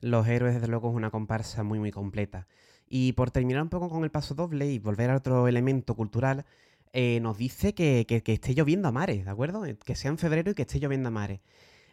Los 0.00 0.28
héroes, 0.28 0.54
desde 0.54 0.68
luego, 0.68 0.88
es 0.90 0.94
una 0.94 1.10
comparsa 1.10 1.64
muy, 1.64 1.80
muy 1.80 1.90
completa. 1.90 2.46
Y 2.86 3.14
por 3.14 3.32
terminar 3.32 3.62
un 3.62 3.68
poco 3.68 3.88
con 3.88 4.04
el 4.04 4.10
paso 4.12 4.36
doble 4.36 4.66
y 4.70 4.78
volver 4.78 5.10
a 5.10 5.16
otro 5.16 5.48
elemento 5.48 5.96
cultural, 5.96 6.46
eh, 6.92 7.18
nos 7.18 7.38
dice 7.38 7.74
que, 7.74 8.06
que, 8.06 8.32
esté 8.32 8.54
lloviendo 8.54 8.86
a 8.86 8.92
mares, 8.92 9.24
¿de 9.24 9.30
acuerdo? 9.32 9.64
Que 9.84 9.96
sea 9.96 10.12
en 10.12 10.18
febrero 10.18 10.52
y 10.52 10.54
que 10.54 10.62
esté 10.62 10.78
lloviendo 10.78 11.08
a 11.08 11.10
mares. 11.10 11.40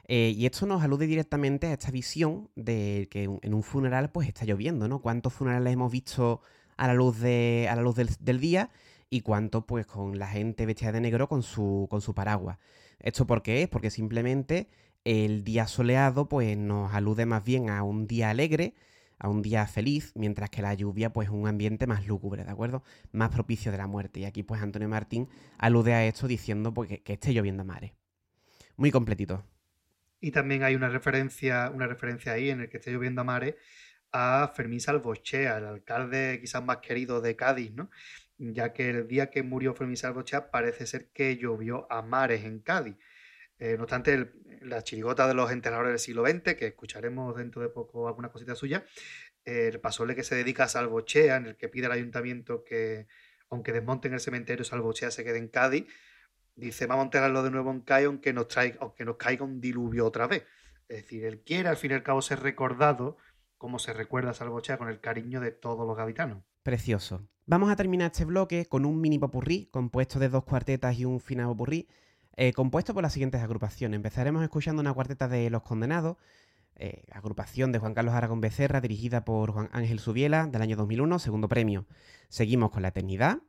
Eh, 0.08 0.34
y 0.36 0.45
esto 0.45 0.66
nos 0.66 0.84
alude 0.84 1.08
directamente 1.08 1.68
a 1.68 1.74
esta 1.74 1.91
visión 1.91 2.49
de 2.56 3.08
que 3.10 3.24
en 3.24 3.54
un 3.54 3.64
funeral 3.64 4.12
pues 4.12 4.28
está 4.28 4.45
lloviendo, 4.45 4.88
¿no? 4.88 5.01
¿Cuántos 5.01 5.34
funerales 5.34 5.74
hemos 5.74 5.91
visto 5.91 6.41
a 6.78 6.88
la 6.88 6.93
luz, 6.93 7.20
de, 7.20 7.68
a 7.70 7.76
la 7.76 7.82
luz 7.82 7.95
del, 7.95 8.39
día 8.39 8.70
y 9.10 9.22
cuánto 9.22 9.66
pues 9.66 9.86
con 9.86 10.20
la 10.20 10.28
gente 10.28 10.66
vestida 10.66 10.91
de 10.91 11.01
negro 11.01 11.30
con 11.30 11.41
su, 11.41 11.88
con 11.89 12.01
su 12.01 12.14
paraguas? 12.14 12.58
¿Esto 12.99 13.26
por 13.26 13.43
qué 13.43 13.64
es? 13.64 13.70
Porque 13.70 13.89
simplemente 13.89 14.70
el 15.06 15.43
día 15.43 15.68
soleado 15.68 16.28
pues 16.28 16.58
nos 16.58 16.93
alude 16.93 17.26
más 17.26 17.43
bien 17.43 17.70
a 17.70 17.84
un 17.84 18.06
día 18.08 18.30
alegre, 18.30 18.76
a 19.20 19.30
un 19.30 19.41
día 19.41 19.66
feliz, 19.68 20.12
mientras 20.16 20.49
que 20.49 20.62
la 20.62 20.74
lluvia 20.74 21.14
pues 21.14 21.30
un 21.30 21.47
ambiente 21.47 21.88
más 21.88 22.08
lúgubre, 22.08 22.43
¿de 22.43 22.51
acuerdo? 22.51 22.84
Más 23.14 23.30
propicio 23.30 23.72
de 23.72 23.78
la 23.78 23.88
muerte. 23.88 24.20
Y 24.22 24.26
aquí 24.26 24.43
pues 24.43 24.62
Antonio 24.62 24.89
Martín 24.89 25.30
alude 25.58 25.93
a 25.93 26.06
esto 26.06 26.28
diciendo 26.28 26.74
pues, 26.74 26.89
que, 26.89 27.01
que 27.04 27.14
esté 27.14 27.34
lloviendo 27.34 27.62
a 27.62 27.66
mares. 27.66 27.93
Muy 28.76 28.91
completito. 28.91 29.45
Y 30.24 30.32
también 30.32 30.63
hay 30.63 30.74
una 30.74 30.88
referencia, 30.88 31.69
una 31.69 31.86
referencia 31.86 32.32
ahí 32.32 32.49
en 32.49 32.61
el 32.61 32.69
que 32.69 32.78
está 32.78 32.89
lloviendo 32.89 33.19
a 33.19 33.24
mares 33.26 33.55
a 34.13 34.53
Fermín 34.55 34.80
Salvochea, 34.80 35.57
el 35.57 35.65
alcalde 35.65 36.39
quizás 36.39 36.63
más 36.63 36.78
querido 36.78 37.19
de 37.19 37.36
Cádiz, 37.36 37.74
¿no? 37.74 37.89
Ya 38.38 38.71
que 38.71 38.89
el 38.91 39.05
día 39.05 39.30
que 39.30 39.43
murió 39.43 39.76
Fermín 39.76 39.97
Salvochea 39.97 40.49
parece 40.49 40.88
ser 40.88 41.09
que 41.09 41.36
llovió 41.36 41.91
a 41.91 42.03
mares 42.03 42.45
en 42.45 42.59
Cádiz. 42.59 42.95
Eh, 43.59 43.76
no 43.76 43.84
obstante, 43.84 44.32
la 44.61 44.82
chirigota 44.82 45.28
de 45.28 45.34
los 45.34 45.51
enterradores 45.51 45.91
del 45.91 45.99
siglo 45.99 46.26
XX, 46.26 46.55
que 46.55 46.67
escucharemos 46.67 47.36
dentro 47.36 47.61
de 47.61 47.67
poco 47.67 48.07
alguna 48.07 48.32
cosita 48.32 48.55
suya, 48.55 48.86
el 49.43 49.82
pasole 49.82 50.15
que 50.15 50.24
se 50.24 50.36
dedica 50.36 50.63
a 50.63 50.67
Salvochea, 50.69 51.36
en 51.36 51.47
el 51.47 51.57
que 51.57 51.67
pide 51.67 51.88
al 51.88 51.91
ayuntamiento 51.91 52.63
que, 52.63 53.07
aunque 53.49 53.74
desmonten 53.74 54.13
el 54.13 54.21
cementerio, 54.21 54.63
Salvochea 54.63 55.11
se 55.11 55.26
quede 55.26 55.39
en 55.39 55.49
Cádiz, 55.49 55.86
dice, 56.56 56.86
vamos 56.88 57.04
a 57.04 57.06
enterrarlo 57.06 57.43
de 57.43 57.51
nuevo 57.51 57.72
en 57.72 57.82
CAI 57.82 58.06
aunque 58.06 58.34
nos, 58.34 58.47
traiga, 58.47 58.78
aunque 58.82 59.06
nos 59.06 59.18
caiga 59.18 59.45
un 59.45 59.60
diluvio 59.62 60.06
otra 60.06 60.28
vez. 60.28 60.43
Es 60.88 61.04
decir, 61.04 61.26
él 61.26 61.41
quiere 61.41 61.70
al 61.70 61.78
fin 61.78 61.91
y 61.91 61.93
al 61.95 62.04
cabo 62.04 62.22
ser 62.22 62.41
recordado 62.41 63.18
como 63.58 63.80
se 63.80 63.93
recuerda 63.93 64.32
a 64.32 64.34
Salvochea 64.34 64.78
con 64.78 64.89
el 64.89 64.99
cariño 64.99 65.39
de 65.39 65.51
todos 65.51 65.88
los 65.88 65.95
gaditanos. 65.95 66.43
Precioso. 66.64 67.28
Vamos 67.45 67.72
a 67.72 67.76
terminar 67.76 68.12
este 68.12 68.26
bloque 68.26 68.66
con 68.66 68.86
un 68.86 68.99
mini 68.99 69.20
popurrí 69.20 69.68
compuesto 69.72 70.20
de 70.20 70.30
dos 70.30 70.43
cuartetas 70.43 70.97
y 70.97 71.06
un 71.06 71.20
final 71.20 71.47
popurrí, 71.47 71.88
eh, 72.36 72.54
compuesto 72.54 72.93
por 72.93 73.04
las 73.04 73.14
siguientes 73.14 73.41
agrupaciones. 73.41 73.95
Empezaremos 73.95 74.43
escuchando 74.43 74.82
una 74.82 74.93
cuarteta 74.93 75.28
de 75.28 75.49
Los 75.49 75.64
Condenados, 75.64 76.18
eh, 76.76 77.04
agrupación 77.12 77.72
de 77.72 77.80
Juan 77.80 77.93
Carlos 77.93 78.14
Aragón 78.14 78.41
Becerra, 78.41 78.82
dirigida 78.82 79.24
por 79.24 79.51
Juan 79.51 79.70
Ángel 79.72 79.99
Subiela, 79.99 80.47
del 80.47 80.62
año 80.62 80.76
2001, 80.76 81.20
segundo 81.20 81.47
premio. 81.47 81.86
Seguimos 82.30 82.72
con 82.72 82.82
La 82.82 82.89
Eternidad, 82.89 83.39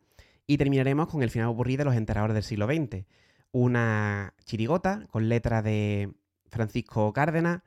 y 0.46 0.58
terminaremos 0.58 1.08
con 1.08 1.22
el 1.22 1.30
final 1.30 1.48
aburrido 1.48 1.78
de 1.80 1.84
los 1.86 1.96
enterradores 1.96 2.34
del 2.34 2.42
siglo 2.42 2.66
XX. 2.66 3.04
Una 3.52 4.34
chirigota 4.44 5.06
con 5.10 5.28
letra 5.28 5.62
de 5.62 6.12
Francisco 6.46 7.12
Cárdenas 7.12 7.62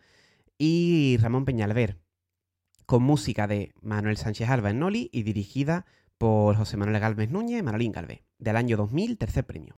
y 0.58 1.18
Ramón 1.22 1.46
Peñalver, 1.46 1.98
con 2.86 3.04
música 3.04 3.48
de 3.48 3.74
Manuel 3.82 4.18
Sánchez 4.18 4.50
Alba 4.50 4.72
en 4.72 4.80
Noli 4.80 5.10
y 5.12 5.24
dirigida 5.24 5.86
por 6.18 6.56
José 6.56 6.78
Manuel 6.78 7.00
Galvez 7.00 7.30
Núñez 7.30 7.60
y 7.60 7.64
Manolín 7.64 7.92
Galvez, 7.92 8.24
del 8.40 8.56
año 8.56 8.78
2000, 8.78 9.18
tercer 9.18 9.46
premio. 9.46 9.78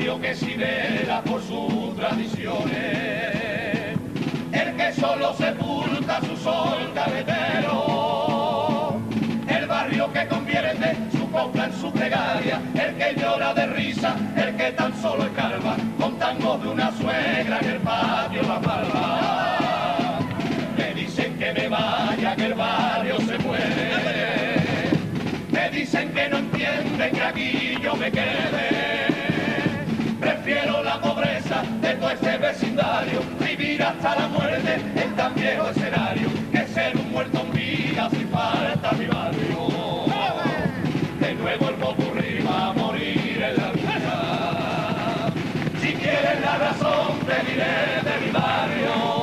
Un 0.00 0.06
barrio 0.06 0.22
que 0.22 0.34
si 0.34 0.54
vela 0.54 1.22
por 1.24 1.42
sus 1.42 1.94
tradiciones, 1.94 3.98
el 4.50 4.74
que 4.74 4.92
solo 4.94 5.34
sepulta 5.34 6.22
su 6.22 6.34
sol 6.38 6.90
carretero, 6.94 8.98
el 9.46 9.66
barrio 9.66 10.10
que 10.10 10.26
convierte 10.26 10.96
su 11.12 11.30
copla 11.30 11.66
en 11.66 11.74
su 11.74 11.92
plegaria, 11.92 12.62
el 12.74 12.94
que 12.94 13.14
llora 13.20 13.52
de 13.52 13.66
risa, 13.66 14.16
el 14.36 14.56
que 14.56 14.72
tan 14.72 14.98
solo 15.02 15.24
escarba 15.24 15.76
con 15.98 16.18
tangos 16.18 16.62
de 16.62 16.68
una 16.70 16.90
suegra 16.92 17.58
en 17.60 17.68
el 17.68 17.80
patio 17.80 18.42
la 18.42 18.58
palma. 18.58 19.56
Me 21.40 21.68
vaya 21.68 22.36
que 22.36 22.46
el 22.46 22.54
barrio 22.54 23.18
se 23.18 23.38
muere. 23.38 24.92
Me 25.50 25.68
dicen 25.68 26.10
que 26.14 26.28
no 26.28 26.38
entienden 26.38 27.12
que 27.12 27.22
aquí 27.22 27.76
yo 27.82 27.94
me 27.96 28.10
quede. 28.10 29.09
Prefiero 30.50 30.82
la 30.82 31.00
pobreza 31.00 31.62
de 31.80 31.94
todo 31.94 32.10
este 32.10 32.36
vecindario, 32.38 33.20
vivir 33.38 33.80
hasta 33.84 34.16
la 34.16 34.26
muerte 34.26 34.80
en 34.96 35.14
tan 35.14 35.32
viejo 35.32 35.68
escenario, 35.68 36.28
que 36.50 36.66
ser 36.66 36.96
un 36.96 37.12
muerto 37.12 37.40
en 37.40 37.52
vida 37.52 38.10
si 38.10 38.24
falta 38.24 38.90
mi 38.98 39.06
barrio. 39.06 40.06
De 41.20 41.34
nuevo 41.34 41.68
el 41.68 41.74
popurrí 41.76 42.42
va 42.42 42.66
a 42.66 42.72
morir 42.72 43.44
en 43.48 43.56
la 43.58 43.70
vida. 43.70 45.32
Si 45.80 45.92
quieres 45.92 46.40
la 46.40 46.58
razón, 46.58 47.20
te 47.28 47.52
diré 47.52 48.02
de 48.02 48.26
mi 48.26 48.32
barrio 48.32 49.20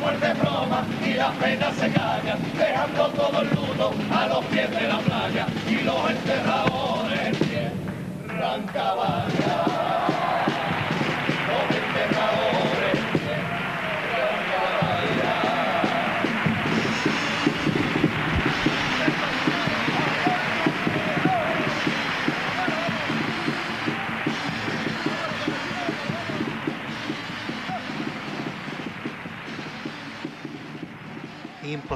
muerte 0.00 0.32
broma 0.34 0.84
y 1.04 1.14
las 1.14 1.32
penas 1.36 1.74
se 1.76 1.88
callan, 1.90 2.38
dejando 2.58 3.08
todo 3.08 3.42
el 3.42 3.48
luto 3.50 3.92
a 4.10 4.26
los 4.26 4.44
pies 4.46 4.70
de 4.70 4.88
la 4.88 4.98
playa 4.98 5.46
y 5.68 5.82
los 5.84 6.10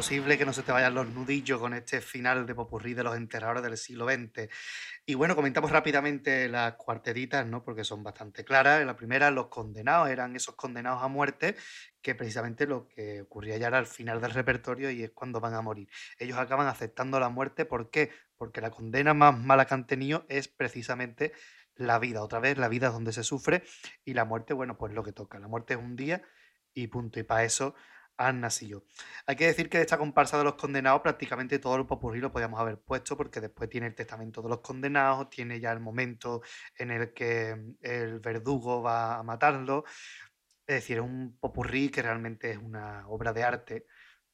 imposible 0.00 0.38
que 0.38 0.46
no 0.46 0.52
se 0.52 0.62
te 0.62 0.72
vayan 0.72 0.94
los 0.94 1.08
nudillos 1.08 1.58
con 1.58 1.74
este 1.74 2.00
final 2.00 2.46
de 2.46 2.54
popurrí 2.54 2.94
de 2.94 3.02
los 3.02 3.16
enterradores 3.16 3.62
del 3.62 3.76
siglo 3.76 4.06
XX. 4.06 4.48
Y 5.10 5.14
bueno, 5.16 5.34
comentamos 5.34 5.72
rápidamente 5.72 6.48
las 6.48 6.74
cuartetitas, 6.74 7.44
¿no? 7.44 7.64
Porque 7.64 7.82
son 7.82 8.04
bastante 8.04 8.44
claras. 8.44 8.80
En 8.80 8.86
la 8.86 8.94
primera, 8.94 9.32
los 9.32 9.48
condenados 9.48 10.08
eran 10.08 10.36
esos 10.36 10.54
condenados 10.54 11.02
a 11.02 11.08
muerte, 11.08 11.56
que 12.00 12.14
precisamente 12.14 12.64
lo 12.64 12.86
que 12.86 13.22
ocurría 13.22 13.56
ya 13.56 13.66
era 13.66 13.78
al 13.78 13.88
final 13.88 14.20
del 14.20 14.30
repertorio 14.30 14.88
y 14.88 15.02
es 15.02 15.10
cuando 15.10 15.40
van 15.40 15.54
a 15.54 15.62
morir. 15.62 15.88
Ellos 16.16 16.38
acaban 16.38 16.68
aceptando 16.68 17.18
la 17.18 17.28
muerte, 17.28 17.64
¿por 17.64 17.90
qué? 17.90 18.12
Porque 18.36 18.60
la 18.60 18.70
condena 18.70 19.12
más 19.12 19.36
mala 19.36 19.64
que 19.64 19.74
han 19.74 19.88
tenido 19.88 20.26
es 20.28 20.46
precisamente 20.46 21.32
la 21.74 21.98
vida. 21.98 22.22
Otra 22.22 22.38
vez, 22.38 22.56
la 22.56 22.68
vida 22.68 22.86
es 22.86 22.92
donde 22.92 23.12
se 23.12 23.24
sufre 23.24 23.64
y 24.04 24.14
la 24.14 24.24
muerte, 24.24 24.54
bueno, 24.54 24.78
pues 24.78 24.94
lo 24.94 25.02
que 25.02 25.10
toca. 25.10 25.40
La 25.40 25.48
muerte 25.48 25.74
es 25.74 25.80
un 25.80 25.96
día 25.96 26.22
y 26.72 26.86
punto. 26.86 27.18
Y 27.18 27.24
para 27.24 27.42
eso 27.42 27.74
han. 28.20 28.44
Hay 29.26 29.36
que 29.36 29.46
decir 29.46 29.68
que 29.70 29.78
de 29.78 29.84
esta 29.84 29.96
comparsa 29.98 30.36
de 30.36 30.44
los 30.44 30.54
condenados 30.54 31.00
prácticamente 31.00 31.58
todo 31.58 31.76
el 31.76 31.86
popurrí 31.86 32.20
lo 32.20 32.30
podíamos 32.30 32.60
haber 32.60 32.78
puesto 32.78 33.16
porque 33.16 33.40
después 33.40 33.70
tiene 33.70 33.86
el 33.86 33.94
testamento 33.94 34.42
de 34.42 34.50
los 34.50 34.60
condenados, 34.60 35.30
tiene 35.30 35.58
ya 35.58 35.72
el 35.72 35.80
momento 35.80 36.42
en 36.76 36.90
el 36.90 37.14
que 37.14 37.56
mm, 37.56 37.74
el 37.80 38.20
verdugo 38.20 38.82
va 38.82 39.18
a 39.18 39.22
matarlo. 39.22 39.84
Es 40.66 40.76
decir, 40.76 40.98
es 40.98 41.02
un 41.02 41.38
popurrí 41.40 41.88
que 41.88 42.02
realmente 42.02 42.50
es 42.52 42.58
una 42.58 43.08
obra 43.08 43.32
de 43.32 43.42
arte. 43.42 43.86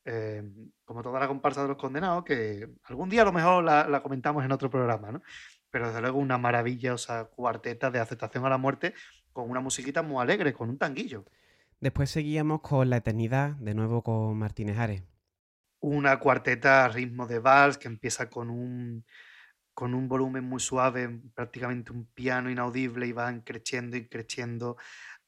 Eh, 0.05 0.43
como 0.85 1.03
toda 1.03 1.19
la 1.19 1.27
comparsa 1.29 1.63
de 1.63 1.69
los 1.69 1.77
condenados, 1.77 2.25
que 2.25 2.69
algún 2.85 3.09
día 3.09 3.23
a 3.23 3.25
lo 3.25 3.33
mejor 3.33 3.65
la, 3.65 3.89
la 3.89 4.03
comentamos 4.03 4.45
en 4.45 4.53
otro 4.53 4.71
programa, 4.71 5.11
¿no? 5.11 5.23
Pero 5.71 5.89
desde 5.89 6.01
luego 6.01 6.19
una 6.19 6.39
maravillosa 6.39 7.25
cuarteta 7.27 7.91
de 7.91 7.99
aceptación 7.99 8.47
a 8.47 8.51
la 8.51 8.59
muerte 8.59 8.95
con 9.33 9.51
una 9.51 9.61
musiquita 9.61 10.03
muy 10.03 10.23
alegre, 10.23 10.53
con 10.53 10.71
un 10.71 10.79
tanguillo. 10.79 11.25
Después 11.81 12.11
seguíamos 12.11 12.63
con 12.63 12.89
La 12.89 12.97
Eternidad, 12.97 13.51
de 13.57 13.75
nuevo 13.75 14.03
con 14.03 14.39
Martínez 14.39 14.79
Ares. 14.79 15.03
Una 15.81 16.19
cuarteta 16.19 16.85
a 16.85 16.89
ritmo 16.89 17.27
de 17.27 17.39
vals 17.39 17.77
que 17.77 17.89
empieza 17.89 18.31
con 18.31 18.49
un, 18.49 19.05
con 19.75 19.93
un 19.93 20.09
volumen 20.09 20.43
muy 20.43 20.59
suave, 20.59 21.21
prácticamente 21.35 21.93
un 21.93 22.07
piano 22.07 22.51
inaudible 22.51 23.07
y 23.07 23.13
van 23.13 23.43
creciendo 23.43 23.99
y 23.99 24.09
creciendo. 24.09 24.79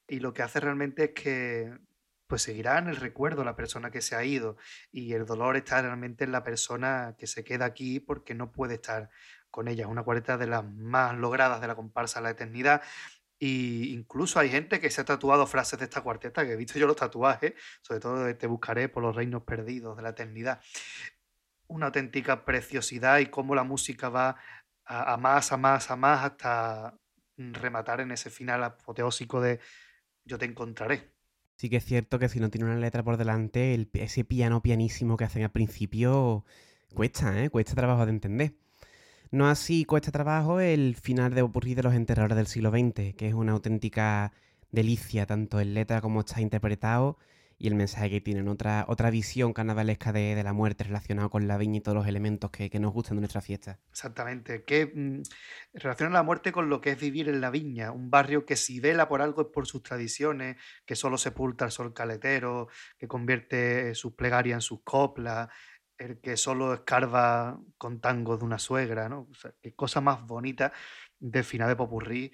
Y 0.09 0.20
lo 0.20 0.32
que 0.32 0.42
hace 0.42 0.59
realmente 0.59 1.05
es 1.05 1.11
que 1.11 1.78
pues 2.26 2.42
seguirá 2.42 2.78
en 2.78 2.88
el 2.88 2.96
recuerdo 2.96 3.42
la 3.42 3.57
persona 3.57 3.90
que 3.90 4.03
se 4.03 4.14
ha 4.14 4.22
ido 4.22 4.57
y 4.92 5.14
el 5.14 5.24
dolor 5.24 5.57
está 5.57 5.80
realmente 5.80 6.24
en 6.24 6.32
la 6.32 6.44
persona 6.44 7.14
que 7.18 7.26
se 7.26 7.42
queda 7.42 7.64
aquí 7.64 8.01
porque 8.01 8.34
no 8.34 8.53
puede 8.53 8.74
estar 8.74 9.11
con 9.51 9.66
ella. 9.68 9.86
Una 9.86 10.03
cuarteta 10.03 10.36
de 10.36 10.46
las 10.46 10.64
más 10.64 11.16
logradas 11.16 11.61
de 11.61 11.66
la 11.66 11.74
comparsa 11.74 12.20
La 12.20 12.30
Eternidad 12.30 12.82
y 13.39 13.95
incluso 13.95 14.41
hay 14.41 14.51
gente 14.51 14.80
que 14.80 14.91
se 14.91 15.01
ha 15.01 15.05
tatuado 15.05 15.47
frases 15.47 15.78
de 15.78 15.84
esta 15.84 16.01
cuarteta, 16.01 16.45
que 16.45 16.53
he 16.53 16.57
visto 16.57 16.78
yo 16.78 16.86
los 16.86 16.97
tatuajes, 16.97 17.55
sobre 17.82 18.01
todo 18.01 18.24
de 18.24 18.34
Te 18.34 18.47
buscaré 18.47 18.89
por 18.89 19.03
los 19.03 19.14
reinos 19.14 19.43
perdidos 19.43 19.97
de 19.97 20.03
la 20.03 20.11
eternidad. 20.11 20.61
Una 21.68 21.86
auténtica 21.86 22.45
preciosidad 22.45 23.18
y 23.18 23.26
cómo 23.26 23.55
la 23.55 23.64
música 23.64 24.09
va 24.09 24.36
a, 24.84 25.16
más, 25.16 25.53
a 25.53 25.57
más, 25.57 25.91
a 25.91 25.97
más, 25.97 26.24
hasta 26.24 26.99
rematar 27.36 28.01
en 28.01 28.11
ese 28.11 28.30
final 28.30 28.64
apoteósico 28.64 29.41
de 29.41 29.61
Yo 30.24 30.39
te 30.39 30.47
encontraré. 30.47 31.12
Sí 31.57 31.68
que 31.68 31.76
es 31.76 31.84
cierto 31.84 32.18
que 32.18 32.28
si 32.28 32.41
no 32.41 32.51
tiene 32.51 32.66
una 32.66 32.76
letra 32.76 33.03
por 33.03 33.16
delante, 33.16 33.89
ese 33.93 34.24
piano 34.24 34.62
pianísimo 34.62 35.16
que 35.16 35.24
hacen 35.24 35.43
al 35.43 35.51
principio 35.51 36.45
Cuesta, 36.95 37.43
¿eh? 37.43 37.51
Cuesta 37.51 37.74
trabajo 37.74 38.07
de 38.07 38.12
entender. 38.12 38.55
No 39.31 39.49
así 39.49 39.85
cuesta 39.85 40.11
trabajo 40.11 40.61
el 40.61 40.97
final 40.97 41.35
de 41.35 41.43
Opurrí 41.43 41.74
de 41.74 41.83
los 41.83 41.95
enterradores 41.95 42.37
del 42.37 42.47
siglo 42.47 42.70
XX, 42.70 43.14
que 43.14 43.29
es 43.29 43.35
una 43.35 43.53
auténtica 43.53 44.33
delicia, 44.70 45.26
tanto 45.26 45.61
en 45.61 45.74
letra 45.74 46.01
como 46.01 46.20
está 46.20 46.41
interpretado, 46.41 47.18
y 47.59 47.66
el 47.66 47.74
mensaje 47.74 48.09
que 48.09 48.20
tienen, 48.20 48.49
otra, 48.49 48.85
otra 48.89 49.11
visión 49.11 49.53
carnavalesca 49.53 50.12
de, 50.12 50.41
la 50.43 50.53
muerte 50.53 50.85
relacionada 50.85 51.29
con 51.29 51.49
la 51.49 51.59
viña 51.59 51.79
y 51.79 51.81
todos 51.81 51.97
los 51.97 52.07
elementos 52.07 52.51
que, 52.51 52.70
nos 52.79 52.93
gustan 52.93 53.16
de 53.16 53.22
nuestra 53.22 53.41
fiesta. 53.41 53.81
Exactamente, 53.91 54.62
que 54.62 54.87
mm, 54.87 55.22
relaciona 55.74 56.12
la 56.12 56.22
muerte 56.22 56.53
con 56.53 56.70
lo 56.70 56.81
que 56.81 56.93
es 56.93 57.01
vivir 57.01 57.29
en 57.29 57.41
la 57.41 57.51
viña, 57.51 57.91
un 57.91 58.11
barrio 58.11 58.47
que 58.47 58.55
si 58.55 58.79
vela 58.79 59.09
por 59.09 59.20
algo 59.20 59.43
es 59.43 59.49
por 59.49 59.66
sus 59.66 59.83
tradiciones, 59.83 60.57
que 60.87 60.95
solo 60.95 61.18
sepulta 61.18 61.64
al 61.64 61.72
sol 61.72 61.93
caletero, 61.93 62.68
que 62.97 63.09
convierte 63.09 63.95
sus 63.97 64.14
plegarias 64.14 64.59
en 64.59 64.62
sus 64.62 64.83
coplas, 64.85 65.49
el 65.99 66.20
que 66.20 66.36
solo 66.36 66.72
escarba 66.72 67.61
con 67.76 68.01
tangos 68.01 68.38
de 68.38 68.44
una 68.44 68.59
suegra, 68.59 69.09
¿no? 69.09 69.28
O 69.30 69.34
sea, 69.34 69.53
qué 69.61 69.74
cosa 69.74 70.01
más 70.01 70.24
bonita 70.26 70.72
de 71.18 71.42
final 71.42 71.68
de 71.68 71.76
Popurrí. 71.76 72.32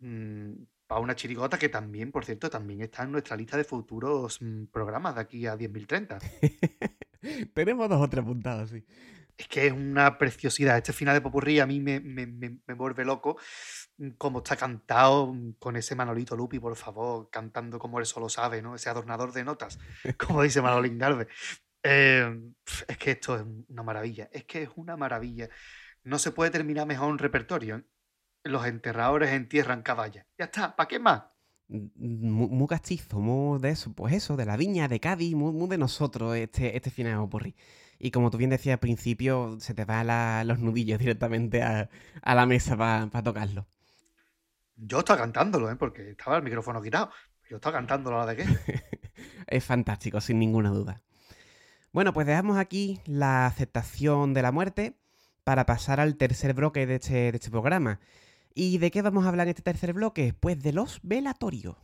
Mm, 0.00 0.52
para 0.86 1.00
una 1.00 1.16
chirigota 1.16 1.58
que 1.58 1.68
también, 1.68 2.12
por 2.12 2.24
cierto, 2.24 2.48
también 2.50 2.80
está 2.82 3.02
en 3.02 3.12
nuestra 3.12 3.36
lista 3.36 3.56
de 3.56 3.64
futuros 3.64 4.40
mm, 4.40 4.66
programas 4.66 5.14
de 5.14 5.20
aquí 5.20 5.46
a 5.46 5.56
10.030. 5.56 6.18
Tenemos 7.54 7.88
dos 7.88 8.00
o 8.00 8.08
tres 8.08 8.22
apuntados, 8.22 8.70
sí. 8.70 8.84
Es 9.36 9.48
que 9.48 9.66
es 9.66 9.72
una 9.72 10.16
preciosidad. 10.16 10.78
Este 10.78 10.92
final 10.92 11.14
de 11.14 11.20
Popurrí 11.20 11.60
a 11.60 11.66
mí 11.66 11.80
me, 11.80 12.00
me, 12.00 12.26
me, 12.26 12.74
vuelve 12.74 13.04
loco. 13.04 13.36
Mm, 13.98 14.10
como 14.10 14.38
está 14.38 14.56
cantado 14.56 15.34
con 15.58 15.76
ese 15.76 15.94
Manolito 15.94 16.36
Lupi, 16.36 16.58
por 16.58 16.76
favor, 16.76 17.30
cantando 17.30 17.78
como 17.78 17.98
él 17.98 18.06
solo 18.06 18.28
sabe, 18.28 18.62
¿no? 18.62 18.74
Ese 18.74 18.88
adornador 18.88 19.32
de 19.32 19.44
notas, 19.44 19.78
como 20.18 20.42
dice 20.42 20.62
Manolín 20.62 20.98
Galvez. 20.98 21.28
Em, 21.88 22.54
es 22.88 22.98
que 22.98 23.12
esto 23.12 23.36
es 23.36 23.44
una 23.68 23.84
maravilla. 23.84 24.28
Es 24.32 24.44
que 24.44 24.62
es 24.62 24.70
una 24.74 24.96
maravilla. 24.96 25.48
No 26.02 26.18
se 26.18 26.32
puede 26.32 26.50
terminar 26.50 26.86
mejor 26.86 27.10
un 27.10 27.18
repertorio. 27.18 27.84
los 28.42 28.66
enterradores 28.66 29.30
entierran 29.30 29.82
caballas. 29.82 30.26
Ya 30.38 30.46
está, 30.46 30.76
¿para 30.76 30.88
qué 30.88 30.98
más? 30.98 31.24
Muy, 31.68 32.66
castizo, 32.68 33.18
muy 33.18 33.60
de 33.60 33.70
eso, 33.70 33.92
pues 33.92 34.14
eso, 34.14 34.36
de 34.36 34.46
la 34.46 34.56
viña, 34.56 34.86
de 34.86 35.00
Cádiz, 35.00 35.34
muy, 35.34 35.68
de 35.68 35.78
nosotros 35.78 36.36
este, 36.36 36.76
este 36.76 36.90
final 36.90 37.12
de 37.12 37.18
Opurri. 37.18 37.56
Y 37.98 38.10
como 38.12 38.30
tú 38.30 38.38
bien 38.38 38.50
decías 38.50 38.74
al 38.74 38.78
principio, 38.80 39.56
se 39.60 39.74
te 39.74 39.84
van 39.84 40.46
los 40.46 40.58
nudillos 40.60 40.98
directamente 41.00 41.62
a, 41.62 41.88
la 42.24 42.46
mesa 42.46 42.76
para 42.76 43.22
tocarlo. 43.22 43.66
Yo 44.76 45.00
estaba 45.00 45.20
cantándolo, 45.20 45.70
¿eh? 45.70 45.76
porque 45.76 46.10
estaba 46.10 46.36
el 46.36 46.42
micrófono 46.42 46.82
quitado. 46.82 47.10
Yo 47.48 47.56
estaba 47.56 47.78
cantándolo 47.78 48.20
a 48.20 48.26
la 48.26 48.34
de 48.34 48.36
qué. 48.36 48.46
es 49.46 49.64
fantástico, 49.64 50.20
sin 50.20 50.38
ninguna 50.38 50.70
duda. 50.70 51.02
Bueno, 51.96 52.12
pues 52.12 52.26
dejamos 52.26 52.58
aquí 52.58 53.00
la 53.06 53.46
aceptación 53.46 54.34
de 54.34 54.42
la 54.42 54.52
muerte 54.52 54.98
para 55.44 55.64
pasar 55.64 55.98
al 55.98 56.16
tercer 56.16 56.52
bloque 56.52 56.86
de 56.86 56.96
este, 56.96 57.32
de 57.32 57.38
este 57.38 57.50
programa. 57.50 58.00
¿Y 58.54 58.76
de 58.76 58.90
qué 58.90 59.00
vamos 59.00 59.24
a 59.24 59.30
hablar 59.30 59.46
en 59.46 59.52
este 59.52 59.62
tercer 59.62 59.94
bloque? 59.94 60.34
Pues 60.38 60.62
de 60.62 60.74
los 60.74 61.00
velatorios. 61.02 61.76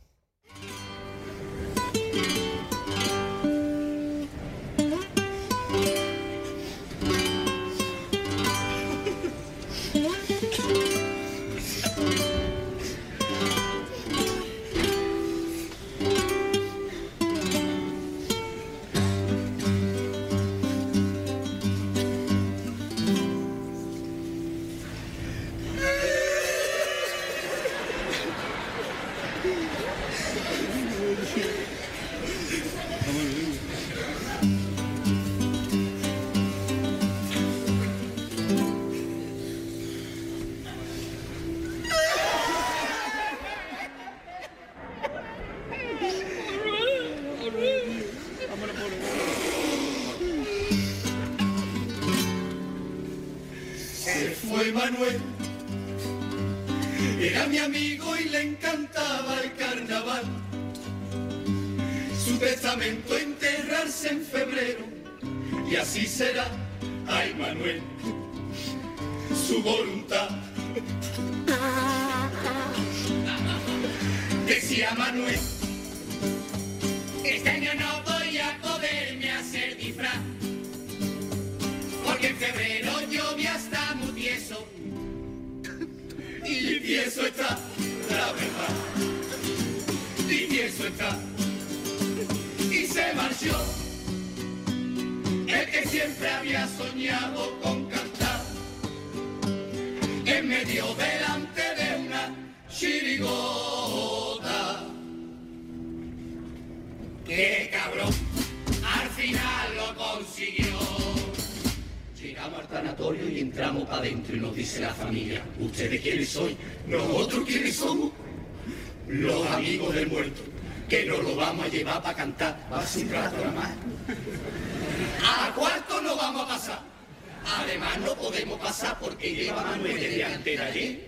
Porque 129.23 129.35
lleva 129.41 129.63
Manuel 129.63 129.99
de 130.01 130.09
delantera 130.09 130.65
allí 130.65 130.99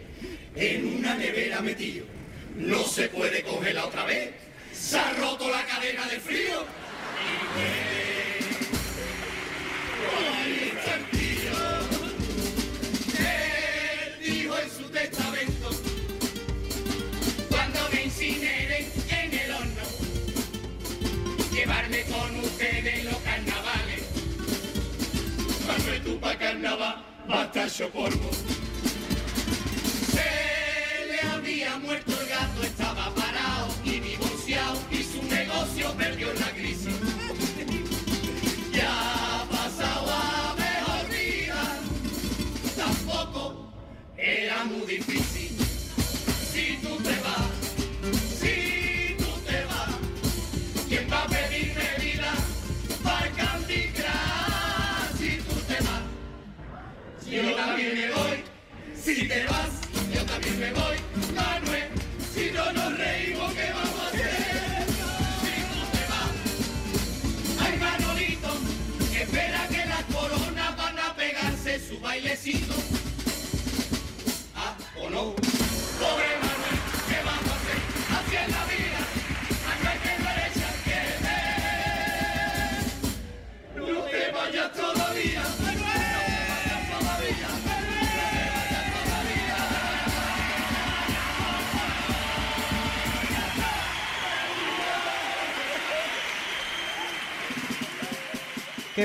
en 0.56 0.88
una 1.00 1.16
nevera 1.16 1.60
metido. 1.60 2.06
No 2.56 2.82
se 2.86 3.10
puede 3.10 3.44
congelar 3.44 3.86
otra 3.86 4.06
vez. 4.06 4.30
Se 4.72 4.98
ha 4.98 5.12
roto 5.16 5.50
la 5.50 5.66
cadena 5.66 6.08
de 6.08 6.20
frío. 6.22 6.45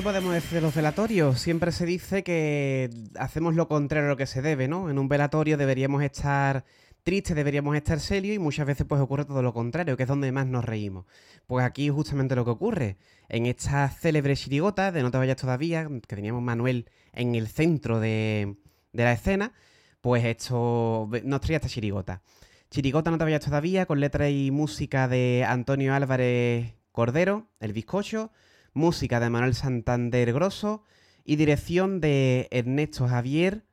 ¿Qué 0.01 0.05
podemos 0.05 0.32
decir 0.32 0.52
de 0.52 0.60
los 0.62 0.74
velatorios? 0.74 1.39
Siempre 1.39 1.72
se 1.72 1.85
dice 1.85 2.22
que 2.22 2.89
hacemos 3.18 3.55
lo 3.55 3.68
contrario 3.68 4.06
a 4.06 4.09
lo 4.09 4.16
que 4.16 4.24
se 4.24 4.40
debe, 4.40 4.66
¿no? 4.66 4.89
En 4.89 4.98
un 4.98 5.09
velatorio 5.10 5.59
deberíamos 5.59 6.02
estar 6.02 6.64
tristes, 7.02 7.36
deberíamos 7.36 7.77
estar 7.77 8.01
serios 8.01 8.35
y 8.35 8.39
muchas 8.39 8.66
veces 8.66 8.86
pues 8.89 8.98
ocurre 8.98 9.27
todo 9.27 9.43
lo 9.43 9.52
contrario, 9.52 9.98
que 9.98 10.05
es 10.05 10.09
donde 10.09 10.32
más 10.32 10.47
nos 10.47 10.64
reímos. 10.64 11.05
Pues 11.47 11.66
aquí 11.66 11.89
es 11.89 11.93
justamente 11.93 12.35
lo 12.35 12.47
que 12.47 12.51
ocurre. 12.51 12.97
En 13.28 13.44
esta 13.44 13.90
célebre 13.90 14.35
chirigota 14.36 14.90
de 14.90 15.02
No 15.02 15.10
te 15.10 15.18
vayas 15.18 15.36
todavía, 15.36 15.86
que 15.86 16.16
teníamos 16.16 16.40
Manuel 16.40 16.89
en 17.12 17.35
el 17.35 17.47
centro 17.48 18.01
de, 18.01 18.56
la 18.94 19.12
escena, 19.12 19.52
pues 20.01 20.24
esto 20.24 21.10
nos 21.24 21.40
traía 21.43 21.59
esta 21.59 21.68
chirigota. 21.68 22.22
Chirigota 22.70 23.10
No 23.10 23.18
te 23.18 23.24
vayas 23.24 23.44
todavía, 23.44 23.85
con 23.85 24.01
letra 24.01 24.31
y 24.31 24.51
música 24.51 25.09
de 25.09 25.44
Antonio 25.47 25.93
Álvarez 25.93 26.72
Cordero, 26.90 27.51
El 27.60 27.74
Bizcocho, 27.74 28.32
música 28.73 29.21
de 29.21 29.31
Manuel 29.31 29.55
Santander 29.55 30.33
Grosso 30.33 30.85
y 31.25 31.37
dirección 31.37 32.01
de 32.01 32.49
Ernesto 32.51 33.09
Javier 33.09 33.65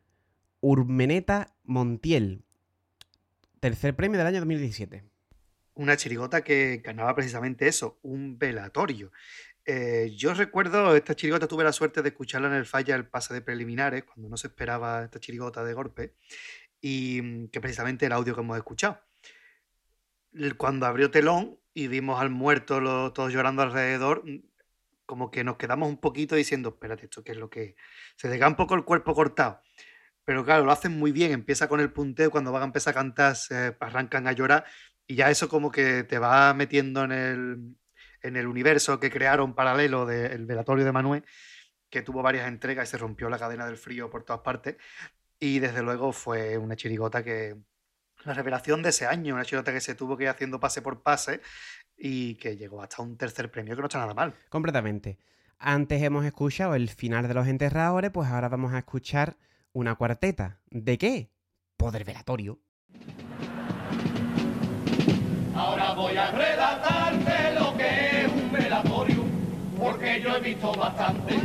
Urmeneta 0.60 1.56
Montiel. 1.64 2.44
Tercer 3.60 3.96
premio 3.96 4.18
del 4.18 4.28
año 4.28 4.40
2017. 4.40 5.04
Una 5.76 5.98
chirigota 5.98 6.44
que 6.44 6.82
ganaba 6.84 7.16
precisamente 7.16 7.68
eso, 7.68 8.00
un 8.02 8.40
velatorio. 8.40 9.12
Eh, 9.66 10.14
yo 10.16 10.34
recuerdo, 10.34 10.96
esta 10.96 11.16
chirigota 11.16 11.48
tuve 11.48 11.64
la 11.64 11.74
suerte 11.74 12.02
de 12.02 12.10
escucharla 12.10 12.48
en 12.48 12.54
el 12.54 12.66
falla 12.66 12.96
el 12.96 13.06
pase 13.06 13.34
de 13.34 13.42
preliminares, 13.42 14.06
cuando 14.06 14.30
no 14.30 14.38
se 14.38 14.48
esperaba 14.48 15.04
esta 15.04 15.20
chirigota 15.20 15.64
de 15.64 15.74
golpe, 15.74 16.14
y 16.82 17.22
mm, 17.22 17.48
que 17.50 17.60
precisamente 17.60 18.06
el 18.06 18.14
audio 18.14 18.34
que 18.34 18.42
hemos 18.42 18.58
escuchado. 18.58 19.02
Cuando 20.58 20.86
abrió 20.86 21.12
telón 21.12 21.60
y 21.74 21.88
vimos 21.88 22.22
al 22.22 22.30
muerto 22.30 23.12
todos 23.12 23.34
llorando 23.34 23.62
alrededor, 23.62 24.24
mm, 24.26 24.40
como 25.08 25.32
que 25.32 25.44
nos 25.44 25.58
quedamos 25.58 25.90
un 25.90 25.98
poquito 25.98 26.36
diciendo, 26.36 26.70
espérate, 26.70 27.06
¿esto 27.06 27.24
qué 27.24 27.32
es 27.32 27.38
lo 27.38 27.50
que 27.50 27.76
Se 28.18 28.28
deja 28.28 28.48
un 28.48 28.56
poco 28.56 28.76
el 28.76 28.84
cuerpo 28.84 29.16
cortado. 29.16 29.62
Pero 30.26 30.46
claro, 30.46 30.66
lo 30.66 30.72
hacen 30.74 31.00
muy 31.00 31.12
bien. 31.14 31.32
Empieza 31.32 31.70
con 31.70 31.80
el 31.80 31.92
punteo, 31.94 32.30
cuando 32.32 32.52
van 32.52 32.64
a 32.64 32.66
empezar 32.66 32.92
a 32.92 32.96
cantar, 32.96 33.36
se 33.38 33.76
arrancan 33.80 34.28
a 34.28 34.34
llorar. 34.34 34.66
Y 35.08 35.16
ya 35.16 35.32
eso 35.32 35.50
como 35.50 35.72
que 35.72 36.04
te 36.04 36.20
va 36.20 36.54
metiendo 36.54 37.06
en 37.06 37.12
el, 37.14 37.78
en 38.22 38.36
el 38.36 38.48
universo 38.48 39.00
que 39.00 39.10
crearon 39.10 39.56
paralelo 39.56 40.06
del 40.06 40.46
velatorio 40.46 40.86
de 40.86 40.92
Manuel, 40.92 41.26
que 41.90 42.02
tuvo 42.02 42.22
varias 42.22 42.48
entregas 42.50 42.90
y 42.90 42.92
se 42.92 42.98
rompió 42.98 43.30
la 43.30 43.40
cadena 43.40 43.66
del 43.66 43.78
frío 43.78 44.10
por 44.10 44.24
todas 44.24 44.42
partes. 44.42 44.76
Y 45.40 45.60
desde 45.60 45.82
luego 45.84 46.12
fue 46.12 46.58
una 46.58 46.76
chirigota 46.76 47.24
que. 47.24 47.56
La 48.26 48.34
revelación 48.34 48.82
de 48.82 48.90
ese 48.90 49.06
año, 49.06 49.36
una 49.36 49.46
chirigota 49.46 49.72
que 49.72 49.80
se 49.80 49.96
tuvo 49.96 50.18
que 50.18 50.24
ir 50.24 50.30
haciendo 50.30 50.60
pase 50.60 50.82
por 50.82 51.04
pase 51.04 51.40
y 51.98 52.36
que 52.36 52.56
llegó 52.56 52.82
hasta 52.82 53.02
un 53.02 53.18
tercer 53.18 53.50
premio 53.50 53.76
que 53.76 53.82
no 53.82 53.88
está 53.88 54.00
nada 54.00 54.14
mal. 54.14 54.34
Completamente. 54.50 55.18
Antes 55.60 56.02
hemos 56.04 56.24
escuchado 56.26 56.76
el 56.76 56.90
final 56.90 57.28
de 57.28 57.34
los 57.34 57.48
enterradores, 57.48 58.12
pues 58.12 58.30
ahora 58.30 58.48
vamos 58.48 58.74
a 58.74 58.80
escuchar 58.80 59.38
una 59.74 59.96
cuarteta. 59.96 60.60
¿De 60.70 60.98
qué? 60.98 61.32
Poder 61.78 62.04
velatorio. 62.04 62.60
Ahora 65.56 65.94
voy 65.94 66.16
a 66.16 66.32
relatarte 66.32 67.60
lo 67.60 67.76
que 67.76 68.22
es 68.22 68.32
un 68.32 68.52
velatorio, 68.52 69.24
porque 69.80 70.22
yo 70.22 70.36
he 70.36 70.40
visto 70.42 70.72
bastante 70.74 71.36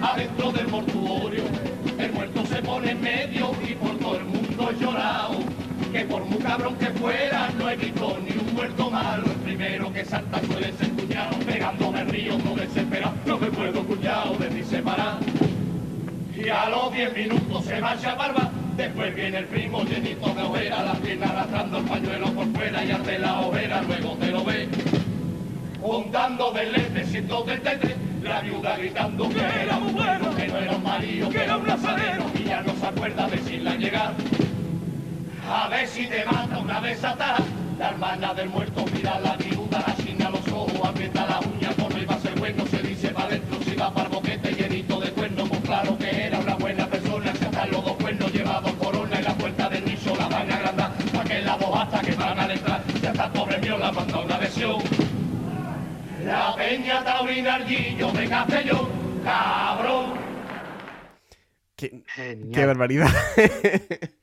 adentro 0.00 0.52
del 0.52 0.68
mortuorio. 0.68 1.44
El 1.98 2.12
muerto 2.12 2.46
se 2.46 2.62
pone 2.62 2.92
en 2.92 3.00
medio 3.02 3.52
y 3.62 3.74
por 3.74 3.98
todo 3.98 4.16
el 4.16 4.24
mundo 4.24 4.70
he 4.70 4.74
llorado 4.76 5.67
que 5.92 6.04
por 6.04 6.24
muy 6.24 6.38
cabrón 6.38 6.76
que 6.76 6.86
fuera 6.86 7.50
no 7.58 7.70
he 7.70 7.76
visto 7.76 8.18
ni 8.22 8.38
un 8.38 8.54
muerto 8.54 8.90
malo. 8.90 9.24
El 9.24 9.38
primero 9.38 9.92
que 9.92 10.04
salta 10.04 10.40
suele 10.46 10.72
ser 10.72 10.90
cuñado, 10.90 11.38
pegándome 11.46 12.04
río 12.04 12.38
no 12.38 12.54
desesperado, 12.54 13.14
no 13.26 13.38
me 13.38 13.46
puedo 13.48 13.82
cuñado 13.84 14.34
de 14.36 14.50
mi 14.50 14.62
separar. 14.62 15.18
Y 16.36 16.48
a 16.48 16.68
los 16.68 16.92
diez 16.92 17.14
minutos 17.14 17.64
se 17.64 17.80
marcha 17.80 18.14
barba, 18.14 18.50
después 18.76 19.14
viene 19.14 19.38
el 19.38 19.46
primo 19.46 19.82
llenito 19.84 20.34
de 20.34 20.42
hoguera, 20.42 20.82
las 20.82 20.96
piernas 20.98 21.30
arrastrando 21.30 21.78
el 21.78 21.84
pañuelo 21.84 22.26
por 22.32 22.46
fuera 22.52 22.84
y 22.84 22.90
hace 22.90 23.18
la 23.18 23.40
hoguera, 23.40 23.82
luego 23.82 24.16
te 24.16 24.30
lo 24.30 24.44
ve. 24.44 24.68
Contando 25.80 26.52
del 26.52 26.72
del 26.72 27.60
tete, 27.62 27.96
la 28.22 28.40
viuda 28.40 28.76
gritando 28.76 29.28
que 29.28 29.40
era 29.40 29.78
muy 29.78 29.92
bueno, 29.92 30.36
que 30.36 30.48
no 30.48 30.58
era 30.58 30.76
un 30.76 30.82
marido, 30.82 31.28
que 31.30 31.42
era 31.44 31.56
un 31.56 31.66
nazareno, 31.66 32.24
y 32.38 32.44
ya 32.44 32.60
no 32.62 32.74
se 32.74 32.86
acuerda 32.86 33.28
de 33.28 33.38
si 33.38 33.58
la 33.58 33.74
llegar. 33.74 34.12
A 35.50 35.66
ver 35.68 35.88
si 35.88 36.06
te 36.06 36.24
mata 36.26 36.58
una 36.58 36.78
vez 36.80 37.02
atrás. 37.02 37.40
La 37.78 37.90
hermana 37.90 38.34
del 38.34 38.50
muerto 38.50 38.84
mira 38.92 39.18
la 39.20 39.34
viuda, 39.36 39.82
la 39.86 39.96
china 39.96 40.30
los 40.30 40.46
ojos, 40.48 40.86
aprieta 40.86 41.26
la 41.26 41.40
uña, 41.40 41.70
por 41.70 41.94
no 41.94 42.02
iba 42.02 42.14
a 42.16 42.20
ser 42.20 42.38
bueno, 42.38 42.66
se 42.66 42.82
dice 42.82 43.08
para 43.10 43.28
adentro, 43.28 43.58
si 43.62 43.76
va 43.76 43.94
para 43.94 44.08
el 44.08 44.14
boquete 44.14 44.52
llenito 44.52 45.00
de 45.00 45.10
cuernos, 45.12 45.48
pues 45.48 45.60
claro 45.62 45.96
que 45.96 46.24
era 46.26 46.38
una 46.40 46.56
buena 46.56 46.86
persona, 46.88 47.32
que 47.32 47.44
hasta 47.46 47.66
los 47.66 47.84
dos 47.84 47.96
cuernos 47.96 48.32
llevados 48.32 48.72
corona 48.72 49.20
y 49.20 49.22
la 49.22 49.34
puerta 49.34 49.68
del 49.70 49.84
nicho 49.84 50.14
la 50.16 50.28
van 50.28 50.50
a 50.50 50.56
agrandar, 50.56 50.92
para 51.12 51.24
que 51.24 51.40
la 51.40 51.56
dos 51.56 51.80
hasta 51.80 52.00
que 52.00 52.14
van 52.14 52.40
a 52.40 52.52
entrar, 52.52 52.82
ya 53.00 53.10
está 53.10 53.32
pobre 53.32 53.58
mío 53.58 53.78
la 53.78 53.92
manda 53.92 54.18
una 54.18 54.38
lesión. 54.38 54.82
La 56.24 56.54
peña 56.56 57.04
taurina 57.04 57.54
Arguillo 57.54 58.10
de 58.10 58.28
Castellón, 58.28 58.88
cabrón. 59.24 60.14
Qué, 61.76 62.02
qué 62.52 62.66
barbaridad. 62.66 63.08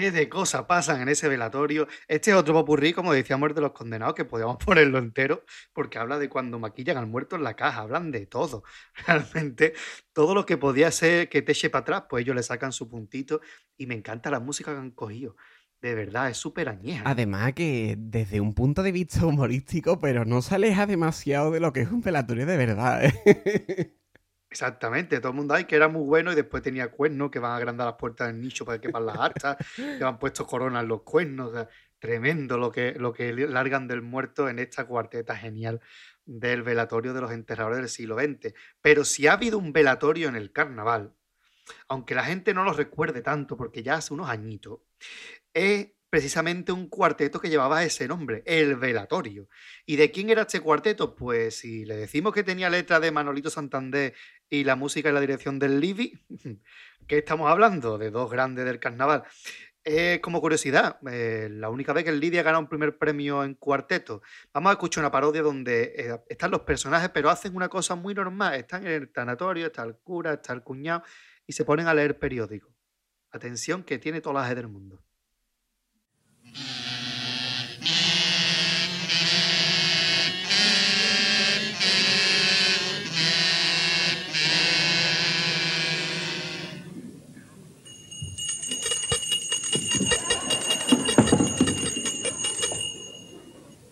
qué 0.00 0.10
de 0.10 0.28
cosas 0.28 0.64
pasan 0.64 1.00
en 1.00 1.08
ese 1.08 1.28
velatorio. 1.28 1.88
Este 2.08 2.30
es 2.30 2.36
otro 2.36 2.54
popurrí, 2.54 2.92
como 2.92 3.12
decíamos, 3.12 3.54
de 3.54 3.60
los 3.60 3.72
condenados, 3.72 4.14
que 4.14 4.24
podíamos 4.24 4.56
ponerlo 4.64 4.98
entero, 4.98 5.44
porque 5.72 5.98
habla 5.98 6.18
de 6.18 6.28
cuando 6.28 6.58
maquillan 6.58 6.96
al 6.96 7.06
muerto 7.06 7.36
en 7.36 7.44
la 7.44 7.54
caja, 7.54 7.80
hablan 7.80 8.10
de 8.10 8.26
todo. 8.26 8.64
Realmente, 9.06 9.74
todo 10.12 10.34
lo 10.34 10.46
que 10.46 10.56
podía 10.56 10.90
ser 10.90 11.28
que 11.28 11.42
te 11.42 11.52
eche 11.52 11.70
para 11.70 11.82
atrás, 11.82 12.04
pues 12.08 12.22
ellos 12.22 12.36
le 12.36 12.42
sacan 12.42 12.72
su 12.72 12.88
puntito 12.88 13.40
y 13.76 13.86
me 13.86 13.94
encanta 13.94 14.30
la 14.30 14.40
música 14.40 14.72
que 14.72 14.78
han 14.78 14.90
cogido. 14.90 15.36
De 15.80 15.94
verdad, 15.94 16.30
es 16.30 16.38
súper 16.38 16.68
añeja. 16.68 17.02
Además 17.04 17.52
que 17.52 17.96
desde 17.98 18.40
un 18.40 18.54
punto 18.54 18.82
de 18.82 18.92
vista 18.92 19.24
humorístico, 19.26 20.00
pero 20.00 20.24
no 20.24 20.40
se 20.40 20.54
aleja 20.54 20.86
demasiado 20.86 21.50
de 21.50 21.60
lo 21.60 21.72
que 21.72 21.82
es 21.82 21.90
un 21.90 22.00
velatorio 22.00 22.46
de 22.46 22.56
verdad. 22.56 23.04
¿eh? 23.04 23.94
Exactamente, 24.56 25.20
todo 25.20 25.32
el 25.32 25.36
mundo 25.36 25.52
hay 25.52 25.66
que 25.66 25.76
era 25.76 25.86
muy 25.86 26.00
bueno 26.00 26.32
y 26.32 26.34
después 26.34 26.62
tenía 26.62 26.90
cuernos 26.90 27.30
que 27.30 27.38
van 27.38 27.52
a 27.52 27.56
agrandar 27.56 27.88
las 27.88 27.96
puertas 27.96 28.28
del 28.28 28.40
nicho 28.40 28.64
para 28.64 28.80
que 28.80 28.86
quepan 28.86 29.04
las 29.04 29.18
hartas, 29.18 29.58
que 29.76 30.02
han 30.02 30.18
puesto 30.18 30.46
coronas 30.46 30.82
los 30.86 31.02
cuernos, 31.02 31.52
tremendo 31.98 32.56
lo 32.56 32.72
que, 32.72 32.94
lo 32.94 33.12
que 33.12 33.34
largan 33.34 33.86
del 33.86 34.00
muerto 34.00 34.48
en 34.48 34.58
esta 34.58 34.86
cuarteta 34.86 35.36
genial 35.36 35.82
del 36.24 36.62
velatorio 36.62 37.12
de 37.12 37.20
los 37.20 37.32
enterradores 37.32 37.80
del 37.80 37.90
siglo 37.90 38.18
XX. 38.18 38.54
Pero 38.80 39.04
si 39.04 39.26
ha 39.26 39.34
habido 39.34 39.58
un 39.58 39.74
velatorio 39.74 40.30
en 40.30 40.36
el 40.36 40.52
carnaval, 40.52 41.12
aunque 41.88 42.14
la 42.14 42.24
gente 42.24 42.54
no 42.54 42.64
lo 42.64 42.72
recuerde 42.72 43.20
tanto 43.20 43.58
porque 43.58 43.82
ya 43.82 43.96
hace 43.96 44.14
unos 44.14 44.30
añitos, 44.30 44.80
es 45.52 45.95
precisamente 46.16 46.72
un 46.72 46.88
cuarteto 46.88 47.38
que 47.38 47.50
llevaba 47.50 47.84
ese 47.84 48.08
nombre, 48.08 48.42
el 48.46 48.76
Velatorio. 48.76 49.50
¿Y 49.84 49.96
de 49.96 50.10
quién 50.10 50.30
era 50.30 50.40
este 50.40 50.60
cuarteto? 50.60 51.14
Pues 51.14 51.58
si 51.58 51.84
le 51.84 51.94
decimos 51.94 52.32
que 52.32 52.42
tenía 52.42 52.70
letra 52.70 53.00
de 53.00 53.10
Manolito 53.10 53.50
Santander 53.50 54.14
y 54.48 54.64
la 54.64 54.76
música 54.76 55.10
y 55.10 55.12
la 55.12 55.20
dirección 55.20 55.58
del 55.58 55.78
Livi, 55.78 56.18
¿qué 57.06 57.18
estamos 57.18 57.50
hablando? 57.50 57.98
De 57.98 58.10
dos 58.10 58.30
grandes 58.30 58.64
del 58.64 58.80
carnaval. 58.80 59.24
como 60.22 60.40
curiosidad, 60.40 60.98
eh, 61.06 61.48
la 61.50 61.68
única 61.68 61.92
vez 61.92 62.04
que 62.04 62.10
el 62.10 62.18
Lidia 62.18 62.40
ha 62.40 62.44
ganado 62.44 62.62
un 62.62 62.70
primer 62.70 62.96
premio 62.96 63.44
en 63.44 63.52
cuarteto, 63.52 64.22
vamos 64.54 64.70
a 64.70 64.72
escuchar 64.72 65.02
una 65.02 65.10
parodia 65.10 65.42
donde 65.42 65.92
eh, 65.98 66.18
están 66.30 66.50
los 66.50 66.62
personajes, 66.62 67.10
pero 67.10 67.28
hacen 67.28 67.54
una 67.54 67.68
cosa 67.68 67.94
muy 67.94 68.14
normal. 68.14 68.54
Están 68.54 68.86
en 68.86 68.92
el 68.92 69.12
tanatorio, 69.12 69.66
está 69.66 69.82
el 69.82 69.96
cura, 69.96 70.32
está 70.32 70.54
el 70.54 70.62
cuñado, 70.62 71.02
y 71.46 71.52
se 71.52 71.66
ponen 71.66 71.88
a 71.88 71.92
leer 71.92 72.18
periódico. 72.18 72.72
Atención, 73.32 73.84
que 73.84 73.98
tiene 73.98 74.22
todas 74.22 74.48
las 74.48 74.56
del 74.56 74.68
mundo. 74.68 75.02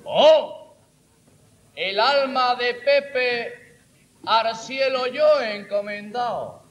¡Oh! 0.04 0.76
El 1.74 1.98
alma 1.98 2.54
de 2.54 2.74
Pepe 2.74 3.78
al 4.24 4.54
cielo 4.56 5.06
yo 5.08 5.40
encomendado. 5.40 6.62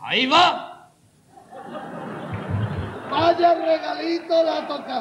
Ahí 0.00 0.26
va. 0.26 0.81
Vaya 3.12 3.54
regalito 3.54 4.42
la 4.42 4.66
toca. 4.66 5.00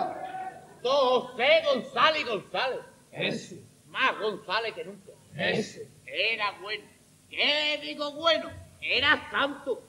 José 0.83 1.63
González 1.65 2.25
González. 2.25 2.79
Ese. 3.11 3.63
Más 3.87 4.19
González 4.19 4.73
que 4.73 4.83
nunca. 4.83 5.11
Ese. 5.35 5.89
Era 6.05 6.51
bueno. 6.61 6.83
¿Qué 7.29 7.79
digo 7.81 8.11
bueno? 8.13 8.49
Era 8.81 9.29
santo. 9.31 9.81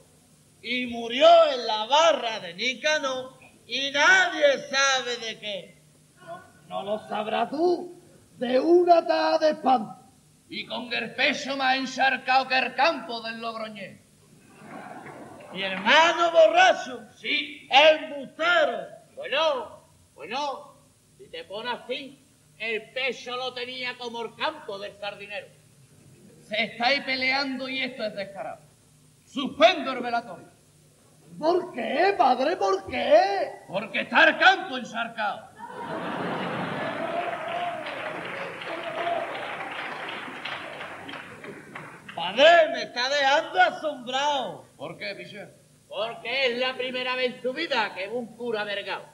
Y 0.61 0.85
murió 0.87 1.27
en 1.53 1.67
la 1.67 1.85
barra 1.85 2.39
de 2.39 2.53
Nícano 2.53 3.37
y 3.67 3.91
nadie 3.91 4.57
sabe 4.69 5.17
de 5.17 5.39
qué. 5.39 5.81
No, 6.25 6.41
no 6.69 6.83
lo 6.83 6.99
sabrás 7.09 7.49
tú. 7.49 7.99
De 8.37 8.57
una 8.59 9.05
taza 9.05 9.45
de 9.45 9.51
espanto. 9.51 9.95
y 10.49 10.65
con 10.65 10.91
el 10.93 11.13
peso 11.15 11.57
más 11.57 11.75
encharcado 11.77 12.47
que 12.47 12.57
el 12.57 12.75
campo 12.75 13.21
del 13.21 13.41
Logroñés. 13.41 13.99
Mi 15.53 15.61
hermano 15.63 16.31
borracho, 16.31 17.01
Sí, 17.15 17.67
el 17.71 18.13
bustero. 18.15 18.87
Bueno, 19.15 19.83
bueno, 20.15 20.73
si 21.17 21.27
te 21.29 21.43
pones 21.43 21.73
así, 21.73 22.19
el 22.57 22.89
peso 22.91 23.35
lo 23.37 23.53
tenía 23.53 23.95
como 23.97 24.23
el 24.23 24.35
campo 24.35 24.79
del 24.79 24.97
sardinero. 24.99 25.47
se 26.41 26.63
estáis 26.63 27.01
peleando 27.03 27.69
y 27.69 27.81
esto 27.83 28.03
es 28.03 28.15
descarado. 28.15 28.61
Suspendo 29.25 29.91
el 29.93 29.99
velatorio, 30.01 30.47
¿Por 31.39 31.71
qué, 31.73 32.13
padre? 32.17 32.57
¿Por 32.57 32.85
qué? 32.87 33.51
porque 33.67 34.01
está 34.01 34.25
el 34.25 34.37
campo 34.37 34.77
encharcado. 34.77 35.49
Padre, 42.15 42.69
me 42.73 42.83
está 42.83 43.09
dejando 43.09 43.61
asombrado. 43.61 44.65
¿Por 44.83 44.97
qué, 44.97 45.15
Piché? 45.15 45.47
Porque 45.87 46.47
es 46.47 46.57
la 46.57 46.75
primera 46.75 47.15
vez 47.15 47.35
en 47.35 47.41
su 47.41 47.53
vida 47.53 47.95
que 47.95 48.09
un 48.09 48.35
cura 48.35 48.65
vergado. 48.65 49.05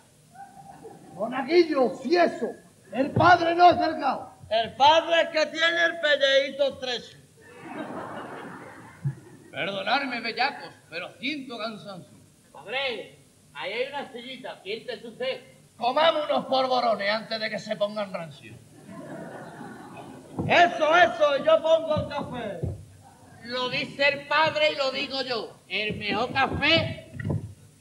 Monaguillo, 1.14 1.94
si 2.02 2.18
eso. 2.18 2.48
El 2.92 3.12
padre 3.12 3.54
no 3.54 3.70
es 3.70 3.80
delgado. 3.80 4.34
El 4.50 4.76
padre 4.76 5.22
es 5.22 5.28
que 5.30 5.46
tiene 5.52 5.86
el 5.86 6.00
pelleíto 6.00 6.74
estrecho. 6.74 7.18
Perdonadme, 9.52 10.22
bellacos, 10.22 10.74
pero 10.90 11.08
siento 11.20 11.56
cansancio. 11.60 12.18
Padre, 12.52 13.20
ahí 13.54 13.72
hay 13.72 13.90
una 13.90 14.12
sillita, 14.12 14.60
siéntese 14.64 15.08
usted. 15.08 15.42
Comamos 15.78 16.26
unos 16.28 16.46
polvorones 16.48 17.12
antes 17.12 17.40
de 17.40 17.48
que 17.48 17.60
se 17.60 17.76
pongan 17.76 18.12
rancios. 18.12 18.58
Eso, 20.48 20.96
eso, 20.96 21.46
yo 21.46 21.62
pongo 21.62 21.96
el 21.96 22.08
café. 22.08 22.79
Lo 23.50 23.68
dice 23.68 24.08
el 24.08 24.28
padre 24.28 24.74
y 24.74 24.76
lo 24.76 24.92
digo 24.92 25.24
yo. 25.24 25.50
El 25.68 25.98
mejor 25.98 26.32
café, 26.32 27.12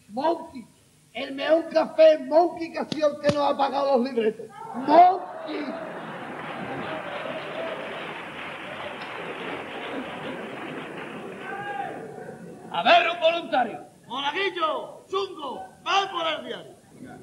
Monkey. 0.09 0.67
El 1.13 1.35
mejor 1.35 1.69
café 1.69 2.19
Monkey 2.21 2.73
que 2.73 2.79
ha 2.79 2.85
sido 2.87 3.15
el 3.15 3.21
que 3.21 3.35
nos 3.35 3.53
ha 3.53 3.59
pagado 3.59 3.99
los 3.99 4.09
libretos. 4.11 4.47
Monkey. 4.75 5.67
A 12.73 12.83
ver, 12.83 13.11
un 13.11 13.21
voluntario. 13.21 13.85
Monaguillo, 14.07 15.05
chungo, 15.07 15.67
va 15.87 16.11
por 16.11 16.27
el 16.29 16.47
diario. 16.47 16.77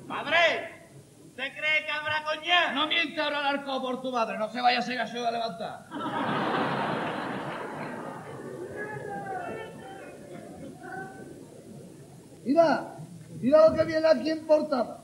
Padre, 0.07 0.85
¿usted 1.25 1.51
cree 1.51 1.83
que 1.83 1.91
habrá 1.91 2.23
coñac? 2.23 2.73
No 2.75 2.85
miente 2.85 3.19
ahora 3.19 3.39
el 3.39 3.45
arco 3.57 3.81
por 3.81 4.03
tu 4.03 4.11
madre, 4.11 4.37
no 4.37 4.47
se 4.49 4.61
vaya 4.61 4.77
a 4.77 4.81
ser 4.83 4.99
a 4.99 5.31
levantar. 5.31 6.74
Mira, 12.45 12.95
mira 13.41 13.67
lo 13.69 13.75
que 13.75 13.83
viene 13.85 14.07
aquí 14.07 14.29
en 14.29 14.45
portada. 14.45 14.99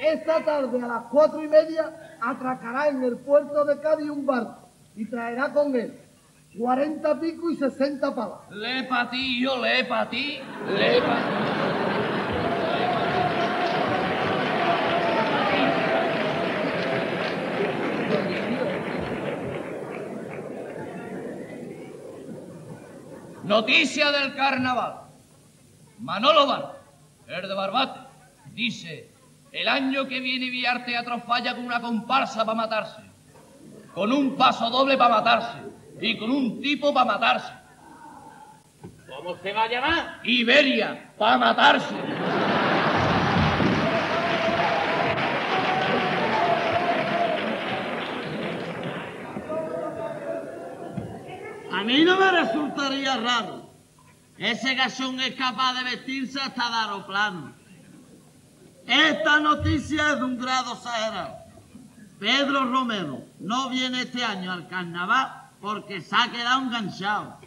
Esta 0.00 0.44
tarde 0.44 0.80
a 0.80 0.86
las 0.86 1.02
cuatro 1.10 1.42
y 1.42 1.48
media 1.48 2.16
atracará 2.20 2.88
en 2.88 3.02
el 3.02 3.18
puerto 3.18 3.64
de 3.64 3.80
Cádiz 3.80 4.08
un 4.10 4.24
barco 4.24 4.68
y 4.94 5.06
traerá 5.06 5.52
con 5.52 5.74
él 5.74 5.98
40 6.56 7.20
pico 7.20 7.50
y 7.50 7.56
60 7.56 8.14
palas. 8.14 8.38
Le 8.50 8.84
pa' 8.84 9.10
ti, 9.10 9.42
yo 9.42 9.60
le 9.60 9.84
pa' 9.84 10.08
ti, 10.08 10.38
le 10.68 11.00
pa' 11.02 11.16
ti. 11.16 11.34
Noticia 23.42 24.10
del 24.10 24.34
carnaval. 24.34 25.03
Manolo 25.98 26.46
Bar, 26.46 26.80
el 27.28 27.48
de 27.48 27.54
Barbate, 27.54 28.00
dice, 28.52 29.10
el 29.52 29.68
año 29.68 30.06
que 30.06 30.20
viene 30.20 30.50
Villar 30.50 30.84
Teatro 30.84 31.20
falla 31.20 31.54
con 31.54 31.64
una 31.64 31.80
comparsa 31.80 32.44
para 32.44 32.56
matarse, 32.56 33.02
con 33.94 34.12
un 34.12 34.36
paso 34.36 34.68
doble 34.70 34.96
para 34.96 35.16
matarse 35.16 35.58
y 36.00 36.18
con 36.18 36.30
un 36.30 36.60
tipo 36.60 36.92
para 36.92 37.06
matarse. 37.06 37.52
¿Cómo 39.08 39.36
se 39.36 39.52
va 39.52 39.62
a 39.62 39.68
llamar? 39.68 40.20
Iberia, 40.24 41.12
para 41.16 41.38
matarse. 41.38 41.94
A 51.72 51.82
mí 51.84 52.04
no 52.04 52.18
me 52.18 52.30
resultaría 52.30 53.16
raro. 53.16 53.63
Ese 54.44 54.74
gasón 54.74 55.18
es 55.20 55.34
capaz 55.36 55.72
de 55.72 55.84
vestirse 55.84 56.38
hasta 56.38 56.68
de 56.68 56.76
aeroplano. 56.76 57.54
Esta 58.86 59.40
noticia 59.40 60.10
es 60.10 60.18
de 60.18 60.24
un 60.24 60.38
grado 60.38 60.74
exagerado. 60.74 61.36
Pedro 62.20 62.66
Romero 62.66 63.22
no 63.40 63.70
viene 63.70 64.02
este 64.02 64.22
año 64.22 64.52
al 64.52 64.68
carnaval 64.68 65.48
porque 65.62 66.02
se 66.02 66.14
ha 66.14 66.30
quedado 66.30 66.60
enganchado. 66.60 67.38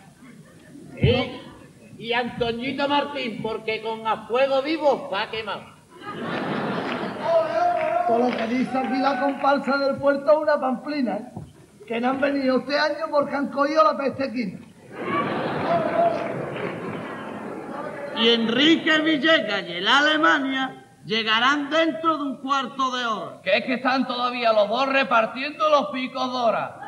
Y 1.99 2.13
Antoñito 2.13 2.89
Martín 2.89 3.43
porque 3.43 3.83
con 3.83 4.07
a 4.07 4.25
fuego 4.25 4.63
vivo 4.63 5.07
va 5.13 5.29
quemado. 5.29 5.65
Todo 8.07 8.17
lo 8.27 8.35
que 8.35 8.47
dice 8.47 8.75
aquí 8.75 8.97
la 8.97 9.19
comparsa 9.19 9.77
del 9.77 9.97
puerto 9.97 10.31
es 10.31 10.37
una 10.39 10.59
pamplina, 10.59 11.17
¿eh? 11.17 11.31
que 11.87 12.01
no 12.01 12.09
han 12.09 12.21
venido 12.21 12.57
este 12.57 12.79
año 12.79 13.05
porque 13.11 13.35
han 13.35 13.51
cogido 13.51 13.83
la 13.83 13.95
peste 13.95 14.33
quina. 14.33 14.59
Y 18.19 18.29
Enrique 18.29 18.99
Villegas 18.99 19.63
y 19.67 19.73
el 19.73 19.87
Alemania 19.87 20.85
llegarán 21.05 21.69
dentro 21.69 22.17
de 22.17 22.23
un 22.23 22.37
cuarto 22.37 22.91
de 22.95 23.05
hora. 23.05 23.41
Que 23.41 23.57
es 23.57 23.65
que 23.65 23.75
están 23.75 24.07
todavía 24.07 24.51
los 24.53 24.67
dos 24.67 24.87
repartiendo 24.87 25.69
los 25.69 25.87
picos 25.87 26.31
de 26.31 26.37
hora. 26.37 26.79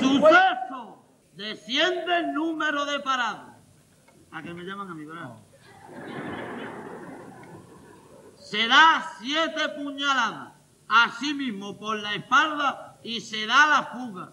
¡Suceso! 0.00 1.04
Desciende 1.34 2.18
el 2.18 2.34
número 2.34 2.84
de 2.84 3.00
parados. 3.00 3.50
¿A 4.32 4.42
qué 4.42 4.52
me 4.52 4.62
llaman 4.64 4.90
a 4.90 4.94
mí, 4.94 5.04
verdad? 5.04 5.30
Se 8.36 8.66
da 8.66 9.02
siete 9.20 9.68
puñaladas, 9.70 10.52
así 10.88 11.32
mismo 11.34 11.78
por 11.78 11.96
la 11.98 12.14
espalda, 12.14 12.98
y 13.02 13.20
se 13.20 13.46
da 13.46 13.66
la 13.68 13.82
fuga. 13.84 14.32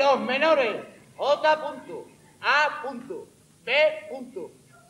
Los 0.00 0.18
menores, 0.20 0.76
J. 1.18 1.52
A. 1.52 2.82
B. 3.66 3.72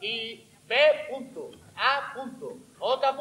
y 0.00 0.46
B. 0.68 0.76
A. 1.74 2.14
J. 2.78 3.16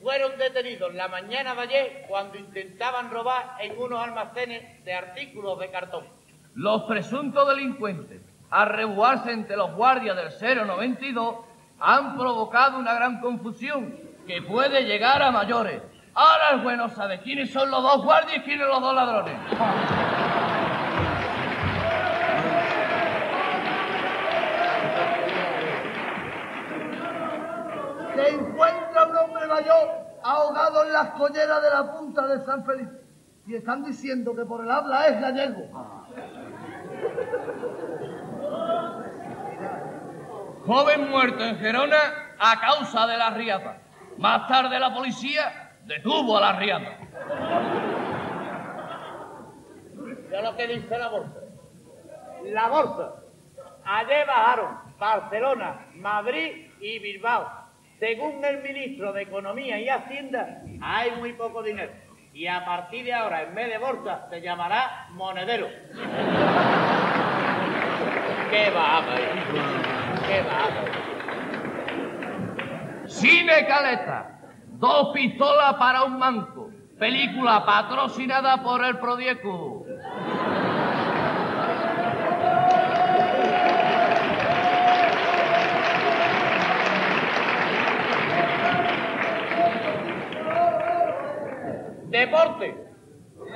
fueron 0.00 0.38
detenidos 0.38 0.94
la 0.94 1.08
mañana 1.08 1.56
de 1.56 1.60
ayer 1.62 2.04
cuando 2.06 2.38
intentaban 2.38 3.10
robar 3.10 3.56
en 3.58 3.76
unos 3.82 4.00
almacenes 4.00 4.84
de 4.84 4.94
artículos 4.94 5.58
de 5.58 5.72
cartón. 5.72 6.04
Los 6.54 6.82
presuntos 6.84 7.48
delincuentes, 7.48 8.20
al 8.50 8.68
rebuarse 8.68 9.32
entre 9.32 9.56
los 9.56 9.74
guardias 9.74 10.16
del 10.16 10.66
092, 10.68 11.36
han 11.80 12.16
provocado 12.16 12.78
una 12.78 12.94
gran 12.94 13.20
confusión 13.20 13.98
que 14.24 14.40
puede 14.40 14.84
llegar 14.84 15.20
a 15.20 15.32
mayores. 15.32 15.82
Ahora 16.14 16.50
es 16.54 16.62
bueno 16.62 16.88
saber 16.90 17.22
quiénes 17.22 17.52
son 17.52 17.72
los 17.72 17.82
dos 17.82 18.04
guardias 18.04 18.36
y 18.36 18.40
quiénes 18.42 18.68
los 18.68 18.80
dos 18.80 18.94
ladrones. 18.94 19.36
Se 28.14 28.28
encuentra 28.28 29.06
un 29.06 29.16
hombre 29.16 29.46
mayor 29.46 29.88
ahogado 30.22 30.84
en 30.84 30.92
las 30.92 31.10
colleras 31.10 31.62
de 31.62 31.70
la 31.70 31.92
punta 31.92 32.26
de 32.26 32.44
San 32.44 32.64
Felipe. 32.64 33.02
Y 33.46 33.56
están 33.56 33.84
diciendo 33.84 34.34
que 34.34 34.44
por 34.44 34.64
el 34.64 34.70
habla 34.70 35.06
es 35.08 35.20
gallego. 35.20 35.68
Joven 40.66 41.10
muerto 41.10 41.44
en 41.44 41.58
Gerona 41.58 41.98
a 42.38 42.60
causa 42.60 43.06
de 43.06 43.16
la 43.16 43.30
riata. 43.30 43.78
Más 44.18 44.46
tarde 44.46 44.78
la 44.78 44.94
policía 44.94 45.72
detuvo 45.84 46.38
a 46.38 46.40
la 46.40 46.52
riata. 46.52 46.98
Ya 50.30 50.40
lo 50.40 50.56
que 50.56 50.66
dice 50.66 50.98
la 50.98 51.08
bolsa. 51.08 51.40
La 52.44 52.68
bolsa. 52.68 53.14
Ayer 53.84 54.26
bajaron 54.26 54.78
Barcelona, 54.98 55.86
Madrid 55.94 56.70
y 56.80 56.98
Bilbao. 57.00 57.61
Según 58.02 58.44
el 58.44 58.62
ministro 58.64 59.12
de 59.12 59.22
Economía 59.22 59.78
y 59.78 59.88
Hacienda, 59.88 60.60
hay 60.80 61.12
muy 61.20 61.34
poco 61.34 61.62
dinero. 61.62 61.92
Y 62.34 62.48
a 62.48 62.64
partir 62.64 63.04
de 63.04 63.12
ahora, 63.12 63.42
en 63.42 63.54
vez 63.54 63.68
de 63.68 63.78
bolsa, 63.78 64.26
se 64.28 64.40
llamará 64.40 65.06
monedero. 65.10 65.68
¡Qué 68.50 68.70
va, 68.70 69.04
¡Qué 70.26 70.42
va! 70.42 70.66
Cine 73.06 73.66
Caleta. 73.68 74.40
Dos 74.66 75.12
pistolas 75.14 75.74
para 75.74 76.02
un 76.02 76.18
manco. 76.18 76.70
Película 76.98 77.64
patrocinada 77.64 78.64
por 78.64 78.84
el 78.84 78.98
Prodieco. 78.98 79.86
Deporte. 92.12 92.76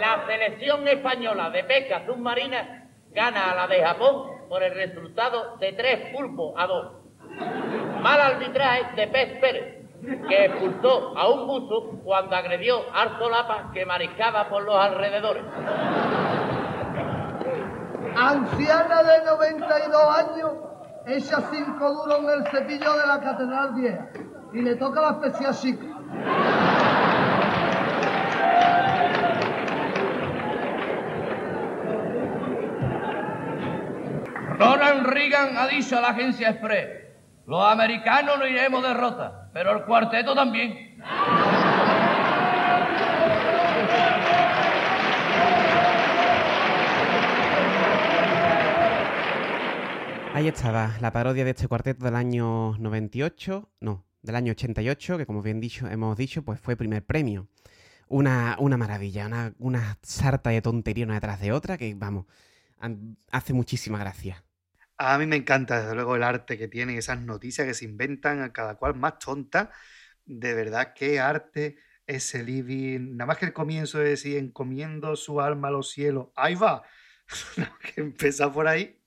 La 0.01 0.27
selección 0.27 0.89
española 0.89 1.51
de 1.51 1.63
pesca 1.65 2.07
submarina 2.07 2.89
gana 3.13 3.53
a 3.53 3.55
la 3.55 3.67
de 3.67 3.85
Japón 3.85 4.49
por 4.49 4.63
el 4.63 4.75
resultado 4.75 5.59
de 5.59 5.75
tres 5.75 6.11
pulpos 6.15 6.55
a 6.57 6.67
dos. 6.67 6.93
Mal 8.01 8.19
arbitraje 8.19 8.97
de 8.97 9.09
Pez 9.09 9.39
Pérez, 9.41 9.85
que 10.27 10.47
expulsó 10.47 11.19
a 11.19 11.29
un 11.29 11.47
buzo 11.47 12.01
cuando 12.03 12.35
agredió 12.35 12.81
al 12.95 13.19
solapa 13.19 13.71
que 13.75 13.85
mariscaba 13.85 14.49
por 14.49 14.63
los 14.63 14.75
alrededores. 14.75 15.45
Anciana 18.17 19.03
de 19.03 19.25
92 19.27 20.17
años, 20.17 20.53
echa 21.07 21.43
cinco 21.53 21.93
duros 21.93 22.21
en 22.21 22.41
el 22.41 22.47
cepillo 22.47 22.93
de 22.95 23.07
la 23.07 23.21
Catedral 23.21 23.75
Vieja 23.75 24.09
y 24.55 24.63
le 24.63 24.77
toca 24.77 25.03
la 25.03 25.11
especial 25.11 25.55
chica. 25.55 25.96
Ronald 34.59 35.07
Reagan 35.07 35.57
ha 35.59 35.67
dicho 35.67 35.99
a 35.99 36.01
la 36.01 36.09
agencia 36.09 36.49
Express, 36.49 36.89
los 37.47 37.63
americanos 37.63 38.39
no 38.39 38.47
iremos 38.47 38.83
derrota, 38.83 39.51
pero 39.53 39.73
el 39.77 39.85
cuarteto 39.85 40.35
también. 40.35 40.97
Ahí 50.33 50.49
estaba, 50.49 50.95
la 51.01 51.13
parodia 51.13 51.45
de 51.45 51.51
este 51.51 51.69
cuarteto 51.69 52.05
del 52.05 52.17
año 52.17 52.77
98, 52.79 53.71
no, 53.81 54.05
del 54.23 54.37
año 54.37 54.53
88, 54.53 55.19
que 55.19 55.27
como 55.27 55.43
bien 55.43 55.61
hemos 55.91 56.17
dicho, 56.17 56.43
pues 56.43 56.61
fue 56.61 56.77
primer 56.77 57.05
premio. 57.05 57.49
Una, 58.09 58.57
una 58.59 58.77
maravilla, 58.77 59.27
una, 59.27 59.53
una 59.59 59.99
sarta 60.03 60.51
de 60.51 60.63
tontería 60.63 61.05
una 61.05 61.15
detrás 61.15 61.41
de 61.41 61.53
otra 61.53 61.77
que, 61.77 61.95
vamos, 61.95 62.27
hace 63.31 63.53
muchísima 63.53 63.99
gracia. 63.99 64.46
A 64.99 65.19
mí 65.19 65.27
me 65.27 65.37
encanta, 65.37 65.81
desde 65.81 65.95
luego, 65.95 66.17
el 66.17 66.23
arte 66.23 66.57
que 66.57 66.69
tienen, 66.69 66.97
esas 66.97 67.21
noticias 67.21 67.67
que 67.67 67.75
se 67.75 67.85
inventan, 67.85 68.43
a 68.43 68.53
cada 68.53 68.77
cual 68.77 68.95
más 68.95 69.19
tonta. 69.19 69.71
De 70.25 70.55
verdad, 70.55 70.95
qué 70.95 71.21
arte 71.21 71.79
ese 72.07 72.43
living. 72.43 73.17
Nada 73.17 73.27
más 73.27 73.39
que 73.39 73.47
el 73.47 73.53
comienzo 73.53 73.99
de 73.99 74.11
decir, 74.11 74.39
encomiendo 74.39 75.17
su 75.17 75.41
alma 75.41 75.69
a 75.69 75.73
los 75.73 75.91
cielos. 75.91 76.29
Ahí 76.35 76.55
va. 76.55 76.83
que 77.95 78.01
empieza 78.01 78.53
por 78.53 78.69
ahí. 78.69 78.99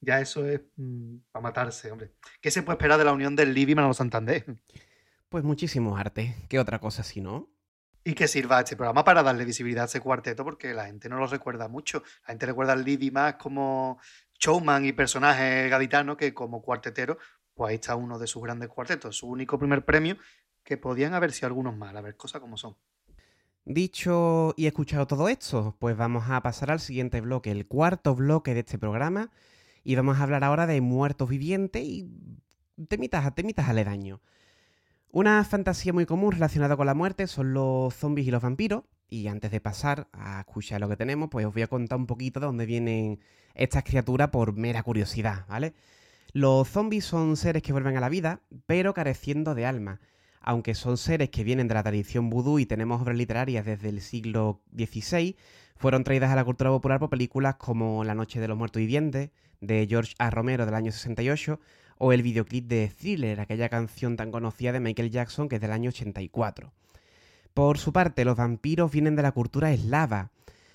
Ya 0.00 0.20
eso 0.20 0.46
es 0.46 0.60
mm, 0.76 1.16
para 1.30 1.42
matarse, 1.42 1.90
hombre. 1.90 2.12
¿Qué 2.40 2.50
se 2.50 2.62
puede 2.62 2.74
esperar 2.74 2.98
de 2.98 3.04
la 3.04 3.12
unión 3.12 3.36
del 3.36 3.54
living 3.54 3.76
los 3.76 3.98
Santander? 3.98 4.44
Pues 5.28 5.44
muchísimo 5.44 5.96
arte. 5.96 6.34
¿Qué 6.48 6.58
otra 6.58 6.78
cosa 6.78 7.02
si 7.02 7.20
no? 7.20 7.50
Y 8.02 8.14
que 8.14 8.28
sirva 8.28 8.60
este 8.60 8.76
programa 8.76 9.04
para 9.04 9.22
darle 9.22 9.44
visibilidad 9.44 9.82
a 9.82 9.86
ese 9.86 10.00
cuarteto, 10.00 10.42
porque 10.42 10.72
la 10.72 10.86
gente 10.86 11.10
no 11.10 11.18
lo 11.18 11.26
recuerda 11.26 11.68
mucho. 11.68 12.02
La 12.22 12.28
gente 12.28 12.46
recuerda 12.46 12.72
al 12.72 12.82
Libby 12.82 13.10
más 13.10 13.34
como 13.34 14.00
showman 14.40 14.84
y 14.86 14.92
personaje 14.92 15.68
gaditano 15.68 16.16
que 16.16 16.34
como 16.34 16.62
cuartetero, 16.62 17.18
pues 17.54 17.70
ahí 17.70 17.74
está 17.76 17.94
uno 17.94 18.18
de 18.18 18.26
sus 18.26 18.42
grandes 18.42 18.68
cuartetos, 18.68 19.18
su 19.18 19.28
único 19.28 19.58
primer 19.58 19.84
premio, 19.84 20.16
que 20.64 20.76
podían 20.76 21.14
haber 21.14 21.32
sido 21.32 21.48
algunos 21.48 21.76
más, 21.76 21.94
a 21.94 22.00
ver 22.00 22.16
cosas 22.16 22.40
como 22.40 22.56
son. 22.56 22.76
Dicho 23.64 24.54
y 24.56 24.66
escuchado 24.66 25.06
todo 25.06 25.28
esto, 25.28 25.76
pues 25.78 25.96
vamos 25.96 26.24
a 26.28 26.42
pasar 26.42 26.70
al 26.70 26.80
siguiente 26.80 27.20
bloque, 27.20 27.50
el 27.50 27.66
cuarto 27.66 28.14
bloque 28.14 28.54
de 28.54 28.60
este 28.60 28.78
programa, 28.78 29.30
y 29.84 29.94
vamos 29.94 30.18
a 30.18 30.22
hablar 30.22 30.44
ahora 30.44 30.66
de 30.66 30.80
muertos 30.80 31.28
vivientes 31.28 31.82
y 31.84 32.08
temitas, 32.88 33.34
temitas 33.34 33.68
aledaños. 33.68 34.20
Una 35.10 35.44
fantasía 35.44 35.92
muy 35.92 36.06
común 36.06 36.32
relacionada 36.32 36.76
con 36.76 36.86
la 36.86 36.94
muerte 36.94 37.26
son 37.26 37.52
los 37.52 37.94
zombies 37.94 38.28
y 38.28 38.30
los 38.30 38.42
vampiros. 38.42 38.84
Y 39.10 39.26
antes 39.26 39.50
de 39.50 39.60
pasar 39.60 40.06
a 40.12 40.40
escuchar 40.40 40.80
lo 40.80 40.88
que 40.88 40.96
tenemos, 40.96 41.28
pues 41.30 41.44
os 41.44 41.52
voy 41.52 41.62
a 41.62 41.66
contar 41.66 41.98
un 41.98 42.06
poquito 42.06 42.38
de 42.38 42.46
dónde 42.46 42.64
vienen 42.64 43.18
estas 43.54 43.82
criaturas 43.82 44.28
por 44.28 44.52
mera 44.52 44.84
curiosidad, 44.84 45.46
¿vale? 45.48 45.74
Los 46.32 46.68
zombies 46.68 47.06
son 47.06 47.36
seres 47.36 47.62
que 47.64 47.72
vuelven 47.72 47.96
a 47.96 48.00
la 48.00 48.08
vida, 48.08 48.40
pero 48.66 48.94
careciendo 48.94 49.56
de 49.56 49.66
alma. 49.66 50.00
Aunque 50.40 50.76
son 50.76 50.96
seres 50.96 51.28
que 51.28 51.42
vienen 51.42 51.66
de 51.66 51.74
la 51.74 51.82
tradición 51.82 52.30
vudú 52.30 52.60
y 52.60 52.66
tenemos 52.66 53.02
obras 53.02 53.16
literarias 53.16 53.66
desde 53.66 53.88
el 53.88 54.00
siglo 54.00 54.62
XVI, 54.74 55.36
fueron 55.76 56.04
traídas 56.04 56.30
a 56.30 56.36
la 56.36 56.44
cultura 56.44 56.70
popular 56.70 57.00
por 57.00 57.10
películas 57.10 57.56
como 57.56 58.04
La 58.04 58.14
Noche 58.14 58.38
de 58.38 58.46
los 58.46 58.56
Muertos 58.56 58.78
Vivientes, 58.78 59.30
de 59.60 59.86
George 59.88 60.14
A. 60.18 60.30
Romero 60.30 60.66
del 60.66 60.74
año 60.74 60.92
68, 60.92 61.58
o 61.98 62.12
el 62.12 62.22
videoclip 62.22 62.68
de 62.68 62.88
Thriller, 62.88 63.40
aquella 63.40 63.68
canción 63.68 64.16
tan 64.16 64.30
conocida 64.30 64.72
de 64.72 64.80
Michael 64.80 65.10
Jackson 65.10 65.48
que 65.48 65.56
es 65.56 65.60
del 65.60 65.72
año 65.72 65.88
84. 65.88 66.72
Por 67.54 67.78
su 67.78 67.92
parte, 67.92 68.24
los 68.24 68.36
vampiros 68.36 68.92
vienen 68.92 69.16
de 69.16 69.22
la 69.22 69.32
cultura 69.32 69.72
eslava. 69.72 70.30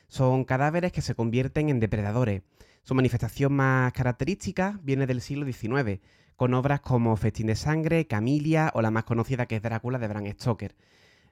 Son 0.07 0.43
cadáveres 0.43 0.91
que 0.91 1.02
se 1.02 1.15
convierten 1.15 1.69
en 1.69 1.80
depredadores. 1.80 2.41
Su 2.84 2.93
manifestación 2.93 3.53
más 3.53 3.93
característica 3.93 4.80
viene 4.84 5.07
del 5.07 5.22
siglo 5.22 5.45
XIX, 5.45 5.99
con 6.35 6.53
obras 6.53 6.81
como 6.81 7.15
Festín 7.15 7.47
de 7.47 7.56
Sangre, 7.56 8.07
Camilia 8.07 8.72
o 8.76 8.81
la 8.81 8.91
más 8.91 9.06
conocida 9.06 9.45
que 9.45 9.56
es 9.56 9.61
Drácula 9.61 9.97
de 9.97 10.07
Bram 10.07 10.31
Stoker. 10.34 10.76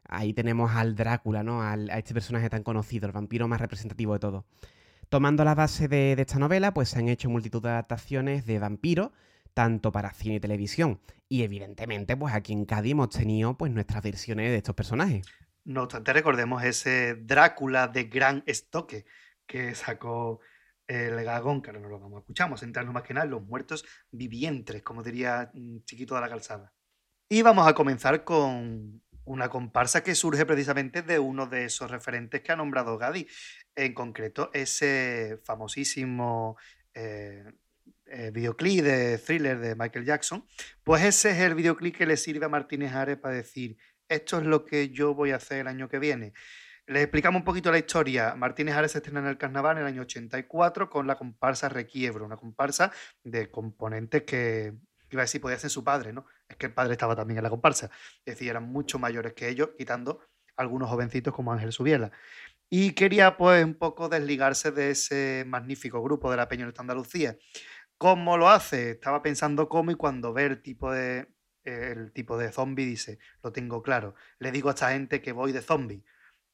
Ahí 0.07 0.34
tenemos 0.34 0.72
al 0.72 0.95
Drácula, 0.95 1.44
¿no? 1.44 1.61
a 1.61 1.76
este 1.76 2.14
personaje 2.14 2.49
tan 2.49 2.64
conocido, 2.64 3.06
el 3.06 3.11
vampiro 3.11 3.48
más 3.48 3.61
representativo 3.61 4.14
de 4.14 4.20
todo. 4.20 4.45
Tomando 5.10 5.44
la 5.44 5.56
base 5.56 5.88
de, 5.88 6.15
de 6.15 6.22
esta 6.22 6.40
novela, 6.40 6.74
pues 6.74 6.90
se 6.90 6.99
han 6.99 7.07
hecho 7.07 7.30
multitud 7.30 7.61
de 7.61 7.70
adaptaciones 7.70 8.45
de 8.45 8.60
vampiros, 8.60 9.11
tanto 9.54 9.92
para 9.92 10.14
cine 10.14 10.36
y 10.36 10.40
televisión. 10.40 11.00
Y 11.30 11.44
evidentemente, 11.44 12.16
pues 12.16 12.34
aquí 12.34 12.54
en 12.54 12.66
Cádiz 12.66 12.92
hemos 12.92 13.10
tenido 13.10 13.58
pues 13.58 13.72
nuestras 13.72 14.04
versiones 14.04 14.52
de 14.52 14.58
estos 14.58 14.76
personajes. 14.76 15.26
No 15.66 15.84
obstante, 15.84 16.12
recordemos 16.14 16.64
ese 16.64 17.16
Drácula 17.16 17.88
de 17.88 18.04
Gran 18.06 18.44
Estoque 18.46 19.06
que 19.46 19.74
sacó 19.76 20.40
el 20.88 21.24
Gagón, 21.24 21.62
que 21.62 21.70
ahora 21.70 21.82
no 21.82 21.90
lo 21.90 22.00
vamos 22.00 22.18
a 22.18 22.20
escuchar, 22.20 22.48
vamos 22.48 22.62
a 22.62 22.66
centrarnos 22.66 22.94
más 22.94 23.04
que 23.04 23.14
nada 23.14 23.26
en 23.26 23.32
los 23.32 23.44
muertos 23.44 23.86
vivientes, 24.12 24.84
como 24.84 25.04
diría 25.04 25.52
mm, 25.54 25.80
Chiquito 25.86 26.16
de 26.16 26.22
la 26.22 26.30
Calzada. 26.30 26.74
Y 27.30 27.42
vamos 27.42 27.68
a 27.68 27.74
comenzar 27.74 28.24
con 28.24 29.02
una 29.26 29.50
comparsa 29.50 30.04
que 30.04 30.16
surge 30.16 30.46
precisamente 30.46 31.02
de 31.02 31.20
uno 31.20 31.48
de 31.48 31.66
esos 31.66 31.90
referentes 31.90 32.42
que 32.42 32.52
ha 32.52 32.56
nombrado 32.58 32.98
Gadi, 32.98 33.28
en 33.76 33.94
concreto 33.94 34.52
ese 34.54 35.40
famosísimo 35.44 36.58
eh, 36.94 37.46
eh, 38.06 38.32
videoclip 38.32 38.84
de 38.84 39.18
thriller 39.18 39.60
de 39.60 39.76
Michael 39.76 40.06
Jackson, 40.06 40.46
pues 40.84 41.04
ese 41.04 41.32
es 41.32 41.40
el 41.40 41.56
videoclip 41.56 41.96
que 41.96 42.06
le 42.06 42.18
sirve 42.18 42.46
a 42.46 42.50
Martínez 42.50 42.94
Ares 42.94 43.18
para 43.18 43.36
decir, 43.36 43.78
esto 44.10 44.38
es 44.38 44.46
lo 44.46 44.66
que 44.66 44.90
yo 44.90 45.14
voy 45.14 45.32
a 45.32 45.38
hacer 45.38 45.60
el 45.60 45.68
año 45.68 45.90
que 45.90 46.00
viene. 46.00 46.34
Les 46.86 47.04
explicamos 47.04 47.40
un 47.40 47.46
poquito 47.46 47.72
la 47.72 47.78
historia. 47.78 48.36
Martínez 48.36 48.76
Ares 48.76 48.92
se 48.92 48.98
estrena 48.98 49.22
en 49.22 49.28
el 49.28 49.38
carnaval 49.38 49.78
en 49.78 49.84
el 49.84 49.88
año 49.88 50.02
84 50.02 50.90
con 50.90 51.08
la 51.08 51.16
comparsa 51.16 51.70
Requiebro, 51.70 52.26
una 52.26 52.36
comparsa 52.36 52.92
de 53.24 53.50
componentes 53.50 54.24
que, 54.24 54.74
iba 55.10 55.22
a 55.22 55.26
decir, 55.26 55.40
podía 55.40 55.58
ser 55.58 55.70
su 55.70 55.84
padre, 55.84 56.12
¿no? 56.12 56.26
Es 56.50 56.58
que 56.58 56.66
el 56.66 56.74
padre 56.74 56.94
estaba 56.94 57.16
también 57.16 57.38
en 57.38 57.44
la 57.44 57.50
comparsa. 57.50 57.90
Es 58.26 58.36
decir, 58.36 58.50
eran 58.50 58.64
mucho 58.64 59.00
mayores 59.00 59.34
que 59.34 59.48
ellos, 59.48 59.70
quitando 59.78 60.20
algunos 60.58 60.90
jovencitos 60.90 61.34
como 61.34 61.54
Ángel 61.54 61.72
Subiela. 61.72 62.12
Y 62.70 62.92
quería, 62.94 63.38
pues, 63.38 63.64
un 63.64 63.76
poco 63.76 64.10
desligarse 64.10 64.72
de 64.72 64.92
ese 64.92 65.46
magnífico 65.48 66.02
grupo 66.04 66.32
de 66.32 66.38
la 66.38 66.50
Peña 66.50 66.66
de 66.66 66.74
Andalucía. 66.78 67.38
¿Cómo 68.04 68.38
lo 68.38 68.50
hace? 68.50 68.92
Estaba 68.92 69.22
pensando 69.22 69.70
cómo 69.70 69.90
y 69.90 69.96
cuando 69.96 70.34
ve 70.34 70.44
el 70.44 70.62
tipo 70.62 70.92
de, 70.92 71.26
el 71.64 72.12
tipo 72.12 72.38
de 72.38 72.52
zombie 72.52 72.86
dice, 72.86 73.18
lo 73.42 73.54
tengo 73.54 73.82
claro. 73.82 74.14
Le 74.40 74.52
digo 74.52 74.68
a 74.68 74.74
esta 74.74 74.92
gente 74.92 75.22
que 75.22 75.32
voy 75.32 75.54
de 75.54 75.62
zombie. 75.62 76.04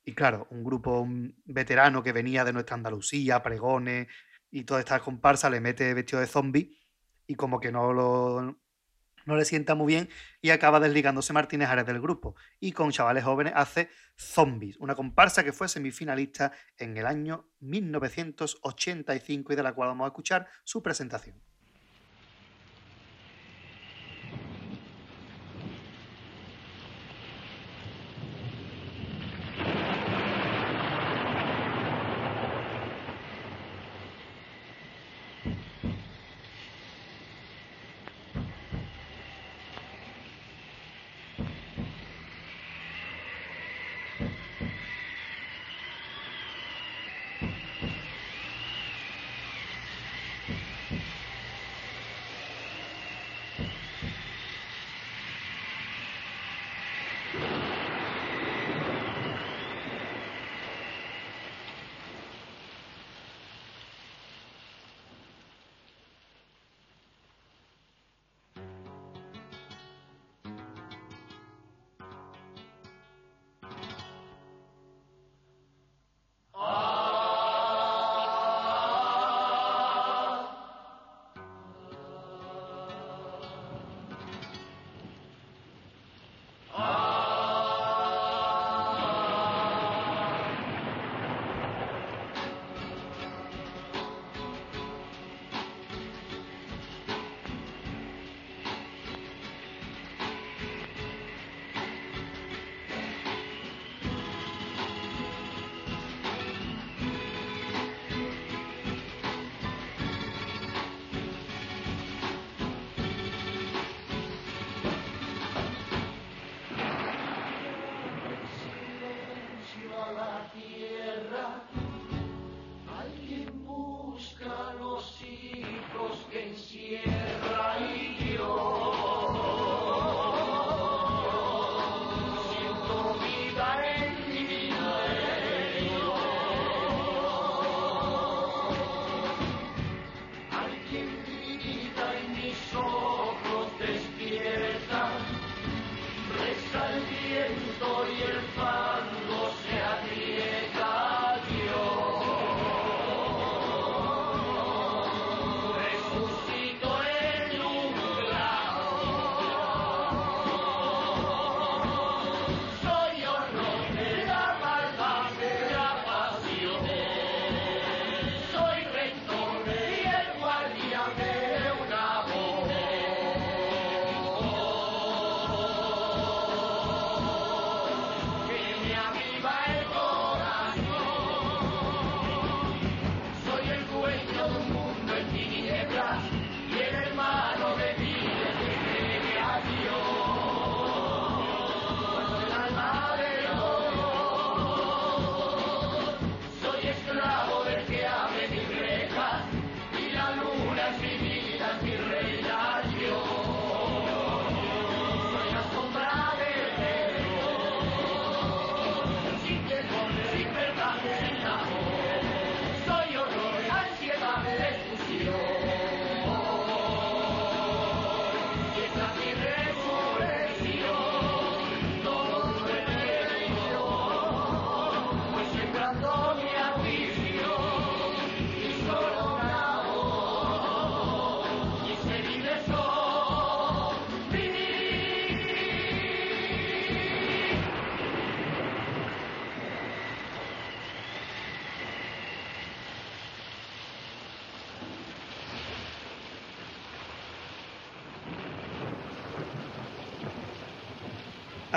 Y 0.06 0.14
claro, 0.14 0.46
un 0.52 0.64
grupo 0.64 1.08
veterano 1.46 2.04
que 2.04 2.12
venía 2.12 2.46
de 2.46 2.54
nuestra 2.54 2.76
Andalucía, 2.76 3.42
pregones 3.42 4.06
y 4.52 4.64
toda 4.64 4.82
esta 4.82 5.00
comparsa 5.00 5.50
le 5.50 5.60
mete 5.60 5.92
vestido 5.96 6.20
de 6.20 6.28
zombie 6.28 6.78
y 7.26 7.34
como 7.34 7.60
que 7.60 7.72
no 7.72 7.94
lo, 7.94 8.60
no 9.30 9.38
le 9.38 9.46
sienta 9.46 9.76
muy 9.76 9.94
bien 9.94 10.10
y 10.42 10.50
acaba 10.50 10.82
desligándose 10.82 11.32
Martínez 11.32 11.70
Ares 11.70 11.86
del 11.86 12.02
grupo. 12.02 12.36
Y 12.60 12.74
con 12.74 12.92
chavales 12.92 13.24
jóvenes 13.24 13.54
hace 13.56 13.90
Zombies, 14.18 14.76
una 14.78 14.96
comparsa 14.96 15.46
que 15.46 15.54
fue 15.54 15.70
semifinalista 15.70 16.52
en 16.78 16.98
el 16.98 17.06
año 17.06 17.48
1985 17.62 19.54
y 19.54 19.56
de 19.56 19.64
la 19.64 19.74
cual 19.74 19.90
vamos 19.90 20.06
a 20.06 20.10
escuchar 20.10 20.48
su 20.66 20.84
presentación. 20.84 21.42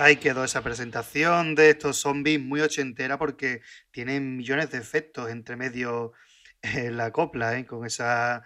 Ahí 0.03 0.17
quedó 0.17 0.43
esa 0.43 0.65
presentación 0.65 1.55
de 1.55 1.71
estos 1.71 1.99
zombies 1.99 2.41
muy 2.41 2.61
ochentera 2.61 3.19
porque 3.19 3.63
tienen 3.93 4.37
millones 4.37 4.69
de 4.73 4.79
efectos 4.79 5.31
entre 5.31 5.55
medio 5.55 6.13
en 6.61 6.97
la 6.97 7.13
copla, 7.13 7.57
¿eh? 7.57 7.65
con 7.67 7.87
esos 7.87 8.43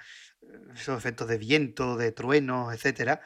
efectos 0.86 1.26
de 1.28 1.38
viento, 1.38 1.96
de 1.96 2.12
truenos, 2.12 2.74
etcétera. 2.74 3.22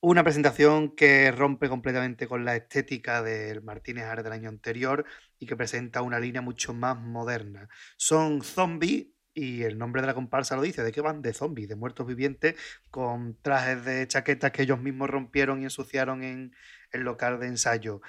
Una 0.00 0.24
presentación 0.24 0.96
que 0.96 1.30
rompe 1.30 1.68
completamente 1.68 2.26
con 2.26 2.44
la 2.44 2.56
estética 2.56 3.22
del 3.22 3.62
Martínez 3.62 4.06
Ares 4.06 4.24
del 4.24 4.32
año 4.32 4.48
anterior 4.48 5.04
y 5.38 5.46
que 5.46 5.54
presenta 5.54 6.02
una 6.02 6.18
línea 6.18 6.42
mucho 6.42 6.74
más 6.74 6.98
moderna. 6.98 7.68
Son 7.96 8.42
zombies 8.42 9.06
y 9.32 9.62
el 9.62 9.78
nombre 9.78 10.00
de 10.00 10.06
la 10.06 10.14
comparsa 10.14 10.56
lo 10.56 10.62
dice, 10.62 10.82
de 10.82 10.92
qué 10.92 11.00
van 11.00 11.22
de 11.22 11.34
zombies, 11.34 11.68
de 11.68 11.76
muertos 11.76 12.06
vivientes 12.06 12.56
con 12.90 13.36
trajes 13.42 13.84
de 13.84 14.06
chaquetas 14.08 14.52
que 14.52 14.62
ellos 14.62 14.80
mismos 14.80 15.10
rompieron 15.10 15.60
y 15.60 15.64
ensuciaron 15.64 16.22
en 16.22 16.54
el 16.94 17.02
local 17.02 17.38
de 17.40 17.48
ensayo. 17.48 18.00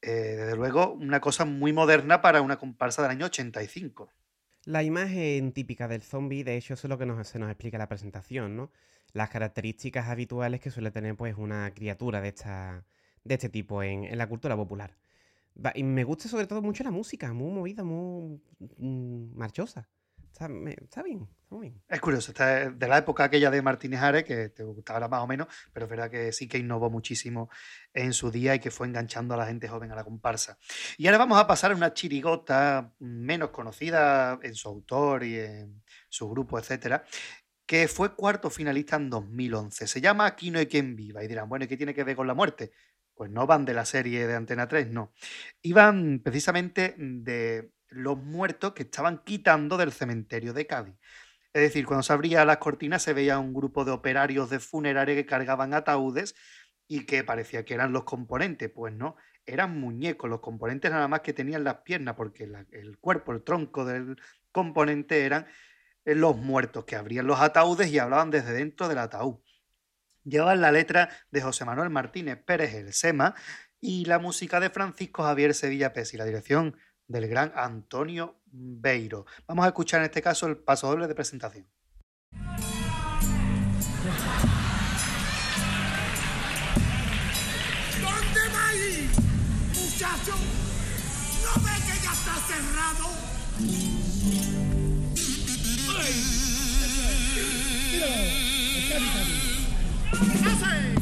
Eh, 0.00 0.10
desde 0.10 0.56
luego, 0.56 0.92
una 0.92 1.20
cosa 1.20 1.44
muy 1.44 1.72
moderna 1.72 2.20
para 2.22 2.42
una 2.42 2.58
comparsa 2.58 3.02
del 3.02 3.12
año 3.12 3.26
85. 3.26 4.10
La 4.64 4.82
imagen 4.82 5.52
típica 5.52 5.88
del 5.88 6.02
zombie, 6.02 6.44
de 6.44 6.56
hecho, 6.56 6.74
eso 6.74 6.86
es 6.86 6.90
lo 6.90 6.98
que 6.98 7.24
se 7.24 7.38
nos 7.38 7.50
explica 7.50 7.76
en 7.76 7.80
la 7.80 7.88
presentación, 7.88 8.56
¿no? 8.56 8.70
Las 9.12 9.30
características 9.30 10.08
habituales 10.08 10.60
que 10.60 10.70
suele 10.70 10.90
tener 10.90 11.16
pues 11.16 11.34
una 11.36 11.72
criatura 11.74 12.20
de, 12.20 12.28
esta, 12.28 12.84
de 13.24 13.34
este 13.34 13.48
tipo 13.48 13.82
en, 13.82 14.04
en 14.04 14.18
la 14.18 14.28
cultura 14.28 14.56
popular. 14.56 14.96
Y 15.74 15.82
me 15.82 16.04
gusta 16.04 16.28
sobre 16.28 16.46
todo 16.46 16.62
mucho 16.62 16.82
la 16.84 16.90
música, 16.90 17.32
muy 17.32 17.50
movida, 17.50 17.84
muy 17.84 18.40
mm, 18.78 19.36
marchosa. 19.36 19.88
Está, 20.32 20.46
está 20.46 21.02
bien, 21.02 21.28
está 21.44 21.58
bien. 21.58 21.82
Es 21.86 22.00
curioso, 22.00 22.30
esta 22.30 22.62
es 22.62 22.78
de 22.78 22.88
la 22.88 22.96
época 22.96 23.24
aquella 23.24 23.50
de 23.50 23.60
Martínez 23.60 24.00
Ares, 24.00 24.24
que 24.24 24.48
te 24.48 24.64
gustaba 24.64 25.06
más 25.06 25.20
o 25.20 25.26
menos, 25.26 25.46
pero 25.74 25.84
es 25.84 25.90
verdad 25.90 26.10
que 26.10 26.32
sí 26.32 26.48
que 26.48 26.56
innovó 26.56 26.88
muchísimo 26.88 27.50
en 27.92 28.14
su 28.14 28.30
día 28.30 28.54
y 28.54 28.58
que 28.58 28.70
fue 28.70 28.86
enganchando 28.86 29.34
a 29.34 29.36
la 29.36 29.46
gente 29.46 29.68
joven 29.68 29.92
a 29.92 29.94
la 29.94 30.04
comparsa. 30.04 30.58
Y 30.96 31.06
ahora 31.06 31.18
vamos 31.18 31.38
a 31.38 31.46
pasar 31.46 31.72
a 31.72 31.76
una 31.76 31.92
chirigota 31.92 32.94
menos 32.98 33.50
conocida 33.50 34.38
en 34.42 34.54
su 34.54 34.68
autor 34.68 35.24
y 35.24 35.38
en 35.38 35.82
su 36.08 36.30
grupo, 36.30 36.58
etcétera, 36.58 37.04
que 37.66 37.86
fue 37.86 38.16
cuarto 38.16 38.48
finalista 38.48 38.96
en 38.96 39.10
2011. 39.10 39.86
Se 39.86 40.00
llama 40.00 40.24
Aquí 40.24 40.50
no 40.50 40.58
hay 40.58 40.66
quien 40.66 40.96
viva. 40.96 41.22
Y 41.22 41.28
dirán, 41.28 41.50
bueno, 41.50 41.66
¿y 41.66 41.68
qué 41.68 41.76
tiene 41.76 41.94
que 41.94 42.04
ver 42.04 42.16
con 42.16 42.26
la 42.26 42.34
muerte? 42.34 42.72
Pues 43.14 43.30
no 43.30 43.46
van 43.46 43.66
de 43.66 43.74
la 43.74 43.84
serie 43.84 44.26
de 44.26 44.34
Antena 44.34 44.66
3, 44.66 44.88
no. 44.88 45.12
Iban 45.60 46.20
precisamente 46.24 46.94
de 46.96 47.70
los 47.92 48.18
muertos 48.18 48.72
que 48.72 48.84
estaban 48.84 49.22
quitando 49.24 49.76
del 49.76 49.92
cementerio 49.92 50.52
de 50.52 50.66
Cádiz. 50.66 50.94
Es 51.52 51.62
decir, 51.62 51.84
cuando 51.86 52.02
se 52.02 52.12
abría 52.12 52.44
las 52.44 52.58
cortinas 52.58 53.02
se 53.02 53.12
veía 53.12 53.38
un 53.38 53.52
grupo 53.52 53.84
de 53.84 53.92
operarios 53.92 54.48
de 54.50 54.58
funeraria 54.58 55.14
que 55.14 55.26
cargaban 55.26 55.74
ataúdes 55.74 56.34
y 56.88 57.04
que 57.06 57.24
parecía 57.24 57.64
que 57.64 57.74
eran 57.74 57.92
los 57.92 58.04
componentes. 58.04 58.70
Pues 58.70 58.94
no, 58.94 59.16
eran 59.46 59.78
muñecos. 59.78 60.30
Los 60.30 60.40
componentes 60.40 60.90
nada 60.90 61.08
más 61.08 61.20
que 61.20 61.32
tenían 61.32 61.64
las 61.64 61.76
piernas, 61.82 62.14
porque 62.16 62.44
el 62.44 62.98
cuerpo, 62.98 63.32
el 63.32 63.42
tronco 63.42 63.84
del 63.84 64.16
componente 64.50 65.24
eran 65.24 65.46
eh, 66.04 66.14
los 66.14 66.36
muertos 66.36 66.84
que 66.84 66.96
abrían 66.96 67.26
los 67.26 67.40
ataúdes 67.40 67.90
y 67.90 67.98
hablaban 67.98 68.30
desde 68.30 68.52
dentro 68.52 68.88
del 68.88 68.98
ataúd. 68.98 69.36
Llevaban 70.24 70.60
la 70.60 70.72
letra 70.72 71.10
de 71.30 71.42
José 71.42 71.64
Manuel 71.64 71.90
Martínez 71.90 72.38
Pérez 72.44 72.74
el 72.74 72.92
Sema 72.92 73.34
y 73.80 74.04
la 74.04 74.18
música 74.18 74.60
de 74.60 74.70
Francisco 74.70 75.24
Javier 75.24 75.54
Sevilla 75.54 75.92
Pes 75.92 76.14
y 76.14 76.16
la 76.16 76.24
dirección 76.24 76.76
del 77.12 77.28
gran 77.28 77.52
Antonio 77.54 78.40
Beiro. 78.46 79.26
Vamos 79.46 79.64
a 79.64 79.68
escuchar 79.68 80.00
en 80.00 80.06
este 80.06 80.22
caso 80.22 80.46
el 80.46 80.56
paso 80.56 80.88
doble 80.88 81.06
de 81.06 81.14
presentación. 81.14 81.66
¿Dónde 88.00 88.40
va 88.54 88.68
a 88.68 88.74
ir, 88.74 89.10
muchacho? 89.68 90.34
¿No 91.44 91.52
ve 91.62 91.74
que 91.86 91.96
ya 92.02 92.12
está 92.12 92.34
cerrado? 92.48 93.06
¿Qué 100.42 100.48
hace? 100.48 101.01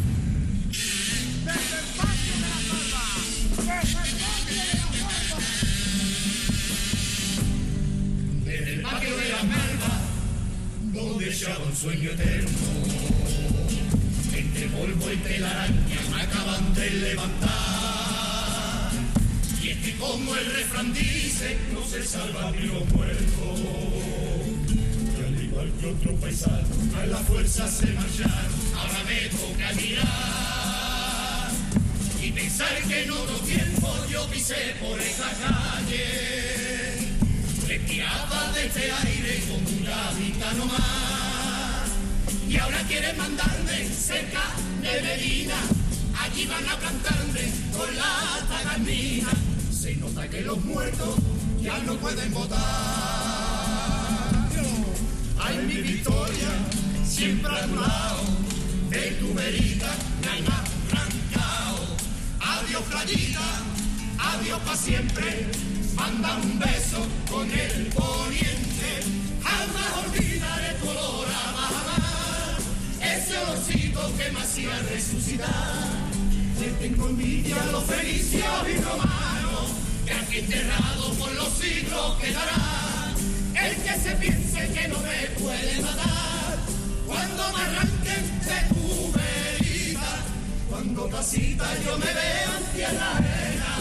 Desde 8.50 8.74
el 8.74 8.80
patio 8.80 9.16
de 9.16 9.28
la 9.28 9.44
malva, 9.44 10.00
donde 10.92 11.30
echaba 11.30 11.64
un 11.64 11.76
sueño 11.76 12.10
eterno. 12.10 12.48
Entre 14.34 14.66
polvo 14.66 15.12
y 15.12 15.16
telaraña 15.18 16.00
me 16.12 16.20
acaban 16.20 16.74
de 16.74 16.90
levantar. 16.90 18.90
Y 19.62 19.68
es 19.68 19.78
que 19.78 19.96
como 19.98 20.34
el 20.34 20.46
refrán 20.46 20.92
dice, 20.92 21.58
no 21.72 21.86
se 21.86 22.04
salva 22.04 22.50
ni 22.50 22.66
los 22.66 22.88
muertos. 22.88 23.60
Y 24.66 25.24
al 25.24 25.44
igual 25.44 25.70
que 25.80 25.86
otro 25.86 26.16
paisano, 26.16 26.66
a 27.00 27.06
la 27.06 27.18
fuerza 27.18 27.68
se 27.68 27.86
marcharon. 27.92 28.52
Ahora 28.76 29.04
me 29.04 29.28
toca 29.28 29.72
mirar. 29.80 31.50
Y 32.20 32.32
pensar 32.32 32.82
que 32.88 33.04
en 33.04 33.12
otro 33.12 33.36
tiempo 33.46 33.94
yo 34.10 34.26
pisé 34.26 34.74
por 34.80 35.00
esa 35.00 35.30
calle. 35.40 36.59
Respiraba 37.70 38.50
de 38.52 38.66
este 38.66 38.90
aire 38.90 39.44
como 39.46 39.58
un 39.58 39.84
gaditano 39.84 40.66
más. 40.66 41.88
Y 42.48 42.56
ahora 42.56 42.78
quieren 42.88 43.16
mandarme 43.16 43.88
cerca 43.88 44.42
de 44.82 45.00
Medina. 45.02 45.54
Allí 46.18 46.46
van 46.46 46.68
a 46.68 46.76
plantarme 46.76 47.52
con 47.72 47.96
la 47.96 48.44
tagarnina. 48.48 49.28
Se 49.70 49.94
nota 49.94 50.28
que 50.28 50.40
los 50.40 50.58
muertos 50.64 51.14
ya 51.60 51.78
no 51.86 51.94
pueden 51.94 52.34
votar. 52.34 52.58
Ay, 55.38 55.58
mi 55.68 55.80
victoria, 55.80 56.50
siempre 57.04 57.56
a 57.56 57.66
tu 57.66 57.76
lado. 57.76 58.22
De 58.90 59.12
tu 59.12 59.32
verita 59.32 59.94
me 60.22 60.28
arrancado. 60.28 61.86
Adiós, 62.40 62.82
playita, 62.90 63.62
adiós 64.18 64.58
pa' 64.66 64.76
siempre. 64.76 65.70
Manda 66.00 66.34
un 66.36 66.58
beso 66.58 67.06
con 67.30 67.46
el 67.50 67.86
poniente. 67.88 68.90
Jamás 69.42 70.06
olvidaré 70.06 70.72
tu 70.80 70.88
olor 70.88 71.28
a 71.28 71.52
Bahamar. 71.52 72.56
Ese 73.02 73.36
olorcito 73.36 74.00
que 74.16 74.30
me 74.32 74.40
hacía 74.40 74.78
resucitar. 74.88 76.00
Le 76.58 76.68
tengo 76.80 77.06
envidia 77.06 77.62
a 77.62 77.66
los 77.66 77.84
fenicios 77.84 78.60
y 78.72 78.76
romanos. 78.80 79.66
Que 80.06 80.14
aquí 80.14 80.38
enterrado 80.38 81.12
por 81.18 81.32
los 81.32 81.52
siglos 81.52 82.16
quedará. 82.18 83.12
El 83.62 83.76
que 83.76 83.94
se 84.00 84.12
piense 84.16 84.72
que 84.72 84.88
no 84.88 84.98
me 85.00 85.18
puede 85.38 85.82
matar. 85.82 86.56
Cuando 87.06 87.42
me 87.52 87.60
arranquen 87.60 88.24
de 88.48 88.58
tu 88.72 89.12
verita. 89.12 90.12
Cuando 90.70 91.04
tacita 91.08 91.66
yo 91.84 91.98
me 91.98 92.06
vea 92.06 92.56
en 92.58 92.64
tierra 92.74 93.18
ajena. 93.18 93.79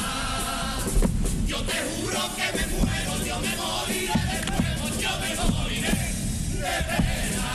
Yo 1.49 1.57
te 1.65 1.73
juro 1.73 2.19
que 2.35 2.45
me 2.55 2.67
muero, 2.67 3.25
yo 3.25 3.39
me 3.39 3.57
moriré 3.57 4.13
de 4.13 5.01
yo 5.01 5.09
me 5.19 5.29
moriré 5.51 5.89
de 6.53 6.75
pena. 6.87 7.49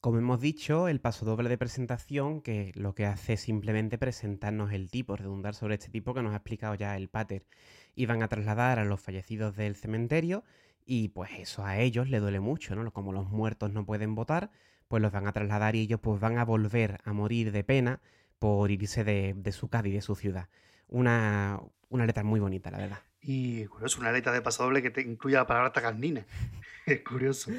Como 0.00 0.18
hemos 0.18 0.40
dicho, 0.40 0.88
el 0.88 1.00
paso 1.00 1.24
doble 1.24 1.48
de 1.48 1.56
presentación, 1.56 2.40
que 2.40 2.72
lo 2.74 2.96
que 2.96 3.06
hace 3.06 3.34
es 3.34 3.40
simplemente 3.40 3.98
presentarnos 3.98 4.72
el 4.72 4.90
tipo, 4.90 5.14
redundar 5.14 5.54
sobre 5.54 5.74
este 5.74 5.90
tipo 5.90 6.12
que 6.12 6.22
nos 6.22 6.32
ha 6.32 6.38
explicado 6.38 6.74
ya 6.74 6.96
el 6.96 7.08
pater. 7.08 7.46
Y 7.94 8.06
van 8.06 8.24
a 8.24 8.28
trasladar 8.28 8.80
a 8.80 8.84
los 8.84 9.00
fallecidos 9.00 9.54
del 9.54 9.76
cementerio 9.76 10.42
y 10.84 11.10
pues 11.10 11.30
eso 11.38 11.64
a 11.64 11.78
ellos 11.78 12.08
le 12.08 12.18
duele 12.18 12.40
mucho, 12.40 12.74
¿no? 12.74 12.90
Como 12.92 13.12
los 13.12 13.30
muertos 13.30 13.70
no 13.70 13.86
pueden 13.86 14.16
votar, 14.16 14.50
pues 14.90 15.00
los 15.00 15.12
van 15.12 15.28
a 15.28 15.32
trasladar 15.32 15.76
y 15.76 15.82
ellos 15.82 16.00
pues 16.02 16.20
van 16.20 16.36
a 16.36 16.44
volver 16.44 16.98
a 17.04 17.12
morir 17.12 17.52
de 17.52 17.62
pena 17.62 18.00
por 18.40 18.72
irse 18.72 19.04
de, 19.04 19.34
de 19.36 19.52
su 19.52 19.68
Cádiz, 19.68 19.94
de 19.94 20.02
su 20.02 20.16
ciudad. 20.16 20.48
Una, 20.88 21.60
una 21.90 22.06
letra 22.06 22.24
muy 22.24 22.40
bonita, 22.40 22.72
la 22.72 22.78
verdad. 22.78 22.98
Y 23.22 23.66
curioso, 23.66 24.00
una 24.00 24.10
letra 24.10 24.32
de 24.32 24.42
paso 24.42 24.64
doble 24.64 24.82
que 24.82 24.90
te 24.90 25.02
incluye 25.02 25.36
la 25.36 25.46
palabra 25.46 25.72
tagarnina. 25.72 26.26
Es 26.86 27.02
curioso. 27.02 27.52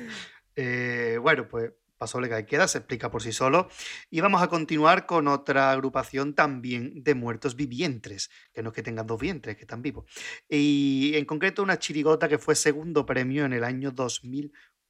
Eh, 0.57 1.19
bueno, 1.21 1.47
pues 1.47 1.71
paso 1.97 2.17
doble 2.17 2.29
que 2.35 2.45
queda, 2.45 2.67
se 2.67 2.79
explica 2.79 3.09
por 3.09 3.23
sí 3.23 3.31
solo. 3.31 3.69
Y 4.09 4.19
vamos 4.19 4.41
a 4.41 4.49
continuar 4.49 5.05
con 5.05 5.29
otra 5.29 5.71
agrupación 5.71 6.33
también 6.33 7.01
de 7.01 7.15
muertos 7.15 7.55
vivientes, 7.55 8.29
que 8.53 8.61
no 8.61 8.71
es 8.71 8.75
que 8.75 8.83
tengan 8.83 9.07
dos 9.07 9.21
vientres, 9.21 9.55
que 9.55 9.61
están 9.61 9.81
vivos. 9.81 10.03
Y 10.49 11.13
en 11.15 11.23
concreto 11.23 11.63
una 11.63 11.79
chirigota 11.79 12.27
que 12.27 12.39
fue 12.39 12.55
segundo 12.55 13.05
premio 13.05 13.45
en 13.45 13.53
el 13.53 13.63
año 13.63 13.91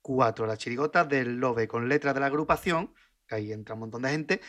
2004, 0.01 0.45
la 0.45 0.57
chirigota 0.57 1.05
del 1.05 1.37
Lobe, 1.37 1.67
con 1.67 1.87
letra 1.87 2.13
de 2.13 2.19
la 2.19 2.27
agrupación, 2.27 2.93
que 3.27 3.35
ahí 3.35 3.53
entra 3.53 3.75
un 3.75 3.81
montón 3.81 4.01
de 4.01 4.09
gente, 4.09 4.41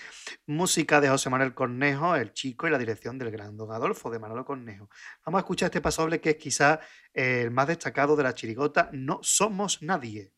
música 0.46 1.00
de 1.00 1.08
José 1.08 1.30
Manuel 1.30 1.54
Cornejo, 1.54 2.16
el 2.16 2.32
chico, 2.32 2.66
y 2.66 2.70
la 2.70 2.78
dirección 2.78 3.18
del 3.18 3.30
gran 3.30 3.56
don 3.56 3.70
Adolfo 3.72 4.10
de 4.10 4.18
Manolo 4.18 4.44
Cornejo. 4.44 4.88
Vamos 5.24 5.38
a 5.38 5.42
escuchar 5.42 5.66
este 5.66 5.80
pasoble 5.80 6.20
que 6.20 6.30
es 6.30 6.36
quizá 6.36 6.80
el 7.12 7.50
más 7.50 7.68
destacado 7.68 8.16
de 8.16 8.22
la 8.24 8.34
chirigota, 8.34 8.90
No 8.92 9.20
somos 9.22 9.82
nadie. 9.82 10.32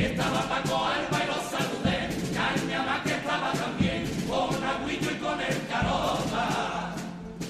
Estaba 0.00 0.40
Paco 0.48 0.86
Alba 0.86 1.22
y 1.22 1.26
lo 1.26 1.34
saludé, 1.50 2.08
Caña 2.34 2.82
más 2.84 3.02
que 3.02 3.10
estaba 3.10 3.52
también, 3.52 4.04
con 4.26 4.64
Agüillo 4.64 5.10
y 5.10 5.14
con 5.16 5.38
el 5.38 5.66
Carota, 5.68 6.94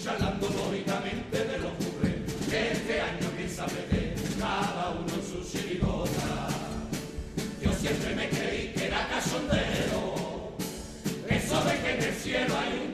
charlando 0.03 0.49
lógicamente 0.49 1.45
de 1.45 1.59
los 1.59 1.71
cubres, 1.75 2.17
que 2.51 2.73
este 2.73 3.01
año 3.01 3.29
piensa 3.37 3.67
meter 3.67 4.15
cada 4.39 4.91
uno 4.91 5.15
en 5.15 5.23
su 5.23 5.49
chirigota. 5.49 6.49
Yo 7.63 7.73
siempre 7.73 8.17
me 8.17 8.29
creí 8.29 8.73
que 8.75 8.87
era 8.89 9.07
cachondero, 9.09 10.53
eso 11.29 11.65
de 11.65 11.79
que 11.81 11.95
en 11.95 12.03
el 12.03 12.15
cielo 12.15 12.55
hay 12.59 12.87
un 12.87 12.90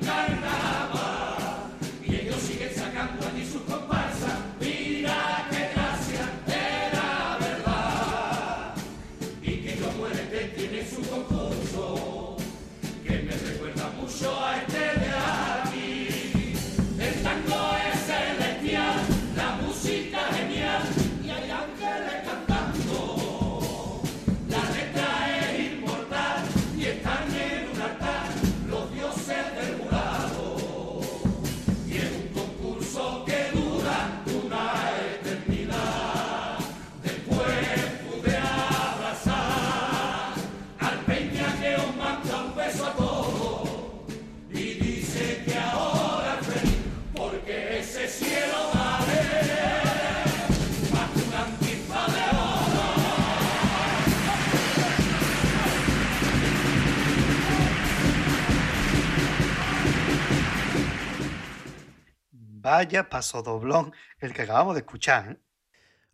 Vaya 62.67 63.09
paso 63.09 63.45
doblón 63.45 63.93
el 64.19 64.33
que 64.33 64.43
acabamos 64.43 64.75
de 64.75 64.81
escuchar. 64.81 65.31
¿eh? 65.31 65.37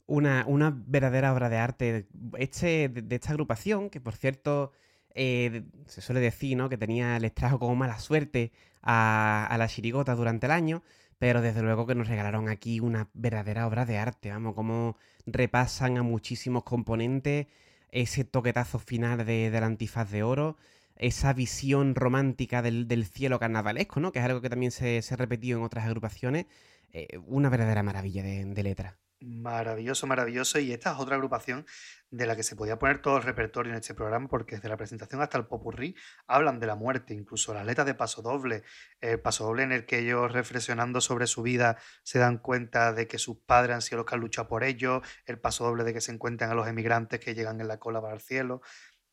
Una, 0.05 0.45
una, 0.47 0.70
verdadera 0.87 1.33
obra 1.33 1.49
de 1.49 1.57
arte 1.57 2.09
este, 2.37 2.91
de, 2.91 3.16
esta 3.16 3.31
agrupación, 3.31 3.89
que 3.89 4.03
por 4.03 4.15
cierto 4.15 4.73
eh, 5.15 5.65
se 5.87 6.03
suele 6.03 6.20
decir 6.20 6.59
¿no? 6.59 6.69
que 6.69 6.77
tenía, 6.77 7.19
les 7.20 7.33
trajo 7.33 7.59
como 7.59 7.74
mala 7.74 7.99
suerte 7.99 8.53
a, 8.83 9.47
a 9.49 9.57
la 9.57 9.66
chirigota 9.66 10.15
durante 10.15 10.45
el 10.45 10.53
año, 10.53 10.83
pero 11.19 11.41
desde 11.41 11.62
luego 11.62 11.87
que 11.87 11.95
nos 11.95 12.09
regalaron 12.09 12.51
aquí 12.51 12.81
una 12.81 13.09
verdadera 13.15 13.66
obra 13.66 13.87
de 13.87 13.97
arte, 13.97 14.31
vamos, 14.31 14.55
como 14.55 14.99
repasan 15.24 15.97
a 15.97 16.03
muchísimos 16.03 16.65
componentes, 16.65 17.47
ese 17.89 18.24
toquetazo 18.24 18.79
final 18.79 19.24
de, 19.24 19.51
del 19.51 19.65
antifaz 19.65 20.11
de 20.11 20.23
oro, 20.23 20.59
esa 21.03 21.33
visión 21.33 21.95
romántica 21.95 22.62
del, 22.62 23.07
cielo 23.07 23.39
carnavalesco, 23.39 24.01
¿no? 24.01 24.12
Que 24.12 24.20
es 24.20 24.24
algo 24.24 24.41
que 24.41 24.51
también 24.51 24.70
se, 24.73 25.03
se 25.03 25.15
ha 25.15 25.16
repetido 25.16 25.59
en 25.59 25.65
otras 25.65 25.85
agrupaciones, 25.85 26.47
eh, 26.93 27.19
una 27.27 27.49
verdadera 27.51 27.83
maravilla 27.83 28.23
de, 28.23 28.45
de 28.45 28.62
letra. 28.62 28.99
Maravilloso, 29.24 30.07
maravilloso. 30.09 30.59
Y 30.59 30.73
esta 30.73 30.93
es 30.93 30.99
otra 30.99 31.15
agrupación 31.15 31.65
de 32.11 32.27
la 32.27 32.35
que 32.35 32.43
se 32.43 32.57
podía 32.57 32.79
poner 32.79 33.01
todo 33.01 33.16
el 33.19 33.23
repertorio 33.23 33.73
en 33.73 33.79
este 33.79 33.95
programa, 33.95 34.27
porque 34.29 34.57
desde 34.57 34.69
la 34.69 34.77
presentación 34.77 35.23
hasta 35.23 35.39
el 35.39 35.47
popurrí 35.47 35.95
hablan 36.27 36.59
de 36.59 36.66
la 36.66 36.74
muerte, 36.74 37.15
incluso 37.15 37.55
las 37.55 37.65
letras 37.65 37.87
de 37.87 37.95
Paso 37.95 38.20
Doble, 38.20 38.65
el 39.01 39.20
Paso 39.20 39.45
Doble 39.45 39.62
en 39.62 39.73
el 39.73 39.87
que 39.87 40.01
ellos 40.01 40.33
reflexionando 40.33 41.01
sobre 41.01 41.27
su 41.27 41.43
vida 41.43 41.79
se 42.03 42.19
dan 42.19 42.39
cuenta 42.39 42.93
de 42.93 43.07
que 43.07 43.19
sus 43.19 43.39
padres 43.39 43.74
han 43.74 43.83
sido 43.83 43.99
los 43.99 44.07
que 44.07 44.16
han 44.16 44.20
luchado 44.20 44.49
por 44.49 44.65
ellos, 44.65 45.03
el 45.24 45.39
Paso 45.39 45.65
Doble 45.65 45.85
de 45.85 45.95
que 45.95 46.01
se 46.01 46.12
encuentran 46.12 46.51
a 46.51 46.55
los 46.55 46.66
emigrantes 46.66 47.20
que 47.20 47.35
llegan 47.35 47.61
en 47.61 47.69
la 47.69 47.79
cola 47.79 48.03
para 48.03 48.15
el 48.15 48.20
cielo. 48.20 48.61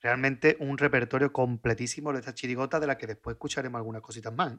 Realmente 0.02 0.56
un 0.60 0.78
repertorio 0.78 1.34
completísimo 1.34 2.14
de 2.14 2.20
esta 2.20 2.34
chirigota 2.34 2.80
de 2.80 2.88
la 2.88 2.98
que 2.98 3.08
después 3.08 3.36
escucharemos 3.36 3.80
algunas 3.80 4.02
cositas 4.02 4.34
más. 4.34 4.58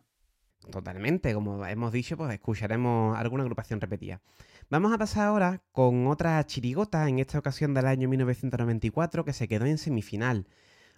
Totalmente, 0.70 1.32
como 1.32 1.64
hemos 1.66 1.92
dicho, 1.92 2.16
pues 2.16 2.32
escucharemos 2.32 3.16
alguna 3.18 3.42
agrupación 3.42 3.80
repetida. 3.80 4.20
Vamos 4.68 4.92
a 4.92 4.98
pasar 4.98 5.26
ahora 5.26 5.62
con 5.72 6.06
otra 6.06 6.44
chirigota, 6.44 7.08
en 7.08 7.18
esta 7.18 7.38
ocasión 7.38 7.72
del 7.72 7.86
año 7.86 8.08
1994, 8.08 9.24
que 9.24 9.32
se 9.32 9.48
quedó 9.48 9.64
en 9.64 9.78
semifinal. 9.78 10.46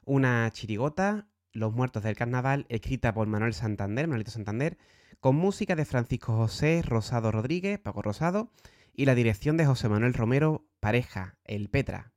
Una 0.05 0.51
chirigota, 0.51 1.29
Los 1.53 1.73
Muertos 1.73 2.03
del 2.03 2.17
Carnaval, 2.17 2.67
escrita 2.69 3.15
por 3.15 3.29
Manuel 3.29 3.55
Santander, 3.55 4.09
Manuelito 4.09 4.33
Santander, 4.33 4.77
con 5.21 5.37
música 5.37 5.77
de 5.77 5.85
Francisco 5.85 6.37
José 6.37 6.83
Rosado 6.85 7.31
Rodríguez, 7.31 7.79
Paco 7.79 8.03
Rosado, 8.03 8.51
y 8.95 9.05
la 9.05 9.15
dirección 9.15 9.57
de 9.57 9.67
José 9.67 9.89
Manuel 9.89 10.15
Romero, 10.15 10.67
pareja, 10.81 11.37
el 11.45 11.71
Petra. 11.71 12.13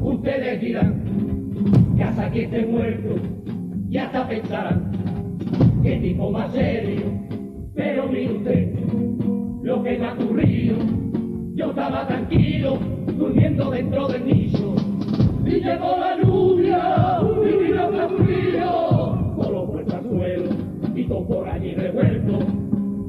Ustedes 0.00 0.60
dirán 0.60 1.94
que 1.96 2.02
hasta 2.02 2.30
que 2.30 2.44
esté 2.44 2.66
muerto, 2.66 3.16
ya 3.88 4.06
hasta 4.06 4.26
pensarán 4.26 4.90
qué 5.82 5.96
tipo 5.96 6.30
más 6.30 6.50
serio. 6.52 7.02
Pero 7.74 8.08
mire 8.08 8.32
usted 8.32 8.72
lo 9.62 9.82
que 9.82 9.98
me 9.98 10.06
ha 10.06 10.14
ocurrido. 10.14 10.76
Yo 11.54 11.70
estaba 11.70 12.06
tranquilo, 12.06 12.78
durmiendo 13.18 13.70
dentro 13.70 14.08
del 14.08 14.26
nicho. 14.26 14.74
Y 15.44 15.50
llegó 15.60 15.96
la 15.98 16.16
lluvia, 16.22 17.20
y 17.44 17.66
tiró 17.66 17.90
el 17.90 18.24
frío, 18.24 19.34
los 19.36 19.68
muertos 19.68 19.94
al 19.94 20.02
suelo, 20.08 20.50
y 20.94 21.04
todo 21.04 21.26
por 21.26 21.48
allí 21.48 21.74
revuelto. 21.74 22.63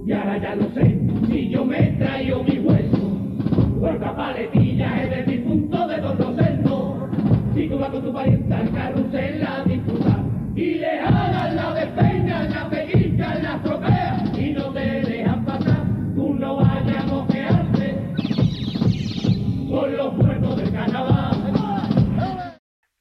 Y 0.06 0.12
ahora 0.12 0.38
ya 0.38 0.56
no 0.56 0.70
sé 0.76 1.00
si 1.28 1.50
yo 1.50 1.66
me 1.66 1.82
traigo 1.98 2.44
mi 2.44 2.60
hueso. 2.60 3.18
Puerta 3.80 4.16
paletilla 4.16 5.04
es 5.04 5.10
del 5.10 5.26
difunto 5.26 5.88
de 5.88 5.98
Don 5.98 6.18
Rosendo. 6.20 7.10
Si 7.56 7.68
tú 7.68 7.80
vas 7.80 7.90
con 7.90 8.04
tu 8.04 8.14
pariente 8.14 8.54
al 8.54 8.72
carrusel 8.72 9.44
a 9.44 9.64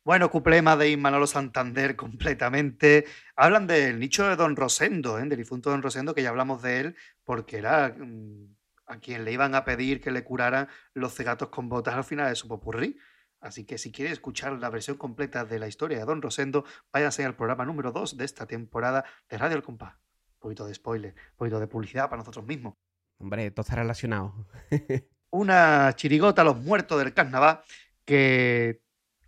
Bueno, 0.04 0.30
cuplema 0.30 0.76
de 0.76 0.94
Manolo 0.98 1.26
Santander 1.26 1.96
completamente. 1.96 3.06
Hablan 3.36 3.66
del 3.66 3.98
nicho 3.98 4.28
de 4.28 4.36
Don 4.36 4.54
Rosendo, 4.54 5.18
¿eh? 5.18 5.24
del 5.24 5.38
difunto 5.38 5.70
Don 5.70 5.82
Rosendo, 5.82 6.14
que 6.14 6.22
ya 6.22 6.28
hablamos 6.28 6.60
de 6.62 6.80
él, 6.80 6.96
porque 7.24 7.56
era 7.56 7.88
mm, 7.96 8.54
a 8.86 8.98
quien 8.98 9.24
le 9.24 9.32
iban 9.32 9.54
a 9.54 9.64
pedir 9.64 10.02
que 10.02 10.10
le 10.10 10.22
curaran 10.22 10.68
los 10.92 11.14
cegatos 11.14 11.48
con 11.48 11.70
botas 11.70 11.94
al 11.94 12.04
final 12.04 12.28
de 12.28 12.34
su 12.34 12.48
popurrí. 12.48 12.98
Así 13.40 13.64
que 13.64 13.78
si 13.78 13.92
quiere 13.92 14.12
escuchar 14.12 14.52
la 14.52 14.68
versión 14.68 14.98
completa 14.98 15.46
de 15.46 15.58
la 15.58 15.68
historia 15.68 15.98
de 15.98 16.04
Don 16.04 16.20
Rosendo, 16.20 16.66
váyase 16.92 17.24
al 17.24 17.34
programa 17.34 17.64
número 17.64 17.90
2 17.90 18.18
de 18.18 18.26
esta 18.26 18.46
temporada 18.46 19.06
de 19.30 19.38
Radio 19.38 19.56
El 19.56 19.62
Compás. 19.62 19.94
Un 20.34 20.38
poquito 20.38 20.66
de 20.66 20.74
spoiler, 20.74 21.14
un 21.14 21.36
poquito 21.38 21.60
de 21.60 21.66
publicidad 21.66 22.10
para 22.10 22.20
nosotros 22.20 22.44
mismos. 22.44 22.74
Hombre, 23.18 23.50
todo 23.52 23.62
está 23.62 23.76
relacionado. 23.76 24.46
Una 25.30 25.94
chirigota, 25.96 26.44
Los 26.44 26.58
Muertos 26.58 26.98
del 26.98 27.14
Carnaval, 27.14 27.60
que 28.04 28.83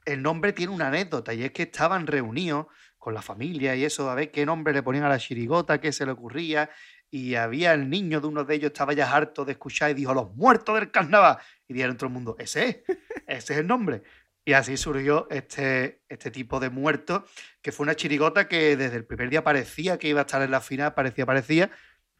el 0.06 0.22
nombre 0.22 0.52
tiene 0.52 0.72
una 0.72 0.88
anécdota 0.88 1.34
y 1.34 1.44
es 1.44 1.52
que 1.52 1.64
estaban 1.64 2.06
reunidos 2.06 2.66
con 2.96 3.12
la 3.12 3.22
familia 3.22 3.76
y 3.76 3.84
eso, 3.84 4.10
a 4.10 4.14
ver 4.14 4.30
qué 4.30 4.46
nombre 4.46 4.72
le 4.72 4.82
ponían 4.82 5.04
a 5.04 5.08
la 5.08 5.18
chirigota, 5.18 5.80
qué 5.80 5.92
se 5.92 6.06
le 6.06 6.12
ocurría. 6.12 6.70
Y 7.10 7.34
había 7.34 7.72
el 7.72 7.88
niño 7.88 8.20
de 8.20 8.26
uno 8.26 8.44
de 8.44 8.54
ellos, 8.54 8.68
estaba 8.68 8.92
ya 8.92 9.12
harto 9.12 9.44
de 9.44 9.52
escuchar 9.52 9.90
y 9.90 9.94
dijo, 9.94 10.12
Los 10.12 10.34
Muertos 10.34 10.74
del 10.74 10.90
Carnaval. 10.90 11.38
Y 11.68 11.74
dijeron 11.74 11.96
todo 11.96 12.08
el 12.08 12.14
mundo, 12.14 12.36
ese 12.38 12.68
es, 12.68 12.76
ese 13.26 13.52
es 13.52 13.58
el 13.60 13.66
nombre. 13.66 14.02
Y 14.44 14.52
así 14.52 14.76
surgió 14.76 15.28
este, 15.30 16.02
este 16.08 16.30
tipo 16.30 16.60
de 16.60 16.70
muerto, 16.70 17.26
que 17.62 17.72
fue 17.72 17.84
una 17.84 17.96
chirigota 17.96 18.48
que 18.48 18.76
desde 18.76 18.96
el 18.96 19.04
primer 19.04 19.28
día 19.28 19.42
parecía 19.42 19.98
que 19.98 20.08
iba 20.08 20.20
a 20.20 20.22
estar 20.22 20.42
en 20.42 20.50
la 20.50 20.60
final, 20.60 20.94
parecía, 20.94 21.26
parecía, 21.26 21.70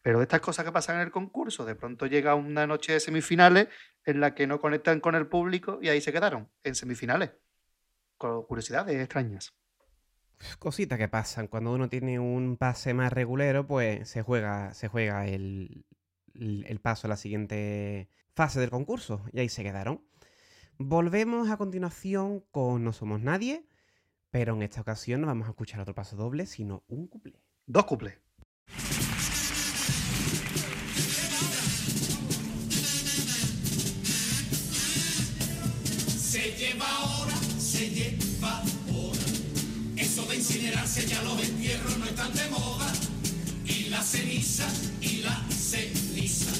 pero 0.03 0.23
estas 0.23 0.41
cosas 0.41 0.65
que 0.65 0.73
pasan 0.73 0.97
en 0.97 1.03
el 1.03 1.11
concurso, 1.11 1.65
de 1.65 1.75
pronto 1.75 2.07
llega 2.07 2.35
una 2.35 2.67
noche 2.67 2.93
de 2.93 3.01
semifinales 3.01 3.69
en 4.05 4.21
la 4.21 4.35
que 4.35 4.47
no 4.47 4.61
conectan 4.61 5.01
con 5.01 5.15
el 5.17 5.27
público 5.27 5.79
y 5.83 5.89
ahí 5.89 6.01
se 6.01 6.13
quedaron, 6.13 6.49
en 6.63 6.75
semifinales. 6.77 7.31
Con 8.19 8.45
curiosidades 8.45 8.97
extrañas. 8.97 9.55
Cositas 10.59 10.99
que 10.99 11.09
pasan. 11.09 11.49
Cuando 11.49 11.73
uno 11.73 11.89
tiene 11.89 12.19
un 12.19 12.57
pase 12.57 12.95
más 12.95 13.13
regulero, 13.13 13.67
pues 13.67 14.09
se 14.09 14.23
juega, 14.23 14.75
se 14.75 14.89
juega 14.89 15.27
el, 15.27 15.87
el 16.35 16.81
paso 16.81 17.07
a 17.07 17.11
la 17.11 17.17
siguiente 17.17 18.09
fase 18.35 18.61
del 18.61 18.71
concurso. 18.71 19.25
Y 19.33 19.41
ahí 19.41 19.49
se 19.49 19.63
quedaron. 19.63 20.05
Volvemos 20.79 21.51
a 21.51 21.57
continuación 21.57 22.41
con 22.51 22.85
No 22.85 22.93
Somos 22.93 23.21
Nadie, 23.21 23.67
pero 24.31 24.55
en 24.55 24.63
esta 24.63 24.83
ocasión 24.83 25.23
no 25.23 25.27
vamos 25.27 25.47
a 25.47 25.51
escuchar 25.51 25.81
otro 25.81 25.95
paso 25.95 26.17
doble, 26.17 26.45
sino 26.45 26.85
un 26.89 27.09
cuplé. 27.09 27.41
Dos 27.67 27.87
cuplés. 27.87 28.19
Se 36.07 36.53
lleva 36.53 37.06
se 37.77 37.91
lleva 37.91 38.63
ahora. 38.89 39.21
Eso 39.97 40.25
de 40.25 40.37
incinerarse 40.37 41.07
ya 41.07 41.23
los 41.23 41.43
entierros 41.43 41.99
no 41.99 42.07
están 42.07 42.33
de 42.33 42.49
moda. 42.49 42.91
Y 43.67 43.91
la 43.91 44.03
ceniza, 44.03 44.67
y 45.03 45.19
la 45.19 45.45
ceniza. 45.51 46.53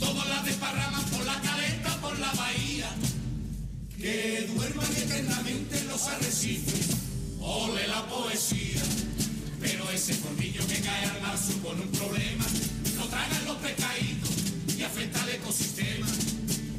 Todas 0.00 0.28
las 0.28 0.44
desparraman 0.44 1.04
por 1.04 1.24
la 1.24 1.40
caleta, 1.40 2.00
por 2.00 2.18
la 2.18 2.32
bahía. 2.32 2.90
Que 3.96 4.50
duerman 4.52 4.90
eternamente 4.96 5.78
en 5.78 5.86
los 5.86 6.02
arrecifes. 6.08 6.96
Ole 7.40 7.86
la 7.86 8.04
poesía. 8.08 8.82
Pero 9.60 9.88
ese 9.90 10.14
formillo 10.14 10.66
que 10.66 10.80
cae 10.80 11.04
al 11.04 11.22
mar 11.22 11.38
supone 11.38 11.82
un 11.82 11.92
problema. 11.92 12.44
Lo 12.96 13.06
tragan 13.06 13.44
los 13.44 13.56
pescaditos 13.58 14.30
y 14.76 14.82
afecta 14.82 15.22
al 15.22 15.28
ecosistema. 15.28 16.08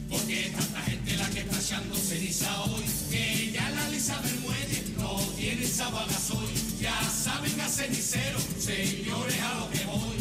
Porque 0.10 0.48
es 0.48 0.52
tanta 0.52 0.81
gente 0.81 1.15
la 1.15 1.30
que 1.30 1.39
está 1.39 1.57
echando 1.57 1.95
ceniza 1.95 2.64
hoy. 2.64 3.00
Que 4.01 4.07
ya 4.07 4.19
del 4.21 4.39
muelle 4.39 4.83
no 4.97 5.15
tiene 5.37 5.67
sábanas 5.67 6.31
hoy. 6.31 6.49
Ya 6.79 6.97
saben 7.03 7.61
a 7.61 7.69
cenicero, 7.69 8.39
señores 8.57 9.39
a 9.41 9.59
lo 9.59 9.69
que 9.69 9.85
voy. 9.85 10.17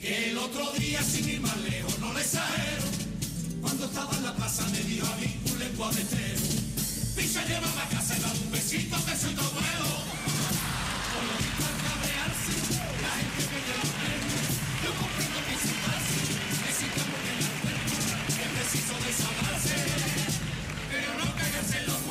Que 0.00 0.30
el 0.30 0.38
otro 0.38 0.72
día 0.72 1.00
sin 1.00 1.28
ir 1.28 1.40
más 1.40 1.56
lejos, 1.58 1.96
no 2.00 2.12
le 2.12 2.20
exagero. 2.20 2.82
Cuando 3.60 3.84
estaba 3.84 4.16
en 4.16 4.24
la 4.24 4.34
plaza 4.34 4.66
me 4.70 4.80
dijo 4.80 5.06
a 5.06 5.14
mí 5.14 5.30
un 5.48 5.58
lenguaje 5.60 6.00
entero. 6.00 6.40
Picha 7.14 7.44
lleva 7.46 7.68
a 7.68 7.88
casa 7.88 8.16
y 8.16 8.20
da 8.20 8.32
un 8.32 8.50
besito 8.50 8.96
que 9.06 9.16
soy 9.16 9.34
todo 9.34 9.52
nuevo. 9.52 9.90
Por 11.14 11.22
lo 11.22 11.34
visto 11.38 11.62
al 11.70 11.78
cabrearse, 11.86 12.52
la 12.98 13.12
gente 13.14 13.42
que 13.46 13.58
lleva 13.62 13.86
premio. 13.94 14.42
Yo 14.82 14.90
comprendo 14.98 15.38
que 15.46 15.54
sin 15.62 15.78
darse, 15.86 16.18
necesita 16.66 17.02
porque 17.06 17.30
la 17.46 17.50
cuerpo, 17.62 17.94
es 18.42 18.50
preciso 18.58 18.92
desahogarse. 19.06 19.76
Pero 20.90 21.08
no 21.14 21.26
cagarse 21.36 21.78
en 21.78 21.86
los 21.86 22.07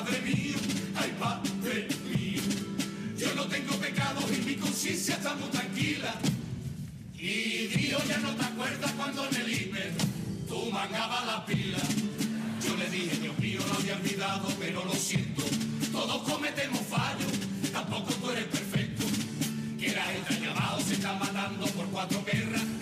Padre 0.00 0.22
mío, 0.22 0.56
ay, 0.96 1.14
Padre 1.18 1.88
mío. 2.08 2.40
Yo 3.18 3.34
no 3.34 3.44
tengo 3.48 3.74
pecado 3.76 4.20
y 4.32 4.46
mi 4.46 4.54
conciencia 4.54 5.16
está 5.16 5.34
muy 5.34 5.50
tranquila. 5.50 6.14
Y 7.18 7.66
Dios 7.66 8.02
ya 8.08 8.16
no 8.16 8.30
te 8.34 8.42
acuerdas 8.42 8.92
cuando 8.92 9.28
en 9.28 9.36
el 9.36 9.52
hiper 9.52 9.92
tú 10.48 10.70
mangabas 10.72 11.26
la 11.26 11.44
pila. 11.44 11.76
Yo 12.66 12.76
le 12.76 12.88
dije, 12.88 13.18
Dios 13.18 13.38
mío, 13.38 13.60
lo 13.68 13.74
había 13.74 13.96
olvidado, 13.96 14.48
pero 14.58 14.86
lo 14.86 14.94
siento. 14.94 15.42
Todos 15.92 16.22
cometemos 16.22 16.80
fallos, 16.86 17.32
tampoco 17.70 18.10
tú 18.14 18.30
eres 18.30 18.46
perfecto. 18.46 19.04
Que 19.78 19.92
la 19.92 20.04
gente 20.04 20.40
llamado 20.40 20.80
se 20.80 20.94
está 20.94 21.12
matando 21.12 21.66
por 21.66 21.84
cuatro 21.90 22.24
guerras. 22.24 22.79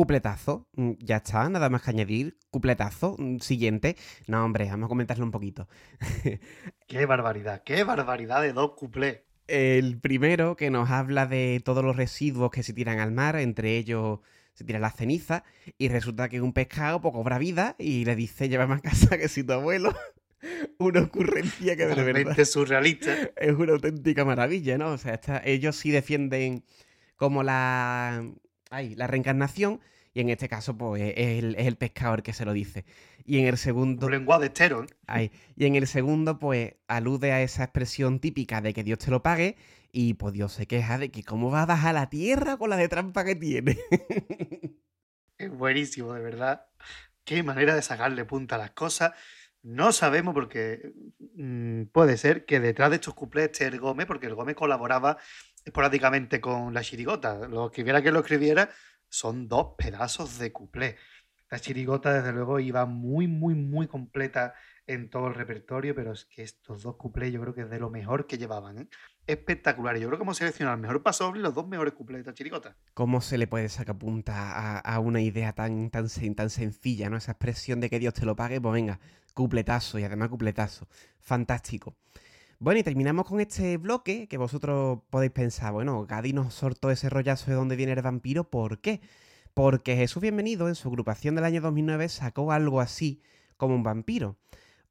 Cupletazo, 0.00 0.66
mm, 0.76 0.92
ya 0.98 1.16
está, 1.16 1.46
nada 1.50 1.68
más 1.68 1.82
que 1.82 1.90
añadir. 1.90 2.38
Cupletazo, 2.50 3.16
mm, 3.18 3.40
siguiente. 3.40 3.96
No, 4.28 4.42
hombre, 4.42 4.64
vamos 4.70 4.86
a 4.86 4.88
comentarlo 4.88 5.26
un 5.26 5.30
poquito. 5.30 5.68
Qué 6.86 7.04
barbaridad, 7.04 7.62
qué 7.66 7.84
barbaridad 7.84 8.40
de 8.40 8.54
dos 8.54 8.70
cuplés. 8.76 9.20
El 9.46 10.00
primero 10.00 10.56
que 10.56 10.70
nos 10.70 10.88
habla 10.88 11.26
de 11.26 11.60
todos 11.62 11.84
los 11.84 11.96
residuos 11.96 12.50
que 12.50 12.62
se 12.62 12.72
tiran 12.72 12.98
al 12.98 13.12
mar, 13.12 13.36
entre 13.36 13.76
ellos 13.76 14.20
se 14.54 14.64
tira 14.64 14.78
la 14.78 14.90
ceniza, 14.90 15.44
y 15.76 15.88
resulta 15.88 16.30
que 16.30 16.40
un 16.40 16.54
pescado 16.54 17.02
pues, 17.02 17.12
cobra 17.12 17.36
vida 17.36 17.76
y 17.78 18.06
le 18.06 18.16
dice, 18.16 18.48
llévame 18.48 18.76
a 18.76 18.80
casa 18.80 19.18
que 19.18 19.28
si 19.28 19.44
tu 19.44 19.52
abuelo. 19.52 19.94
Una 20.78 21.02
ocurrencia 21.02 21.76
que 21.76 21.84
de 21.84 21.94
verdad 21.94 22.06
Totalmente 22.06 22.44
surrealista. 22.46 23.14
es 23.36 23.52
una 23.52 23.74
auténtica 23.74 24.24
maravilla, 24.24 24.78
¿no? 24.78 24.92
O 24.92 24.98
sea, 24.98 25.20
ellos 25.44 25.76
sí 25.76 25.90
defienden 25.90 26.64
como 27.16 27.42
la, 27.42 28.24
ay, 28.70 28.94
la 28.94 29.06
reencarnación, 29.06 29.80
y 30.12 30.20
en 30.20 30.30
este 30.30 30.48
caso, 30.48 30.76
pues, 30.76 31.02
es 31.16 31.44
el, 31.44 31.54
es 31.56 31.66
el 31.66 31.76
que 31.76 32.32
se 32.32 32.44
lo 32.44 32.52
dice. 32.52 32.84
Y 33.24 33.38
en 33.38 33.46
el 33.46 33.58
segundo... 33.58 34.06
Un 34.06 34.12
lenguaje 34.12 34.46
estero, 34.46 34.82
¿eh? 34.82 34.86
Ay, 35.06 35.30
y 35.56 35.66
en 35.66 35.76
el 35.76 35.86
segundo, 35.86 36.38
pues, 36.38 36.74
alude 36.88 37.32
a 37.32 37.42
esa 37.42 37.64
expresión 37.64 38.18
típica 38.18 38.60
de 38.60 38.72
que 38.72 38.82
Dios 38.82 38.98
te 38.98 39.10
lo 39.10 39.22
pague, 39.22 39.56
y 39.92 40.14
pues 40.14 40.32
Dios 40.32 40.52
se 40.52 40.66
queja 40.66 40.98
de 40.98 41.10
que 41.10 41.24
cómo 41.24 41.50
va 41.50 41.62
a 41.62 41.66
bajar 41.66 41.94
la 41.94 42.08
tierra 42.08 42.56
con 42.56 42.70
la 42.70 42.76
de 42.76 42.88
trampa 42.88 43.24
que 43.24 43.34
tiene. 43.34 43.78
Es 45.38 45.50
buenísimo, 45.50 46.12
de 46.12 46.20
verdad. 46.20 46.66
Qué 47.24 47.42
manera 47.42 47.74
de 47.74 47.80
sacarle 47.80 48.26
punta 48.26 48.56
a 48.56 48.58
las 48.58 48.72
cosas. 48.72 49.12
No 49.62 49.90
sabemos 49.90 50.34
porque 50.34 50.92
mm, 51.34 51.84
puede 51.92 52.18
ser 52.18 52.44
que 52.44 52.60
detrás 52.60 52.90
de 52.90 52.96
estos 52.96 53.14
cuplés 53.14 53.46
esté 53.46 53.66
el 53.66 53.80
Gómez, 53.80 54.04
porque 54.04 54.26
el 54.26 54.34
Gómez 54.34 54.54
colaboraba 54.54 55.16
esporádicamente 55.64 56.40
con 56.40 56.74
la 56.74 56.82
chirigota. 56.82 57.48
Lo 57.48 57.66
escribiera 57.66 58.02
que 58.02 58.12
lo 58.12 58.20
escribiera, 58.20 58.70
son 59.08 59.48
dos 59.48 59.74
pedazos 59.76 60.38
de 60.38 60.52
cuplé. 60.52 60.96
La 61.50 61.58
chirigota, 61.58 62.12
desde 62.12 62.32
luego, 62.32 62.60
iba 62.60 62.86
muy, 62.86 63.26
muy, 63.26 63.54
muy 63.54 63.88
completa 63.88 64.54
en 64.86 65.10
todo 65.10 65.28
el 65.28 65.34
repertorio, 65.34 65.94
pero 65.94 66.12
es 66.12 66.24
que 66.24 66.42
estos 66.42 66.82
dos 66.82 66.96
cuplés 66.96 67.32
yo 67.32 67.40
creo 67.40 67.54
que 67.54 67.62
es 67.62 67.70
de 67.70 67.78
lo 67.78 67.90
mejor 67.90 68.26
que 68.26 68.38
llevaban. 68.38 68.78
¿eh? 68.78 68.88
Espectacular. 69.26 69.96
Yo 69.96 70.08
creo 70.08 70.18
que 70.18 70.22
hemos 70.22 70.36
seleccionado 70.36 70.76
el 70.76 70.80
mejor 70.80 71.02
paso 71.02 71.32
y 71.34 71.40
los 71.40 71.54
dos 71.54 71.66
mejores 71.66 71.94
cuplés 71.94 72.18
de 72.18 72.20
esta 72.30 72.34
chirigota. 72.34 72.76
¿Cómo 72.94 73.20
se 73.20 73.38
le 73.38 73.46
puede 73.46 73.68
sacar 73.68 73.98
punta 73.98 74.78
a, 74.78 74.98
una 75.00 75.20
idea 75.20 75.52
tan, 75.52 75.90
tan, 75.90 76.08
tan 76.34 76.50
sencilla, 76.50 77.10
¿no? 77.10 77.16
Esa 77.16 77.32
expresión 77.32 77.80
de 77.80 77.90
que 77.90 77.98
Dios 77.98 78.14
te 78.14 78.26
lo 78.26 78.36
pague, 78.36 78.60
pues 78.60 78.72
venga, 78.72 79.00
cupletazo 79.34 79.98
y 79.98 80.04
además 80.04 80.28
cupletazo. 80.28 80.88
Fantástico. 81.18 81.96
Bueno, 82.62 82.78
y 82.80 82.82
terminamos 82.82 83.26
con 83.26 83.40
este 83.40 83.78
bloque 83.78 84.28
que 84.28 84.36
vosotros 84.36 85.00
podéis 85.08 85.32
pensar, 85.32 85.72
bueno, 85.72 86.04
Gadi 86.06 86.34
nos 86.34 86.52
soltó 86.52 86.90
ese 86.90 87.08
rollazo 87.08 87.50
de 87.50 87.56
dónde 87.56 87.74
viene 87.74 87.92
el 87.92 88.02
vampiro, 88.02 88.44
¿por 88.50 88.80
qué? 88.82 89.00
Porque 89.54 89.96
Jesús 89.96 90.20
Bienvenido 90.20 90.68
en 90.68 90.74
su 90.74 90.88
agrupación 90.88 91.34
del 91.34 91.44
año 91.44 91.62
2009 91.62 92.10
sacó 92.10 92.52
algo 92.52 92.82
así 92.82 93.22
como 93.56 93.74
un 93.74 93.82
vampiro. 93.82 94.36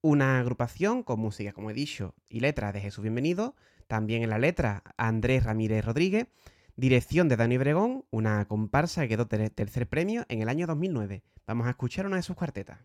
Una 0.02 0.40
agrupación 0.40 1.04
con 1.04 1.20
música, 1.20 1.54
como 1.54 1.70
he 1.70 1.76
dicho, 1.76 2.16
y 2.28 2.40
letra 2.40 2.72
de 2.72 2.82
Jesús 2.82 3.04
Bienvenido, 3.04 3.56
también 3.88 4.24
en 4.24 4.32
la 4.32 4.40
letra 4.40 4.82
Andrés 4.98 5.44
Ramírez 5.44 5.86
Rodríguez, 5.86 6.26
dirección 6.76 7.30
de 7.30 7.36
Dani 7.38 7.60
Bregón, 7.60 8.04
una 8.10 8.46
comparsa 8.48 9.02
que 9.04 9.10
quedó 9.10 9.28
ter- 9.28 9.52
tercer 9.52 9.88
premio 9.88 10.26
en 10.28 10.41
el 10.41 10.50
año 10.50 10.66
2009. 10.66 11.22
Vamos 11.46 11.68
a 11.68 11.72
escuchar 11.72 12.08
una 12.08 12.16
de 12.16 12.24
sus 12.24 12.36
cuartetas. 12.36 12.80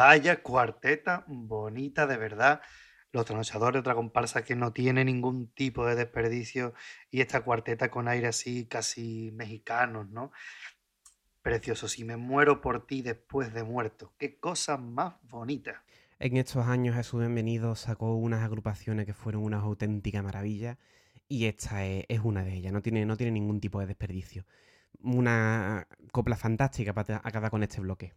Vaya 0.00 0.42
cuarteta 0.42 1.24
bonita 1.26 2.06
de 2.06 2.16
verdad. 2.16 2.62
Los 3.12 3.26
trasnochadores, 3.26 3.80
otra 3.80 3.94
comparsa 3.94 4.42
que 4.42 4.56
no 4.56 4.72
tiene 4.72 5.04
ningún 5.04 5.48
tipo 5.48 5.84
de 5.84 5.94
desperdicio 5.94 6.72
y 7.10 7.20
esta 7.20 7.42
cuarteta 7.42 7.90
con 7.90 8.08
aire 8.08 8.28
así 8.28 8.64
casi 8.64 9.30
mexicanos, 9.34 10.08
¿no? 10.08 10.32
Precioso, 11.42 11.86
si 11.86 12.04
me 12.04 12.16
muero 12.16 12.62
por 12.62 12.86
ti 12.86 13.02
después 13.02 13.52
de 13.52 13.62
muerto, 13.62 14.14
qué 14.16 14.38
cosa 14.38 14.78
más 14.78 15.16
bonita. 15.24 15.84
En 16.18 16.38
estos 16.38 16.66
años 16.66 16.96
Jesús 16.96 17.20
Bienvenido 17.20 17.74
sacó 17.74 18.14
unas 18.14 18.42
agrupaciones 18.42 19.04
que 19.04 19.12
fueron 19.12 19.42
unas 19.42 19.62
auténticas 19.62 20.24
maravillas 20.24 20.78
y 21.28 21.44
esta 21.44 21.84
es, 21.84 22.06
es 22.08 22.20
una 22.20 22.42
de 22.42 22.54
ellas, 22.54 22.72
no 22.72 22.80
tiene, 22.80 23.04
no 23.04 23.18
tiene 23.18 23.32
ningún 23.32 23.60
tipo 23.60 23.80
de 23.80 23.86
desperdicio. 23.86 24.46
Una 25.02 25.86
copla 26.10 26.36
fantástica 26.36 26.94
para 26.94 27.20
acabar 27.22 27.50
con 27.50 27.62
este 27.62 27.82
bloque. 27.82 28.14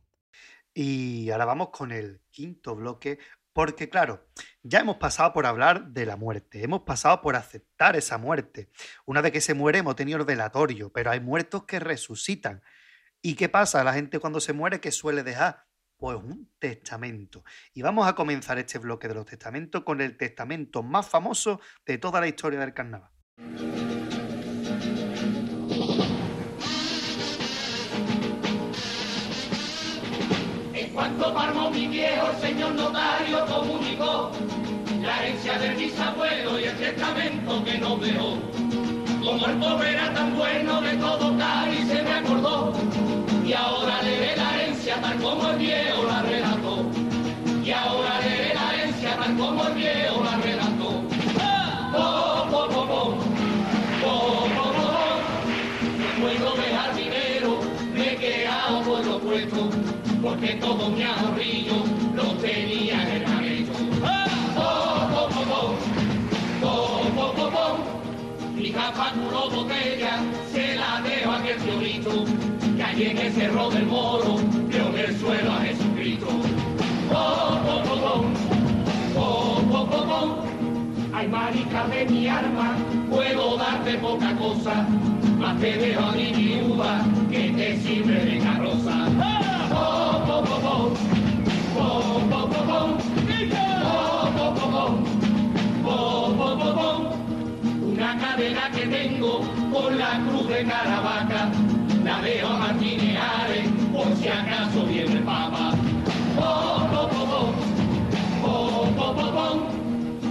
Y 0.74 1.30
ahora 1.30 1.46
vamos 1.46 1.70
con 1.70 1.92
el 1.92 2.22
quinto 2.32 2.76
bloque, 2.76 3.20
porque 3.54 3.90
claro, 3.90 4.28
ya 4.64 4.80
hemos 4.80 4.98
pasado 4.98 5.32
por 5.34 5.46
hablar 5.46 5.90
de 5.90 6.06
la 6.06 6.16
muerte, 6.16 6.64
hemos 6.64 6.82
pasado 6.82 7.22
por 7.22 7.36
aceptar 7.36 7.96
esa 7.96 8.18
muerte. 8.18 8.70
Una 9.06 9.22
vez 9.22 9.32
que 9.32 9.42
se 9.42 9.54
muere 9.54 9.80
hemos 9.80 9.96
tenido 9.96 10.18
el 10.18 10.26
velatorio, 10.26 10.92
pero 10.92 11.12
hay 11.12 11.20
muertos 11.20 11.66
que 11.66 11.80
resucitan. 11.80 12.64
¿Y 13.22 13.36
qué 13.36 13.50
pasa? 13.50 13.84
La 13.84 13.94
gente 13.94 14.20
cuando 14.20 14.40
se 14.40 14.54
muere, 14.54 14.82
¿qué 14.82 14.92
suele 14.92 15.24
dejar? 15.24 15.66
Pues 15.98 16.18
un 16.18 16.52
testamento. 16.60 17.44
Y 17.74 17.84
vamos 17.84 18.08
a 18.08 18.16
comenzar 18.16 18.58
este 18.58 18.80
bloque 18.80 19.08
de 19.08 19.14
los 19.14 19.26
testamentos 19.26 19.84
con 19.84 20.02
el 20.02 20.18
testamento 20.18 20.82
más 20.82 21.08
famoso 21.08 21.62
de 21.86 22.00
toda 22.00 22.20
la 22.20 22.28
historia 22.28 22.60
del 22.60 22.74
carnaval. 22.74 23.12
Parmó 31.32 31.70
mi 31.72 31.88
viejo, 31.88 32.28
el 32.30 32.42
señor 32.42 32.76
notario 32.76 33.46
comunicó 33.46 34.32
la 35.02 35.24
herencia 35.24 35.58
de 35.58 35.70
mis 35.76 36.00
abuelos 36.00 36.60
y 36.60 36.64
el 36.66 36.78
testamento 36.78 37.64
que 37.64 37.78
no 37.78 37.98
veo. 37.98 38.38
Como 39.24 39.46
el 39.48 39.58
pobre 39.58 39.92
era 39.94 40.14
tan 40.14 40.36
bueno 40.36 40.82
de 40.82 40.96
todo 40.98 41.34
y 41.72 41.88
se 41.88 42.04
me 42.04 42.14
acordó. 42.14 42.74
Y 43.46 43.54
ahora 43.54 44.02
le 44.04 44.20
ve 44.20 44.36
la 44.36 44.56
herencia 44.56 45.02
tal 45.02 45.18
como 45.22 45.50
el 45.50 45.58
viejo 45.58 46.04
la 46.04 46.22
relató. 46.24 46.86
Y 47.64 47.72
ahora 47.72 48.20
le 48.20 48.38
ve 48.38 48.54
la 48.54 48.74
herencia 48.74 49.18
tal 49.18 49.38
como 49.38 49.68
el 49.68 49.74
viejo 49.74 50.24
la 50.24 50.38
relató. 50.38 50.53
Porque 60.44 60.56
todo 60.56 60.90
mi 60.90 61.02
ahorrillo 61.04 61.86
lo 62.16 62.24
tenía 62.42 63.02
en 63.16 63.24
el 63.44 63.66
po. 63.66 63.78
Po, 66.60 67.10
po, 67.16 67.34
po, 67.34 67.50
po. 67.50 67.78
Mi 68.54 68.72
capa 68.72 69.14
culo 69.14 69.50
botella, 69.50 70.20
se 70.52 70.76
la 70.76 71.02
dejo 71.02 71.32
a 71.32 71.38
aquel 71.38 71.60
fiorito, 71.60 72.26
que 72.76 72.84
allí 72.84 73.04
en 73.06 73.18
el 73.20 73.32
cerro 73.32 73.70
del 73.70 73.86
moro, 73.86 74.36
vio 74.68 74.90
en 74.90 74.98
el 74.98 75.18
suelo 75.18 75.52
a 75.54 75.62
Jesucristo. 75.62 76.28
Po, 77.10 77.60
po, 77.66 77.96
po. 77.96 78.26
Po, 79.16 79.62
po, 79.72 79.86
po, 79.86 80.04
po. 80.06 80.44
Ay, 81.14 81.28
marica 81.30 81.88
de 81.88 82.06
mi 82.06 82.28
arma, 82.28 82.76
puedo 83.10 83.58
darte 83.58 83.98
poca 84.00 84.36
cosa, 84.36 84.86
mas 85.40 85.58
te 85.62 85.78
dejo 85.78 86.04
a 86.04 86.12
mi 86.12 86.34
viuda 86.34 87.06
que 87.32 87.50
te 87.50 87.78
sirve 87.78 88.26
de 88.26 88.40
carroza. 88.40 89.33
Una 97.86 98.18
cadena 98.18 98.70
que 98.72 98.88
tengo 98.88 99.42
con 99.72 99.98
la 99.98 100.20
cruz 100.28 100.48
de 100.48 100.66
Caravaca, 100.66 101.52
la 102.04 102.22
dejo 102.22 102.48
a 102.48 102.58
Martineares 102.58 103.70
por 103.92 104.16
si 104.18 104.28
acaso 104.28 104.86
viene 104.86 105.14
el 105.14 105.24
Papa. 105.24 105.74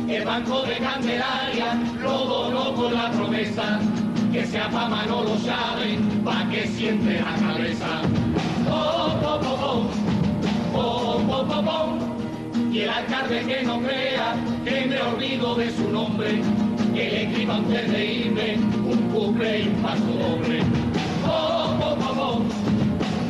El 0.09 0.25
banco 0.27 0.63
de 0.63 0.77
Candelaria 0.77 1.75
lo 2.01 2.19
donó 2.27 2.75
con 2.75 2.95
la 2.95 3.11
promesa 3.11 3.81
que 4.31 4.47
sea 4.47 4.69
pa' 4.69 4.89
Manolo 4.89 5.37
Chávez 5.45 5.99
pa' 6.25 6.47
que 6.51 6.67
siente 6.67 7.21
la 7.21 7.35
cabeza. 7.35 8.22
Y 12.73 12.81
el 12.81 12.89
alcalde 12.89 13.45
que 13.45 13.63
no 13.65 13.81
crea 13.81 14.35
que 14.65 14.87
me 14.87 14.99
olvido 15.03 15.55
de 15.57 15.71
su 15.73 15.91
nombre, 15.91 16.41
que 16.95 17.11
le 17.11 17.23
escriba 17.25 17.57
antes 17.57 17.93
de 17.93 18.07
irme 18.07 18.57
un 18.57 19.11
cumple 19.13 19.61
y 19.61 19.69
un 19.69 19.75
paso 19.83 20.05
doble. 20.07 20.63
Po, 21.23 21.77
po, 21.79 21.97
po. 21.97 22.43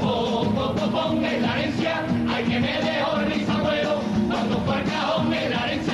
Po, 0.01 0.45
po, 0.55 0.75
po, 0.75 0.91
po. 0.93 1.13
En 1.13 1.43
la 1.43 1.59
herencia 1.59 2.07
hay 2.33 2.45
que 2.45 2.61
me 2.61 2.73
dejó 2.83 3.21
el 3.21 3.33
bisabuelo 3.33 4.01
cuando 4.29 4.59
fue 4.59 4.75
al 4.77 4.85
cajón 4.85 5.31
la 5.31 5.67
herencia 5.67 5.92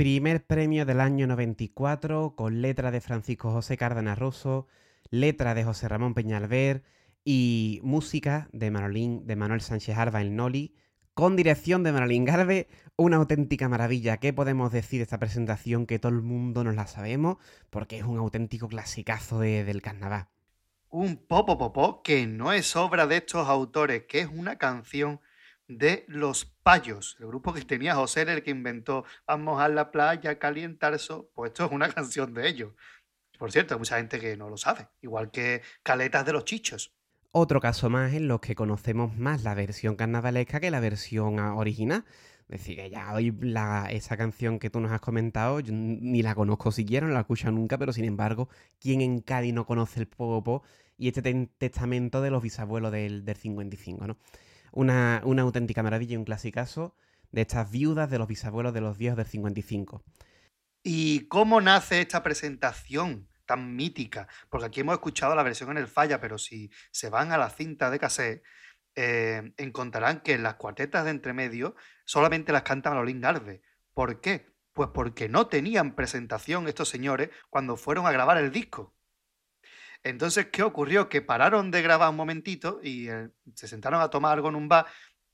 Primer 0.00 0.46
premio 0.46 0.86
del 0.86 0.98
año 0.98 1.26
94 1.26 2.34
con 2.34 2.62
letra 2.62 2.90
de 2.90 3.02
Francisco 3.02 3.52
José 3.52 3.76
Cárdenas 3.76 4.18
Rosso, 4.18 4.66
letra 5.10 5.52
de 5.52 5.62
José 5.62 5.88
Ramón 5.88 6.14
Peñalver 6.14 6.82
y 7.22 7.80
música 7.82 8.48
de, 8.54 8.70
Manolín, 8.70 9.26
de 9.26 9.36
Manuel 9.36 9.60
Sánchez 9.60 9.98
Arba 9.98 10.22
el 10.22 10.34
Noli, 10.34 10.74
con 11.12 11.36
dirección 11.36 11.82
de 11.82 11.92
Manolín 11.92 12.24
Garbe, 12.24 12.68
una 12.96 13.18
auténtica 13.18 13.68
maravilla. 13.68 14.16
¿Qué 14.16 14.32
podemos 14.32 14.72
decir 14.72 15.00
de 15.00 15.02
esta 15.02 15.18
presentación 15.18 15.84
que 15.84 15.98
todo 15.98 16.12
el 16.12 16.22
mundo 16.22 16.64
nos 16.64 16.76
la 16.76 16.86
sabemos? 16.86 17.36
Porque 17.68 17.98
es 17.98 18.04
un 18.04 18.16
auténtico 18.16 18.68
clasicazo 18.68 19.38
de- 19.38 19.64
del 19.64 19.82
carnaval. 19.82 20.28
Un 20.88 21.18
popo 21.18 21.58
popó 21.58 22.02
que 22.02 22.26
no 22.26 22.54
es 22.54 22.74
obra 22.74 23.06
de 23.06 23.18
estos 23.18 23.46
autores, 23.46 24.04
que 24.08 24.20
es 24.20 24.28
una 24.32 24.56
canción 24.56 25.20
de 25.68 26.06
Los 26.08 26.46
El 26.76 27.26
grupo 27.26 27.52
que 27.52 27.62
tenía 27.62 27.96
José, 27.96 28.22
el 28.22 28.42
que 28.42 28.50
inventó 28.50 29.04
Vamos 29.26 29.60
a 29.60 29.68
la 29.68 29.90
playa, 29.90 30.38
calientar 30.38 30.94
eso. 30.94 31.28
Pues 31.34 31.50
esto 31.50 31.66
es 31.66 31.72
una 31.72 31.88
canción 31.92 32.32
de 32.32 32.48
ellos. 32.48 32.72
Por 33.38 33.50
cierto, 33.50 33.74
hay 33.74 33.78
mucha 33.78 33.96
gente 33.96 34.20
que 34.20 34.36
no 34.36 34.48
lo 34.48 34.56
sabe, 34.56 34.88
igual 35.00 35.30
que 35.30 35.62
Caletas 35.82 36.24
de 36.26 36.32
los 36.32 36.44
Chichos. 36.44 36.92
Otro 37.32 37.60
caso 37.60 37.90
más 37.90 38.12
en 38.12 38.28
los 38.28 38.40
que 38.40 38.54
conocemos 38.54 39.16
más 39.16 39.42
la 39.42 39.54
versión 39.54 39.96
carnavalesca 39.96 40.60
que 40.60 40.70
la 40.70 40.80
versión 40.80 41.40
ah, 41.40 41.54
original. 41.54 42.04
Es 42.48 42.60
decir, 42.60 42.76
que 42.76 42.90
ya 42.90 43.12
hoy 43.14 43.32
la- 43.40 43.88
esa 43.90 44.16
canción 44.16 44.58
que 44.58 44.70
tú 44.70 44.80
nos 44.80 44.92
has 44.92 45.00
comentado, 45.00 45.60
yo 45.60 45.72
ni 45.72 46.22
la 46.22 46.34
conozco 46.34 46.70
siquiera, 46.72 47.06
no 47.06 47.12
la 47.12 47.20
he 47.20 47.22
escuchado 47.22 47.52
nunca, 47.52 47.78
pero 47.78 47.92
sin 47.92 48.04
embargo, 48.04 48.48
¿quién 48.80 49.00
en 49.00 49.20
Cádiz 49.20 49.54
no 49.54 49.64
conoce 49.66 50.00
el 50.00 50.06
Popo 50.06 50.62
y 50.98 51.08
este 51.08 51.22
testamento 51.58 52.20
de 52.20 52.30
los 52.30 52.42
bisabuelos 52.42 52.92
del, 52.92 53.24
del 53.24 53.36
55, 53.36 54.06
¿no? 54.06 54.16
Una, 54.72 55.22
una 55.24 55.42
auténtica 55.42 55.82
maravilla 55.82 56.14
y 56.14 56.16
un 56.16 56.24
clasicazo 56.24 56.94
de 57.32 57.42
estas 57.42 57.70
viudas 57.70 58.10
de 58.10 58.18
los 58.18 58.28
bisabuelos 58.28 58.74
de 58.74 58.80
los 58.80 58.98
viejos 58.98 59.16
del 59.16 59.26
55. 59.26 60.02
¿Y 60.82 61.28
cómo 61.28 61.60
nace 61.60 62.00
esta 62.00 62.22
presentación 62.22 63.28
tan 63.46 63.76
mítica? 63.76 64.28
Porque 64.48 64.66
aquí 64.66 64.80
hemos 64.80 64.94
escuchado 64.94 65.34
la 65.34 65.42
versión 65.42 65.70
en 65.70 65.78
el 65.78 65.88
falla, 65.88 66.20
pero 66.20 66.38
si 66.38 66.70
se 66.90 67.10
van 67.10 67.32
a 67.32 67.38
la 67.38 67.50
cinta 67.50 67.90
de 67.90 67.98
cassette, 67.98 68.42
eh, 68.96 69.52
encontrarán 69.56 70.20
que 70.20 70.32
en 70.34 70.42
las 70.42 70.54
cuartetas 70.54 71.04
de 71.04 71.10
entremedio 71.10 71.76
solamente 72.04 72.52
las 72.52 72.62
canta 72.62 72.90
Manolín 72.90 73.20
Garbe. 73.20 73.62
¿Por 73.94 74.20
qué? 74.20 74.46
Pues 74.72 74.88
porque 74.94 75.28
no 75.28 75.48
tenían 75.48 75.94
presentación 75.94 76.66
estos 76.66 76.88
señores 76.88 77.30
cuando 77.50 77.76
fueron 77.76 78.06
a 78.06 78.12
grabar 78.12 78.38
el 78.38 78.50
disco. 78.50 78.94
Entonces, 80.02 80.46
¿qué 80.46 80.62
ocurrió? 80.62 81.08
Que 81.08 81.20
pararon 81.20 81.70
de 81.70 81.82
grabar 81.82 82.10
un 82.10 82.16
momentito 82.16 82.80
y 82.82 83.08
eh, 83.08 83.30
se 83.54 83.68
sentaron 83.68 84.00
a 84.00 84.08
tomar 84.08 84.32
algo 84.32 84.48
en 84.48 84.54
un 84.54 84.68
bar 84.68 84.86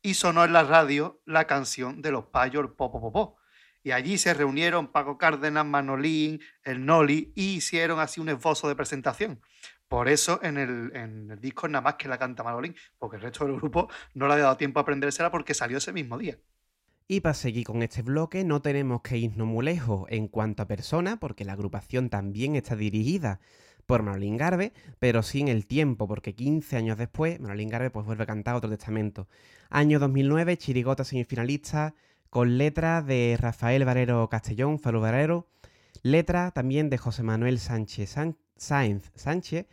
y 0.02 0.14
sonó 0.14 0.44
en 0.44 0.52
la 0.52 0.64
radio 0.64 1.20
la 1.24 1.46
canción 1.46 2.02
de 2.02 2.10
los 2.10 2.26
payos, 2.26 2.70
Popo 2.76 3.00
Popó. 3.00 3.36
Y 3.82 3.92
allí 3.92 4.18
se 4.18 4.34
reunieron 4.34 4.90
Paco 4.90 5.16
Cárdenas, 5.16 5.64
Manolín, 5.64 6.40
el 6.64 6.84
Noli 6.84 7.32
y 7.36 7.56
hicieron 7.56 8.00
así 8.00 8.20
un 8.20 8.28
esbozo 8.28 8.66
de 8.66 8.74
presentación. 8.74 9.40
Por 9.86 10.08
eso 10.08 10.40
en 10.42 10.56
el, 10.58 10.90
en 10.96 11.30
el 11.30 11.40
disco 11.40 11.68
nada 11.68 11.82
más 11.82 11.94
que 11.94 12.08
la 12.08 12.18
canta 12.18 12.42
Manolín, 12.42 12.74
porque 12.98 13.16
el 13.16 13.22
resto 13.22 13.46
del 13.46 13.54
grupo 13.54 13.88
no 14.14 14.26
le 14.26 14.34
ha 14.34 14.38
dado 14.38 14.56
tiempo 14.56 14.80
a 14.80 14.82
aprendérsela 14.82 15.30
porque 15.30 15.54
salió 15.54 15.78
ese 15.78 15.92
mismo 15.92 16.18
día. 16.18 16.38
Y 17.06 17.20
para 17.20 17.34
seguir 17.34 17.64
con 17.64 17.82
este 17.84 18.02
bloque 18.02 18.42
no 18.42 18.60
tenemos 18.60 19.02
que 19.02 19.16
irnos 19.16 19.46
muy 19.46 19.64
lejos 19.64 20.06
en 20.08 20.26
cuanto 20.26 20.64
a 20.64 20.66
persona, 20.66 21.20
porque 21.20 21.44
la 21.44 21.52
agrupación 21.52 22.10
también 22.10 22.56
está 22.56 22.74
dirigida 22.74 23.38
por 23.86 24.02
Manolín 24.02 24.36
Garbe, 24.36 24.72
pero 24.98 25.22
sí 25.22 25.40
en 25.40 25.48
el 25.48 25.66
tiempo, 25.66 26.06
porque 26.08 26.34
15 26.34 26.76
años 26.76 26.98
después 26.98 27.40
Manolín 27.40 27.68
Garbe 27.68 27.90
pues 27.90 28.04
vuelve 28.04 28.24
a 28.24 28.26
cantar 28.26 28.56
otro 28.56 28.68
testamento. 28.68 29.28
Año 29.70 29.98
2009, 29.98 30.56
Chirigota 30.58 31.04
semifinalista, 31.04 31.94
con 32.30 32.58
letras 32.58 33.06
de 33.06 33.36
Rafael 33.40 33.84
Barrero 33.84 34.28
Castellón, 34.28 34.78
Falú 34.78 35.00
Barrero, 35.00 35.46
letra 36.02 36.50
también 36.50 36.90
de 36.90 36.98
José 36.98 37.22
Manuel 37.22 37.58
Sánchez 37.58 38.16
Sáenz 38.56 39.12
Sánchez, 39.14 39.66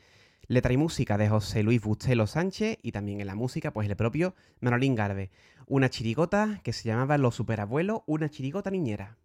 letra 0.47 0.73
y 0.73 0.77
música 0.77 1.17
de 1.17 1.29
José 1.29 1.63
Luis 1.63 1.81
Bustelo 1.81 2.27
Sánchez 2.27 2.77
y 2.81 2.91
también 2.91 3.21
en 3.21 3.27
la 3.27 3.35
música 3.35 3.71
pues 3.71 3.89
el 3.89 3.95
propio 3.95 4.35
Manolín 4.59 4.95
Garbe. 4.95 5.31
Una 5.67 5.89
chirigota 5.89 6.59
que 6.63 6.73
se 6.73 6.87
llamaba 6.87 7.17
Los 7.17 7.35
Superabuelos, 7.35 8.01
una 8.05 8.29
chirigota 8.29 8.69
niñera. 8.69 9.17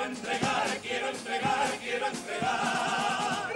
quiero 0.00 0.12
entregar, 0.12 0.78
quiero 0.80 1.08
entregar, 1.10 1.70
quiero 1.82 2.06
entregar. 2.06 3.52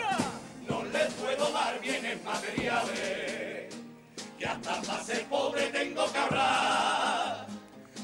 No 0.68 0.84
les 0.84 1.12
puedo 1.14 1.50
dar 1.52 1.80
bienes 1.80 2.22
materiales, 2.22 3.74
que 4.38 4.46
hasta 4.46 4.82
para 4.82 5.02
ser 5.04 5.24
pobre 5.24 5.68
tengo 5.68 6.12
que 6.12 6.18
hablar. 6.18 7.46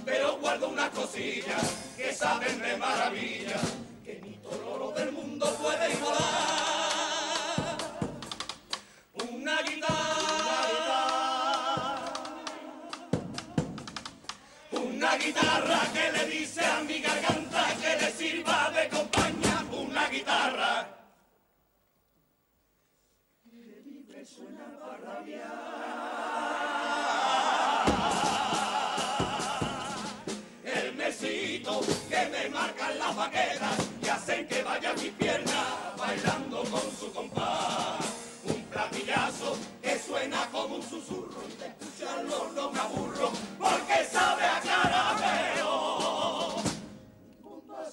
Pero 0.04 0.38
guardo 0.38 0.68
unas 0.70 0.90
cosillas 0.90 1.74
que 1.96 2.14
saben 2.14 2.60
de 2.60 2.76
maravilla, 2.78 3.56
que 4.04 4.20
ni 4.22 4.34
tororo 4.36 4.92
del 4.92 5.12
mundo 5.12 5.54
puede 5.60 5.92
igualar. 5.92 6.20
Una 9.30 9.62
guitarra, 9.62 11.04
una 14.72 15.16
guitarra 15.16 15.80
que 15.92 16.12
le 16.12 16.24
dice 16.26 16.64
a 16.64 16.80
mi 16.80 17.00
garganta 17.00 17.39
le 18.00 18.12
sirva 18.12 18.70
de 18.70 18.88
compañía, 18.88 19.64
una 19.72 20.08
guitarra. 20.08 20.88
Que 23.42 23.82
libre 23.84 24.24
suena 24.24 24.66
el 30.64 30.94
mesito 30.94 31.80
que 32.08 32.26
me 32.32 32.48
marcan 32.50 32.98
las 32.98 33.16
baquetas 33.16 33.76
y 34.02 34.08
hacen 34.08 34.46
que 34.48 34.62
vaya 34.62 34.92
mi 34.94 35.10
pierna 35.10 35.94
bailando 35.98 36.62
con 36.64 36.90
su 36.98 37.12
compás. 37.12 37.98
Un 38.44 38.62
platillazo 38.64 39.58
que 39.82 39.98
suena 39.98 40.48
como 40.50 40.76
un 40.76 40.82
susurro 40.82 41.42
y 41.52 41.56
de 41.60 41.66
escucharlo 41.66 42.50
no 42.54 42.70
me 42.70 42.80
aburro 42.80 43.30
porque 43.58 44.04
sabe 44.10 44.44
a. 44.44 44.60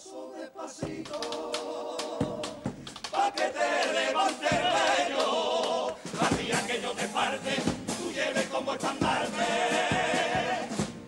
Paso 0.08 0.32
despacito 0.40 1.20
pa' 3.12 3.30
que 3.34 3.44
te 3.44 3.70
levante 3.92 4.48
el 4.56 4.64
vello. 4.78 5.98
La 6.18 6.66
que 6.66 6.82
yo 6.82 6.92
te 6.94 7.08
parte, 7.10 7.56
tú 7.98 8.10
lleves 8.14 8.48
como 8.48 8.72
estandarte 8.72 9.44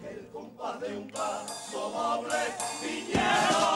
el 0.03 0.27
compás 0.33 0.81
de 0.81 0.97
un 0.97 1.07
paso 1.07 1.91
doble 1.91 2.39
chirigotero. 2.81 3.69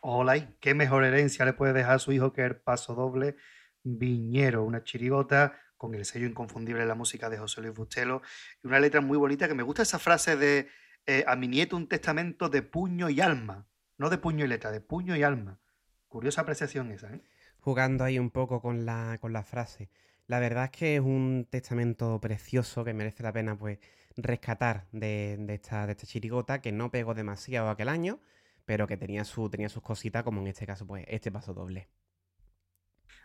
Hola, 0.00 0.36
¿y 0.38 0.56
qué 0.58 0.72
mejor 0.72 1.04
herencia 1.04 1.44
le 1.44 1.52
puede 1.52 1.74
dejar 1.74 1.96
a 1.96 1.98
su 1.98 2.12
hijo 2.12 2.32
que 2.32 2.46
el 2.46 2.56
paso 2.56 2.94
doble 2.94 3.36
viñero? 3.82 4.64
Una 4.64 4.82
chirigota 4.82 5.52
con 5.82 5.96
el 5.96 6.04
sello 6.04 6.28
inconfundible 6.28 6.82
de 6.82 6.86
la 6.86 6.94
música 6.94 7.28
de 7.28 7.38
José 7.38 7.60
Luis 7.60 7.74
Bustelo 7.74 8.22
y 8.62 8.68
una 8.68 8.78
letra 8.78 9.00
muy 9.00 9.18
bonita 9.18 9.48
que 9.48 9.54
me 9.54 9.64
gusta 9.64 9.82
esa 9.82 9.98
frase 9.98 10.36
de 10.36 10.68
eh, 11.06 11.24
a 11.26 11.34
mi 11.34 11.48
nieto 11.48 11.76
un 11.76 11.88
testamento 11.88 12.48
de 12.48 12.62
puño 12.62 13.10
y 13.10 13.20
alma, 13.20 13.66
no 13.98 14.08
de 14.08 14.16
puño 14.16 14.44
y 14.44 14.48
letra, 14.48 14.70
de 14.70 14.80
puño 14.80 15.16
y 15.16 15.24
alma. 15.24 15.58
Curiosa 16.06 16.42
apreciación 16.42 16.92
esa, 16.92 17.12
¿eh? 17.12 17.20
Jugando 17.58 18.04
ahí 18.04 18.20
un 18.20 18.30
poco 18.30 18.62
con 18.62 18.86
la, 18.86 19.18
con 19.20 19.32
la 19.32 19.42
frase. 19.42 19.90
La 20.28 20.38
verdad 20.38 20.66
es 20.66 20.70
que 20.70 20.94
es 20.94 21.00
un 21.00 21.48
testamento 21.50 22.20
precioso 22.20 22.84
que 22.84 22.94
merece 22.94 23.24
la 23.24 23.32
pena 23.32 23.58
pues 23.58 23.80
rescatar 24.16 24.86
de, 24.92 25.44
esta, 25.48 25.86
de 25.86 25.92
esta 25.92 26.06
chirigota 26.06 26.60
que 26.60 26.70
no 26.70 26.92
pegó 26.92 27.14
demasiado 27.14 27.70
aquel 27.70 27.88
año, 27.88 28.20
pero 28.64 28.86
que 28.86 28.96
tenía, 28.96 29.24
su, 29.24 29.50
tenía 29.50 29.68
sus 29.68 29.82
cositas, 29.82 30.22
como 30.22 30.42
en 30.42 30.46
este 30.46 30.64
caso, 30.64 30.86
pues 30.86 31.04
este 31.08 31.32
paso 31.32 31.52
doble. 31.52 31.88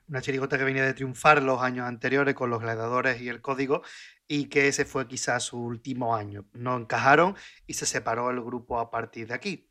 Una 0.08 0.22
chirigota 0.22 0.58
que 0.58 0.64
venía 0.64 0.86
de 0.86 0.94
triunfar 0.94 1.44
los 1.44 1.62
años 1.62 1.86
anteriores 1.86 2.34
con 2.34 2.50
los 2.50 2.62
gladiadores 2.62 3.22
y 3.22 3.28
el 3.28 3.42
código 3.42 3.82
y 4.28 4.46
que 4.46 4.68
ese 4.68 4.86
fue 4.86 5.08
quizás 5.08 5.44
su 5.44 5.62
último 5.62 6.16
año. 6.16 6.46
No 6.54 6.78
encajaron 6.78 7.36
y 7.66 7.74
se 7.74 7.86
separó 7.86 8.30
el 8.30 8.42
grupo 8.42 8.80
a 8.80 8.90
partir 8.90 9.28
de 9.28 9.34
aquí. 9.34 9.70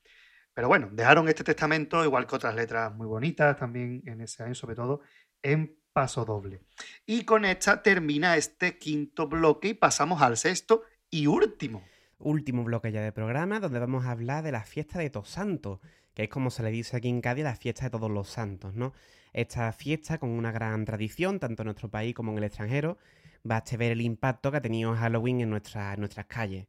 Pero 0.52 0.68
bueno, 0.68 0.88
dejaron 0.92 1.28
este 1.28 1.44
testamento, 1.44 2.02
igual 2.04 2.26
que 2.26 2.36
otras 2.36 2.54
letras 2.54 2.94
muy 2.94 3.06
bonitas 3.06 3.58
también 3.58 4.02
en 4.06 4.22
ese 4.22 4.42
año, 4.42 4.54
sobre 4.54 4.74
todo 4.74 5.02
en 5.42 5.78
paso 5.92 6.24
doble. 6.24 6.62
Y 7.06 7.24
con 7.24 7.44
esta 7.44 7.82
termina 7.82 8.36
este 8.36 8.78
quinto 8.78 9.28
bloque 9.28 9.68
y 9.68 9.74
pasamos 9.74 10.22
al 10.22 10.36
sexto 10.36 10.82
y 11.10 11.26
último. 11.26 11.82
Último 12.18 12.64
bloque 12.64 12.92
ya 12.92 13.02
de 13.02 13.12
programa 13.12 13.60
donde 13.60 13.78
vamos 13.78 14.06
a 14.06 14.10
hablar 14.10 14.42
de 14.42 14.52
la 14.52 14.64
fiesta 14.64 14.98
de 14.98 15.10
Tosanto, 15.10 15.80
que 16.14 16.24
es 16.24 16.28
como 16.30 16.50
se 16.50 16.62
le 16.62 16.70
dice 16.70 16.96
aquí 16.96 17.08
en 17.08 17.20
Cádiz, 17.20 17.44
la 17.44 17.56
fiesta 17.56 17.84
de 17.84 17.90
todos 17.90 18.10
los 18.10 18.28
santos, 18.28 18.74
¿no? 18.74 18.94
Esta 19.36 19.70
fiesta 19.72 20.16
con 20.16 20.30
una 20.30 20.50
gran 20.50 20.86
tradición, 20.86 21.38
tanto 21.38 21.62
en 21.62 21.66
nuestro 21.66 21.90
país 21.90 22.14
como 22.14 22.32
en 22.32 22.38
el 22.38 22.44
extranjero, 22.44 22.96
baste 23.44 23.76
ver 23.76 23.92
el 23.92 24.00
impacto 24.00 24.50
que 24.50 24.56
ha 24.56 24.62
tenido 24.62 24.94
Halloween 24.96 25.42
en, 25.42 25.50
nuestra- 25.50 25.92
en 25.92 26.00
nuestras 26.00 26.24
calles, 26.24 26.66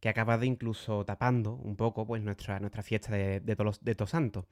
que 0.00 0.08
ha 0.08 0.12
acabado 0.12 0.44
incluso 0.44 1.04
tapando 1.04 1.52
un 1.56 1.76
poco 1.76 2.06
pues, 2.06 2.22
nuestra, 2.22 2.58
nuestra 2.58 2.82
fiesta 2.82 3.12
de, 3.12 3.40
de, 3.40 3.54
todos 3.54 3.84
de 3.84 3.94
Santos. 4.06 4.46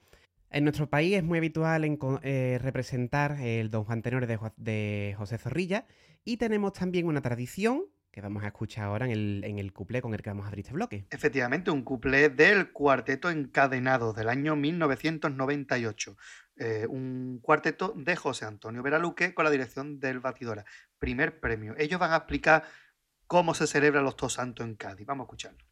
En 0.51 0.65
nuestro 0.65 0.91
país 0.91 1.17
es 1.17 1.25
muy 1.25 1.39
habitual 1.39 1.85
enco- 1.85 2.21
eh, 2.23 2.59
representar 2.61 3.41
el 3.41 3.71
Don 3.71 3.85
Juan 3.85 4.03
Tenores 4.03 4.29
de, 4.29 4.39
de 4.59 5.15
José 5.17 5.39
Zorrilla 5.39 5.87
y 6.27 6.37
tenemos 6.37 6.75
también 6.75 7.07
una 7.07 7.23
tradición 7.23 7.85
que 8.19 8.23
vamos 8.23 8.43
a 8.43 8.49
escuchar 8.49 8.87
ahora 8.87 9.07
en 9.07 9.13
el, 9.13 9.45
en 9.45 9.61
el 9.61 9.73
cuplé 9.73 10.03
con 10.03 10.13
el 10.13 10.21
que 10.21 10.31
vamos 10.31 10.45
a 10.45 10.49
abrir 10.49 10.65
este 10.65 10.75
bloque. 10.75 11.07
Efectivamente, 11.11 11.71
un 11.71 11.85
cuplé 11.85 12.31
del 12.31 12.73
Cuarteto 12.73 13.31
Encadenado 13.31 14.13
del 14.13 14.29
año 14.29 14.57
1998. 14.57 16.17
Eh, 16.57 16.87
un 16.89 17.39
cuarteto 17.41 17.95
de 17.97 18.17
José 18.17 18.45
Antonio 18.45 18.83
Veraluque 18.83 19.35
con 19.35 19.45
la 19.45 19.53
dirección 19.53 20.01
del 20.01 20.19
Batidora. 20.19 20.65
Primer 20.99 21.39
premio. 21.39 21.77
Ellos 21.79 22.01
van 22.01 22.13
a 22.13 22.17
explicar 22.17 22.65
cómo 23.29 23.55
se 23.55 23.69
celebran 23.69 24.03
los 24.03 24.17
Todos 24.17 24.33
Santos 24.33 24.67
en 24.67 24.75
Cádiz. 24.75 25.07
Vamos 25.07 25.25
a 25.25 25.27
escucharlo. 25.27 25.65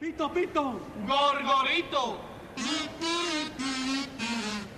Pito, 0.00 0.32
pito. 0.32 0.80
Gorgorito. 1.06 2.18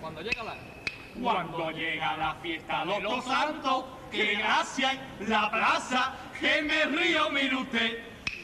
Cuando 0.00 0.22
llega 0.22 0.42
la... 0.42 0.75
Cuando 1.22 1.70
llega 1.70 2.16
la 2.16 2.34
fiesta 2.42 2.84
de 2.84 3.00
los 3.00 3.24
santos, 3.24 3.84
que 4.10 4.36
gracia 4.36 4.92
en 4.92 5.30
la 5.30 5.50
plaza, 5.50 6.14
que 6.38 6.62
me 6.62 6.84
río, 6.84 7.30
mire 7.30 7.56
usted. 7.56 8.02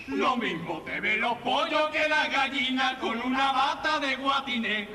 Lo 0.08 0.36
mismo 0.36 0.80
te 0.82 1.00
ve 1.00 1.16
los 1.16 1.38
pollos 1.38 1.90
que 1.90 2.08
la 2.08 2.26
gallina 2.26 2.98
con 2.98 3.20
una 3.20 3.52
bata 3.52 4.00
de 4.00 4.16
guatiné. 4.16 4.88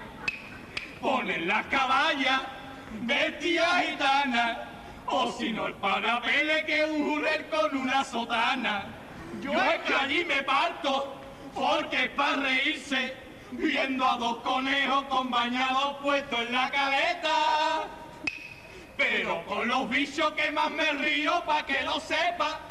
Ponen 1.00 1.48
las 1.48 1.66
caballas, 1.68 2.42
vestidas 3.02 3.86
gitanas, 3.86 4.58
o 5.06 5.32
si 5.32 5.54
no 5.54 5.68
el 5.68 5.74
parapele 5.76 6.66
que 6.66 6.84
un 6.84 7.10
jurel 7.10 7.46
con 7.48 7.78
una 7.78 8.04
sotana. 8.04 8.86
Yo 9.42 9.54
es 9.54 9.80
que 9.82 9.94
allí 9.94 10.26
me 10.26 10.44
parto, 10.44 11.16
porque 11.54 12.06
es 12.06 12.10
para 12.10 12.38
reírse, 12.38 13.16
viendo 13.58 14.06
a 14.06 14.18
dos 14.18 14.38
conejos 14.38 15.04
con 15.06 15.30
bañados 15.30 15.98
puestos 16.04 16.40
en 16.40 16.54
la 16.54 16.70
caleta. 16.70 17.88
Pero 18.96 19.46
con 19.46 19.68
los 19.68 19.90
bichos 19.90 20.32
que 20.34 20.52
más 20.52 20.72
me 20.72 20.92
río, 20.94 21.44
pa' 21.46 21.66
que 21.66 21.82
lo 21.84 22.00
sepa, 22.00 22.62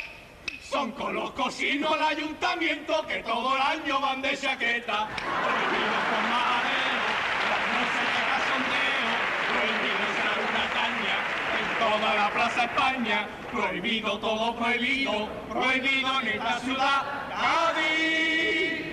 son 0.62 0.90
con 0.92 1.14
los 1.14 1.30
cocinos 1.32 1.92
del 1.92 2.02
ayuntamiento 2.02 3.06
que 3.06 3.18
todo 3.18 3.54
el 3.54 3.62
año 3.62 4.00
van 4.00 4.22
de 4.22 4.36
chaqueta. 4.36 5.08
Prohibido 5.16 5.98
con 6.10 6.24
madero, 6.30 7.06
las 7.50 7.64
noches 7.74 8.06
de 8.10 8.22
cachondeo, 8.30 9.10
prohibido 9.52 10.02
usar 10.10 10.38
una 10.50 10.66
caña 10.78 11.16
en 11.60 11.66
toda 11.78 12.14
la 12.14 12.30
plaza 12.30 12.64
España, 12.64 13.28
prohibido 13.52 14.18
todo 14.18 14.56
prohibido, 14.56 15.28
prohibido 15.48 16.20
en 16.20 16.28
esta 16.28 16.58
ciudad, 16.58 17.02
Cádiz, 17.30 18.85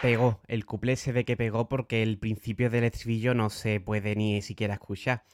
Pegó, 0.00 0.40
el 0.46 0.64
cuplé 0.64 0.96
se 0.96 1.12
ve 1.12 1.24
que 1.24 1.36
pegó 1.36 1.68
porque 1.68 2.02
el 2.02 2.18
principio 2.18 2.70
del 2.70 2.84
estribillo 2.84 3.34
no 3.34 3.50
se 3.50 3.80
puede 3.80 4.14
ni 4.14 4.40
siquiera 4.40 4.74
escuchar. 4.74 5.24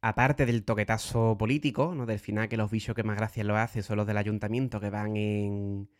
Aparte 0.00 0.46
del 0.46 0.64
toquetazo 0.64 1.36
político, 1.36 1.94
¿no? 1.94 2.06
Del 2.06 2.20
final 2.20 2.48
que 2.48 2.56
los 2.56 2.70
bichos 2.70 2.94
que 2.94 3.02
más 3.02 3.16
gracia 3.16 3.44
lo 3.44 3.56
hacen 3.56 3.82
son 3.82 3.98
los 3.98 4.06
del 4.06 4.16
ayuntamiento 4.16 4.80
que 4.80 4.88
van 4.88 5.16
en, 5.16 5.90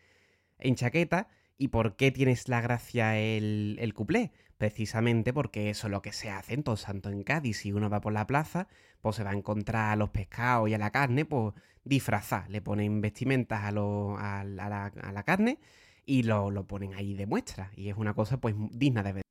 en 0.58 0.74
chaqueta. 0.74 1.28
¿Y 1.58 1.68
por 1.68 1.96
qué 1.96 2.10
tienes 2.10 2.48
la 2.48 2.62
gracia 2.62 3.18
el, 3.18 3.76
el 3.78 3.92
cuplé? 3.92 4.32
Precisamente 4.56 5.34
porque 5.34 5.68
eso 5.68 5.88
es 5.88 5.90
lo 5.90 6.00
que 6.00 6.12
se 6.12 6.30
hace 6.30 6.54
en 6.54 6.62
Todos 6.62 6.80
Santos 6.80 7.12
en 7.12 7.24
Cádiz. 7.24 7.58
Si 7.58 7.72
uno 7.72 7.90
va 7.90 8.00
por 8.00 8.12
la 8.14 8.26
plaza, 8.26 8.68
pues 9.02 9.16
se 9.16 9.24
va 9.24 9.30
a 9.30 9.34
encontrar 9.34 9.90
a 9.90 9.96
los 9.96 10.10
pescados 10.10 10.70
y 10.70 10.74
a 10.74 10.78
la 10.78 10.90
carne, 10.90 11.24
pues 11.24 11.54
disfrazar. 11.84 12.48
Le 12.50 12.60
ponen 12.62 13.00
vestimentas 13.00 13.64
a, 13.64 13.72
lo- 13.72 14.16
a 14.18 14.40
a 14.40 14.44
la, 14.44 14.86
a 14.86 15.12
la 15.12 15.22
carne 15.24 15.58
y 16.06 16.22
lo, 16.24 16.50
lo 16.50 16.66
ponen 16.66 16.94
ahí 16.94 17.14
de 17.14 17.26
muestra. 17.26 17.70
Y 17.76 17.88
es 17.90 17.96
una 17.96 18.14
cosa 18.14 18.40
pues 18.40 18.54
digna 18.72 19.02
de 19.02 19.12
ver. 19.14 19.22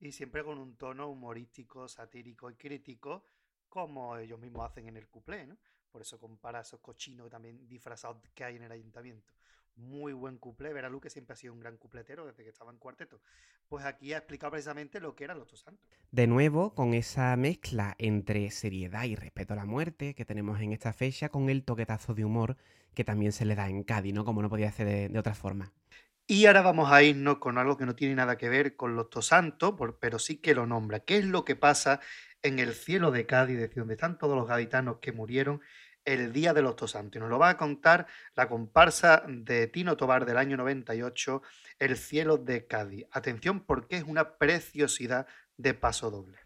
Y 0.00 0.12
siempre 0.12 0.44
con 0.44 0.58
un 0.58 0.76
tono 0.76 1.08
humorístico, 1.08 1.88
satírico 1.88 2.50
y 2.50 2.56
crítico, 2.56 3.24
como 3.70 4.16
ellos 4.18 4.38
mismos 4.38 4.66
hacen 4.70 4.86
en 4.88 4.96
el 4.98 5.08
cuplé, 5.08 5.46
¿no? 5.46 5.56
Por 5.90 6.02
eso 6.02 6.18
compara 6.18 6.60
esos 6.60 6.80
cochinos 6.80 7.30
también 7.30 7.66
disfrazados 7.68 8.18
que 8.34 8.44
hay 8.44 8.56
en 8.56 8.64
el 8.64 8.72
ayuntamiento. 8.72 9.32
Muy 9.76 10.12
buen 10.12 10.38
cuplé. 10.38 10.72
Verá 10.72 10.90
que 11.00 11.10
siempre 11.10 11.34
ha 11.34 11.36
sido 11.36 11.52
un 11.52 11.60
gran 11.60 11.76
cupletero 11.76 12.26
desde 12.26 12.42
que 12.42 12.50
estaba 12.50 12.70
en 12.70 12.78
cuarteto. 12.78 13.20
Pues 13.68 13.84
aquí 13.84 14.12
ha 14.12 14.18
explicado 14.18 14.50
precisamente 14.50 15.00
lo 15.00 15.14
que 15.14 15.24
eran 15.24 15.38
los 15.38 15.46
Todos 15.46 15.60
Santos. 15.60 15.84
De 16.10 16.26
nuevo, 16.26 16.74
con 16.74 16.94
esa 16.94 17.34
mezcla 17.36 17.94
entre 17.98 18.50
seriedad 18.50 19.04
y 19.04 19.16
respeto 19.16 19.54
a 19.54 19.56
la 19.56 19.64
muerte 19.64 20.14
que 20.14 20.24
tenemos 20.24 20.60
en 20.60 20.72
esta 20.72 20.92
fecha, 20.92 21.28
con 21.28 21.48
el 21.48 21.64
toquetazo 21.64 22.14
de 22.14 22.24
humor 22.24 22.56
que 22.94 23.04
también 23.04 23.32
se 23.32 23.44
le 23.44 23.54
da 23.54 23.68
en 23.68 23.84
Cádiz, 23.84 24.12
¿no? 24.12 24.24
Como 24.24 24.42
no 24.42 24.50
podía 24.50 24.70
ser 24.70 24.86
de, 24.86 25.08
de 25.08 25.18
otra 25.18 25.34
forma. 25.34 25.72
Y 26.26 26.46
ahora 26.46 26.62
vamos 26.62 26.90
a 26.92 27.02
irnos 27.02 27.38
con 27.38 27.58
algo 27.58 27.76
que 27.76 27.86
no 27.86 27.96
tiene 27.96 28.14
nada 28.14 28.38
que 28.38 28.48
ver 28.48 28.76
con 28.76 28.94
los 28.94 29.10
Tosantos, 29.10 29.74
pero 30.00 30.18
sí 30.18 30.36
que 30.36 30.54
lo 30.54 30.66
nombra. 30.66 31.00
¿Qué 31.00 31.18
es 31.18 31.24
lo 31.24 31.44
que 31.44 31.56
pasa 31.56 32.00
en 32.42 32.58
el 32.58 32.74
cielo 32.74 33.10
de 33.10 33.26
Cádiz, 33.26 33.58
de 33.58 33.68
donde 33.68 33.94
están 33.94 34.18
todos 34.18 34.36
los 34.36 34.46
gaditanos 34.46 34.98
que 34.98 35.12
murieron 35.12 35.60
el 36.04 36.32
día 36.32 36.52
de 36.54 36.62
los 36.62 36.76
Tosantos? 36.76 37.16
Y 37.16 37.20
nos 37.20 37.30
lo 37.30 37.38
va 37.38 37.50
a 37.50 37.56
contar 37.56 38.06
la 38.34 38.48
comparsa 38.48 39.24
de 39.28 39.66
Tino 39.66 39.96
Tobar 39.96 40.26
del 40.26 40.36
año 40.36 40.56
98, 40.56 41.42
El 41.78 41.96
cielo 41.96 42.38
de 42.38 42.66
Cádiz. 42.66 43.06
Atención 43.12 43.60
porque 43.60 43.96
es 43.96 44.04
una 44.04 44.36
preciosidad 44.36 45.26
de 45.56 45.74
paso 45.74 46.10
doble. 46.10 46.38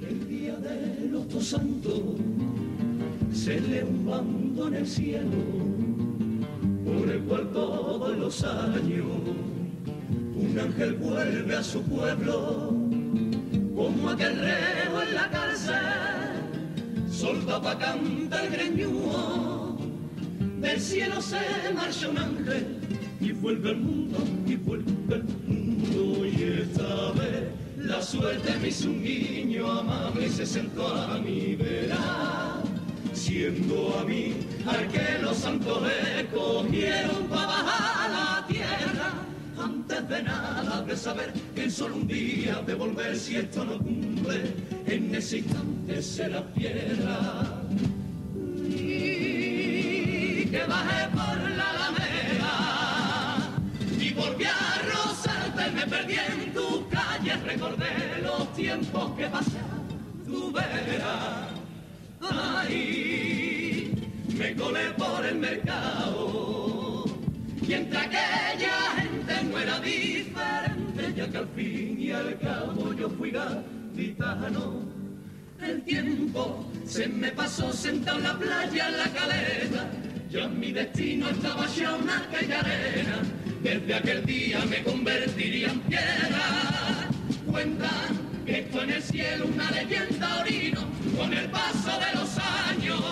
El 0.00 0.28
día 0.28 0.56
de 0.56 1.08
los 1.08 1.28
Tosantos 1.28 2.18
bando 4.04 4.68
en 4.68 4.74
el 4.74 4.86
cielo, 4.86 5.30
por 6.84 7.08
el 7.08 7.22
cual 7.22 7.50
todos 7.52 8.16
los 8.16 8.44
años 8.44 9.06
un 10.38 10.58
ángel 10.58 10.94
vuelve 10.94 11.56
a 11.56 11.62
su 11.62 11.82
pueblo, 11.82 12.72
como 13.74 14.10
aquel 14.10 14.38
reo 14.38 15.02
en 15.02 15.14
la 15.14 15.30
cárcel, 15.30 15.74
solta 17.10 17.60
pa' 17.60 17.78
cantar 17.78 18.44
el 18.44 18.52
greñúo, 18.52 19.76
del 20.60 20.80
cielo 20.80 21.20
se 21.20 21.38
marcha 21.74 22.08
un 22.08 22.18
ángel 22.18 22.66
y 23.20 23.32
vuelve 23.32 23.70
al 23.70 23.76
mundo, 23.78 24.18
y 24.46 24.56
vuelve 24.56 25.14
al 25.14 25.24
mundo, 25.46 26.26
y 26.26 26.62
esta 26.62 27.12
vez 27.12 27.44
la 27.76 28.02
suerte 28.02 28.54
me 28.60 28.68
hizo 28.68 28.88
un 28.88 29.02
niño 29.02 29.70
amable 29.70 30.26
y 30.26 30.30
se 30.30 30.46
sentó 30.46 30.86
a 30.86 31.18
mi 31.18 31.56
vera 31.56 32.62
siendo 33.12 33.98
a 33.98 34.04
mí 34.04 34.34
al 34.66 34.88
que 34.88 35.18
los 35.22 35.36
santos 35.36 35.82
escogieron 36.18 37.26
para 37.28 37.46
bajar 37.46 38.06
a 38.06 38.08
la 38.08 38.46
tierra. 38.46 38.47
Antes 39.58 40.08
de 40.08 40.22
nada 40.22 40.82
de 40.82 40.96
saber 40.96 41.32
que 41.54 41.70
solo 41.70 41.96
un 41.96 42.06
día 42.06 42.62
de 42.66 42.74
volver 42.74 43.16
si 43.16 43.36
esto 43.36 43.64
no 43.64 43.78
cumple, 43.78 44.54
en 44.86 45.14
ese 45.14 45.38
instante 45.38 46.02
será 46.02 46.42
piedra. 46.54 47.62
Y 48.68 50.44
que 50.50 50.64
bajé 50.66 51.08
por 51.10 51.50
la 51.50 51.70
alameda 51.70 52.54
y 54.00 54.12
volví 54.12 54.44
a 54.44 54.82
rozarte, 54.92 55.70
me 55.72 55.86
perdí 55.86 56.14
en 56.14 56.52
tu 56.54 56.88
calle, 56.88 57.36
recordé 57.44 58.22
los 58.22 58.52
tiempos 58.54 59.10
que 59.16 59.26
pasé 59.26 59.58
tu 60.28 60.52
vera 60.52 61.48
Ay, 62.20 63.92
me 64.36 64.54
colé 64.54 64.90
por 64.96 65.24
el 65.24 65.36
mercado. 65.36 67.04
Y 67.66 67.72
entre 67.72 67.98
aquella 67.98 69.07
gente 69.58 69.58
no 69.58 69.60
era 69.60 69.80
diferente, 69.80 71.14
ya 71.16 71.28
que 71.28 71.38
al 71.38 71.48
fin 71.48 71.96
y 71.98 72.10
al 72.12 72.38
cabo 72.38 72.92
yo 72.94 73.08
fui 73.10 73.30
gaditano. 73.30 74.82
El 75.60 75.82
tiempo 75.82 76.64
se 76.84 77.08
me 77.08 77.30
pasó 77.32 77.72
sentado 77.72 78.18
en 78.18 78.24
la 78.24 78.38
playa, 78.38 78.88
en 78.88 78.96
la 78.96 79.08
caleta. 79.12 79.90
Ya 80.30 80.46
mi 80.46 80.72
destino 80.72 81.28
estaba 81.30 81.66
ya 81.66 81.94
una 81.94 82.18
aquella 82.18 82.60
arena. 82.60 83.22
Desde 83.62 83.94
aquel 83.94 84.24
día 84.24 84.64
me 84.66 84.82
convertiría 84.84 85.70
en 85.70 85.80
piedra. 85.80 87.08
Cuentan 87.50 88.44
que 88.46 88.68
fue 88.70 88.84
en 88.84 88.90
el 88.90 89.02
cielo 89.02 89.46
una 89.52 89.70
leyenda 89.70 90.40
orino 90.40 90.80
con 91.16 91.32
el 91.32 91.50
paso 91.50 91.98
de 91.98 92.18
los 92.18 92.38
años 92.38 93.02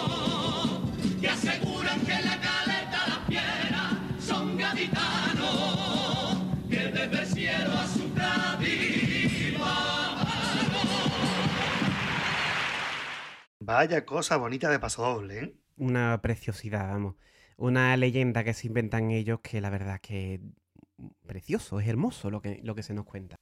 que 1.20 1.28
aseguran 1.28 2.00
que 2.00 2.12
la 2.12 2.40
caleta 2.40 3.06
las 3.08 3.18
piedras 3.28 3.92
son 4.20 4.56
gaditanos 4.56 5.15
Vaya 13.66 14.06
cosa 14.06 14.36
bonita 14.36 14.70
de 14.70 14.78
paso 14.78 15.02
doble, 15.02 15.40
¿eh? 15.40 15.56
Una 15.76 16.22
preciosidad, 16.22 16.88
vamos. 16.88 17.16
Una 17.56 17.96
leyenda 17.96 18.44
que 18.44 18.54
se 18.54 18.68
inventan 18.68 19.10
ellos 19.10 19.40
que 19.40 19.60
la 19.60 19.70
verdad 19.70 20.00
que 20.00 20.40
precioso, 21.26 21.80
es 21.80 21.88
hermoso 21.88 22.30
lo 22.30 22.40
que, 22.40 22.60
lo 22.62 22.76
que 22.76 22.84
se 22.84 22.94
nos 22.94 23.04
cuenta 23.04 23.34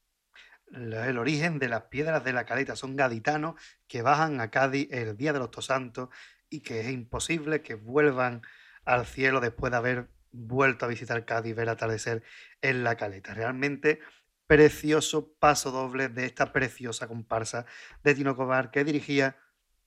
el 0.74 1.18
origen 1.18 1.58
de 1.58 1.68
las 1.68 1.82
piedras 1.84 2.24
de 2.24 2.32
la 2.32 2.46
caleta. 2.46 2.74
Son 2.74 2.96
gaditanos 2.96 3.60
que 3.86 4.00
bajan 4.00 4.40
a 4.40 4.50
Cádiz 4.50 4.88
el 4.90 5.14
día 5.16 5.34
de 5.34 5.38
los 5.38 5.50
Tosantos 5.50 6.08
y 6.48 6.60
que 6.60 6.80
es 6.80 6.88
imposible 6.88 7.60
que 7.60 7.74
vuelvan 7.74 8.40
al 8.86 9.04
cielo 9.04 9.40
después 9.40 9.70
de 9.70 9.76
haber 9.76 10.08
vuelto 10.32 10.86
a 10.86 10.88
visitar 10.88 11.24
Cádiz 11.26 11.50
y 11.50 11.54
ver 11.54 11.68
atardecer 11.68 12.22
en 12.62 12.82
la 12.82 12.96
caleta. 12.96 13.34
Realmente 13.34 14.00
precioso 14.46 15.34
paso 15.38 15.70
doble 15.70 16.08
de 16.08 16.24
esta 16.24 16.50
preciosa 16.50 17.08
comparsa 17.08 17.66
de 18.02 18.14
Tino 18.14 18.34
Cobar 18.34 18.70
que 18.70 18.84
dirigía 18.84 19.36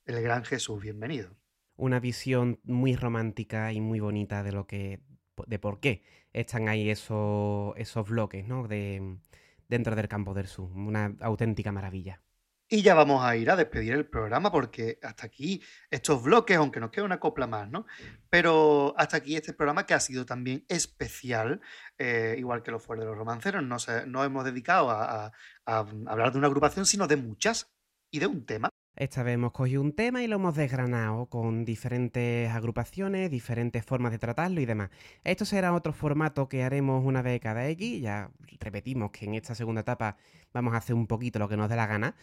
el 0.08 0.22
gran 0.22 0.44
Jesús. 0.46 0.82
Bienvenido. 0.82 1.30
Una 1.76 2.00
visión 2.00 2.60
muy 2.64 2.96
romántica 2.96 3.72
y 3.72 3.82
muy 3.82 4.00
bonita 4.00 4.42
de 4.42 4.52
lo 4.52 4.66
que 4.66 5.02
de 5.46 5.60
por 5.60 5.80
qué 5.80 6.04
están 6.34 6.68
ahí 6.68 6.90
esos, 6.90 7.74
esos 7.78 8.10
bloques, 8.10 8.48
¿no? 8.48 8.68
De, 8.68 9.20
dentro 9.68 9.96
del 9.96 10.08
campo 10.08 10.34
del 10.34 10.48
sur. 10.48 10.72
Una 10.72 11.16
auténtica 11.20 11.72
maravilla. 11.72 12.22
Y 12.70 12.82
ya 12.82 12.96
vamos 12.96 13.24
a 13.24 13.38
ir 13.38 13.50
a 13.50 13.56
despedir 13.56 13.94
el 13.94 14.08
programa 14.08 14.52
porque 14.52 15.00
hasta 15.02 15.28
aquí 15.28 15.62
estos 15.90 16.24
bloques, 16.24 16.58
aunque 16.58 16.80
nos 16.80 16.90
queda 16.90 17.06
una 17.06 17.20
copla 17.20 17.48
más, 17.48 17.70
¿no? 17.70 17.86
Pero 18.30 18.94
hasta 18.98 19.18
aquí 19.18 19.36
este 19.36 19.54
programa 19.54 19.86
que 19.86 19.94
ha 19.94 20.00
sido 20.00 20.26
también 20.26 20.66
especial, 20.68 21.62
eh, 21.98 22.36
igual 22.38 22.64
que 22.64 22.72
lo 22.72 22.80
fue 22.80 22.98
de 22.98 23.06
los 23.06 23.16
romanceros. 23.16 23.64
No, 23.64 23.78
no 24.08 24.24
hemos 24.24 24.44
dedicado 24.44 24.90
a 24.90 25.32
hablar 25.66 26.32
de 26.32 26.40
una 26.40 26.48
agrupación, 26.48 26.86
sino 26.86 27.08
de 27.08 27.18
muchas 27.18 27.72
y 28.12 28.20
de 28.20 28.28
un 28.28 28.46
tema. 28.46 28.70
Esta 28.98 29.22
vez 29.22 29.36
hemos 29.36 29.52
cogido 29.52 29.84
un 29.84 29.94
tema 29.94 30.24
y 30.24 30.28
lo 30.28 30.38
hemos 30.38 30.56
desgranado 30.56 31.28
con 31.28 31.65
diferentes 31.65 32.49
agrupaciones, 32.49 33.30
diferentes 33.30 33.86
formas 33.86 34.11
de 34.11 34.18
tratarlo 34.18 34.60
y 34.60 34.65
demás. 34.65 34.90
Esto 35.24 35.45
será 35.45 35.72
otro 35.76 35.94
formato 35.94 36.49
que 36.49 36.64
haremos 36.64 37.06
una 37.06 37.22
vez 37.22 37.40
cada 37.40 37.68
X. 37.69 38.02
Ya 38.02 38.32
repetimos 38.60 39.11
que 39.11 39.26
en 39.26 39.36
esta 39.36 39.53
segunda 39.53 39.82
etapa 39.82 40.18
vamos 40.52 40.74
a 40.74 40.78
hacer 40.78 40.95
un 40.95 41.06
poquito 41.06 41.38
lo 41.38 41.48
que 41.48 41.56
nos 41.57 41.69
dé 41.69 41.76
la 41.76 41.86
gana. 41.86 42.15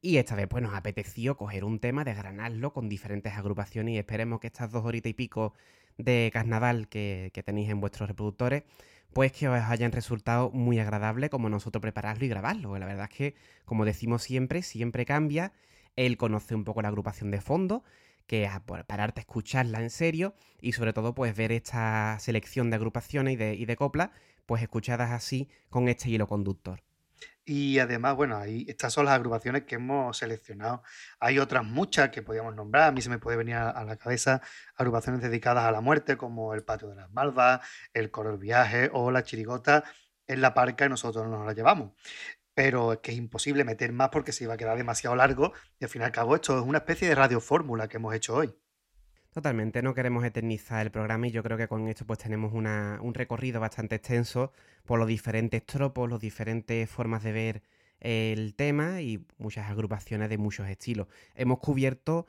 Y 0.00 0.16
esta 0.16 0.34
vez 0.34 0.48
pues 0.48 0.62
nos 0.62 0.72
apeteció 0.72 1.36
coger 1.36 1.64
un 1.64 1.80
tema, 1.80 2.02
desgranarlo 2.02 2.72
con 2.72 2.88
diferentes 2.88 3.34
agrupaciones 3.34 3.94
y 3.94 3.98
esperemos 3.98 4.40
que 4.40 4.46
estas 4.46 4.72
dos 4.72 4.86
horitas 4.86 5.10
y 5.10 5.14
pico 5.14 5.52
de 5.98 6.30
carnaval 6.32 6.88
que, 6.88 7.30
que 7.34 7.42
tenéis 7.42 7.68
en 7.68 7.80
vuestros 7.80 8.08
reproductores 8.08 8.62
pues 9.12 9.32
que 9.32 9.46
os 9.48 9.60
hayan 9.60 9.92
resultado 9.92 10.50
muy 10.50 10.78
agradable 10.78 11.28
como 11.28 11.50
nosotros 11.50 11.82
prepararlo 11.82 12.24
y 12.24 12.28
grabarlo. 12.28 12.78
La 12.78 12.86
verdad 12.86 13.10
es 13.10 13.14
que, 13.14 13.34
como 13.66 13.84
decimos 13.84 14.22
siempre, 14.22 14.62
siempre 14.62 15.04
cambia 15.04 15.52
él 15.96 16.16
conoce 16.16 16.54
un 16.54 16.64
poco 16.64 16.82
la 16.82 16.88
agrupación 16.88 17.30
de 17.30 17.40
fondo, 17.40 17.84
que 18.26 18.46
a 18.46 18.60
pararte 18.60 19.20
a 19.20 19.22
escucharla 19.22 19.80
en 19.80 19.90
serio 19.90 20.34
y 20.60 20.72
sobre 20.72 20.92
todo 20.92 21.14
pues 21.14 21.36
ver 21.36 21.52
esta 21.52 22.18
selección 22.20 22.70
de 22.70 22.76
agrupaciones 22.76 23.34
y 23.34 23.36
de, 23.36 23.54
y 23.54 23.66
coplas 23.76 24.10
pues 24.46 24.62
escuchadas 24.62 25.10
así 25.10 25.48
con 25.70 25.88
este 25.88 26.10
hilo 26.10 26.26
conductor. 26.26 26.82
Y 27.44 27.80
además, 27.80 28.14
bueno, 28.14 28.36
ahí 28.36 28.64
estas 28.68 28.92
son 28.92 29.04
las 29.04 29.14
agrupaciones 29.14 29.64
que 29.64 29.74
hemos 29.74 30.16
seleccionado. 30.16 30.82
Hay 31.18 31.40
otras 31.40 31.64
muchas 31.64 32.10
que 32.10 32.22
podríamos 32.22 32.54
nombrar. 32.54 32.88
A 32.88 32.92
mí 32.92 33.02
se 33.02 33.10
me 33.10 33.18
puede 33.18 33.36
venir 33.36 33.56
a, 33.56 33.84
la 33.84 33.96
cabeza 33.96 34.40
agrupaciones 34.76 35.22
dedicadas 35.22 35.64
a 35.64 35.72
la 35.72 35.80
muerte, 35.80 36.16
como 36.16 36.54
el 36.54 36.62
Patio 36.62 36.88
de 36.88 36.96
las 36.96 37.10
Malvas, 37.10 37.60
el 37.94 38.12
Coro 38.12 38.30
del 38.30 38.38
Viaje 38.38 38.90
o 38.92 39.10
la 39.10 39.24
Chirigota 39.24 39.82
en 40.28 40.40
la 40.40 40.54
parca 40.54 40.86
y 40.86 40.88
nosotros 40.88 41.28
nos 41.28 41.44
la 41.44 41.52
llevamos 41.52 41.92
pero 42.54 42.92
es 42.92 42.98
que 42.98 43.12
es 43.12 43.18
imposible 43.18 43.64
meter 43.64 43.92
más 43.92 44.10
porque 44.10 44.32
se 44.32 44.44
iba 44.44 44.54
a 44.54 44.56
quedar 44.56 44.76
demasiado 44.76 45.16
largo 45.16 45.52
y 45.78 45.84
al 45.84 45.90
fin 45.90 46.02
y 46.02 46.04
al 46.04 46.12
cabo 46.12 46.34
esto 46.34 46.58
es 46.58 46.64
una 46.64 46.78
especie 46.78 47.08
de 47.08 47.14
radiofórmula 47.14 47.88
que 47.88 47.96
hemos 47.96 48.14
hecho 48.14 48.34
hoy. 48.34 48.54
Totalmente, 49.32 49.80
no 49.82 49.94
queremos 49.94 50.24
eternizar 50.24 50.84
el 50.84 50.92
programa 50.92 51.26
y 51.26 51.30
yo 51.30 51.42
creo 51.42 51.56
que 51.56 51.66
con 51.66 51.88
esto 51.88 52.06
pues 52.06 52.18
tenemos 52.18 52.52
un 52.52 53.14
recorrido 53.14 53.60
bastante 53.60 53.94
extenso 53.94 54.52
por 54.84 54.98
los 54.98 55.08
diferentes 55.08 55.64
tropos, 55.64 56.10
las 56.10 56.20
diferentes 56.20 56.90
formas 56.90 57.22
de 57.22 57.32
ver 57.32 57.62
el 58.00 58.54
tema 58.54 59.00
y 59.00 59.24
muchas 59.38 59.70
agrupaciones 59.70 60.28
de 60.28 60.36
muchos 60.36 60.68
estilos. 60.68 61.06
Hemos 61.34 61.60
cubierto 61.60 62.26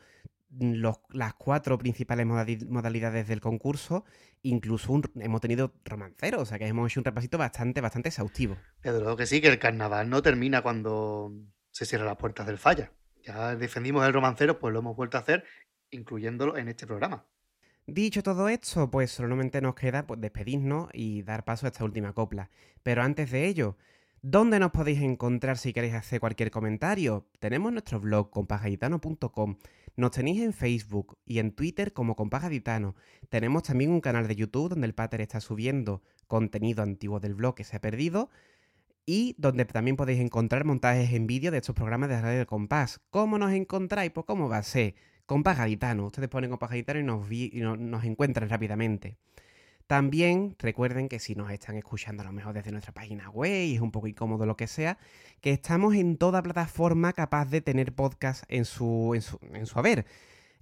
las 0.59 1.33
cuatro 1.33 1.77
principales 1.77 2.25
modalidades 2.25 3.27
del 3.27 3.41
concurso, 3.41 4.05
incluso 4.43 5.01
hemos 5.15 5.41
tenido 5.41 5.73
romanceros, 5.83 6.41
o 6.41 6.45
sea 6.45 6.59
que 6.59 6.67
hemos 6.67 6.91
hecho 6.91 6.99
un 6.99 7.05
repasito 7.05 7.37
bastante, 7.37 7.81
bastante 7.81 8.09
exhaustivo. 8.09 8.57
Pero 8.81 9.15
que 9.15 9.25
sí, 9.25 9.41
que 9.41 9.47
el 9.47 9.59
carnaval 9.59 10.09
no 10.09 10.21
termina 10.21 10.61
cuando 10.61 11.33
se 11.71 11.85
cierran 11.85 12.07
las 12.07 12.17
puertas 12.17 12.45
del 12.45 12.57
falla. 12.57 12.91
Ya 13.23 13.55
defendimos 13.55 14.05
el 14.05 14.13
romancero, 14.13 14.59
pues 14.59 14.73
lo 14.73 14.79
hemos 14.79 14.95
vuelto 14.95 15.17
a 15.17 15.21
hacer, 15.21 15.45
incluyéndolo 15.91 16.57
en 16.57 16.67
este 16.67 16.85
programa. 16.85 17.25
Dicho 17.87 18.21
todo 18.21 18.47
esto, 18.47 18.91
pues 18.91 19.11
solamente 19.11 19.61
nos 19.61 19.75
queda 19.75 20.05
pues, 20.05 20.21
despedirnos 20.21 20.89
y 20.93 21.23
dar 21.23 21.43
paso 21.43 21.65
a 21.65 21.69
esta 21.69 21.83
última 21.83 22.13
copla. 22.13 22.49
Pero 22.83 23.01
antes 23.01 23.31
de 23.31 23.47
ello, 23.47 23.77
¿Dónde 24.25 24.57
nos 24.57 24.71
podéis 24.71 25.01
encontrar 25.01 25.57
si 25.57 25.73
queréis 25.73 25.95
hacer 25.95 26.21
cualquier 26.21 26.49
comentario? 26.49 27.27
Tenemos 27.39 27.73
nuestro 27.73 27.99
blog 27.99 28.29
compagitano.com. 28.29 29.57
Nos 29.95 30.11
tenéis 30.11 30.41
en 30.41 30.53
Facebook 30.53 31.17
y 31.25 31.39
en 31.39 31.51
Twitter 31.51 31.93
como 31.93 32.15
Compás 32.15 32.41
Gaditano. 32.43 32.95
Tenemos 33.29 33.63
también 33.63 33.91
un 33.91 34.01
canal 34.01 34.27
de 34.27 34.35
YouTube 34.35 34.69
donde 34.69 34.87
el 34.87 34.95
Pater 34.95 35.21
está 35.21 35.39
subiendo 35.39 36.01
contenido 36.27 36.81
antiguo 36.81 37.19
del 37.19 37.35
blog 37.35 37.55
que 37.55 37.63
se 37.63 37.75
ha 37.75 37.81
perdido 37.81 38.29
y 39.05 39.35
donde 39.37 39.65
también 39.65 39.95
podéis 39.95 40.19
encontrar 40.19 40.65
montajes 40.65 41.13
en 41.13 41.27
vídeo 41.27 41.51
de 41.51 41.57
estos 41.57 41.75
programas 41.75 42.09
de 42.09 42.21
Radio 42.21 42.37
del 42.39 42.47
Compás. 42.47 43.01
¿Cómo 43.11 43.37
nos 43.37 43.51
encontráis? 43.51 44.11
Pues 44.11 44.25
cómo 44.25 44.49
va 44.49 44.57
a 44.57 44.63
ser. 44.63 44.95
Compás 45.25 45.57
Gaditano. 45.57 46.07
Ustedes 46.07 46.29
ponen 46.29 46.49
Compás 46.49 46.71
Gaditano 46.71 47.27
y 47.29 47.51
nos 47.61 48.03
encuentran 48.03 48.49
rápidamente. 48.49 49.17
También 49.87 50.55
recuerden 50.59 51.09
que 51.09 51.19
si 51.19 51.35
nos 51.35 51.51
están 51.51 51.75
escuchando 51.77 52.23
a 52.23 52.25
lo 52.25 52.31
mejor 52.31 52.53
desde 52.53 52.71
nuestra 52.71 52.93
página 52.93 53.29
web 53.29 53.65
y 53.65 53.75
es 53.75 53.81
un 53.81 53.91
poco 53.91 54.07
incómodo 54.07 54.45
lo 54.45 54.55
que 54.55 54.67
sea, 54.67 54.97
que 55.41 55.51
estamos 55.51 55.95
en 55.95 56.17
toda 56.17 56.41
plataforma 56.41 57.13
capaz 57.13 57.45
de 57.45 57.61
tener 57.61 57.93
podcast 57.93 58.43
en 58.47 58.65
su, 58.65 59.11
en 59.13 59.21
su, 59.21 59.39
en 59.53 59.65
su 59.65 59.77
haber. 59.77 60.05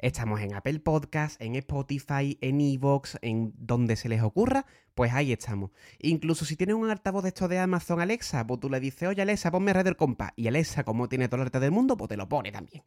Estamos 0.02 0.42
en 0.42 0.56
Apple 0.56 0.80
Podcast, 0.80 1.40
en 1.40 1.56
Spotify, 1.56 2.36
en 2.42 2.60
Evox, 2.60 3.20
en 3.22 3.54
donde 3.56 3.96
se 3.96 4.10
les 4.10 4.24
ocurra, 4.24 4.66
pues 4.96 5.14
ahí 5.14 5.32
estamos. 5.32 5.70
Incluso 6.00 6.44
si 6.44 6.56
tienen 6.56 6.76
un 6.76 6.90
altavoz 6.90 7.22
de 7.22 7.30
estos 7.30 7.48
de 7.50 7.60
Amazon 7.60 8.02
Alexa, 8.02 8.48
pues 8.48 8.60
tú 8.60 8.68
le 8.72 8.80
dices, 8.80 9.08
oye 9.08 9.22
Alexa, 9.22 9.52
ponme 9.52 9.72
Radio 9.74 9.92
El. 9.92 10.34
Y 10.36 10.48
Alexa, 10.48 10.84
como 10.84 11.08
tiene 11.08 11.28
todo 11.28 11.42
el 11.42 11.46
arte 11.46 11.60
del 11.60 11.70
mundo, 11.70 11.98
pues 11.98 12.10
te 12.10 12.18
lo 12.18 12.28
pone 12.28 12.52
también. 12.52 12.84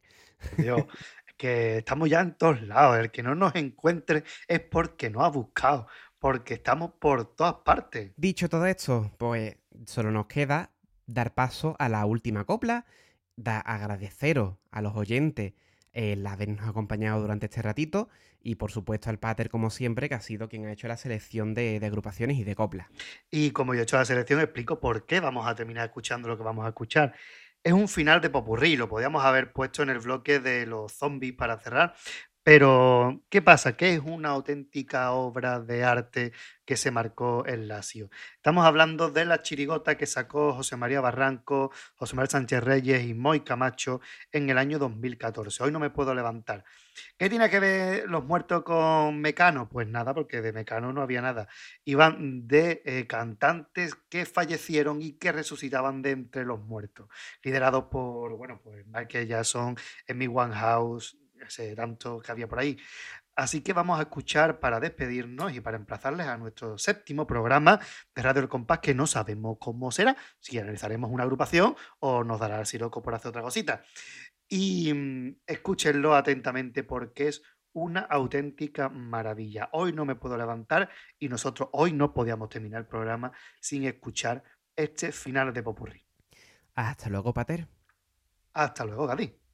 Dios, 0.57 0.83
que 1.37 1.77
estamos 1.77 2.09
ya 2.09 2.19
en 2.19 2.35
todos 2.35 2.61
lados. 2.63 2.97
El 2.99 3.11
que 3.11 3.23
no 3.23 3.33
nos 3.33 3.55
encuentre 3.55 4.23
es 4.47 4.59
porque 4.59 5.09
no 5.09 5.23
ha 5.23 5.29
buscado, 5.29 5.87
porque 6.25 6.55
estamos 6.55 6.89
por 6.97 7.35
todas 7.35 7.53
partes. 7.63 8.11
Dicho 8.17 8.49
todo 8.49 8.65
esto, 8.65 9.11
pues 9.19 9.57
solo 9.85 10.09
nos 10.09 10.25
queda 10.25 10.71
dar 11.05 11.35
paso 11.35 11.75
a 11.77 11.87
la 11.87 12.03
última 12.07 12.45
copla, 12.45 12.87
da 13.35 13.59
agradeceros 13.59 14.55
a 14.71 14.81
los 14.81 14.95
oyentes 14.95 15.53
el 15.93 16.25
habernos 16.25 16.67
acompañado 16.67 17.21
durante 17.21 17.45
este 17.45 17.61
ratito 17.61 18.09
y 18.41 18.55
por 18.55 18.71
supuesto 18.71 19.11
al 19.11 19.19
Pater 19.19 19.51
como 19.51 19.69
siempre 19.69 20.09
que 20.09 20.15
ha 20.15 20.19
sido 20.19 20.49
quien 20.49 20.65
ha 20.65 20.71
hecho 20.71 20.87
la 20.87 20.97
selección 20.97 21.53
de, 21.53 21.79
de 21.79 21.85
agrupaciones 21.85 22.39
y 22.39 22.43
de 22.43 22.55
coplas. 22.55 22.87
Y 23.29 23.51
como 23.51 23.75
yo 23.75 23.81
he 23.81 23.83
hecho 23.83 23.97
la 23.97 24.05
selección, 24.05 24.39
explico 24.39 24.79
por 24.79 25.05
qué 25.05 25.19
vamos 25.19 25.45
a 25.45 25.53
terminar 25.53 25.85
escuchando 25.85 26.27
lo 26.27 26.37
que 26.37 26.43
vamos 26.43 26.65
a 26.65 26.69
escuchar. 26.69 27.13
Es 27.63 27.73
un 27.73 27.87
final 27.87 28.19
de 28.21 28.31
popurrí, 28.31 28.77
lo 28.77 28.89
podíamos 28.89 29.23
haber 29.23 29.53
puesto 29.53 29.83
en 29.83 29.89
el 29.89 29.99
bloque 29.99 30.39
de 30.39 30.65
los 30.65 30.91
zombies 30.91 31.35
para 31.35 31.59
cerrar, 31.59 31.93
pero 32.45 33.23
¿qué 33.31 33.41
pasa? 33.41 33.75
Que 33.75 33.95
es 33.95 34.01
una 34.05 34.29
auténtica 34.29 35.11
obra 35.13 35.59
de 35.59 35.83
arte 35.83 36.31
que 36.63 36.77
se 36.77 36.91
marcó 36.91 37.43
en 37.47 37.67
Lazio. 37.67 38.11
Estamos 38.35 38.67
hablando 38.67 39.09
de 39.09 39.25
la 39.25 39.41
chirigota 39.41 39.97
que 39.97 40.05
sacó 40.05 40.53
José 40.53 40.77
María 40.77 41.01
Barranco, 41.01 41.71
José 41.95 42.15
María 42.15 42.29
Sánchez 42.29 42.63
Reyes 42.63 43.03
y 43.03 43.15
Moy 43.15 43.39
Camacho 43.39 43.99
en 44.31 44.47
el 44.51 44.59
año 44.59 44.77
2014. 44.77 45.63
Hoy 45.63 45.71
no 45.71 45.79
me 45.79 45.89
puedo 45.89 46.13
levantar. 46.13 46.63
¿Qué 47.17 47.31
tiene 47.31 47.49
que 47.49 47.59
ver 47.59 48.07
los 48.07 48.23
muertos 48.23 48.61
con 48.61 49.19
Mecano? 49.21 49.67
Pues 49.67 49.87
nada, 49.87 50.13
porque 50.13 50.43
de 50.43 50.53
Mecano 50.53 50.93
no 50.93 51.01
había 51.01 51.23
nada. 51.23 51.47
Iban 51.83 52.47
de 52.47 52.83
eh, 52.85 53.07
cantantes 53.07 53.95
que 54.07 54.23
fallecieron 54.27 55.01
y 55.01 55.13
que 55.13 55.31
resucitaban 55.31 56.03
de 56.03 56.11
entre 56.11 56.45
los 56.45 56.59
muertos, 56.59 57.09
liderados 57.41 57.85
por, 57.85 58.37
bueno, 58.37 58.61
pues 58.63 58.85
Michael 58.85 59.27
Jackson, 59.27 59.75
Amy 60.07 60.27
Winehouse, 60.27 61.17
ese 61.47 61.75
tanto 61.75 62.19
que 62.19 62.31
había 62.31 62.47
por 62.47 62.59
ahí. 62.59 62.77
Así 63.35 63.61
que 63.61 63.73
vamos 63.73 63.99
a 63.99 64.03
escuchar 64.03 64.59
para 64.59 64.79
despedirnos 64.79 65.53
y 65.53 65.59
para 65.59 65.75
emplazarles 65.75 66.25
a 66.27 66.37
nuestro 66.37 66.77
séptimo 66.77 67.27
programa 67.27 67.79
de 68.15 68.21
Radio 68.21 68.41
El 68.41 68.47
Compás, 68.47 68.79
que 68.79 68.93
no 68.93 69.07
sabemos 69.07 69.57
cómo 69.59 69.91
será, 69.91 70.15
si 70.39 70.57
analizaremos 70.57 71.11
una 71.11 71.23
agrupación 71.23 71.75
o 71.99 72.23
nos 72.23 72.39
dará 72.39 72.61
el 72.61 72.65
siroco 72.65 73.01
por 73.01 73.13
hacer 73.13 73.29
otra 73.29 73.41
cosita. 73.41 73.83
Y 74.47 74.93
mm, 74.93 75.41
escúchenlo 75.45 76.15
atentamente 76.15 76.83
porque 76.83 77.27
es 77.27 77.41
una 77.73 78.01
auténtica 78.01 78.87
maravilla. 78.87 79.69
Hoy 79.73 79.91
no 79.91 80.05
me 80.05 80.15
puedo 80.15 80.37
levantar 80.37 80.89
y 81.19 81.27
nosotros 81.27 81.69
hoy 81.73 81.91
no 81.91 82.13
podíamos 82.13 82.47
terminar 82.47 82.81
el 82.81 82.87
programa 82.87 83.33
sin 83.59 83.83
escuchar 83.83 84.43
este 84.77 85.11
final 85.11 85.53
de 85.53 85.61
Popurrí. 85.61 86.05
Hasta 86.73 87.09
luego, 87.09 87.33
Pater. 87.33 87.67
Hasta 88.53 88.85
luego, 88.85 89.07
Gadi. 89.07 89.44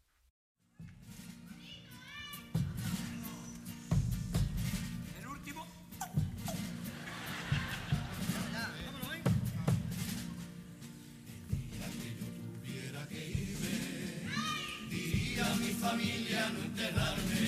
familia 15.91 16.49
no 16.53 16.63
enterrarme. 16.63 17.47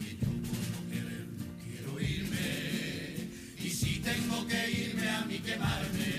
Y 0.00 0.10
yo 0.20 0.30
por 0.46 0.62
no 0.74 0.80
querer 0.90 1.26
no 1.38 1.46
quiero 1.62 2.00
irme. 2.00 3.30
Y 3.62 3.70
si 3.70 4.00
tengo 4.00 4.44
que 4.48 4.70
irme 4.70 5.08
a 5.08 5.20
mí 5.22 5.38
quemarme. 5.38 6.12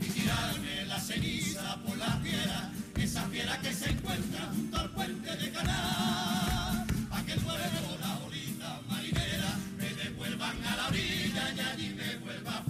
Y 0.00 0.06
tirarme 0.16 0.84
la 0.86 1.00
ceniza 1.00 1.76
por 1.82 1.96
la 1.96 2.20
fiera. 2.22 2.70
Esa 2.94 3.22
fiera 3.30 3.60
que 3.60 3.72
se 3.72 3.90
encuentra 3.90 4.42
junto 4.54 4.76
al 4.78 4.90
puente 4.90 5.36
de 5.36 5.50
Canal. 5.50 6.86
Pa' 7.10 7.24
que 7.26 7.34
luego 7.36 7.98
la 8.00 8.18
olita 8.24 8.80
marinera 8.88 9.52
me 9.76 9.88
devuelvan 10.02 10.64
a 10.64 10.76
la 10.76 10.86
orilla 10.86 11.44
y 11.56 11.60
allí 11.60 11.94
me 11.94 12.16
vuelva 12.18 12.58
a 12.58 12.64